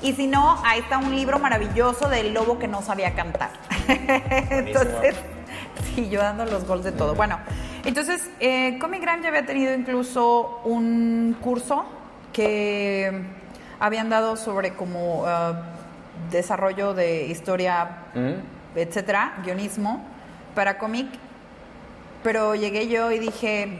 Y 0.00 0.12
si 0.12 0.26
no, 0.26 0.62
ahí 0.64 0.80
está 0.80 0.98
un 0.98 1.14
libro 1.14 1.38
maravilloso 1.38 2.08
del 2.08 2.32
lobo 2.32 2.58
que 2.58 2.68
no 2.68 2.82
sabía 2.82 3.14
cantar. 3.14 3.50
Entonces 3.88 5.16
y 5.96 6.08
yo 6.08 6.20
dando 6.20 6.44
los 6.44 6.66
gols 6.66 6.84
de 6.84 6.92
todo. 6.92 7.14
Bueno, 7.14 7.38
entonces, 7.84 8.30
eh, 8.40 8.78
Comic 8.80 9.02
Gram 9.02 9.22
ya 9.22 9.28
había 9.28 9.46
tenido 9.46 9.74
incluso 9.74 10.60
un 10.64 11.36
curso 11.40 11.84
que 12.32 13.24
habían 13.80 14.10
dado 14.10 14.36
sobre 14.36 14.74
como 14.74 15.22
uh, 15.22 15.26
desarrollo 16.30 16.94
de 16.94 17.26
historia, 17.26 17.88
etcétera, 18.74 19.34
guionismo 19.44 20.04
para 20.54 20.78
cómic. 20.78 21.06
Pero 22.22 22.54
llegué 22.54 22.88
yo 22.88 23.10
y 23.12 23.18
dije, 23.18 23.78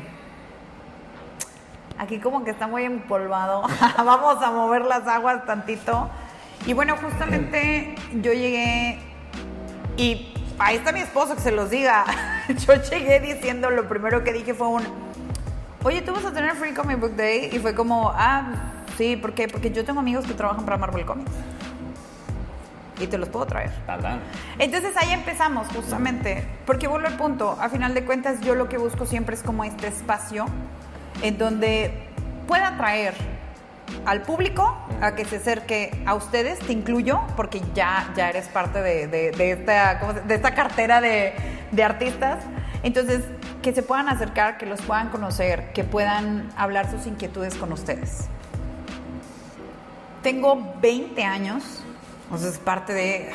aquí 1.99 2.19
como 2.19 2.45
que 2.45 2.53
está 2.53 2.67
muy 2.67 2.85
empolvado, 2.85 3.63
vamos 3.99 4.43
a 4.43 4.51
mover 4.51 4.85
las 4.85 5.07
aguas 5.07 5.45
tantito. 5.45 6.09
Y 6.67 6.73
bueno, 6.73 6.97
justamente 6.97 7.95
yo 8.23 8.33
llegué 8.33 8.99
y 9.97 10.35
ahí 10.59 10.77
está 10.77 10.93
mi 10.93 11.01
esposo, 11.01 11.35
que 11.35 11.41
se 11.41 11.53
los 11.53 11.71
diga. 11.71 12.05
Yo 12.49 12.75
llegué 12.75 13.21
diciendo, 13.21 13.71
lo 13.71 13.89
primero 13.89 14.25
que 14.25 14.33
dije 14.33 14.55
fue 14.55 14.69
un, 14.69 14.83
oye, 15.85 16.03
tú 16.03 16.13
vas 16.13 16.25
a 16.25 16.33
tener 16.33 16.55
Free 16.57 16.75
Comic 16.75 17.01
Book 17.01 17.17
Day. 17.17 17.51
Y 17.53 17.59
fue 17.59 17.75
como, 17.75 18.11
ah, 18.15 18.73
sí, 18.97 19.17
¿por 19.17 19.33
qué? 19.33 19.49
Porque 19.49 19.71
yo 19.71 19.85
tengo 19.85 20.01
amigos 20.01 20.27
que 20.27 20.35
trabajan 20.35 20.65
para 20.65 20.77
Marvel 20.77 21.05
Comics. 21.05 21.31
Y 23.01 23.07
te 23.07 23.17
los 23.17 23.29
puedo 23.29 23.47
traer. 23.47 23.71
Entonces 24.59 24.97
ahí 24.97 25.13
empezamos, 25.13 25.69
justamente. 25.69 26.45
Porque 26.67 26.89
vuelvo 26.89 27.07
al 27.07 27.17
punto. 27.17 27.57
A 27.61 27.69
final 27.69 27.95
de 27.95 28.05
cuentas, 28.05 28.41
yo 28.41 28.57
lo 28.57 28.69
que 28.69 28.77
busco 28.77 29.07
siempre 29.07 29.37
es 29.37 29.43
como 29.45 29.63
este 29.63 29.87
espacio 29.87 30.47
en 31.23 31.39
donde 31.39 32.09
pueda 32.49 32.77
traer 32.77 33.15
al 34.05 34.23
público 34.23 34.77
a 35.01 35.15
que 35.15 35.25
se 35.25 35.37
acerque 35.37 36.03
a 36.07 36.15
ustedes, 36.15 36.59
te 36.61 36.73
incluyo, 36.73 37.21
porque 37.37 37.61
ya, 37.75 38.13
ya 38.17 38.31
eres 38.31 38.49
parte 38.49 38.83
de, 38.83 39.07
de, 39.07 39.51
esta, 39.51 40.23
de 40.27 40.35
esta 40.35 40.55
cartera 40.55 41.01
de, 41.01 41.35
de 41.71 41.83
artistas. 41.83 42.41
Entonces, 42.83 43.25
que 43.63 43.73
se 43.75 43.83
puedan 43.83 44.09
acercar, 44.09 44.57
que 44.57 44.67
los 44.67 44.81
puedan 44.83 45.11
conocer, 45.11 45.73
que 45.73 45.85
puedan 45.85 46.51
hablar 46.57 46.91
sus 46.91 47.07
inquietudes 47.07 47.55
con 47.55 47.73
ustedes. 47.73 48.29
Tengo 50.23 50.75
20 50.81 51.25
años, 51.25 51.83
o 52.31 52.39
sea, 52.39 52.51
es 52.51 52.59
parte 52.59 52.93
de... 52.93 53.31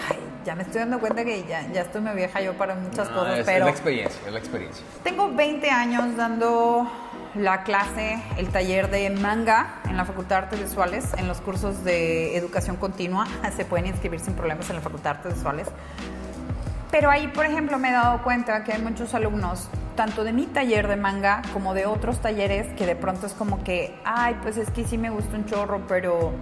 ya 0.46 0.56
me 0.56 0.64
estoy 0.64 0.80
dando 0.80 1.00
cuenta 1.00 1.24
que 1.24 1.44
ya, 1.44 1.68
ya 1.72 1.82
estoy 1.82 2.02
muy 2.02 2.14
vieja 2.14 2.42
yo 2.42 2.54
para 2.54 2.76
muchas 2.76 3.10
cosas, 3.10 3.42
pero... 3.46 3.60
Es 3.60 3.66
la 3.66 3.70
experiencia, 3.70 4.22
es 4.26 4.34
la 4.34 4.40
experiencia. 4.40 4.86
Tengo 5.04 5.34
20 5.34 5.70
años 5.70 6.16
dando 6.16 6.90
la 7.36 7.64
clase, 7.64 8.22
el 8.38 8.50
taller 8.50 8.90
de 8.90 9.10
manga 9.10 9.82
en 9.86 9.98
la 9.98 10.06
Facultad 10.06 10.38
de 10.38 10.44
Artes 10.44 10.62
Visuales, 10.62 11.06
en 11.18 11.28
los 11.28 11.42
cursos 11.42 11.84
de 11.84 12.38
educación 12.38 12.76
continua. 12.76 13.28
Se 13.56 13.66
pueden 13.66 13.88
inscribir 13.88 14.20
sin 14.20 14.34
problemas 14.34 14.70
en 14.70 14.78
la 14.78 14.82
Facultad 14.82 15.14
de 15.14 15.18
Artes 15.18 15.34
Visuales. 15.36 15.68
Pero 16.92 17.10
ahí, 17.10 17.28
por 17.28 17.46
ejemplo, 17.46 17.80
me 17.80 17.90
he 17.90 17.92
dado 17.92 18.22
cuenta 18.24 18.64
que 18.64 18.72
hay 18.72 18.82
muchos 18.82 19.16
alumnos, 19.16 19.68
tanto 19.96 20.24
de 20.24 20.32
mi 20.32 20.46
taller 20.46 20.88
de 20.88 20.96
manga 20.96 21.42
como 21.52 21.74
de 21.74 21.88
otros 21.88 22.20
talleres, 22.20 22.68
que 22.76 22.86
de 22.86 22.96
pronto 22.96 23.26
es 23.26 23.34
como 23.34 23.64
que, 23.64 23.96
ay, 24.06 24.38
pues 24.44 24.58
es 24.58 24.70
que 24.70 24.86
sí 24.86 25.00
me 25.00 25.10
gusta 25.10 25.36
un 25.36 25.46
chorro, 25.46 25.88
pero 25.88 26.34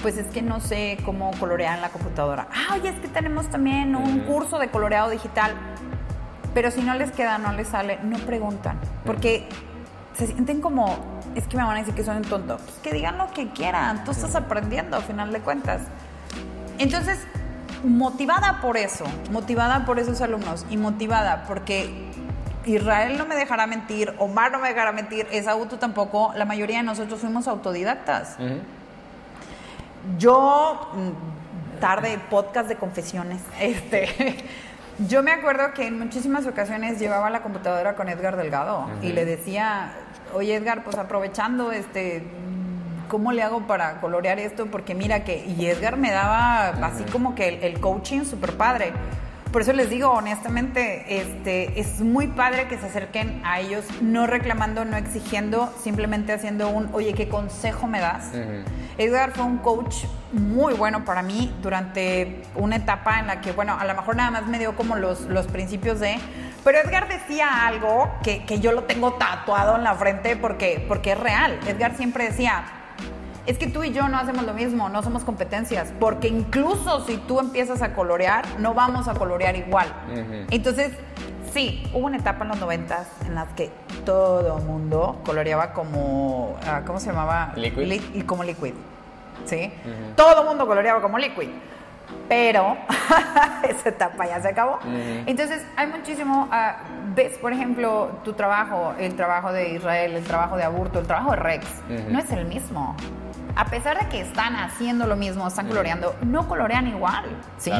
pues 0.00 0.16
es 0.16 0.26
que 0.28 0.40
no 0.40 0.60
sé 0.60 0.96
cómo 1.04 1.30
colorear 1.38 1.76
en 1.76 1.82
la 1.82 1.90
computadora. 1.90 2.48
Ah, 2.50 2.76
oye, 2.76 2.88
es 2.88 2.98
que 3.00 3.08
tenemos 3.08 3.50
también 3.50 3.94
un 3.94 4.20
curso 4.20 4.58
de 4.58 4.68
coloreado 4.68 5.10
digital. 5.10 5.52
Pero 6.54 6.70
si 6.70 6.80
no 6.80 6.94
les 6.94 7.12
queda, 7.12 7.36
no 7.36 7.52
les 7.52 7.68
sale, 7.68 7.98
no 8.02 8.18
preguntan. 8.18 8.80
Porque 9.04 9.48
se 10.20 10.26
sienten 10.26 10.60
como, 10.60 10.98
es 11.34 11.46
que 11.46 11.56
me 11.56 11.62
van 11.62 11.76
a 11.76 11.78
decir 11.80 11.94
que 11.94 12.04
son 12.04 12.18
un 12.18 12.24
tonto. 12.24 12.58
Pues 12.58 12.76
que 12.82 12.92
digan 12.92 13.16
lo 13.16 13.32
que 13.32 13.48
quieran, 13.48 14.04
tú 14.04 14.10
estás 14.10 14.34
aprendiendo 14.34 14.98
a 14.98 15.00
final 15.00 15.32
de 15.32 15.40
cuentas. 15.40 15.80
Entonces, 16.78 17.18
motivada 17.84 18.60
por 18.60 18.76
eso, 18.76 19.06
motivada 19.30 19.86
por 19.86 19.98
esos 19.98 20.20
alumnos 20.20 20.66
y 20.68 20.76
motivada 20.76 21.44
porque 21.46 22.10
Israel 22.66 23.16
no 23.16 23.24
me 23.24 23.34
dejará 23.34 23.66
mentir, 23.66 24.14
Omar 24.18 24.52
no 24.52 24.58
me 24.58 24.68
dejará 24.68 24.92
mentir, 24.92 25.26
Esaú 25.30 25.64
tú 25.64 25.78
tampoco, 25.78 26.34
la 26.36 26.44
mayoría 26.44 26.76
de 26.76 26.82
nosotros 26.82 27.18
fuimos 27.18 27.48
autodidactas. 27.48 28.36
Yo, 30.18 30.90
mm, 30.92 31.80
tarde, 31.80 32.18
podcast 32.28 32.68
de 32.68 32.76
confesiones, 32.76 33.40
este... 33.60 34.44
Yo 35.08 35.22
me 35.22 35.32
acuerdo 35.32 35.72
que 35.72 35.86
en 35.86 35.98
muchísimas 35.98 36.46
ocasiones 36.46 36.98
llevaba 36.98 37.30
la 37.30 37.42
computadora 37.42 37.94
con 37.94 38.10
Edgar 38.10 38.36
Delgado 38.36 38.86
y 39.00 39.12
le 39.12 39.24
decía, 39.24 39.92
oye 40.34 40.54
Edgar, 40.54 40.84
pues 40.84 40.96
aprovechando, 40.96 41.72
este, 41.72 42.22
¿cómo 43.08 43.32
le 43.32 43.42
hago 43.42 43.66
para 43.66 44.00
colorear 44.00 44.38
esto? 44.38 44.66
Porque 44.66 44.94
mira 44.94 45.24
que, 45.24 45.44
y 45.44 45.66
Edgar 45.66 45.96
me 45.96 46.10
daba 46.10 46.68
así 46.68 47.04
como 47.04 47.34
que 47.34 47.48
el, 47.48 47.62
el 47.64 47.80
coaching 47.80 48.24
súper 48.24 48.56
padre. 48.56 48.92
Por 49.52 49.62
eso 49.62 49.72
les 49.72 49.90
digo, 49.90 50.10
honestamente, 50.10 51.20
este, 51.20 51.80
es 51.80 51.98
muy 52.00 52.28
padre 52.28 52.68
que 52.68 52.78
se 52.78 52.86
acerquen 52.86 53.42
a 53.44 53.58
ellos, 53.58 53.84
no 54.00 54.28
reclamando, 54.28 54.84
no 54.84 54.96
exigiendo, 54.96 55.74
simplemente 55.82 56.32
haciendo 56.32 56.68
un, 56.68 56.88
oye, 56.92 57.14
¿qué 57.14 57.28
consejo 57.28 57.88
me 57.88 57.98
das? 57.98 58.30
Edgar 58.96 59.32
fue 59.32 59.44
un 59.44 59.58
coach 59.58 60.04
muy 60.32 60.74
bueno 60.74 61.04
para 61.04 61.22
mí 61.22 61.52
durante 61.62 62.42
una 62.54 62.76
etapa 62.76 63.18
en 63.18 63.26
la 63.26 63.40
que, 63.40 63.50
bueno, 63.50 63.76
a 63.76 63.84
lo 63.84 63.94
mejor 63.94 64.14
nada 64.14 64.30
más 64.30 64.46
me 64.46 64.60
dio 64.60 64.76
como 64.76 64.94
los, 64.94 65.22
los 65.22 65.48
principios 65.48 65.98
de... 65.98 66.18
Pero 66.62 66.78
Edgar 66.78 67.08
decía 67.08 67.66
algo 67.66 68.08
que, 68.22 68.44
que 68.44 68.60
yo 68.60 68.70
lo 68.70 68.84
tengo 68.84 69.14
tatuado 69.14 69.74
en 69.76 69.82
la 69.82 69.94
frente 69.94 70.36
porque, 70.36 70.84
porque 70.86 71.12
es 71.12 71.18
real. 71.18 71.58
Edgar 71.66 71.96
siempre 71.96 72.24
decía, 72.24 72.62
es 73.46 73.58
que 73.58 73.66
tú 73.66 73.82
y 73.84 73.92
yo 73.92 74.08
no 74.08 74.18
hacemos 74.18 74.44
lo 74.44 74.54
mismo, 74.54 74.88
no 74.88 75.02
somos 75.02 75.24
competencias, 75.24 75.92
porque 75.98 76.28
incluso 76.28 77.04
si 77.06 77.16
tú 77.16 77.40
empiezas 77.40 77.82
a 77.82 77.94
colorear, 77.94 78.44
no 78.58 78.74
vamos 78.74 79.08
a 79.08 79.14
colorear 79.14 79.56
igual. 79.56 79.88
Entonces, 80.50 80.92
sí, 81.52 81.82
hubo 81.92 82.06
una 82.06 82.18
etapa 82.18 82.44
en 82.44 82.50
los 82.50 82.60
noventas 82.60 83.08
en 83.26 83.34
las 83.34 83.48
que 83.54 83.70
todo 84.04 84.58
mundo 84.58 85.20
coloreaba 85.24 85.72
como, 85.72 86.56
ah, 86.66 86.82
¿cómo 86.86 87.00
se 87.00 87.08
llamaba? 87.08 87.52
Liquid. 87.56 88.00
y 88.14 88.22
como 88.22 88.44
liquid, 88.44 88.74
¿sí? 89.44 89.72
Todo 90.16 90.42
el 90.42 90.48
mundo 90.48 90.66
coloreaba 90.66 91.00
como 91.00 91.18
liquid. 91.18 91.48
Pero 92.28 92.76
esa 93.68 93.88
etapa 93.88 94.26
ya 94.26 94.40
se 94.40 94.48
acabó. 94.48 94.78
Entonces, 95.26 95.64
hay 95.76 95.86
muchísimo. 95.86 96.48
Ah, 96.50 96.78
ves, 97.14 97.38
por 97.38 97.52
ejemplo, 97.52 98.10
tu 98.24 98.32
trabajo, 98.32 98.94
el 98.98 99.14
trabajo 99.14 99.52
de 99.52 99.74
Israel, 99.74 100.16
el 100.16 100.24
trabajo 100.24 100.56
de 100.56 100.64
Aburto, 100.64 100.98
el 100.98 101.06
trabajo 101.06 101.32
de 101.32 101.36
Rex, 101.36 101.66
no 102.08 102.18
es 102.18 102.30
el 102.32 102.46
mismo 102.46 102.96
a 103.56 103.64
pesar 103.66 103.98
de 103.98 104.08
que 104.08 104.20
están 104.20 104.56
haciendo 104.56 105.06
lo 105.06 105.16
mismo, 105.16 105.46
están 105.46 105.68
coloreando, 105.68 106.14
no 106.22 106.48
colorean 106.48 106.86
igual, 106.86 107.24
¿sí? 107.58 107.72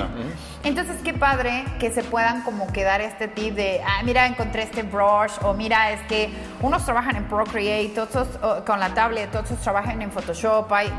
Entonces, 0.64 0.96
qué 1.02 1.14
padre 1.14 1.64
que 1.78 1.90
se 1.90 2.02
puedan 2.02 2.42
como 2.42 2.66
quedar 2.72 3.00
este 3.00 3.28
tip 3.28 3.54
de, 3.54 3.80
ah, 3.84 4.02
mira, 4.04 4.26
encontré 4.26 4.62
este 4.62 4.82
brush, 4.82 5.32
o 5.42 5.54
mira, 5.54 5.92
es 5.92 6.00
que 6.02 6.32
unos 6.60 6.84
trabajan 6.84 7.16
en 7.16 7.24
Procreate, 7.24 8.00
otros 8.00 8.28
con 8.66 8.80
la 8.80 8.94
tablet, 8.94 9.34
otros 9.34 9.58
trabajan 9.60 10.02
en 10.02 10.10
Photoshop, 10.10 10.72
hay, 10.72 10.90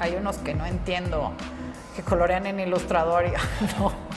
hay 0.00 0.16
unos 0.16 0.38
que 0.38 0.54
no 0.54 0.66
entiendo, 0.66 1.32
que 1.96 2.02
colorean 2.02 2.46
en 2.46 2.60
Illustrator 2.60 3.26
y, 3.26 3.30
no. 3.78 4.08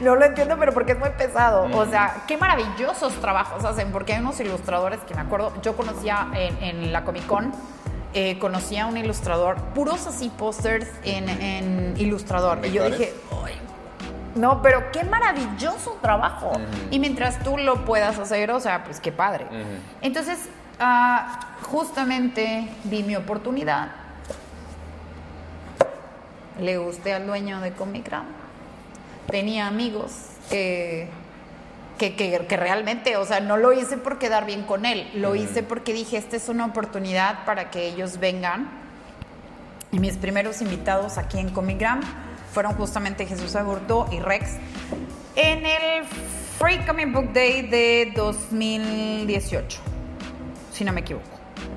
No 0.00 0.14
lo 0.14 0.24
entiendo, 0.24 0.56
pero 0.58 0.72
porque 0.72 0.92
es 0.92 0.98
muy 0.98 1.08
pesado. 1.10 1.68
O 1.76 1.86
sea, 1.86 2.22
qué 2.28 2.36
maravillosos 2.36 3.14
trabajos 3.14 3.64
hacen, 3.64 3.90
porque 3.90 4.12
hay 4.12 4.20
unos 4.20 4.38
ilustradores 4.38 5.00
que 5.00 5.14
me 5.14 5.22
acuerdo, 5.22 5.52
yo 5.62 5.76
conocía 5.76 6.28
en, 6.34 6.62
en 6.62 6.92
la 6.92 7.02
Comic 7.02 7.26
Con, 7.26 7.52
eh, 8.18 8.38
conocí 8.38 8.78
a 8.78 8.86
un 8.86 8.96
ilustrador, 8.96 9.56
puros 9.74 10.06
así 10.06 10.30
pósters 10.30 10.88
en, 11.04 11.92
ilustrador. 11.98 12.64
Y 12.64 12.72
yo 12.72 12.88
dije, 12.88 13.12
no, 14.34 14.62
pero 14.62 14.90
qué 14.90 15.04
maravilloso 15.04 15.98
trabajo. 16.00 16.52
Y 16.90 16.98
mientras 16.98 17.38
tú 17.44 17.58
lo 17.58 17.84
puedas 17.84 18.18
hacer, 18.18 18.50
o 18.52 18.58
sea, 18.58 18.84
pues 18.84 19.00
qué 19.00 19.12
padre. 19.12 19.44
Entonces, 20.00 20.38
ah, 20.80 21.58
justamente 21.64 22.70
vi 22.84 23.02
mi 23.02 23.16
oportunidad. 23.16 23.88
Le 26.58 26.78
gusté 26.78 27.12
al 27.12 27.26
dueño 27.26 27.60
de 27.60 27.72
Comic 27.72 28.10
Tenía 29.30 29.66
amigos 29.66 30.12
que, 30.48 31.10
que, 31.98 32.14
que, 32.14 32.56
realmente, 32.56 33.16
o 33.16 33.24
sea, 33.24 33.40
no 33.40 33.56
lo 33.56 33.72
hice 33.72 33.96
por 33.96 34.18
quedar 34.18 34.46
bien 34.46 34.62
con 34.62 34.84
él, 34.84 35.08
lo 35.14 35.34
hice 35.34 35.62
porque 35.62 35.92
dije, 35.92 36.16
esta 36.16 36.36
es 36.36 36.48
una 36.48 36.66
oportunidad 36.66 37.44
para 37.44 37.70
que 37.70 37.86
ellos 37.86 38.18
vengan. 38.18 38.68
Y 39.92 39.98
mis 39.98 40.16
primeros 40.16 40.60
invitados 40.60 41.16
aquí 41.16 41.38
en 41.38 41.48
Comic 41.50 41.82
fueron 42.52 42.74
justamente 42.74 43.26
Jesús 43.26 43.54
Agurto 43.54 44.06
y 44.10 44.18
Rex 44.18 44.56
en 45.36 45.64
el 45.64 46.04
Free 46.58 46.78
Comic 46.86 47.12
Book 47.12 47.32
Day 47.32 47.62
de 47.62 48.12
2018, 48.16 49.78
si 50.72 50.84
no 50.84 50.92
me 50.92 51.00
equivoco. 51.00 51.28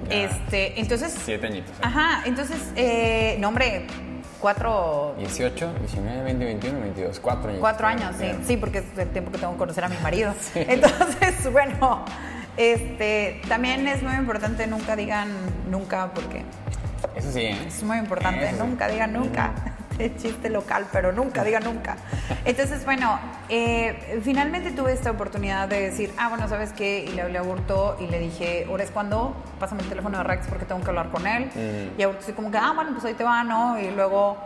este, 0.09 0.79
entonces. 0.79 1.17
Siete 1.23 1.47
añitos. 1.47 1.71
¿eh? 1.71 1.81
Ajá, 1.81 2.23
entonces, 2.25 2.57
eh, 2.75 3.37
no, 3.39 3.49
hombre, 3.49 3.85
cuatro. 4.39 5.15
18, 5.17 5.73
19, 5.79 6.23
20, 6.23 6.45
21, 6.45 6.79
22, 6.79 7.19
cuatro 7.19 7.49
años. 7.49 7.59
Cuatro 7.59 7.87
años, 7.87 8.15
sí, 8.19 8.31
sí, 8.45 8.57
porque 8.57 8.79
es 8.79 8.97
el 8.97 9.09
tiempo 9.09 9.31
que 9.31 9.37
tengo 9.37 9.53
que 9.53 9.59
conocer 9.59 9.83
a 9.83 9.89
mi 9.89 9.97
marido. 10.03 10.33
Entonces, 10.55 11.51
bueno, 11.51 12.05
este, 12.57 13.41
también 13.47 13.87
es 13.87 14.01
muy 14.03 14.15
importante, 14.15 14.67
nunca 14.67 14.95
digan 14.95 15.29
nunca, 15.69 16.11
porque. 16.13 16.43
Eso 17.15 17.31
sí, 17.31 17.41
¿eh? 17.41 17.57
Es 17.67 17.83
muy 17.83 17.97
importante, 17.97 18.51
nunca 18.53 18.87
digan 18.87 19.13
nunca 19.13 19.53
chiste 20.17 20.49
local, 20.49 20.87
pero 20.91 21.11
nunca, 21.11 21.43
diga 21.43 21.59
nunca. 21.59 21.97
Entonces, 22.45 22.85
bueno, 22.85 23.19
eh, 23.49 24.19
finalmente 24.23 24.71
tuve 24.71 24.93
esta 24.93 25.11
oportunidad 25.11 25.67
de 25.67 25.81
decir, 25.81 26.13
ah, 26.17 26.29
bueno, 26.29 26.47
¿sabes 26.47 26.71
qué? 26.73 27.05
Y 27.07 27.11
le 27.13 27.23
hablé 27.23 27.37
a 27.37 27.41
Burto 27.41 27.97
y 27.99 28.07
le 28.07 28.19
dije, 28.19 28.65
ahora 28.69 28.83
es 28.83 28.91
cuando, 28.91 29.35
pásame 29.59 29.83
el 29.83 29.89
teléfono 29.89 30.17
de 30.17 30.23
Rex 30.23 30.47
porque 30.47 30.65
tengo 30.65 30.81
que 30.81 30.89
hablar 30.89 31.09
con 31.09 31.27
él. 31.27 31.49
Y 31.97 32.01
a 32.01 32.07
Burto 32.07 32.23
así 32.23 32.33
como 32.33 32.51
que, 32.51 32.57
ah, 32.57 32.71
bueno, 32.73 32.91
pues 32.93 33.05
ahí 33.05 33.13
te 33.13 33.23
va, 33.23 33.43
¿no? 33.43 33.79
Y 33.79 33.91
luego, 33.91 34.37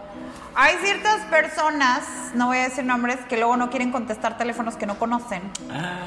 hay 0.56 0.76
ciertas 0.84 1.22
personas, 1.26 2.32
no 2.34 2.48
voy 2.48 2.58
a 2.58 2.64
decir 2.64 2.84
nombres, 2.84 3.18
que 3.30 3.38
luego 3.38 3.58
no 3.58 3.70
quieren 3.70 3.92
contestar 3.92 4.38
teléfonos 4.38 4.76
que 4.76 4.86
no 4.86 4.98
conocen. 4.98 5.44
Ah. 5.72 6.00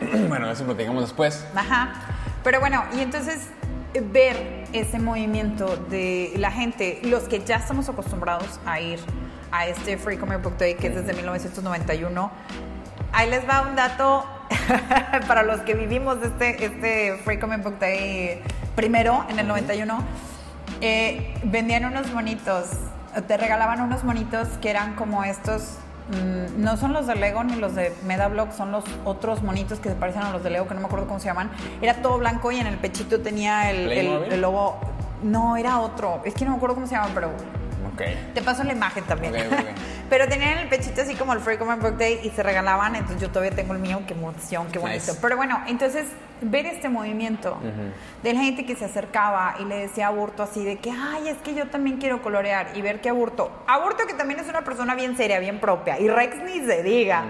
Bueno, 0.28 0.50
eso 0.50 0.64
lo 0.64 0.74
tengamos 0.74 1.02
después. 1.02 1.46
Ajá. 1.54 1.94
Pero 2.42 2.60
bueno, 2.60 2.84
y 2.94 3.00
entonces 3.00 3.48
ver 4.00 4.64
ese 4.72 4.98
movimiento 4.98 5.76
de 5.88 6.32
la 6.36 6.50
gente, 6.50 7.00
los 7.04 7.24
que 7.24 7.44
ya 7.44 7.56
estamos 7.56 7.88
acostumbrados 7.88 8.60
a 8.66 8.80
ir 8.80 8.98
a 9.52 9.66
este 9.66 9.96
Free 9.98 10.16
Comic 10.16 10.42
Book 10.42 10.56
Day, 10.58 10.74
que 10.74 10.88
es 10.88 10.94
desde 10.94 11.12
1991. 11.14 12.30
Ahí 13.12 13.30
les 13.30 13.48
va 13.48 13.62
un 13.62 13.76
dato 13.76 14.26
para 15.28 15.42
los 15.42 15.60
que 15.60 15.74
vivimos 15.74 16.18
este, 16.22 16.64
este 16.64 17.18
Free 17.24 17.38
Comic 17.38 17.62
Book 17.62 17.78
Day 17.78 18.42
primero, 18.74 19.24
en 19.28 19.38
el 19.38 19.46
91. 19.46 19.98
Eh, 20.80 21.34
vendían 21.44 21.84
unos 21.84 22.12
monitos, 22.12 22.66
te 23.28 23.36
regalaban 23.36 23.80
unos 23.80 24.02
monitos 24.02 24.48
que 24.60 24.70
eran 24.70 24.96
como 24.96 25.22
estos 25.22 25.78
Mm, 26.08 26.62
no 26.62 26.76
son 26.76 26.92
los 26.92 27.06
de 27.06 27.14
Lego 27.14 27.42
ni 27.44 27.56
los 27.56 27.74
de 27.74 27.94
Medablock, 28.04 28.52
son 28.52 28.72
los 28.72 28.84
otros 29.04 29.42
monitos 29.42 29.80
que 29.80 29.88
se 29.88 29.94
parecen 29.94 30.22
a 30.22 30.30
los 30.30 30.42
de 30.42 30.50
Lego, 30.50 30.68
que 30.68 30.74
no 30.74 30.80
me 30.80 30.86
acuerdo 30.86 31.06
cómo 31.06 31.18
se 31.18 31.26
llaman. 31.26 31.50
Era 31.80 32.02
todo 32.02 32.18
blanco 32.18 32.52
y 32.52 32.58
en 32.58 32.66
el 32.66 32.76
pechito 32.76 33.20
tenía 33.20 33.70
el, 33.70 33.90
el, 33.90 34.40
logo. 34.40 34.78
No, 35.22 35.56
era 35.56 35.80
otro. 35.80 36.20
Es 36.24 36.34
que 36.34 36.44
no 36.44 36.50
me 36.50 36.56
acuerdo 36.58 36.74
cómo 36.74 36.86
se 36.86 36.94
llama, 36.94 37.08
pero 37.14 37.30
te 37.96 38.42
paso 38.42 38.64
la 38.64 38.72
imagen 38.72 39.04
también. 39.04 39.34
Pero 40.10 40.28
tenían 40.28 40.58
el 40.58 40.68
pechito 40.68 41.02
así 41.02 41.14
como 41.14 41.32
el 41.32 41.40
Free 41.40 41.56
Comic 41.56 41.80
Book 41.80 41.96
Day 41.96 42.20
y 42.22 42.30
se 42.30 42.42
regalaban, 42.42 42.94
entonces 42.94 43.22
yo 43.22 43.28
todavía 43.28 43.54
tengo 43.54 43.72
el 43.72 43.78
mío, 43.78 44.02
qué 44.06 44.14
emoción, 44.14 44.68
qué 44.70 44.78
bonito. 44.78 45.12
Pero 45.20 45.36
bueno, 45.36 45.62
entonces 45.66 46.06
ver 46.40 46.66
este 46.66 46.88
movimiento 46.88 47.58
de 48.22 48.32
la 48.32 48.40
gente 48.40 48.66
que 48.66 48.76
se 48.76 48.84
acercaba 48.84 49.56
y 49.60 49.64
le 49.64 49.76
decía 49.76 50.06
a 50.06 50.08
Aburto 50.08 50.42
así 50.42 50.64
de 50.64 50.76
que, 50.76 50.90
ay, 50.90 51.28
es 51.28 51.38
que 51.38 51.54
yo 51.54 51.68
también 51.68 51.96
quiero 51.96 52.22
colorear 52.22 52.68
y 52.74 52.82
ver 52.82 53.00
que 53.00 53.08
Aburto, 53.08 53.50
Aburto 53.66 54.06
que 54.06 54.14
también 54.14 54.40
es 54.40 54.48
una 54.48 54.62
persona 54.62 54.94
bien 54.94 55.16
seria, 55.16 55.38
bien 55.38 55.58
propia, 55.58 55.98
y 55.98 56.08
Rex 56.08 56.36
ni 56.42 56.64
se 56.66 56.82
diga 56.82 57.24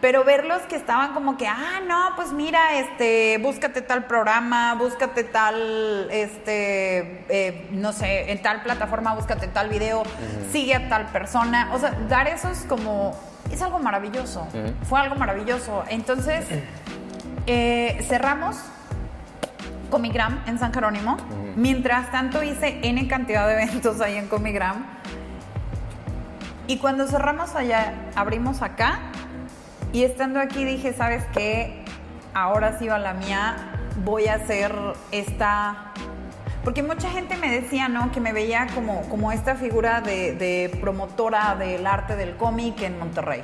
pero 0.00 0.24
verlos 0.24 0.62
que 0.62 0.76
estaban 0.76 1.12
como 1.12 1.36
que, 1.36 1.46
ah, 1.46 1.80
no, 1.86 2.16
pues 2.16 2.32
mira, 2.32 2.78
este, 2.78 3.38
búscate 3.38 3.82
tal 3.82 4.04
programa, 4.04 4.74
búscate 4.74 5.24
tal, 5.24 6.08
este, 6.10 7.24
eh, 7.28 7.68
no 7.72 7.92
sé, 7.92 8.32
en 8.32 8.40
tal 8.40 8.62
plataforma, 8.62 9.14
búscate 9.14 9.48
tal 9.48 9.68
video, 9.68 10.02
sigue 10.50 10.74
a 10.74 10.88
tal 10.88 11.06
persona, 11.06 11.70
o 11.72 11.78
sea, 11.78 11.92
dar 12.08 12.28
eso 12.28 12.48
es 12.48 12.64
como, 12.64 13.18
es 13.50 13.60
algo 13.60 13.78
maravilloso, 13.78 14.48
fue 14.88 15.00
algo 15.00 15.16
maravilloso. 15.16 15.84
Entonces, 15.88 16.46
eh, 17.46 18.04
cerramos 18.08 18.56
Comigram 19.90 20.42
en 20.46 20.58
San 20.58 20.72
Jerónimo, 20.72 21.16
mientras 21.56 22.10
tanto 22.10 22.42
hice 22.42 22.78
N 22.82 23.06
cantidad 23.08 23.46
de 23.46 23.54
eventos 23.54 24.00
ahí 24.00 24.16
en 24.16 24.28
Comigram. 24.28 24.86
Y 26.68 26.78
cuando 26.78 27.08
cerramos 27.08 27.56
allá, 27.56 27.94
abrimos 28.14 28.62
acá 28.62 29.00
y 29.92 30.04
estando 30.04 30.40
aquí 30.40 30.64
dije, 30.64 30.92
¿sabes 30.92 31.24
qué? 31.32 31.84
Ahora 32.32 32.78
sí 32.78 32.86
va 32.86 32.98
la 32.98 33.14
mía, 33.14 33.56
voy 34.04 34.26
a 34.28 34.34
hacer 34.34 34.72
esta... 35.10 35.92
Porque 36.62 36.82
mucha 36.82 37.08
gente 37.10 37.36
me 37.36 37.50
decía, 37.50 37.88
¿no? 37.88 38.12
Que 38.12 38.20
me 38.20 38.34
veía 38.34 38.66
como, 38.74 39.08
como 39.08 39.32
esta 39.32 39.56
figura 39.56 40.02
de, 40.02 40.76
promotora 40.80 41.56
del 41.56 41.86
arte 41.86 42.16
del 42.16 42.36
cómic 42.36 42.82
en 42.82 42.98
Monterrey. 42.98 43.42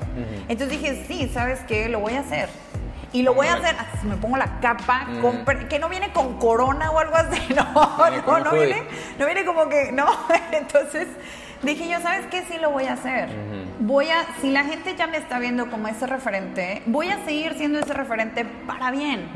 Entonces 0.48 0.80
dije, 0.80 1.04
sí, 1.08 1.30
¿sabes 1.32 1.60
qué? 1.66 1.88
Lo 1.88 2.00
voy 2.00 2.12
a 2.12 2.20
hacer. 2.20 2.50
Y 3.12 3.22
lo 3.22 3.32
voy 3.32 3.46
a 3.46 3.54
hacer, 3.54 3.74
me 4.04 4.16
pongo 4.16 4.36
la 4.36 4.60
capa, 4.60 5.06
que 5.70 5.78
no 5.78 5.88
viene 5.88 6.12
con 6.12 6.38
corona 6.38 6.90
o 6.90 6.98
algo 6.98 7.16
así, 7.16 7.40
no, 7.54 7.72
no, 8.26 8.38
no 8.40 8.50
viene, 8.52 8.82
no 9.18 9.24
viene 9.24 9.44
como 9.46 9.68
que, 9.70 9.90
no, 9.92 10.06
entonces 10.52 11.08
dije 11.74 11.88
yo, 11.88 12.00
¿sabes 12.00 12.26
qué? 12.26 12.42
Sí 12.42 12.58
lo 12.60 12.70
voy 12.70 12.84
a 12.84 12.94
hacer. 12.94 13.28
Voy 13.80 14.08
a, 14.08 14.26
si 14.40 14.50
la 14.50 14.64
gente 14.64 14.94
ya 14.96 15.06
me 15.06 15.16
está 15.16 15.38
viendo 15.38 15.70
como 15.70 15.88
ese 15.88 16.06
referente, 16.06 16.82
voy 16.86 17.08
a 17.10 17.24
seguir 17.24 17.54
siendo 17.54 17.78
ese 17.78 17.92
referente 17.92 18.44
para 18.66 18.90
bien. 18.90 19.28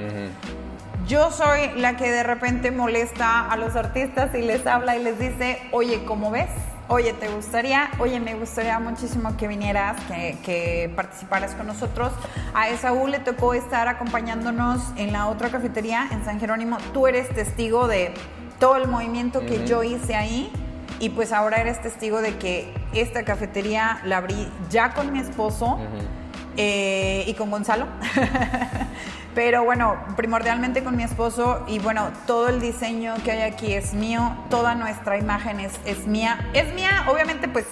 Yo 1.06 1.30
soy 1.30 1.72
la 1.76 1.96
que 1.96 2.10
de 2.10 2.22
repente 2.22 2.70
molesta 2.70 3.46
a 3.50 3.56
los 3.56 3.74
artistas 3.74 4.34
y 4.34 4.42
les 4.42 4.66
habla 4.66 4.96
y 4.96 5.02
les 5.02 5.18
dice, 5.18 5.58
oye, 5.72 6.04
¿cómo 6.04 6.30
ves? 6.30 6.50
Oye, 6.88 7.12
¿te 7.12 7.28
gustaría? 7.28 7.90
Oye, 7.98 8.18
me 8.20 8.34
gustaría 8.34 8.78
muchísimo 8.78 9.36
que 9.36 9.46
vinieras, 9.46 9.96
que, 10.08 10.36
que 10.44 10.92
participaras 10.94 11.54
con 11.54 11.66
nosotros. 11.66 12.12
A 12.54 12.68
Esaú 12.68 13.06
le 13.06 13.20
tocó 13.20 13.54
estar 13.54 13.88
acompañándonos 13.88 14.82
en 14.96 15.12
la 15.12 15.28
otra 15.28 15.50
cafetería 15.50 16.08
en 16.10 16.24
San 16.24 16.40
Jerónimo. 16.40 16.78
Tú 16.92 17.06
eres 17.06 17.28
testigo 17.28 17.86
de 17.86 18.12
todo 18.58 18.76
el 18.76 18.88
movimiento 18.88 19.40
que 19.40 19.66
yo 19.66 19.82
hice 19.82 20.14
ahí 20.16 20.52
y 21.00 21.08
pues 21.08 21.32
ahora 21.32 21.56
eres 21.56 21.80
testigo 21.80 22.20
de 22.20 22.36
que 22.36 22.72
esta 22.92 23.24
cafetería 23.24 24.00
la 24.04 24.18
abrí 24.18 24.48
ya 24.68 24.92
con 24.92 25.12
mi 25.12 25.18
esposo 25.18 25.78
eh, 26.56 27.24
y 27.26 27.34
con 27.34 27.50
Gonzalo. 27.50 27.86
Pero 29.34 29.64
bueno, 29.64 29.96
primordialmente 30.16 30.84
con 30.84 30.96
mi 30.96 31.04
esposo 31.04 31.64
y 31.68 31.78
bueno, 31.78 32.10
todo 32.26 32.48
el 32.48 32.60
diseño 32.60 33.14
que 33.24 33.30
hay 33.30 33.42
aquí 33.42 33.72
es 33.72 33.94
mío, 33.94 34.36
toda 34.50 34.74
nuestra 34.74 35.16
imagen 35.16 35.60
es, 35.60 35.72
es 35.86 36.06
mía. 36.06 36.50
Es 36.52 36.74
mía, 36.74 37.06
obviamente, 37.08 37.48
pues 37.48 37.64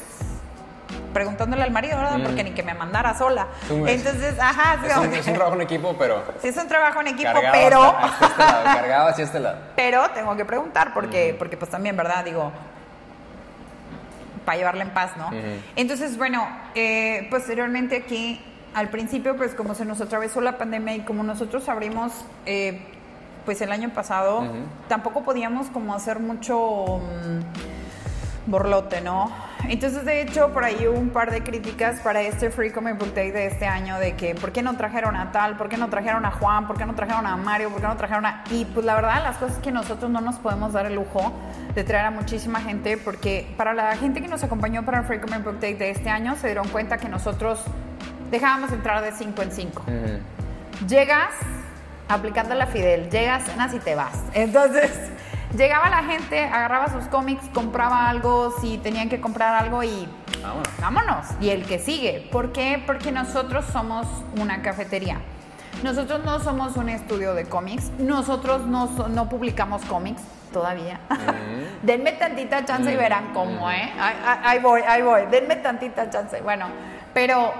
preguntándole 1.13 1.65
al 1.65 1.71
marido, 1.71 1.99
¿verdad? 1.99 2.21
Porque 2.23 2.45
ni 2.45 2.53
que 2.53 2.63
me 2.63 2.75
mandara 2.75 3.17
sola. 3.19 3.49
Entonces, 3.69 4.39
ajá. 4.39 4.79
Es, 4.87 4.97
un, 4.97 5.13
es, 5.13 5.27
un, 5.27 5.35
trabajo 5.35 5.57
en 5.57 5.63
equipo, 5.63 5.97
pero... 5.99 6.23
Sí, 6.41 6.49
es 6.49 6.57
un 6.57 6.69
trabajo 6.69 7.01
en 7.01 7.09
equipo, 7.09 7.33
pero... 7.53 7.97
este 7.99 8.39
lado, 8.39 8.65
cargado 8.65 9.09
hacia 9.09 9.25
este 9.25 9.41
lado. 9.41 9.59
Pero 9.77 10.09
tengo 10.11 10.37
que 10.37 10.45
preguntar 10.45 10.95
porque, 10.95 11.35
porque 11.39 11.57
pues 11.57 11.71
también, 11.71 11.97
¿verdad? 11.97 12.25
Digo, 12.25 12.53
para 14.49 14.57
llevarla 14.57 14.83
en 14.83 14.95
paz, 14.95 15.11
¿no? 15.19 15.29
Entonces, 15.77 16.17
bueno, 16.17 16.49
eh, 16.75 17.27
posteriormente 17.29 17.99
aquí, 17.99 18.41
al 18.73 18.89
principio, 18.89 19.37
pues 19.37 19.55
como 19.55 19.75
se 19.75 19.85
nos 19.85 20.01
atravesó 20.01 20.41
la 20.41 20.57
pandemia 20.57 20.95
y 20.95 21.01
como 21.01 21.23
nosotros 21.23 21.69
abrimos, 21.69 22.25
eh, 22.47 22.81
pues 23.45 23.61
el 23.61 23.71
año 23.71 23.91
pasado, 23.91 24.43
tampoco 24.89 25.23
podíamos 25.23 25.67
como 25.69 25.95
hacer 25.95 26.19
mucho... 26.19 26.99
Mm, 26.99 27.78
borlote, 28.49 29.01
¿no? 29.01 29.31
Entonces, 29.69 30.05
de 30.05 30.23
hecho, 30.23 30.53
por 30.53 30.65
ahí 30.65 30.87
hubo 30.87 30.99
un 30.99 31.11
par 31.11 31.31
de 31.31 31.43
críticas 31.43 32.01
para 32.01 32.23
este 32.23 32.51
Free 32.51 32.71
Comic 32.71 32.99
Book 32.99 33.13
Day 33.15 33.31
de 33.31 33.47
este 33.47 33.67
año 33.67 33.99
de 33.99 34.15
que 34.15 34.35
¿por 34.35 34.53
qué 34.53 34.63
no 34.63 34.77
trajeron 34.77 35.17
a 35.17 35.33
tal? 35.33 35.57
¿Por 35.57 35.69
qué 35.69 35.77
no 35.77 35.89
trajeron 35.89 36.25
a 36.25 36.31
Juan? 36.31 36.67
¿Por 36.67 36.79
qué 36.79 36.87
no 36.87 36.95
trajeron 36.95 37.27
a 37.27 37.37
Mario? 37.37 37.71
¿Por 37.71 37.81
qué 37.81 37.87
no 37.87 37.97
trajeron 37.97 38.25
a...? 38.25 38.45
Y 38.51 38.65
pues 38.65 38.87
la 38.87 38.95
verdad, 38.95 39.23
las 39.23 39.37
cosas 39.37 39.59
que 39.59 39.71
nosotros 39.71 40.11
no 40.11 40.21
nos 40.21 40.37
podemos 40.37 40.73
dar 40.73 40.87
el 40.87 40.95
lujo 40.95 41.33
de 41.75 41.85
traer 41.85 42.07
a 42.07 42.11
muchísima 42.11 42.61
gente 42.61 42.97
porque 42.97 43.53
para 43.57 43.75
la 43.75 43.97
gente 43.97 44.21
que 44.21 44.29
nos 44.29 44.43
acompañó 44.43 44.85
para 44.85 45.01
el 45.01 45.05
Free 45.05 45.21
Comic 45.21 45.45
Book 45.45 45.61
Day 45.61 45.75
de 45.75 45.91
este 45.91 46.09
año 46.09 46.37
se 46.37 46.47
dieron 46.47 46.69
cuenta 46.69 46.97
que 46.97 47.09
nosotros 47.09 47.63
dejábamos 48.31 48.73
entrar 48.73 49.03
de 49.03 49.13
5 49.13 49.43
en 49.43 49.53
5. 49.53 49.85
Llegas 50.89 51.35
aplicando 52.09 52.55
la 52.55 52.67
Fidel, 52.67 53.11
llegas, 53.11 53.45
cenas 53.45 53.75
y 53.75 53.81
te 53.81 53.95
vas. 53.95 54.23
Entonces... 54.33 54.91
Llegaba 55.57 55.89
la 55.89 56.03
gente, 56.05 56.45
agarraba 56.45 56.89
sus 56.89 57.05
cómics, 57.05 57.43
compraba 57.55 58.09
algo, 58.09 58.55
si 58.61 58.79
tenían 58.79 59.09
que 59.09 59.21
comprar 59.21 59.55
algo 59.55 59.83
y 59.83 60.07
vámonos. 60.81 61.27
Y 61.41 61.49
el 61.51 61.65
que 61.65 61.79
sigue. 61.79 62.29
¿Por 62.31 62.53
qué? 62.53 62.83
Porque 62.87 63.13
nosotros 63.13 63.65
somos 63.73 64.07
una 64.39 64.61
cafetería. 64.63 65.19
Nosotros 65.83 66.25
no 66.25 66.41
somos 66.41 66.77
un 66.77 66.89
estudio 66.89 67.35
de 67.35 67.45
cómics, 67.45 67.91
nosotros 67.99 68.67
no, 68.67 68.87
no 69.09 69.29
publicamos 69.29 69.83
cómics 69.85 70.21
todavía. 70.53 70.99
Denme 71.83 72.13
tantita 72.13 72.65
chance 72.65 72.93
y 72.93 72.97
verán 72.97 73.33
cómo, 73.33 73.71
¿eh? 73.71 73.93
Ahí, 73.99 74.17
ahí- 74.27 74.39
ahí 74.45 74.59
voy, 74.59 74.81
ahí 74.87 75.03
voy. 75.03 75.27
Denme 75.31 75.57
tantita 75.57 76.11
chance. 76.11 76.41
Bueno, 76.43 76.67
pero 77.15 77.53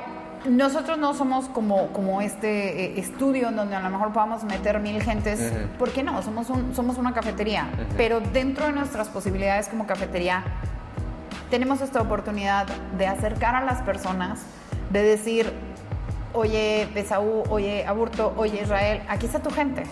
nosotros 0.47 0.99
no 0.99 1.15
somos 1.15 1.49
como, 1.49 1.89
como 1.89 2.21
este 2.21 2.85
eh, 2.85 3.01
estudio 3.01 3.49
en 3.49 3.57
donde 3.57 3.77
a 3.77 3.81
lo 3.81 3.91
mejor 3.91 4.13
podamos 4.13 4.45
meter 4.45 4.79
mil 4.81 5.03
gentes. 5.03 5.53
¿Por 5.79 5.91
qué 5.91 6.03
no? 6.03 6.23
Somos, 6.23 6.51
un, 6.51 6.75
somos 6.75 6.99
una 6.99 7.13
cafetería. 7.13 7.69
Pero 7.97 8.21
dentro 8.21 8.67
de 8.67 8.73
nuestras 8.73 9.09
posibilidades 9.09 9.69
como 9.69 9.87
cafetería, 9.87 10.45
tenemos 11.51 11.81
esta 11.81 12.01
oportunidad 12.01 12.67
de 12.97 13.07
acercar 13.07 13.55
a 13.55 13.65
las 13.65 13.83
personas, 13.83 14.41
de 14.91 15.03
decir, 15.03 15.53
oye, 16.33 16.89
Esaú, 16.95 17.45
oye, 17.49 17.87
Aburto, 17.87 18.35
oye, 18.37 18.63
Israel, 18.63 19.03
aquí 19.09 19.27
está 19.27 19.41
tu 19.41 19.51
gente. 19.51 19.85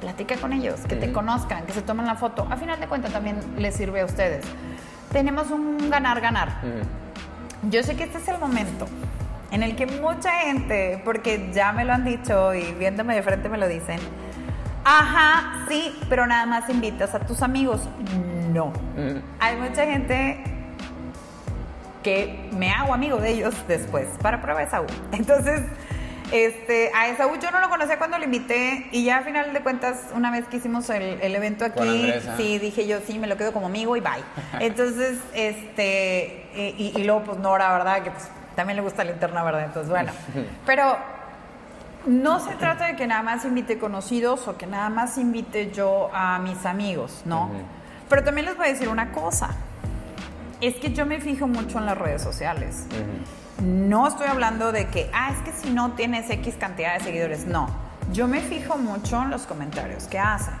Platica 0.00 0.36
con 0.36 0.52
ellos, 0.52 0.80
que 0.88 0.96
te 0.96 1.12
conozcan, 1.12 1.64
que 1.66 1.72
se 1.72 1.82
tomen 1.82 2.06
la 2.06 2.16
foto. 2.16 2.46
A 2.50 2.56
final 2.56 2.80
de 2.80 2.86
cuentas 2.86 3.12
también 3.12 3.38
les 3.58 3.74
sirve 3.74 4.00
a 4.00 4.04
ustedes. 4.04 4.44
Tenemos 5.12 5.50
un 5.50 5.90
ganar-ganar. 5.90 6.60
Yo 7.70 7.82
sé 7.82 7.96
que 7.96 8.04
este 8.04 8.18
es 8.18 8.28
el 8.28 8.38
momento 8.38 8.86
en 9.50 9.62
el 9.62 9.76
que 9.76 9.86
mucha 9.86 10.30
gente, 10.40 11.00
porque 11.04 11.50
ya 11.52 11.72
me 11.72 11.84
lo 11.84 11.92
han 11.92 12.04
dicho 12.04 12.54
y 12.54 12.72
viéndome 12.72 13.14
de 13.14 13.22
frente 13.22 13.48
me 13.48 13.58
lo 13.58 13.68
dicen, 13.68 13.98
ajá, 14.84 15.66
sí, 15.68 15.96
pero 16.08 16.26
nada 16.26 16.46
más 16.46 16.68
invitas 16.68 17.14
a 17.14 17.20
tus 17.20 17.42
amigos. 17.42 17.80
No. 18.52 18.72
Hay 19.40 19.56
mucha 19.56 19.84
gente 19.84 20.38
que 22.02 22.48
me 22.52 22.70
hago 22.70 22.94
amigo 22.94 23.18
de 23.18 23.32
ellos 23.32 23.54
después 23.66 24.06
para 24.22 24.40
prueba 24.40 24.60
de 24.60 24.66
Esaú. 24.66 24.86
Entonces, 25.12 25.62
este, 26.32 26.90
a 26.94 27.08
Esaú 27.08 27.36
yo 27.40 27.50
no 27.50 27.60
lo 27.60 27.68
conocía 27.68 27.98
cuando 27.98 28.18
lo 28.18 28.24
invité 28.24 28.88
y 28.92 29.04
ya 29.04 29.18
a 29.18 29.22
final 29.22 29.52
de 29.52 29.60
cuentas, 29.60 29.98
una 30.14 30.30
vez 30.30 30.46
que 30.46 30.56
hicimos 30.56 30.88
el, 30.90 31.20
el 31.20 31.34
evento 31.34 31.64
aquí, 31.64 32.10
ajá. 32.10 32.36
sí, 32.36 32.58
dije 32.58 32.86
yo, 32.86 32.98
sí, 33.06 33.18
me 33.18 33.26
lo 33.26 33.36
quedo 33.36 33.52
como 33.52 33.66
amigo 33.66 33.96
y 33.96 34.00
bye. 34.00 34.22
Entonces, 34.60 35.18
este, 35.34 36.46
eh, 36.54 36.74
y, 36.78 36.92
y 36.96 37.04
luego 37.04 37.22
pues 37.24 37.38
Nora, 37.38 37.72
¿verdad? 37.72 38.02
Que 38.02 38.10
pues 38.10 38.28
también 38.56 38.76
le 38.76 38.82
gusta 38.82 39.04
la 39.04 39.12
interna, 39.12 39.44
¿verdad? 39.44 39.64
Entonces, 39.64 39.88
bueno, 39.90 40.12
pero 40.66 40.96
no 42.06 42.40
se 42.40 42.54
trata 42.54 42.86
de 42.86 42.96
que 42.96 43.06
nada 43.06 43.22
más 43.22 43.44
invite 43.44 43.78
conocidos 43.78 44.48
o 44.48 44.56
que 44.56 44.66
nada 44.66 44.88
más 44.88 45.18
invite 45.18 45.70
yo 45.70 46.10
a 46.12 46.38
mis 46.38 46.64
amigos, 46.66 47.22
¿no? 47.24 47.50
Pero 48.08 48.24
también 48.24 48.46
les 48.46 48.56
voy 48.56 48.66
a 48.66 48.70
decir 48.70 48.88
una 48.88 49.12
cosa. 49.12 49.50
Es 50.60 50.76
que 50.76 50.92
yo 50.92 51.04
me 51.04 51.20
fijo 51.20 51.46
mucho 51.46 51.78
en 51.78 51.86
las 51.86 51.98
redes 51.98 52.22
sociales. 52.22 52.86
No 53.62 54.06
estoy 54.06 54.28
hablando 54.28 54.72
de 54.72 54.86
que, 54.86 55.10
ah, 55.12 55.32
es 55.32 55.38
que 55.42 55.52
si 55.52 55.72
no 55.72 55.92
tienes 55.92 56.30
X 56.30 56.54
cantidad 56.58 56.94
de 56.94 57.04
seguidores. 57.04 57.46
No. 57.46 57.68
Yo 58.12 58.28
me 58.28 58.40
fijo 58.40 58.78
mucho 58.78 59.22
en 59.22 59.30
los 59.30 59.46
comentarios 59.46 60.06
que 60.06 60.18
hacen. 60.18 60.54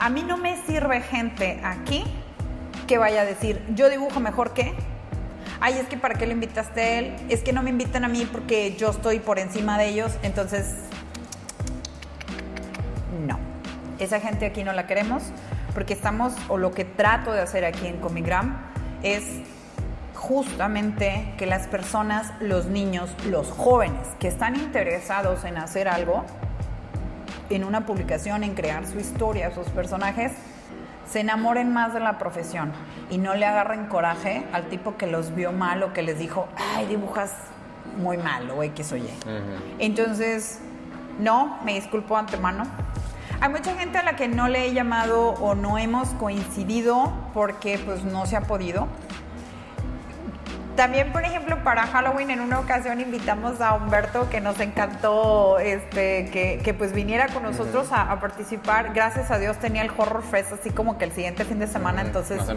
A 0.00 0.10
mí 0.10 0.22
no 0.22 0.36
me 0.36 0.56
sirve 0.64 1.00
gente 1.00 1.60
aquí 1.64 2.04
que 2.86 2.98
vaya 2.98 3.20
a 3.20 3.24
decir, 3.24 3.62
yo 3.74 3.88
dibujo 3.88 4.18
mejor 4.18 4.52
que. 4.52 4.74
Ay, 5.60 5.74
es 5.78 5.88
que 5.88 5.96
para 5.96 6.14
qué 6.14 6.26
le 6.26 6.32
invitaste 6.32 6.80
a 6.80 6.98
él. 6.98 7.16
Es 7.28 7.42
que 7.42 7.52
no 7.52 7.62
me 7.62 7.70
invitan 7.70 8.04
a 8.04 8.08
mí 8.08 8.28
porque 8.30 8.76
yo 8.76 8.90
estoy 8.90 9.18
por 9.18 9.38
encima 9.38 9.78
de 9.78 9.88
ellos. 9.88 10.12
Entonces, 10.22 10.74
no. 13.26 13.38
Esa 13.98 14.20
gente 14.20 14.46
aquí 14.46 14.62
no 14.64 14.72
la 14.72 14.86
queremos 14.86 15.22
porque 15.74 15.92
estamos, 15.92 16.32
o 16.48 16.58
lo 16.58 16.72
que 16.72 16.84
trato 16.84 17.32
de 17.32 17.40
hacer 17.40 17.64
aquí 17.64 17.86
en 17.86 17.98
Comigram 17.98 18.58
es 19.02 19.22
justamente 20.14 21.34
que 21.38 21.46
las 21.46 21.68
personas, 21.68 22.32
los 22.40 22.66
niños, 22.66 23.10
los 23.30 23.48
jóvenes 23.50 24.08
que 24.18 24.28
están 24.28 24.56
interesados 24.56 25.44
en 25.44 25.56
hacer 25.56 25.88
algo, 25.88 26.24
en 27.50 27.64
una 27.64 27.86
publicación, 27.86 28.42
en 28.42 28.54
crear 28.54 28.86
su 28.86 28.98
historia, 28.98 29.54
sus 29.54 29.68
personajes, 29.68 30.32
se 31.10 31.20
enamoren 31.20 31.72
más 31.72 31.94
de 31.94 32.00
la 32.00 32.18
profesión 32.18 32.72
y 33.10 33.18
no 33.18 33.34
le 33.34 33.46
agarren 33.46 33.86
coraje 33.86 34.44
al 34.52 34.68
tipo 34.68 34.96
que 34.96 35.06
los 35.06 35.34
vio 35.34 35.52
mal 35.52 35.82
o 35.82 35.92
que 35.92 36.02
les 36.02 36.18
dijo, 36.18 36.48
ay, 36.74 36.86
dibujas 36.86 37.32
muy 37.96 38.18
mal 38.18 38.50
o 38.50 38.62
X 38.62 38.92
o 38.92 38.96
Y. 38.96 39.08
Entonces, 39.78 40.60
no, 41.18 41.58
me 41.64 41.74
disculpo 41.74 42.16
antemano. 42.16 42.64
Hay 43.40 43.50
mucha 43.50 43.74
gente 43.76 43.98
a 43.98 44.02
la 44.02 44.16
que 44.16 44.28
no 44.28 44.48
le 44.48 44.66
he 44.66 44.74
llamado 44.74 45.30
o 45.30 45.54
no 45.54 45.78
hemos 45.78 46.08
coincidido 46.10 47.12
porque 47.34 47.78
pues 47.78 48.04
no 48.04 48.26
se 48.26 48.36
ha 48.36 48.42
podido. 48.42 48.88
También, 50.78 51.10
por 51.10 51.24
ejemplo, 51.24 51.64
para 51.64 51.88
Halloween 51.88 52.30
en 52.30 52.40
una 52.40 52.60
ocasión 52.60 53.00
invitamos 53.00 53.60
a 53.60 53.74
Humberto 53.74 54.30
que 54.30 54.40
nos 54.40 54.60
encantó 54.60 55.58
este, 55.58 56.30
que, 56.30 56.60
que, 56.62 56.72
pues 56.72 56.92
viniera 56.92 57.26
con 57.26 57.42
nosotros 57.42 57.90
a, 57.90 58.02
a, 58.12 58.20
participar. 58.20 58.94
Gracias 58.94 59.32
a 59.32 59.40
Dios 59.40 59.58
tenía 59.58 59.82
el 59.82 59.90
Horror 59.90 60.22
Fest 60.22 60.52
así 60.52 60.70
como 60.70 60.96
que 60.96 61.06
el 61.06 61.10
siguiente 61.10 61.44
fin 61.44 61.58
de 61.58 61.66
semana, 61.66 62.02
entonces... 62.02 62.36
No 62.36 62.46
se. 62.46 62.56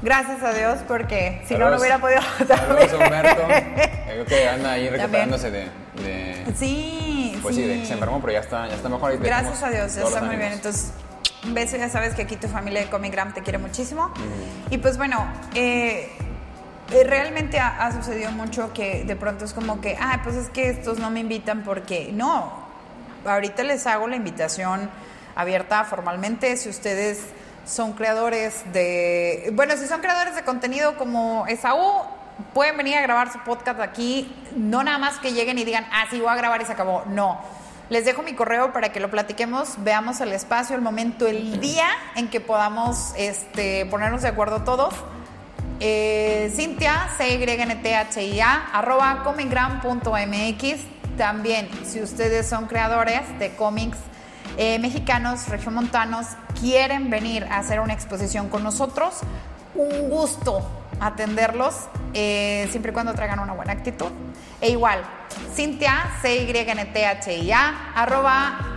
Gracias 0.00 0.42
a 0.42 0.54
Dios 0.54 0.78
porque 0.88 1.42
si 1.42 1.56
Saludos. 1.56 1.72
no, 1.72 1.76
no 1.76 1.80
hubiera 1.82 1.98
podido... 1.98 2.22
Saludos, 2.48 2.90
Humberto. 2.94 3.42
Creo 4.06 4.24
que 4.24 4.48
anda 4.48 4.72
ahí 4.72 4.88
recuperándose 4.88 5.50
de, 5.50 5.68
de... 6.02 6.46
Sí, 6.56 7.38
Pues 7.42 7.54
sí. 7.54 7.60
sí, 7.60 7.68
de 7.68 7.80
que 7.80 7.84
se 7.84 7.92
enfermó, 7.92 8.18
pero 8.22 8.32
ya 8.32 8.40
está, 8.40 8.66
ya 8.66 8.76
está 8.76 8.88
mejor. 8.88 9.18
Gracias 9.18 9.62
a 9.62 9.68
Dios, 9.68 9.94
ya 9.94 10.04
está 10.04 10.22
muy 10.22 10.36
bien. 10.36 10.52
Entonces, 10.52 10.94
un 11.44 11.52
beso, 11.52 11.76
ya 11.76 11.90
sabes 11.90 12.14
que 12.14 12.22
aquí 12.22 12.36
tu 12.36 12.48
familia 12.48 12.80
de 12.80 12.88
Comic 12.88 13.12
Gram 13.12 13.34
te 13.34 13.42
quiere 13.42 13.58
muchísimo. 13.58 14.10
Y 14.70 14.78
pues 14.78 14.96
bueno, 14.96 15.30
eh, 15.54 16.08
realmente 17.04 17.58
ha, 17.58 17.86
ha 17.86 17.92
sucedido 17.92 18.30
mucho 18.32 18.72
que 18.72 19.04
de 19.04 19.16
pronto 19.16 19.44
es 19.44 19.52
como 19.52 19.80
que, 19.80 19.96
ah, 20.00 20.20
pues 20.22 20.36
es 20.36 20.50
que 20.50 20.70
estos 20.70 20.98
no 20.98 21.10
me 21.10 21.20
invitan 21.20 21.62
porque 21.62 22.10
no. 22.12 22.52
Ahorita 23.24 23.62
les 23.62 23.86
hago 23.86 24.08
la 24.08 24.16
invitación 24.16 24.90
abierta 25.34 25.84
formalmente 25.84 26.56
si 26.56 26.68
ustedes 26.68 27.20
son 27.66 27.92
creadores 27.92 28.64
de, 28.72 29.50
bueno, 29.52 29.76
si 29.76 29.86
son 29.86 30.00
creadores 30.00 30.34
de 30.34 30.42
contenido 30.42 30.96
como 30.96 31.46
Esaú, 31.46 32.02
pueden 32.54 32.76
venir 32.76 32.96
a 32.96 33.02
grabar 33.02 33.32
su 33.32 33.38
podcast 33.40 33.80
aquí, 33.80 34.34
no 34.56 34.82
nada 34.82 34.98
más 34.98 35.18
que 35.18 35.32
lleguen 35.32 35.58
y 35.58 35.64
digan, 35.64 35.86
ah, 35.92 36.06
sí, 36.10 36.20
voy 36.20 36.30
a 36.30 36.34
grabar 36.34 36.60
y 36.62 36.64
se 36.64 36.72
acabó, 36.72 37.04
no. 37.06 37.40
Les 37.90 38.04
dejo 38.04 38.22
mi 38.22 38.34
correo 38.34 38.72
para 38.72 38.92
que 38.92 39.00
lo 39.00 39.10
platiquemos, 39.10 39.74
veamos 39.78 40.20
el 40.20 40.32
espacio, 40.32 40.76
el 40.76 40.82
momento, 40.82 41.26
el 41.26 41.60
día 41.60 41.88
en 42.14 42.28
que 42.28 42.40
podamos 42.40 43.12
este, 43.16 43.84
ponernos 43.86 44.22
de 44.22 44.28
acuerdo 44.28 44.62
todos. 44.62 44.94
Eh, 45.80 46.52
Cintia, 46.54 47.08
C-Y-N-T-H-I-A, 47.16 48.70
arroba 48.72 49.22
comicgram.mx. 49.24 50.80
También, 51.16 51.68
si 51.84 52.02
ustedes 52.02 52.46
son 52.46 52.66
creadores 52.66 53.22
de 53.38 53.56
cómics 53.56 53.96
eh, 54.58 54.78
mexicanos, 54.78 55.48
regiomontanos, 55.48 56.26
quieren 56.60 57.08
venir 57.08 57.44
a 57.44 57.58
hacer 57.58 57.80
una 57.80 57.94
exposición 57.94 58.48
con 58.48 58.62
nosotros, 58.62 59.20
un 59.74 60.10
gusto 60.10 60.68
atenderlos, 61.00 61.88
eh, 62.12 62.68
siempre 62.70 62.90
y 62.90 62.94
cuando 62.94 63.14
traigan 63.14 63.38
una 63.38 63.54
buena 63.54 63.72
actitud. 63.72 64.10
E 64.60 64.70
igual, 64.70 65.00
Cintia, 65.54 66.10
C-Y-N-T-H-I-A, 66.20 67.92
arroba. 67.94 68.76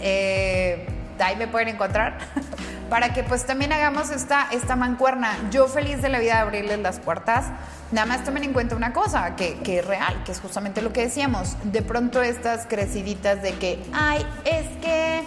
Eh, 0.00 0.86
ahí 1.18 1.36
me 1.36 1.48
pueden 1.48 1.68
encontrar. 1.68 2.18
para 2.90 3.12
que 3.12 3.22
pues 3.22 3.46
también 3.46 3.72
hagamos 3.72 4.10
esta, 4.10 4.48
esta 4.50 4.76
mancuerna. 4.76 5.36
Yo 5.50 5.68
feliz 5.68 6.02
de 6.02 6.08
la 6.08 6.18
vida 6.18 6.34
de 6.34 6.40
abrirles 6.40 6.78
las 6.78 6.98
puertas. 6.98 7.46
Nada 7.92 8.06
más 8.06 8.24
tomen 8.24 8.44
en 8.44 8.52
cuenta 8.52 8.76
una 8.76 8.92
cosa, 8.92 9.36
que, 9.36 9.58
que 9.60 9.78
es 9.78 9.86
real, 9.86 10.22
que 10.24 10.32
es 10.32 10.40
justamente 10.40 10.82
lo 10.82 10.92
que 10.92 11.02
decíamos. 11.02 11.56
De 11.64 11.82
pronto 11.82 12.22
estas 12.22 12.66
creciditas 12.66 13.42
de 13.42 13.52
que, 13.54 13.82
ay, 13.92 14.26
es 14.44 14.66
que 14.78 15.22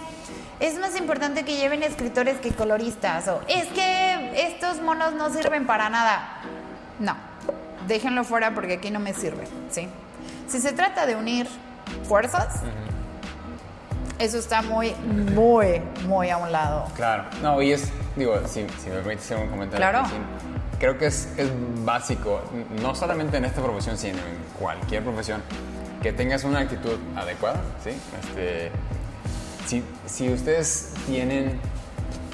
es 0.60 0.78
más 0.78 0.96
importante 0.96 1.44
que 1.44 1.56
lleven 1.56 1.82
escritores 1.82 2.38
que 2.38 2.50
coloristas, 2.50 3.28
o 3.28 3.40
es 3.48 3.66
que 3.68 4.48
estos 4.48 4.80
monos 4.82 5.14
no 5.14 5.30
sirven 5.30 5.66
para 5.66 5.88
nada. 5.88 6.40
No, 6.98 7.16
déjenlo 7.86 8.24
fuera 8.24 8.54
porque 8.54 8.74
aquí 8.74 8.90
no 8.90 8.98
me 8.98 9.14
sirve, 9.14 9.44
¿sí? 9.70 9.88
Si 10.48 10.60
se 10.60 10.72
trata 10.72 11.06
de 11.06 11.14
unir 11.14 11.48
fuerzas, 12.08 12.62
eso 14.18 14.38
está 14.38 14.62
muy, 14.62 14.94
muy, 15.34 15.80
muy 16.06 16.30
a 16.30 16.36
un 16.36 16.50
lado. 16.52 16.86
Claro, 16.94 17.24
no, 17.42 17.60
y 17.62 17.72
es, 17.72 17.90
digo, 18.16 18.36
si, 18.46 18.66
si 18.82 18.90
me 18.90 18.96
permites 18.96 19.24
hacer 19.24 19.38
un 19.38 19.48
comentario. 19.48 19.78
Claro. 19.78 20.06
aquí, 20.06 20.16
creo 20.78 20.98
que 20.98 21.06
es, 21.06 21.28
es 21.36 21.48
básico, 21.84 22.40
no 22.82 22.94
solamente 22.94 23.36
en 23.36 23.44
esta 23.44 23.62
profesión, 23.62 23.96
sino 23.96 24.18
en 24.18 24.38
cualquier 24.58 25.02
profesión, 25.02 25.42
que 26.02 26.12
tengas 26.12 26.44
una 26.44 26.60
actitud 26.60 26.98
adecuada, 27.16 27.60
¿sí? 27.82 27.90
Este, 28.20 28.70
si, 29.66 29.84
si 30.06 30.32
ustedes 30.32 30.92
tienen 31.06 31.60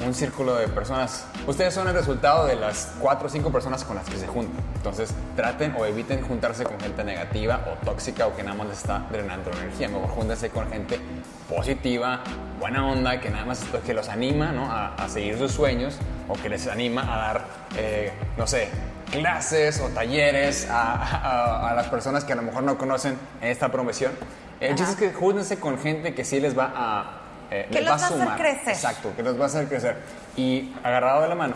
un 0.04 0.14
círculo 0.14 0.56
de 0.56 0.68
personas, 0.68 1.26
ustedes 1.46 1.72
son 1.72 1.88
el 1.88 1.94
resultado 1.94 2.46
de 2.46 2.56
las 2.56 2.92
cuatro 2.98 3.28
o 3.28 3.30
cinco 3.30 3.50
personas 3.50 3.84
con 3.84 3.96
las 3.96 4.08
que 4.08 4.16
se 4.16 4.26
juntan. 4.26 4.62
Entonces, 4.76 5.14
traten 5.36 5.74
o 5.78 5.86
eviten 5.86 6.22
juntarse 6.22 6.64
con 6.64 6.78
gente 6.78 7.04
negativa 7.04 7.64
o 7.70 7.84
tóxica 7.84 8.26
o 8.26 8.36
que 8.36 8.42
nada 8.42 8.56
más 8.56 8.68
les 8.68 8.78
está 8.78 9.06
drenando 9.10 9.50
energía. 9.52 9.88
Mejor 9.88 10.08
júntense 10.08 10.50
con 10.50 10.68
gente 10.70 11.00
positiva, 11.48 12.20
buena 12.58 12.86
onda, 12.86 13.20
que 13.20 13.30
nada 13.30 13.44
más 13.44 13.64
que 13.84 13.94
los 13.94 14.08
anima 14.08 14.52
¿no? 14.52 14.70
a, 14.70 14.94
a 14.94 15.08
seguir 15.08 15.38
sus 15.38 15.52
sueños 15.52 15.98
o 16.28 16.34
que 16.34 16.48
les 16.48 16.66
anima 16.66 17.02
a 17.02 17.16
dar, 17.16 17.44
eh, 17.76 18.12
no 18.36 18.46
sé, 18.46 18.68
clases 19.10 19.80
o 19.80 19.88
talleres 19.88 20.66
a, 20.70 21.72
las 21.74 21.86
personas 21.88 22.24
que 22.24 22.32
a 22.32 22.36
lo 22.36 22.42
mejor 22.42 22.62
no 22.62 22.78
conocen 22.78 23.16
esta 23.40 23.70
profesión. 23.70 24.12
El 24.60 24.74
chiste 24.76 24.92
es 24.92 24.98
que 24.98 25.12
júntense 25.12 25.58
con 25.58 25.78
gente 25.78 26.14
que 26.14 26.24
sí 26.24 26.40
les 26.40 26.56
va 26.56 26.72
a, 26.74 27.20
eh, 27.50 27.68
que 27.70 27.80
les 27.80 27.90
va 27.90 27.94
a 27.94 27.98
sumar. 27.98 28.28
hacer 28.28 28.38
crecer. 28.38 28.74
Exacto, 28.74 29.12
que 29.16 29.22
los 29.22 29.38
va 29.38 29.44
a 29.44 29.46
hacer 29.46 29.68
crecer. 29.68 29.98
Y 30.36 30.72
agarrado 30.82 31.22
de 31.22 31.28
la 31.28 31.34
mano, 31.34 31.54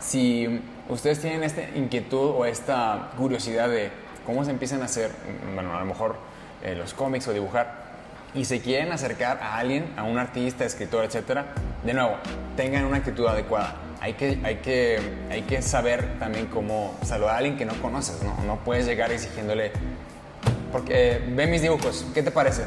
si 0.00 0.60
ustedes 0.88 1.20
tienen 1.20 1.44
esta 1.44 1.62
inquietud 1.74 2.34
o 2.36 2.44
esta 2.44 3.10
curiosidad 3.16 3.68
de 3.68 3.90
cómo 4.26 4.44
se 4.44 4.50
empiezan 4.50 4.82
a 4.82 4.86
hacer, 4.86 5.10
bueno, 5.54 5.74
a 5.74 5.80
lo 5.80 5.86
mejor 5.86 6.16
eh, 6.62 6.74
los 6.74 6.94
cómics 6.94 7.26
o 7.28 7.32
dibujar, 7.32 7.81
y 8.34 8.44
se 8.44 8.60
quieren 8.60 8.92
acercar 8.92 9.38
a 9.42 9.58
alguien, 9.58 9.92
a 9.96 10.04
un 10.04 10.18
artista, 10.18 10.64
escritor, 10.64 11.04
etcétera, 11.04 11.46
de 11.84 11.94
nuevo, 11.94 12.16
tengan 12.56 12.84
una 12.84 12.98
actitud 12.98 13.26
adecuada. 13.26 13.76
Hay 14.00 14.14
que, 14.14 14.40
hay 14.42 14.56
que, 14.56 14.98
hay 15.30 15.42
que 15.42 15.62
saber 15.62 16.18
también 16.18 16.46
cómo 16.46 16.96
saludar 17.02 17.34
a 17.34 17.38
alguien 17.38 17.56
que 17.56 17.64
no 17.64 17.74
conoces, 17.80 18.22
¿no? 18.22 18.36
No 18.44 18.56
puedes 18.64 18.86
llegar 18.86 19.12
exigiéndole, 19.12 19.72
porque 20.72 21.16
eh, 21.16 21.24
ve 21.28 21.46
mis 21.46 21.62
dibujos, 21.62 22.06
¿qué 22.12 22.22
te 22.22 22.30
parece? 22.30 22.64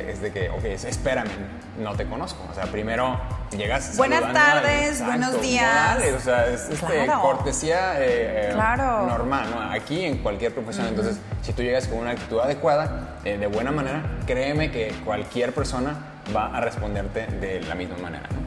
Es 0.00 0.20
de 0.20 0.32
que, 0.32 0.48
ok, 0.50 0.64
espérame, 0.64 1.30
no 1.78 1.94
te 1.94 2.06
conozco. 2.06 2.46
O 2.50 2.54
sea, 2.54 2.64
primero 2.64 3.18
llegas. 3.56 3.96
Buenas 3.96 4.32
tardes, 4.32 5.04
buenos 5.04 5.40
días. 5.40 5.98
o 6.16 6.20
sea, 6.20 6.46
es 6.46 6.68
este, 6.68 7.06
cortesía 7.06 7.94
eh, 7.98 8.54
normal, 8.54 9.50
¿no? 9.50 9.60
Aquí 9.70 10.04
en 10.04 10.18
cualquier 10.18 10.52
profesión. 10.52 10.86
Entonces, 10.86 11.18
si 11.42 11.52
tú 11.52 11.62
llegas 11.62 11.86
con 11.88 11.98
una 11.98 12.10
actitud 12.10 12.40
adecuada, 12.40 13.18
eh, 13.24 13.38
de 13.38 13.46
buena 13.46 13.72
manera, 13.72 14.02
créeme 14.26 14.70
que 14.70 14.94
cualquier 15.04 15.52
persona 15.52 15.96
va 16.34 16.56
a 16.56 16.60
responderte 16.60 17.26
de 17.26 17.60
la 17.62 17.74
misma 17.74 17.96
manera, 17.98 18.28
¿no? 18.30 18.46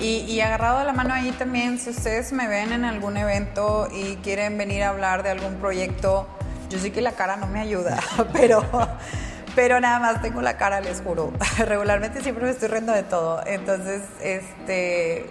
Y, 0.00 0.20
y, 0.20 0.40
agarrado 0.40 0.78
de 0.78 0.86
la 0.86 0.94
mano 0.94 1.12
ahí 1.12 1.30
también, 1.32 1.78
si 1.78 1.90
ustedes 1.90 2.32
me 2.32 2.46
ven 2.46 2.72
en 2.72 2.84
algún 2.86 3.18
evento 3.18 3.88
y 3.92 4.16
quieren 4.16 4.56
venir 4.56 4.82
a 4.84 4.90
hablar 4.90 5.22
de 5.22 5.28
algún 5.28 5.56
proyecto, 5.56 6.26
yo 6.70 6.78
sé 6.78 6.92
que 6.92 7.02
la 7.02 7.12
cara 7.12 7.36
no 7.36 7.46
me 7.48 7.60
ayuda, 7.60 7.98
pero 8.32 8.64
pero 9.54 9.80
nada 9.80 9.98
más 9.98 10.22
tengo 10.22 10.40
la 10.40 10.56
cara, 10.56 10.80
les 10.80 11.00
juro. 11.00 11.32
Regularmente 11.58 12.22
siempre 12.22 12.44
me 12.44 12.50
estoy 12.50 12.68
riendo 12.68 12.92
de 12.92 13.02
todo. 13.02 13.44
Entonces, 13.46 14.02
este, 14.22 15.26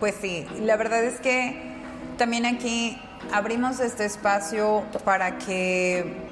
pues 0.00 0.14
sí, 0.20 0.46
la 0.60 0.76
verdad 0.76 1.04
es 1.04 1.20
que 1.20 1.76
también 2.16 2.46
aquí 2.46 3.00
abrimos 3.32 3.80
este 3.80 4.04
espacio 4.04 4.84
para 5.04 5.38
que 5.38 6.28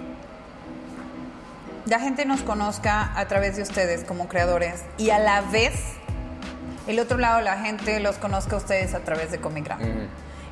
la 1.87 2.01
gente 2.01 2.25
nos 2.25 2.43
conozca 2.43 3.13
a 3.17 3.27
través 3.27 3.57
de 3.57 3.63
ustedes 3.63 4.05
como 4.05 4.29
creadores 4.29 4.83
y 4.99 5.11
a 5.11 5.19
la 5.19 5.41
vez 5.43 5.75
el 6.89 6.99
otro 6.99 7.19
lado 7.19 7.41
la 7.41 7.59
gente 7.59 8.01
los 8.01 8.17
conozca 8.17 8.57
a 8.57 8.59
ustedes 8.59 8.95
a 8.95 9.01
través 9.01 9.31
de 9.31 9.39
Comic 9.39 9.69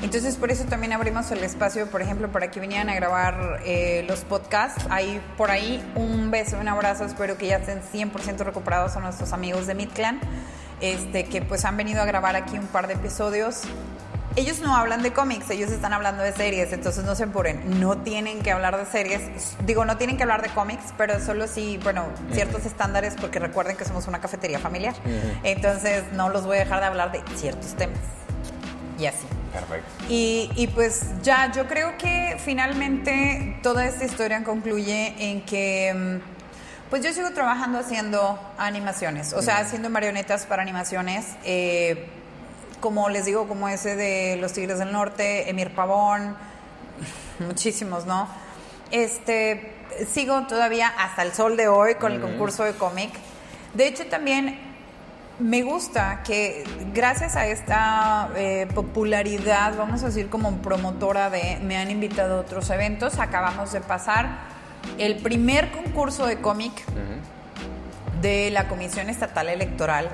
entonces 0.02 0.36
por 0.36 0.50
eso 0.50 0.64
también 0.64 0.92
abrimos 0.92 1.30
el 1.30 1.42
espacio, 1.44 1.88
por 1.88 2.02
ejemplo, 2.02 2.30
para 2.30 2.50
que 2.50 2.60
vinieran 2.60 2.88
a 2.88 2.94
grabar 2.94 3.60
eh, 3.64 4.04
los 4.08 4.20
podcasts. 4.20 4.86
Ahí 4.90 5.20
por 5.36 5.50
ahí 5.50 5.82
un 5.94 6.30
beso, 6.30 6.58
un 6.58 6.68
abrazo, 6.68 7.04
espero 7.04 7.38
que 7.38 7.46
ya 7.46 7.56
estén 7.56 7.80
100% 7.80 8.38
recuperados 8.38 8.96
a 8.96 9.00
nuestros 9.00 9.32
amigos 9.32 9.66
de 9.66 9.74
Midclan, 9.74 10.20
este, 10.80 11.24
que 11.24 11.42
pues 11.42 11.64
han 11.64 11.76
venido 11.76 12.02
a 12.02 12.04
grabar 12.04 12.36
aquí 12.36 12.58
un 12.58 12.66
par 12.66 12.86
de 12.86 12.94
episodios. 12.94 13.62
Ellos 14.36 14.58
no 14.58 14.76
hablan 14.76 15.02
de 15.02 15.12
cómics, 15.12 15.48
ellos 15.50 15.70
están 15.70 15.92
hablando 15.92 16.24
de 16.24 16.32
series, 16.32 16.72
entonces 16.72 17.04
no 17.04 17.14
se 17.14 17.22
apuren, 17.22 17.78
no 17.78 17.98
tienen 17.98 18.42
que 18.42 18.50
hablar 18.50 18.76
de 18.76 18.84
series, 18.84 19.22
digo, 19.64 19.84
no 19.84 19.96
tienen 19.96 20.16
que 20.16 20.24
hablar 20.24 20.42
de 20.42 20.48
cómics, 20.48 20.92
pero 20.98 21.20
solo 21.20 21.46
si, 21.46 21.78
bueno, 21.84 22.06
ciertos 22.32 22.66
estándares, 22.66 23.14
porque 23.20 23.38
recuerden 23.38 23.76
que 23.76 23.84
somos 23.84 24.08
una 24.08 24.20
cafetería 24.20 24.58
familiar, 24.58 24.96
entonces 25.44 26.02
no 26.14 26.30
los 26.30 26.46
voy 26.46 26.56
a 26.56 26.60
dejar 26.60 26.80
de 26.80 26.86
hablar 26.86 27.12
de 27.12 27.22
ciertos 27.36 27.76
temas. 27.76 28.23
Y 28.98 29.06
así. 29.06 29.26
Perfecto. 29.52 29.88
Y, 30.08 30.68
pues 30.74 31.06
ya, 31.22 31.50
yo 31.52 31.66
creo 31.66 31.96
que 31.98 32.36
finalmente 32.44 33.58
toda 33.62 33.86
esta 33.86 34.04
historia 34.04 34.42
concluye 34.42 35.14
en 35.18 35.42
que 35.42 35.92
mm, 35.94 36.90
pues 36.90 37.02
yo 37.02 37.12
sigo 37.12 37.30
trabajando 37.30 37.78
haciendo 37.78 38.38
animaciones, 38.58 39.32
o 39.32 39.42
sea, 39.42 39.58
haciendo 39.58 39.90
marionetas 39.90 40.46
para 40.46 40.62
animaciones. 40.62 41.26
Eh, 41.44 42.06
como 42.80 43.08
les 43.08 43.24
digo, 43.24 43.48
como 43.48 43.68
ese 43.68 43.96
de 43.96 44.36
Los 44.36 44.52
Tigres 44.52 44.78
del 44.78 44.92
Norte, 44.92 45.48
Emir 45.48 45.74
Pavón, 45.74 46.36
muchísimos, 47.38 48.04
¿no? 48.06 48.28
Este, 48.90 49.72
sigo 50.12 50.46
todavía 50.46 50.88
hasta 50.88 51.22
el 51.22 51.32
sol 51.32 51.56
de 51.56 51.68
hoy 51.68 51.94
con 51.94 52.12
el 52.12 52.20
concurso 52.20 52.64
de 52.64 52.74
cómic. 52.74 53.10
De 53.72 53.86
hecho, 53.86 54.06
también 54.06 54.73
me 55.38 55.62
gusta 55.62 56.22
que 56.22 56.64
gracias 56.92 57.36
a 57.36 57.46
esta 57.46 58.30
eh, 58.36 58.68
popularidad, 58.74 59.74
vamos 59.76 60.02
a 60.02 60.06
decir 60.06 60.28
como 60.28 60.58
promotora 60.58 61.30
de, 61.30 61.58
me 61.62 61.76
han 61.76 61.90
invitado 61.90 62.36
a 62.36 62.40
otros 62.40 62.70
eventos, 62.70 63.18
acabamos 63.18 63.72
de 63.72 63.80
pasar 63.80 64.54
el 64.98 65.16
primer 65.16 65.72
concurso 65.72 66.26
de 66.26 66.40
cómic 66.40 66.72
de 68.20 68.50
la 68.50 68.68
Comisión 68.68 69.10
Estatal 69.10 69.48
Electoral. 69.48 70.08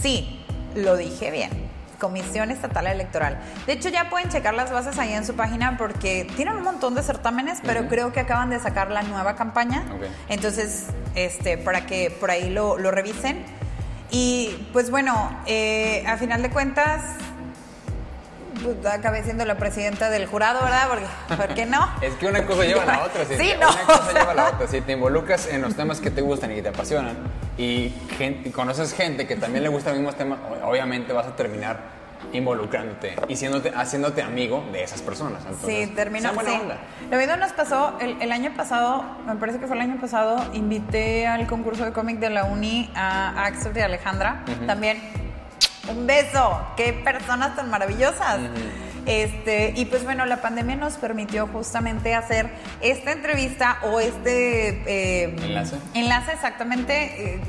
Sí, 0.00 0.44
lo 0.74 0.96
dije 0.96 1.30
bien. 1.30 1.50
Comisión 1.98 2.50
Estatal 2.50 2.88
Electoral. 2.88 3.38
De 3.64 3.74
hecho, 3.74 3.88
ya 3.88 4.10
pueden 4.10 4.28
checar 4.28 4.54
las 4.54 4.72
bases 4.72 4.98
ahí 4.98 5.12
en 5.12 5.24
su 5.24 5.34
página 5.34 5.76
porque 5.78 6.26
tienen 6.36 6.56
un 6.56 6.64
montón 6.64 6.96
de 6.96 7.02
certámenes, 7.02 7.60
pero 7.64 7.86
creo 7.88 8.12
que 8.12 8.18
acaban 8.18 8.50
de 8.50 8.58
sacar 8.58 8.90
la 8.90 9.02
nueva 9.02 9.36
campaña. 9.36 9.84
Entonces, 10.28 10.88
este, 11.14 11.58
para 11.58 11.86
que 11.86 12.10
por 12.10 12.32
ahí 12.32 12.50
lo, 12.50 12.76
lo 12.76 12.90
revisen. 12.90 13.44
Y 14.12 14.68
pues 14.74 14.90
bueno, 14.90 15.42
eh, 15.46 16.04
a 16.06 16.18
final 16.18 16.42
de 16.42 16.50
cuentas, 16.50 17.02
pues, 18.62 18.84
acabé 18.84 19.24
siendo 19.24 19.46
la 19.46 19.56
presidenta 19.56 20.10
del 20.10 20.26
jurado, 20.26 20.62
¿verdad? 20.62 20.86
Porque, 20.88 21.42
¿Por 21.42 21.54
qué 21.54 21.64
no? 21.64 21.90
es 22.02 22.14
que 22.16 22.26
una 22.26 22.46
cosa 22.46 22.64
lleva 22.64 22.82
a 22.82 22.86
la 22.86 23.04
otra. 23.04 23.24
Sí, 23.24 23.52
no. 23.58 23.70
Una 23.70 23.82
cosa 23.84 24.12
lleva 24.12 24.32
a 24.32 24.34
la 24.34 24.48
otra. 24.50 24.68
Si 24.68 24.82
te 24.82 24.92
involucras 24.92 25.46
en 25.48 25.62
los 25.62 25.74
temas 25.74 26.00
que 26.00 26.10
te 26.10 26.20
gustan 26.20 26.52
y 26.52 26.56
que 26.56 26.62
te 26.62 26.68
apasionan 26.68 27.16
y, 27.56 27.94
gente, 28.18 28.50
y 28.50 28.52
conoces 28.52 28.92
gente 28.92 29.26
que 29.26 29.36
también 29.36 29.64
le 29.64 29.70
gustan 29.70 29.94
los 29.94 30.00
mismos 30.00 30.16
temas, 30.16 30.38
obviamente 30.62 31.14
vas 31.14 31.26
a 31.26 31.34
terminar 31.34 32.01
involucrándote 32.32 33.16
y 33.28 33.36
siéndote, 33.36 33.72
haciéndote 33.74 34.22
amigo 34.22 34.64
de 34.72 34.82
esas 34.82 35.02
personas. 35.02 35.42
sí, 35.66 35.92
terminó. 35.94 36.30
Sí. 36.30 36.58
Lo 37.10 37.18
mismo 37.18 37.36
nos 37.36 37.52
pasó 37.52 37.96
el, 38.00 38.32
año 38.32 38.52
pasado, 38.56 39.04
me 39.26 39.36
parece 39.36 39.58
que 39.58 39.66
fue 39.66 39.76
el 39.76 39.82
año 39.82 40.00
pasado, 40.00 40.42
invité 40.54 41.26
al 41.26 41.46
concurso 41.46 41.84
de 41.84 41.92
cómic 41.92 42.18
de 42.18 42.30
la 42.30 42.44
uni 42.44 42.90
a 42.94 43.44
Axel 43.44 43.76
y 43.76 43.80
Alejandra. 43.80 44.44
También 44.66 44.98
un 45.88 46.06
beso, 46.06 46.60
qué 46.76 46.92
personas 46.92 47.56
tan 47.56 47.70
maravillosas. 47.70 48.40
Este, 49.04 49.72
y 49.76 49.86
pues 49.86 50.04
bueno, 50.04 50.26
la 50.26 50.40
pandemia 50.40 50.76
nos 50.76 50.94
permitió 50.94 51.48
justamente 51.48 52.14
hacer 52.14 52.50
esta 52.80 53.12
entrevista 53.12 53.78
o 53.82 53.98
este 53.98 54.82
eh, 54.86 55.36
enlace. 55.42 55.76
Enlace 55.94 56.32
exactamente. 56.32 57.34
Eh, 57.34 57.40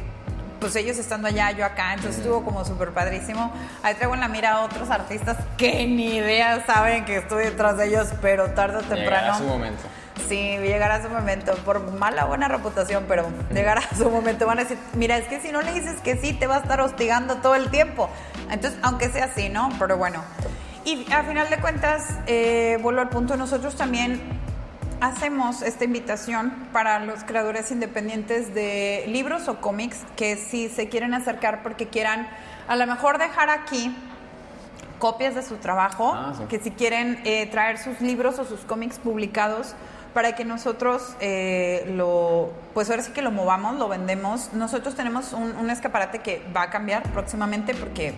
pues 0.63 0.77
ellos 0.77 0.97
estando 0.97 1.27
allá, 1.27 1.51
yo 1.51 1.65
acá, 1.65 1.93
entonces 1.93 2.19
estuvo 2.19 2.41
como 2.41 2.63
súper 2.63 2.91
padrísimo. 2.91 3.51
Ahí 3.83 3.95
traigo 3.95 4.13
en 4.13 4.21
la 4.21 4.29
mira 4.29 4.53
a 4.53 4.61
otros 4.61 4.89
artistas 4.89 5.35
que 5.57 5.85
ni 5.85 6.15
idea 6.15 6.65
saben 6.65 7.03
que 7.03 7.17
estoy 7.17 7.43
detrás 7.43 7.75
de 7.75 7.87
ellos, 7.87 8.07
pero 8.21 8.51
tarde 8.51 8.77
o 8.77 8.79
temprano. 8.79 9.33
Llegará 9.33 9.37
su 9.37 9.43
momento. 9.43 9.83
Sí, 10.29 10.57
llegará 10.59 11.03
su 11.03 11.09
momento, 11.09 11.53
por 11.65 11.91
mala 11.91 12.23
o 12.23 12.27
buena 12.29 12.47
reputación, 12.47 13.03
pero 13.09 13.25
llegará 13.53 13.81
su 13.97 14.09
momento. 14.09 14.47
Van 14.47 14.59
a 14.59 14.63
decir, 14.63 14.77
mira, 14.93 15.17
es 15.17 15.27
que 15.27 15.41
si 15.41 15.51
no 15.51 15.61
le 15.61 15.73
dices 15.73 15.99
que 15.99 16.15
sí, 16.15 16.31
te 16.31 16.47
va 16.47 16.55
a 16.55 16.59
estar 16.59 16.79
hostigando 16.79 17.35
todo 17.39 17.55
el 17.55 17.69
tiempo. 17.69 18.09
Entonces, 18.49 18.79
aunque 18.83 19.09
sea 19.09 19.25
así, 19.25 19.49
¿no? 19.49 19.67
Pero 19.77 19.97
bueno. 19.97 20.23
Y 20.85 21.11
a 21.11 21.23
final 21.23 21.49
de 21.49 21.57
cuentas, 21.57 22.19
eh, 22.25 22.77
vuelvo 22.81 23.01
al 23.01 23.09
punto, 23.09 23.35
nosotros 23.35 23.75
también 23.75 24.21
hacemos 25.03 25.61
esta 25.61 25.83
invitación 25.83 26.53
para 26.71 26.99
los 26.99 27.25
creadores 27.25 27.71
independientes 27.71 28.53
de 28.53 29.03
libros 29.09 29.49
o 29.49 29.59
cómics 29.59 29.97
que 30.15 30.37
si 30.37 30.69
se 30.69 30.87
quieren 30.87 31.13
acercar 31.13 31.61
porque 31.61 31.89
quieran 31.89 32.25
a 32.69 32.77
lo 32.77 32.87
mejor 32.87 33.17
dejar 33.17 33.49
aquí 33.49 33.93
copias 34.99 35.35
de 35.35 35.43
su 35.43 35.57
trabajo, 35.57 36.13
ah, 36.15 36.33
que 36.47 36.57
si 36.59 36.71
quieren 36.71 37.19
eh, 37.25 37.47
traer 37.47 37.79
sus 37.79 37.99
libros 37.99 38.39
o 38.39 38.45
sus 38.45 38.61
cómics 38.61 38.97
publicados 38.97 39.75
para 40.13 40.35
que 40.35 40.45
nosotros 40.45 41.17
eh, 41.19 41.83
lo, 41.93 42.53
pues 42.73 42.89
ahora 42.89 43.03
sí 43.03 43.11
que 43.11 43.21
lo 43.21 43.31
movamos, 43.31 43.77
lo 43.77 43.89
vendemos. 43.89 44.53
Nosotros 44.53 44.95
tenemos 44.95 45.33
un, 45.33 45.53
un 45.57 45.69
escaparate 45.69 46.19
que 46.19 46.41
va 46.55 46.61
a 46.61 46.69
cambiar 46.69 47.03
próximamente 47.11 47.73
porque 47.73 48.13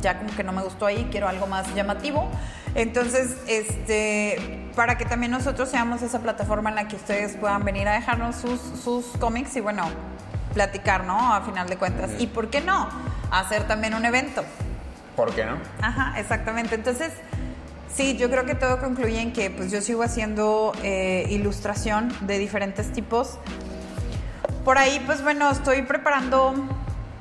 ya 0.00 0.18
como 0.18 0.36
que 0.36 0.44
no 0.44 0.52
me 0.52 0.62
gustó 0.62 0.86
ahí, 0.86 1.08
quiero 1.10 1.26
algo 1.26 1.48
más 1.48 1.74
llamativo. 1.74 2.28
Entonces, 2.76 3.36
este, 3.48 4.61
para 4.74 4.96
que 4.96 5.04
también 5.04 5.32
nosotros 5.32 5.68
seamos 5.68 6.02
esa 6.02 6.20
plataforma 6.20 6.70
en 6.70 6.76
la 6.76 6.88
que 6.88 6.96
ustedes 6.96 7.36
puedan 7.36 7.64
venir 7.64 7.88
a 7.88 7.92
dejarnos 7.92 8.36
sus, 8.36 8.60
sus 8.82 9.06
cómics 9.18 9.56
y 9.56 9.60
bueno, 9.60 9.84
platicar, 10.52 11.04
¿no? 11.04 11.34
A 11.34 11.42
final 11.42 11.68
de 11.68 11.76
cuentas. 11.76 12.10
¿Y 12.18 12.26
por 12.26 12.48
qué 12.48 12.60
no? 12.60 12.88
Hacer 13.30 13.66
también 13.66 13.94
un 13.94 14.04
evento. 14.04 14.44
¿Por 15.16 15.34
qué 15.34 15.44
no? 15.44 15.58
Ajá, 15.80 16.18
exactamente. 16.18 16.74
Entonces, 16.74 17.12
sí, 17.94 18.16
yo 18.16 18.30
creo 18.30 18.44
que 18.44 18.54
todo 18.54 18.78
concluye 18.78 19.20
en 19.20 19.32
que 19.32 19.50
pues 19.50 19.70
yo 19.70 19.80
sigo 19.80 20.02
haciendo 20.02 20.72
eh, 20.82 21.26
ilustración 21.30 22.12
de 22.22 22.38
diferentes 22.38 22.92
tipos. 22.92 23.38
Por 24.64 24.78
ahí, 24.78 25.02
pues 25.06 25.22
bueno, 25.22 25.50
estoy 25.50 25.82
preparando 25.82 26.54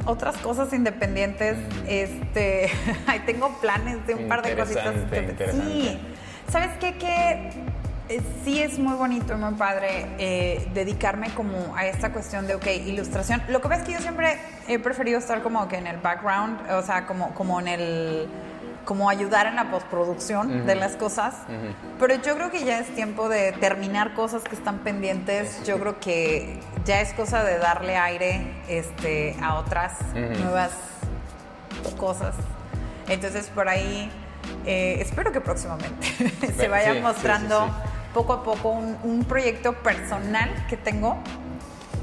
otras 0.05 0.37
cosas 0.37 0.71
independientes. 0.73 1.57
Este, 1.87 2.71
ahí 3.07 3.19
tengo 3.25 3.49
planes 3.59 4.05
de 4.07 4.15
un 4.15 4.27
par 4.27 4.41
de 4.41 4.55
cositas. 4.55 4.95
Sí, 5.51 5.99
¿Sabes 6.51 6.71
qué? 6.81 6.97
Que 6.97 7.49
eh, 8.09 8.21
sí 8.43 8.61
es 8.61 8.77
muy 8.77 8.97
bonito 8.97 9.33
y 9.33 9.37
muy 9.37 9.53
padre 9.53 10.07
eh, 10.17 10.67
dedicarme 10.73 11.29
como 11.33 11.73
a 11.77 11.85
esta 11.85 12.11
cuestión 12.11 12.45
de, 12.45 12.55
ok, 12.55 12.67
ilustración. 12.87 13.41
Lo 13.47 13.61
que 13.61 13.69
pasa 13.69 13.83
es 13.83 13.87
que 13.87 13.93
yo 13.93 13.99
siempre 13.99 14.37
he 14.67 14.77
preferido 14.77 15.17
estar 15.17 15.41
como 15.43 15.69
que 15.69 15.77
en 15.77 15.87
el 15.87 15.95
background, 15.97 16.59
o 16.71 16.81
sea, 16.81 17.05
como, 17.05 17.33
como 17.35 17.61
en 17.61 17.69
el 17.69 18.27
como 18.83 19.09
ayudar 19.09 19.45
en 19.45 19.55
la 19.55 19.69
postproducción 19.69 20.65
de 20.65 20.75
las 20.75 20.97
cosas. 20.97 21.35
Pero 21.99 22.15
yo 22.15 22.35
creo 22.35 22.49
que 22.49 22.65
ya 22.65 22.79
es 22.79 22.87
tiempo 22.95 23.29
de 23.29 23.53
terminar 23.53 24.15
cosas 24.15 24.43
que 24.43 24.55
están 24.55 24.79
pendientes. 24.79 25.63
Yo 25.65 25.79
creo 25.79 25.99
que 25.99 26.59
ya 26.83 26.99
es 26.99 27.13
cosa 27.13 27.43
de 27.43 27.59
darle 27.59 27.95
aire 27.95 28.51
este, 28.67 29.37
a 29.41 29.53
otras 29.53 29.93
nuevas 30.15 30.71
cosas. 31.97 32.33
Entonces 33.07 33.51
por 33.53 33.69
ahí 33.69 34.11
eh, 34.65 34.97
espero 34.99 35.31
que 35.31 35.41
próximamente 35.41 36.07
se 36.57 36.67
vaya 36.67 36.93
mostrando 37.01 37.69
poco 38.13 38.33
a 38.33 38.43
poco 38.43 38.69
un, 38.71 39.25
proyecto 39.25 39.73
personal 39.73 40.49
que 40.69 40.77
tengo. 40.77 41.17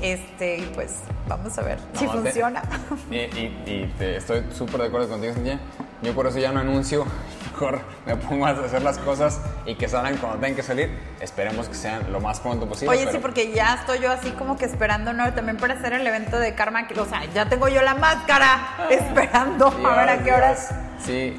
Este, 0.00 0.58
y 0.58 0.62
pues 0.74 0.98
vamos 1.26 1.58
a 1.58 1.62
ver 1.62 1.78
si 1.94 2.06
funciona. 2.06 2.62
y, 3.10 3.92
estoy 4.00 4.44
súper 4.52 4.82
de 4.82 4.86
acuerdo 4.86 5.08
contigo, 5.08 5.34
Cintia. 5.34 5.58
Yo 6.02 6.14
por 6.14 6.28
eso 6.28 6.38
ya 6.38 6.52
no 6.52 6.60
anuncio, 6.60 7.04
mejor 7.52 7.80
me 8.06 8.14
pongo 8.14 8.46
a 8.46 8.50
hacer 8.50 8.82
las 8.82 8.98
cosas 8.98 9.40
y 9.66 9.74
que 9.74 9.88
salgan 9.88 10.16
cuando 10.18 10.38
tengan 10.38 10.54
que 10.54 10.62
salir. 10.62 10.96
Esperemos 11.20 11.68
que 11.68 11.74
sean 11.74 12.12
lo 12.12 12.20
más 12.20 12.38
pronto 12.38 12.68
posible. 12.68 12.96
Oye, 12.96 13.10
sí, 13.10 13.18
porque 13.20 13.52
ya 13.52 13.74
estoy 13.74 13.98
yo 13.98 14.12
así 14.12 14.30
como 14.30 14.56
que 14.56 14.66
esperando, 14.66 15.12
¿no? 15.12 15.32
También 15.34 15.56
para 15.56 15.74
hacer 15.74 15.92
el 15.92 16.06
evento 16.06 16.38
de 16.38 16.54
Karma, 16.54 16.86
o 16.96 17.04
sea, 17.04 17.24
ya 17.34 17.48
tengo 17.48 17.68
yo 17.68 17.82
la 17.82 17.96
máscara 17.96 18.86
esperando 18.90 19.66
a 19.66 19.96
ver 19.96 20.08
a 20.08 20.22
qué 20.22 20.32
horas. 20.32 20.72
Sí, 21.04 21.36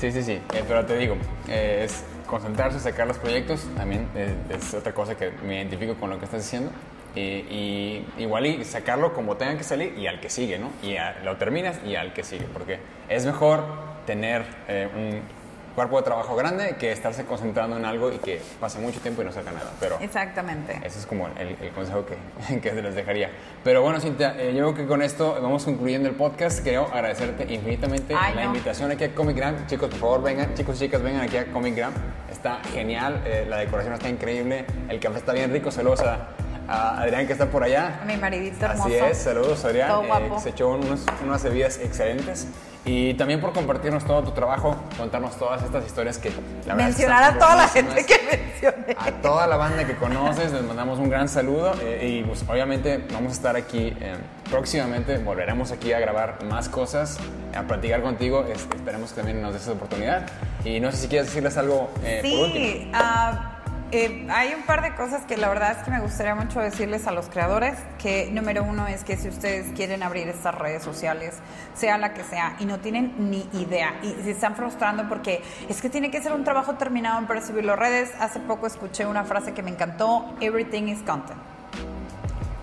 sí, 0.00 0.10
sí, 0.10 0.22
sí. 0.22 0.32
Eh, 0.32 0.64
pero 0.66 0.84
te 0.86 0.96
digo, 0.96 1.16
eh, 1.48 1.82
es 1.84 2.04
concentrarse, 2.26 2.80
sacar 2.80 3.06
los 3.06 3.18
proyectos, 3.18 3.66
también 3.76 4.08
eh, 4.14 4.34
es 4.48 4.72
otra 4.72 4.92
cosa 4.94 5.16
que 5.16 5.30
me 5.44 5.56
identifico 5.56 5.94
con 5.94 6.10
lo 6.10 6.18
que 6.18 6.24
estás 6.24 6.42
diciendo. 6.42 6.70
Y, 7.14 8.04
igual 8.18 8.46
y 8.46 8.64
sacarlo 8.64 9.12
como 9.12 9.36
tenga 9.36 9.58
que 9.58 9.64
salir 9.64 9.98
y 9.98 10.06
al 10.06 10.20
que 10.20 10.30
sigue, 10.30 10.60
¿no? 10.60 10.70
Y 10.80 10.94
lo 11.24 11.36
terminas 11.38 11.80
y 11.84 11.96
al 11.96 12.12
que 12.12 12.22
sigue, 12.22 12.46
porque 12.52 12.78
es 13.08 13.26
mejor 13.26 13.64
tener 14.06 14.44
un 14.96 15.20
cuerpo 15.74 15.96
de 15.98 16.02
trabajo 16.02 16.36
grande 16.36 16.76
que 16.78 16.92
estarse 16.92 17.24
concentrando 17.24 17.76
en 17.76 17.84
algo 17.84 18.12
y 18.12 18.18
que 18.18 18.40
pase 18.58 18.78
mucho 18.78 19.00
tiempo 19.00 19.22
y 19.22 19.24
no 19.24 19.32
salga 19.32 19.52
nada. 19.52 19.70
Pero 19.80 19.98
Exactamente. 20.00 20.80
Ese 20.84 20.98
es 20.98 21.06
como 21.06 21.28
el, 21.38 21.70
consejo 21.72 22.04
que, 22.06 22.60
que 22.60 22.72
les 22.72 22.94
dejaría. 22.94 23.30
Pero 23.64 23.82
bueno, 23.82 24.00
Cintia, 24.00 24.34
eh, 24.38 24.52
yo 24.54 24.72
creo 24.72 24.74
que 24.74 24.86
con 24.86 25.02
esto 25.02 25.38
vamos 25.40 25.64
concluyendo 25.64 26.08
el 26.08 26.14
podcast. 26.14 26.62
Quiero 26.62 26.86
agradecerte 26.92 27.52
infinitamente 27.52 28.14
la 28.14 28.44
invitación 28.44 28.90
aquí 28.90 29.04
a 29.04 29.14
Comic 29.14 29.36
Gram. 29.36 29.66
Chicos, 29.66 29.90
por 29.90 29.98
favor, 29.98 30.22
vengan, 30.22 30.54
chicos 30.54 30.76
y 30.76 30.86
chicas, 30.86 31.02
vengan 31.02 31.22
aquí 31.22 31.36
a 31.36 31.46
Comic 31.52 31.76
Gram. 31.76 31.92
Está 32.30 32.60
genial, 32.72 33.22
eh, 33.24 33.46
la 33.48 33.58
decoración 33.58 33.94
está 33.94 34.08
increíble, 34.08 34.64
el 34.88 34.98
café 35.00 35.18
está 35.18 35.32
bien 35.32 35.52
rico, 35.52 35.70
saludos 35.70 36.00
a 36.00 36.28
a 36.70 37.02
Adrián 37.02 37.26
que 37.26 37.32
está 37.32 37.50
por 37.50 37.64
allá. 37.64 38.00
Mi 38.06 38.16
maridito 38.16 38.64
hermoso. 38.64 38.84
Así 38.84 38.94
es, 38.94 39.18
saludos 39.18 39.64
Adrián. 39.64 39.90
Eh, 40.04 40.30
se 40.40 40.50
echó 40.50 40.68
unas 40.68 41.42
bebidas 41.42 41.78
excelentes. 41.78 42.46
Y 42.84 43.14
también 43.14 43.40
por 43.40 43.52
compartirnos 43.52 44.04
todo 44.04 44.22
tu 44.22 44.30
trabajo, 44.30 44.74
contarnos 44.96 45.36
todas 45.36 45.62
estas 45.62 45.84
historias 45.84 46.16
que 46.16 46.32
la 46.66 46.74
Mencionar 46.74 47.22
a 47.24 47.38
toda 47.38 47.56
la 47.56 47.68
gente 47.68 48.06
que 48.06 48.18
mencioné. 48.30 48.96
A 48.98 49.12
toda 49.20 49.46
la 49.46 49.56
banda 49.56 49.86
que 49.86 49.96
conoces, 49.96 50.52
les 50.52 50.62
mandamos 50.62 50.98
un 50.98 51.10
gran 51.10 51.28
saludo. 51.28 51.74
Eh, 51.82 52.20
y 52.20 52.24
pues 52.24 52.42
obviamente 52.48 53.04
vamos 53.12 53.32
a 53.32 53.34
estar 53.34 53.56
aquí 53.56 53.94
eh, 54.00 54.16
próximamente, 54.48 55.18
volveremos 55.18 55.72
aquí 55.72 55.92
a 55.92 56.00
grabar 56.00 56.42
más 56.44 56.70
cosas, 56.70 57.18
a 57.54 57.62
platicar 57.62 58.02
contigo. 58.02 58.46
esperemos 58.50 59.10
que 59.10 59.16
también 59.16 59.42
nos 59.42 59.52
des 59.52 59.62
esa 59.62 59.72
oportunidad. 59.72 60.26
Y 60.64 60.80
no 60.80 60.90
sé 60.90 60.96
si 60.96 61.08
quieres 61.08 61.26
decirles 61.28 61.58
algo 61.58 61.90
sí, 62.22 62.30
por 62.30 62.46
último. 62.46 62.98
Uh, 62.98 63.59
eh, 63.92 64.26
hay 64.30 64.54
un 64.54 64.62
par 64.62 64.82
de 64.82 64.94
cosas 64.94 65.24
que 65.24 65.36
la 65.36 65.48
verdad 65.48 65.72
es 65.72 65.78
que 65.78 65.90
me 65.90 66.00
gustaría 66.00 66.36
mucho 66.36 66.60
decirles 66.60 67.08
a 67.08 67.12
los 67.12 67.28
creadores, 67.28 67.76
que 67.98 68.30
número 68.30 68.62
uno 68.62 68.86
es 68.86 69.02
que 69.02 69.16
si 69.16 69.28
ustedes 69.28 69.72
quieren 69.74 70.04
abrir 70.04 70.28
estas 70.28 70.54
redes 70.54 70.84
sociales, 70.84 71.34
sea 71.74 71.98
la 71.98 72.14
que 72.14 72.22
sea, 72.22 72.54
y 72.60 72.66
no 72.66 72.78
tienen 72.78 73.30
ni 73.30 73.48
idea, 73.52 73.98
y 74.02 74.12
se 74.22 74.30
están 74.30 74.54
frustrando 74.54 75.08
porque 75.08 75.42
es 75.68 75.82
que 75.82 75.90
tiene 75.90 76.12
que 76.12 76.22
ser 76.22 76.32
un 76.32 76.44
trabajo 76.44 76.74
terminado 76.74 77.18
en 77.18 77.26
percibir 77.26 77.64
las 77.64 77.78
redes, 77.78 78.12
hace 78.20 78.38
poco 78.38 78.68
escuché 78.68 79.06
una 79.06 79.24
frase 79.24 79.54
que 79.54 79.62
me 79.62 79.70
encantó, 79.70 80.36
everything 80.40 80.84
is 80.84 81.02
content. 81.02 81.40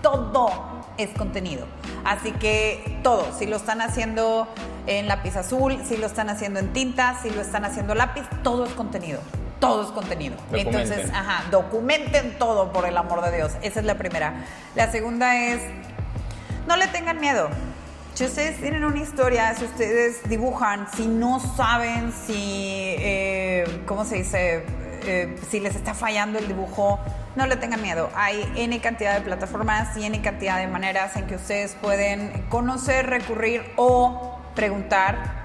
Todo 0.00 0.50
es 0.96 1.10
contenido. 1.10 1.66
Así 2.04 2.32
que 2.32 3.00
todo, 3.02 3.32
si 3.38 3.44
lo 3.44 3.56
están 3.56 3.82
haciendo 3.82 4.48
en 4.86 5.08
lápiz 5.08 5.36
azul, 5.36 5.78
si 5.84 5.98
lo 5.98 6.06
están 6.06 6.30
haciendo 6.30 6.60
en 6.60 6.72
tinta, 6.72 7.20
si 7.20 7.28
lo 7.28 7.42
están 7.42 7.66
haciendo 7.66 7.94
lápiz, 7.94 8.22
todo 8.42 8.64
es 8.64 8.72
contenido 8.72 9.20
todo 9.60 9.82
es 9.82 9.88
contenido. 9.90 10.36
Entonces, 10.52 11.10
ajá, 11.12 11.44
documenten 11.50 12.38
todo 12.38 12.72
por 12.72 12.86
el 12.86 12.96
amor 12.96 13.22
de 13.22 13.36
Dios. 13.36 13.52
Esa 13.62 13.80
es 13.80 13.86
la 13.86 13.96
primera. 13.96 14.44
La 14.74 14.90
segunda 14.90 15.36
es, 15.36 15.60
no 16.66 16.76
le 16.76 16.86
tengan 16.88 17.20
miedo. 17.20 17.48
Si 18.14 18.24
ustedes 18.24 18.60
tienen 18.60 18.84
una 18.84 18.98
historia, 18.98 19.54
si 19.54 19.64
ustedes 19.64 20.28
dibujan, 20.28 20.88
si 20.96 21.06
no 21.06 21.38
saben 21.38 22.12
si, 22.12 22.96
eh, 22.98 23.82
¿cómo 23.86 24.04
se 24.04 24.16
dice? 24.16 24.64
Eh, 25.02 25.36
si 25.48 25.60
les 25.60 25.76
está 25.76 25.94
fallando 25.94 26.38
el 26.38 26.48
dibujo, 26.48 26.98
no 27.36 27.46
le 27.46 27.56
tengan 27.56 27.80
miedo. 27.80 28.10
Hay 28.16 28.52
N 28.56 28.80
cantidad 28.80 29.14
de 29.14 29.20
plataformas 29.20 29.96
y 29.96 30.04
N 30.04 30.20
cantidad 30.20 30.58
de 30.58 30.66
maneras 30.66 31.14
en 31.16 31.26
que 31.26 31.36
ustedes 31.36 31.76
pueden 31.80 32.46
conocer, 32.48 33.06
recurrir 33.06 33.62
o 33.76 34.36
preguntar 34.56 35.37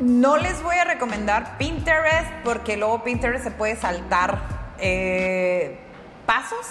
no 0.00 0.36
les 0.36 0.62
voy 0.62 0.76
a 0.76 0.84
recomendar 0.84 1.58
Pinterest 1.58 2.30
porque 2.44 2.76
luego 2.76 3.02
Pinterest 3.02 3.44
se 3.44 3.50
puede 3.50 3.76
saltar 3.76 4.38
eh, 4.78 5.78
pasos, 6.26 6.66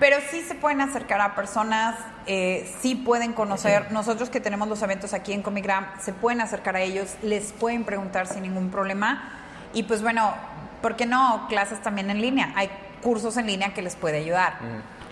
pero 0.00 0.16
sí 0.30 0.42
se 0.42 0.54
pueden 0.56 0.80
acercar 0.80 1.20
a 1.20 1.36
personas, 1.36 1.94
eh, 2.26 2.68
sí 2.80 2.96
pueden 2.96 3.32
conocer. 3.32 3.92
Nosotros 3.92 4.28
que 4.28 4.40
tenemos 4.40 4.68
los 4.68 4.82
eventos 4.82 5.14
aquí 5.14 5.32
en 5.32 5.42
Comigram, 5.42 5.86
se 6.00 6.12
pueden 6.12 6.40
acercar 6.40 6.74
a 6.74 6.80
ellos, 6.80 7.16
les 7.22 7.52
pueden 7.52 7.84
preguntar 7.84 8.26
sin 8.26 8.42
ningún 8.42 8.70
problema. 8.70 9.30
Y 9.72 9.84
pues 9.84 10.02
bueno, 10.02 10.34
¿por 10.82 10.96
qué 10.96 11.06
no? 11.06 11.46
Clases 11.48 11.80
también 11.80 12.10
en 12.10 12.20
línea. 12.20 12.52
Hay 12.56 12.70
cursos 13.00 13.36
en 13.36 13.46
línea 13.46 13.72
que 13.72 13.82
les 13.82 13.94
puede 13.94 14.18
ayudar. 14.18 14.54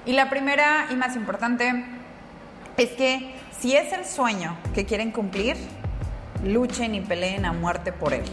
Y 0.05 0.13
la 0.13 0.29
primera 0.31 0.87
y 0.91 0.97
más 0.97 1.15
importante 1.15 1.85
es 2.77 2.91
que 2.91 3.37
si 3.61 3.77
es 3.77 3.93
el 3.93 4.05
sueño 4.05 4.57
que 4.75 4.85
quieren 4.85 5.13
cumplir, 5.13 5.57
luchen 6.45 6.95
y 6.95 7.01
peleen 7.01 7.45
a 7.45 7.53
muerte 7.53 7.93
por 7.93 8.13
él. 8.15 8.25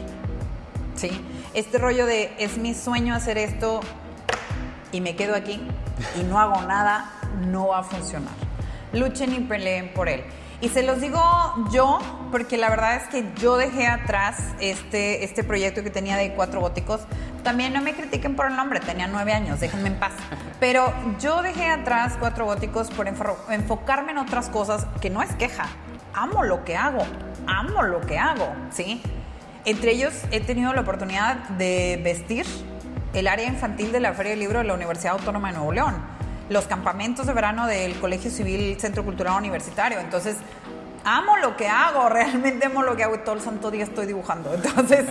¿Sí? 0.95 1.09
Este 1.53 1.77
rollo 1.77 2.05
de 2.05 2.33
es 2.37 2.57
mi 2.57 2.73
sueño 2.73 3.15
hacer 3.15 3.37
esto 3.37 3.81
y 4.91 5.01
me 5.01 5.15
quedo 5.15 5.35
aquí 5.35 5.61
y 6.19 6.23
no 6.23 6.39
hago 6.39 6.61
nada, 6.63 7.09
no 7.47 7.67
va 7.67 7.79
a 7.79 7.83
funcionar. 7.83 8.33
Luchen 8.93 9.33
y 9.33 9.39
peleen 9.39 9.91
por 9.93 10.07
él. 10.07 10.23
Y 10.61 10.69
se 10.69 10.81
los 10.81 11.01
digo 11.01 11.21
yo, 11.71 11.99
porque 12.31 12.57
la 12.57 12.69
verdad 12.69 12.95
es 12.95 13.03
que 13.09 13.25
yo 13.41 13.57
dejé 13.57 13.85
atrás 13.85 14.37
este, 14.61 15.25
este 15.25 15.43
proyecto 15.43 15.83
que 15.83 15.89
tenía 15.89 16.15
de 16.15 16.33
cuatro 16.33 16.61
góticos. 16.61 17.01
También 17.43 17.73
no 17.73 17.81
me 17.81 17.93
critiquen 17.93 18.37
por 18.37 18.45
el 18.45 18.55
nombre, 18.55 18.79
tenía 18.79 19.07
nueve 19.07 19.33
años, 19.33 19.59
déjenme 19.59 19.89
en 19.89 19.99
paz. 19.99 20.13
Pero 20.61 20.93
yo 21.19 21.41
dejé 21.41 21.69
atrás 21.69 22.13
cuatro 22.17 22.45
góticos 22.45 22.89
por 22.91 23.09
enfocarme 23.09 24.13
en 24.13 24.19
otras 24.19 24.49
cosas 24.49 24.87
que 25.01 25.09
no 25.09 25.21
es 25.21 25.35
queja. 25.35 25.65
Amo 26.13 26.43
lo 26.43 26.63
que 26.63 26.77
hago, 26.77 27.03
amo 27.47 27.83
lo 27.83 28.01
que 28.01 28.17
hago, 28.17 28.53
¿sí? 28.71 29.01
Entre 29.65 29.91
ellos 29.91 30.13
he 30.31 30.41
tenido 30.41 30.73
la 30.73 30.81
oportunidad 30.81 31.37
de 31.49 31.99
vestir 32.03 32.45
el 33.13 33.27
área 33.27 33.47
infantil 33.47 33.91
de 33.91 33.99
la 33.99 34.13
Feria 34.13 34.31
del 34.31 34.39
Libro 34.39 34.59
de 34.59 34.65
la 34.65 34.73
Universidad 34.73 35.13
Autónoma 35.13 35.49
de 35.49 35.57
Nuevo 35.57 35.71
León, 35.71 35.95
los 36.49 36.65
campamentos 36.65 37.27
de 37.27 37.33
verano 37.33 37.67
del 37.67 37.97
Colegio 37.99 38.29
Civil 38.31 38.79
Centro 38.79 39.05
Cultural 39.05 39.37
Universitario. 39.37 39.99
Entonces, 39.99 40.37
amo 41.05 41.37
lo 41.37 41.55
que 41.55 41.67
hago, 41.67 42.09
realmente 42.09 42.65
amo 42.65 42.83
lo 42.83 42.95
que 42.95 43.03
hago 43.03 43.15
y 43.15 43.19
todo 43.19 43.35
el 43.35 43.41
santo 43.41 43.71
día 43.71 43.83
estoy 43.83 44.07
dibujando. 44.07 44.53
Entonces, 44.53 45.05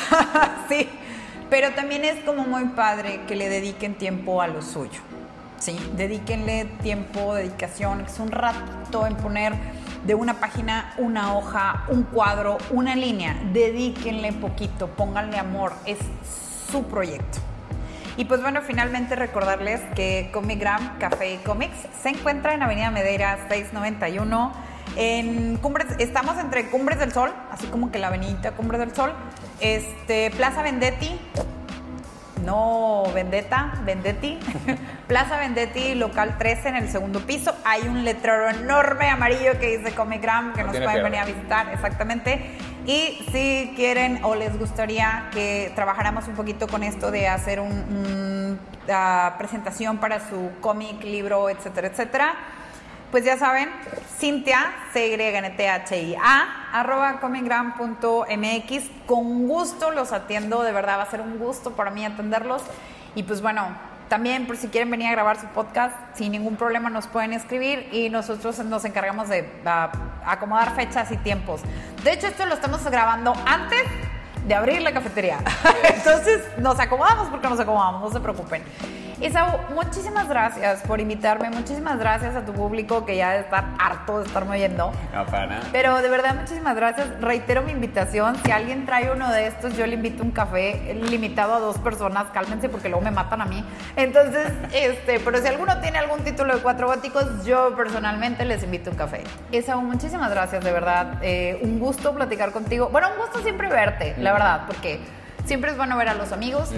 sí, 0.68 0.88
pero 1.50 1.72
también 1.72 2.04
es 2.04 2.24
como 2.24 2.44
muy 2.44 2.64
padre 2.70 3.20
que 3.28 3.36
le 3.36 3.48
dediquen 3.48 3.94
tiempo 3.94 4.42
a 4.42 4.48
lo 4.48 4.62
suyo. 4.62 5.00
Sí, 5.58 5.78
dedíquenle 5.96 6.66
tiempo, 6.82 7.34
dedicación, 7.34 8.02
es 8.02 8.18
un 8.18 8.30
rato 8.30 9.06
en 9.06 9.16
poner 9.16 9.54
de 10.06 10.14
una 10.14 10.34
página, 10.34 10.94
una 10.98 11.34
hoja, 11.34 11.84
un 11.88 12.04
cuadro, 12.04 12.58
una 12.70 12.94
línea. 12.94 13.36
Dedíquenle 13.52 14.32
poquito, 14.32 14.88
pónganle 14.88 15.38
amor, 15.38 15.72
es 15.84 15.98
su 16.70 16.84
proyecto. 16.84 17.38
Y 18.16 18.24
pues 18.24 18.40
bueno, 18.40 18.62
finalmente 18.62 19.14
recordarles 19.14 19.80
que 19.94 20.30
Comigram 20.32 20.98
Café 20.98 21.34
y 21.34 21.36
Comics 21.38 21.76
se 22.02 22.10
encuentra 22.10 22.54
en 22.54 22.62
Avenida 22.62 22.90
Medeiros 22.90 23.38
691. 23.48 24.52
En 24.96 25.56
Cumbres, 25.56 25.88
estamos 25.98 26.38
entre 26.38 26.70
Cumbres 26.70 26.98
del 26.98 27.12
Sol, 27.12 27.34
así 27.50 27.66
como 27.66 27.90
que 27.90 27.98
la 27.98 28.06
avenida 28.06 28.52
Cumbres 28.52 28.80
del 28.80 28.94
Sol, 28.94 29.12
este, 29.60 30.30
Plaza 30.30 30.62
Vendetti, 30.62 31.20
no 32.42 33.04
Vendetta, 33.14 33.72
Vendetti, 33.84 34.38
Plaza 35.08 35.38
Vendetti, 35.38 35.94
local 35.94 36.38
13 36.38 36.68
en 36.68 36.76
el 36.76 36.88
segundo 36.88 37.20
piso. 37.20 37.54
Hay 37.64 37.88
un 37.88 38.04
letrero 38.04 38.48
enorme 38.50 39.08
amarillo 39.08 39.58
que 39.58 39.78
dice 39.78 39.94
Comic 39.94 40.22
Gram 40.22 40.52
que 40.52 40.62
nos 40.62 40.76
pueden 40.76 41.02
venir 41.02 41.20
a 41.20 41.24
visitar, 41.24 41.72
exactamente. 41.72 42.56
Y 42.86 43.24
si 43.32 43.72
quieren 43.74 44.24
o 44.24 44.34
les 44.34 44.56
gustaría 44.58 45.28
que 45.32 45.72
trabajáramos 45.74 46.28
un 46.28 46.34
poquito 46.34 46.68
con 46.68 46.82
esto 46.82 47.10
de 47.10 47.26
hacer 47.26 47.60
una 47.60 49.34
presentación 49.38 49.98
para 49.98 50.28
su 50.28 50.50
cómic, 50.60 51.02
libro, 51.02 51.50
etcétera, 51.50 51.88
etcétera, 51.88 52.34
pues 53.10 53.24
ya 53.24 53.36
saben, 53.36 53.70
Cintia, 54.18 54.72
c 54.92 55.08
y 55.08 55.14
n 55.14 55.50
t 55.50 55.68
h 55.68 55.96
i 55.96 56.16
a 56.16 56.70
arroba 56.72 57.20
comicgram.mx. 57.20 58.90
Con 59.06 59.46
gusto 59.46 59.90
los 59.90 60.12
atiendo, 60.12 60.62
de 60.62 60.72
verdad 60.72 60.98
va 60.98 61.02
a 61.02 61.10
ser 61.10 61.20
un 61.20 61.38
gusto 61.38 61.72
para 61.72 61.90
mí 61.90 62.04
atenderlos. 62.04 62.62
Y 63.14 63.22
pues 63.22 63.40
bueno, 63.40 63.68
también 64.08 64.46
por 64.46 64.56
si 64.56 64.68
quieren 64.68 64.90
venir 64.90 65.08
a 65.08 65.12
grabar 65.12 65.40
su 65.40 65.46
podcast, 65.46 65.94
sin 66.14 66.32
ningún 66.32 66.56
problema 66.56 66.90
nos 66.90 67.06
pueden 67.06 67.32
escribir 67.32 67.88
y 67.92 68.08
nosotros 68.10 68.58
nos 68.60 68.84
encargamos 68.84 69.28
de 69.28 69.48
acomodar 70.24 70.74
fechas 70.74 71.10
y 71.10 71.16
tiempos. 71.16 71.60
De 72.04 72.12
hecho, 72.12 72.26
esto 72.26 72.46
lo 72.46 72.54
estamos 72.54 72.84
grabando 72.84 73.34
antes 73.46 73.82
de 74.46 74.54
abrir 74.54 74.82
la 74.82 74.92
cafetería. 74.92 75.38
Entonces 75.94 76.42
nos 76.58 76.78
acomodamos 76.78 77.28
porque 77.28 77.48
nos 77.48 77.58
acomodamos, 77.58 78.00
no 78.00 78.10
se 78.12 78.20
preocupen. 78.20 78.62
Isau, 79.20 79.58
muchísimas 79.74 80.28
gracias 80.28 80.82
por 80.82 81.00
invitarme, 81.00 81.48
muchísimas 81.48 81.98
gracias 81.98 82.36
a 82.36 82.44
tu 82.44 82.52
público 82.52 83.06
que 83.06 83.16
ya 83.16 83.30
debe 83.30 83.44
estar 83.44 83.64
harto 83.78 84.18
de 84.18 84.26
estarme 84.26 84.56
oyendo. 84.56 84.92
No, 85.14 85.24
para 85.24 85.46
nada. 85.46 85.62
Pero 85.72 86.02
de 86.02 86.10
verdad, 86.10 86.34
muchísimas 86.34 86.76
gracias. 86.76 87.08
Reitero 87.22 87.62
mi 87.62 87.72
invitación. 87.72 88.36
Si 88.44 88.50
alguien 88.50 88.84
trae 88.84 89.10
uno 89.10 89.32
de 89.32 89.46
estos, 89.46 89.74
yo 89.74 89.86
le 89.86 89.94
invito 89.94 90.22
un 90.22 90.32
café 90.32 90.94
limitado 91.08 91.54
a 91.54 91.60
dos 91.60 91.78
personas. 91.78 92.26
Cálmense 92.34 92.68
porque 92.68 92.90
luego 92.90 93.02
me 93.02 93.10
matan 93.10 93.40
a 93.40 93.46
mí. 93.46 93.64
Entonces, 93.96 94.52
este, 94.74 95.18
pero 95.20 95.38
si 95.40 95.46
alguno 95.46 95.80
tiene 95.80 95.96
algún 95.96 96.20
título 96.20 96.54
de 96.54 96.60
cuatro 96.60 96.86
góticos, 96.86 97.46
yo 97.46 97.74
personalmente 97.74 98.44
les 98.44 98.62
invito 98.64 98.90
un 98.90 98.96
café. 98.96 99.24
Isau, 99.50 99.80
muchísimas 99.80 100.30
gracias, 100.30 100.62
de 100.62 100.72
verdad. 100.72 101.18
Eh, 101.22 101.58
un 101.62 101.78
gusto 101.78 102.14
platicar 102.14 102.52
contigo. 102.52 102.90
Bueno, 102.90 103.08
un 103.12 103.18
gusto 103.18 103.40
siempre 103.40 103.68
verte, 103.68 104.14
la 104.18 104.34
verdad, 104.34 104.64
porque 104.66 105.00
siempre 105.46 105.70
es 105.70 105.78
bueno 105.78 105.96
ver 105.96 106.10
a 106.10 106.14
los 106.14 106.32
amigos 106.32 106.70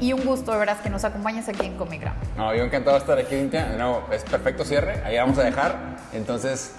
y 0.00 0.12
un 0.12 0.24
gusto 0.24 0.52
de 0.52 0.58
veras 0.58 0.78
que 0.80 0.90
nos 0.90 1.04
acompañes 1.04 1.48
aquí 1.48 1.66
en 1.66 1.76
Comigram. 1.76 2.14
No, 2.36 2.54
yo 2.54 2.64
encantado 2.64 2.96
de 2.96 3.00
estar 3.00 3.18
aquí, 3.18 3.36
Cintia. 3.36 3.74
No, 3.78 4.04
es 4.12 4.22
perfecto 4.24 4.64
cierre, 4.64 5.02
ahí 5.04 5.16
vamos 5.16 5.38
a 5.38 5.44
dejar. 5.44 5.96
Entonces, 6.12 6.74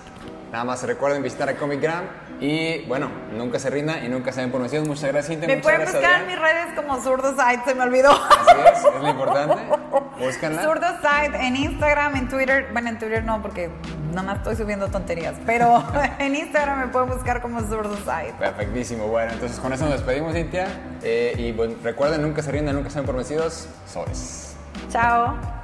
nada 0.52 0.64
más 0.64 0.84
recuerden 0.84 1.23
visitar 1.23 1.48
a 1.49 1.56
Comigram 1.56 2.06
y 2.41 2.80
bueno, 2.88 3.07
nunca 3.31 3.59
se 3.59 3.69
rinda 3.69 4.03
y 4.03 4.09
nunca 4.09 4.31
se 4.34 4.41
den 4.41 4.49
por 4.49 4.61
vencidos. 4.61 4.88
Muchas 4.88 5.11
gracias, 5.11 5.27
Cintia. 5.27 5.47
Me 5.47 5.61
pueden 5.61 5.81
buscar 5.81 6.22
en 6.22 6.27
mis 6.27 6.39
redes 6.39 6.73
como 6.76 6.99
Side, 6.99 7.61
se 7.63 7.76
me 7.76 7.84
olvidó. 7.84 8.09
Así 8.09 8.55
es, 8.73 8.95
es 8.95 9.01
lo 9.01 9.09
importante. 9.09 9.61
Búscanla. 10.19 10.63
Side 10.63 11.47
en 11.47 11.55
Instagram, 11.55 12.15
en 12.15 12.27
Twitter. 12.27 12.69
Bueno, 12.73 12.89
en 12.89 12.97
Twitter 12.97 13.23
no, 13.23 13.43
porque 13.43 13.69
nada 14.09 14.23
más 14.23 14.38
estoy 14.38 14.55
subiendo 14.55 14.88
tonterías. 14.88 15.35
Pero 15.45 15.84
en 16.19 16.35
Instagram 16.35 16.80
me 16.80 16.88
pueden 16.88 17.09
buscar 17.09 17.43
como 17.43 17.59
Side. 17.59 18.34
Perfectísimo. 18.39 19.05
Bueno, 19.05 19.34
entonces 19.34 19.59
con 19.59 19.72
eso 19.72 19.84
nos 19.85 19.93
despedimos, 19.93 20.34
Cintia. 20.34 20.68
Eh, 21.03 21.35
y 21.38 21.51
bueno, 21.51 21.76
recuerden, 21.84 22.23
nunca 22.23 22.41
se 22.41 22.51
rindan, 22.51 22.76
nunca 22.76 22.89
se 22.89 22.97
den 22.97 23.05
por 23.05 23.15
vencidos. 23.15 23.68
Sobres. 23.85 24.55
Chao. 24.89 25.60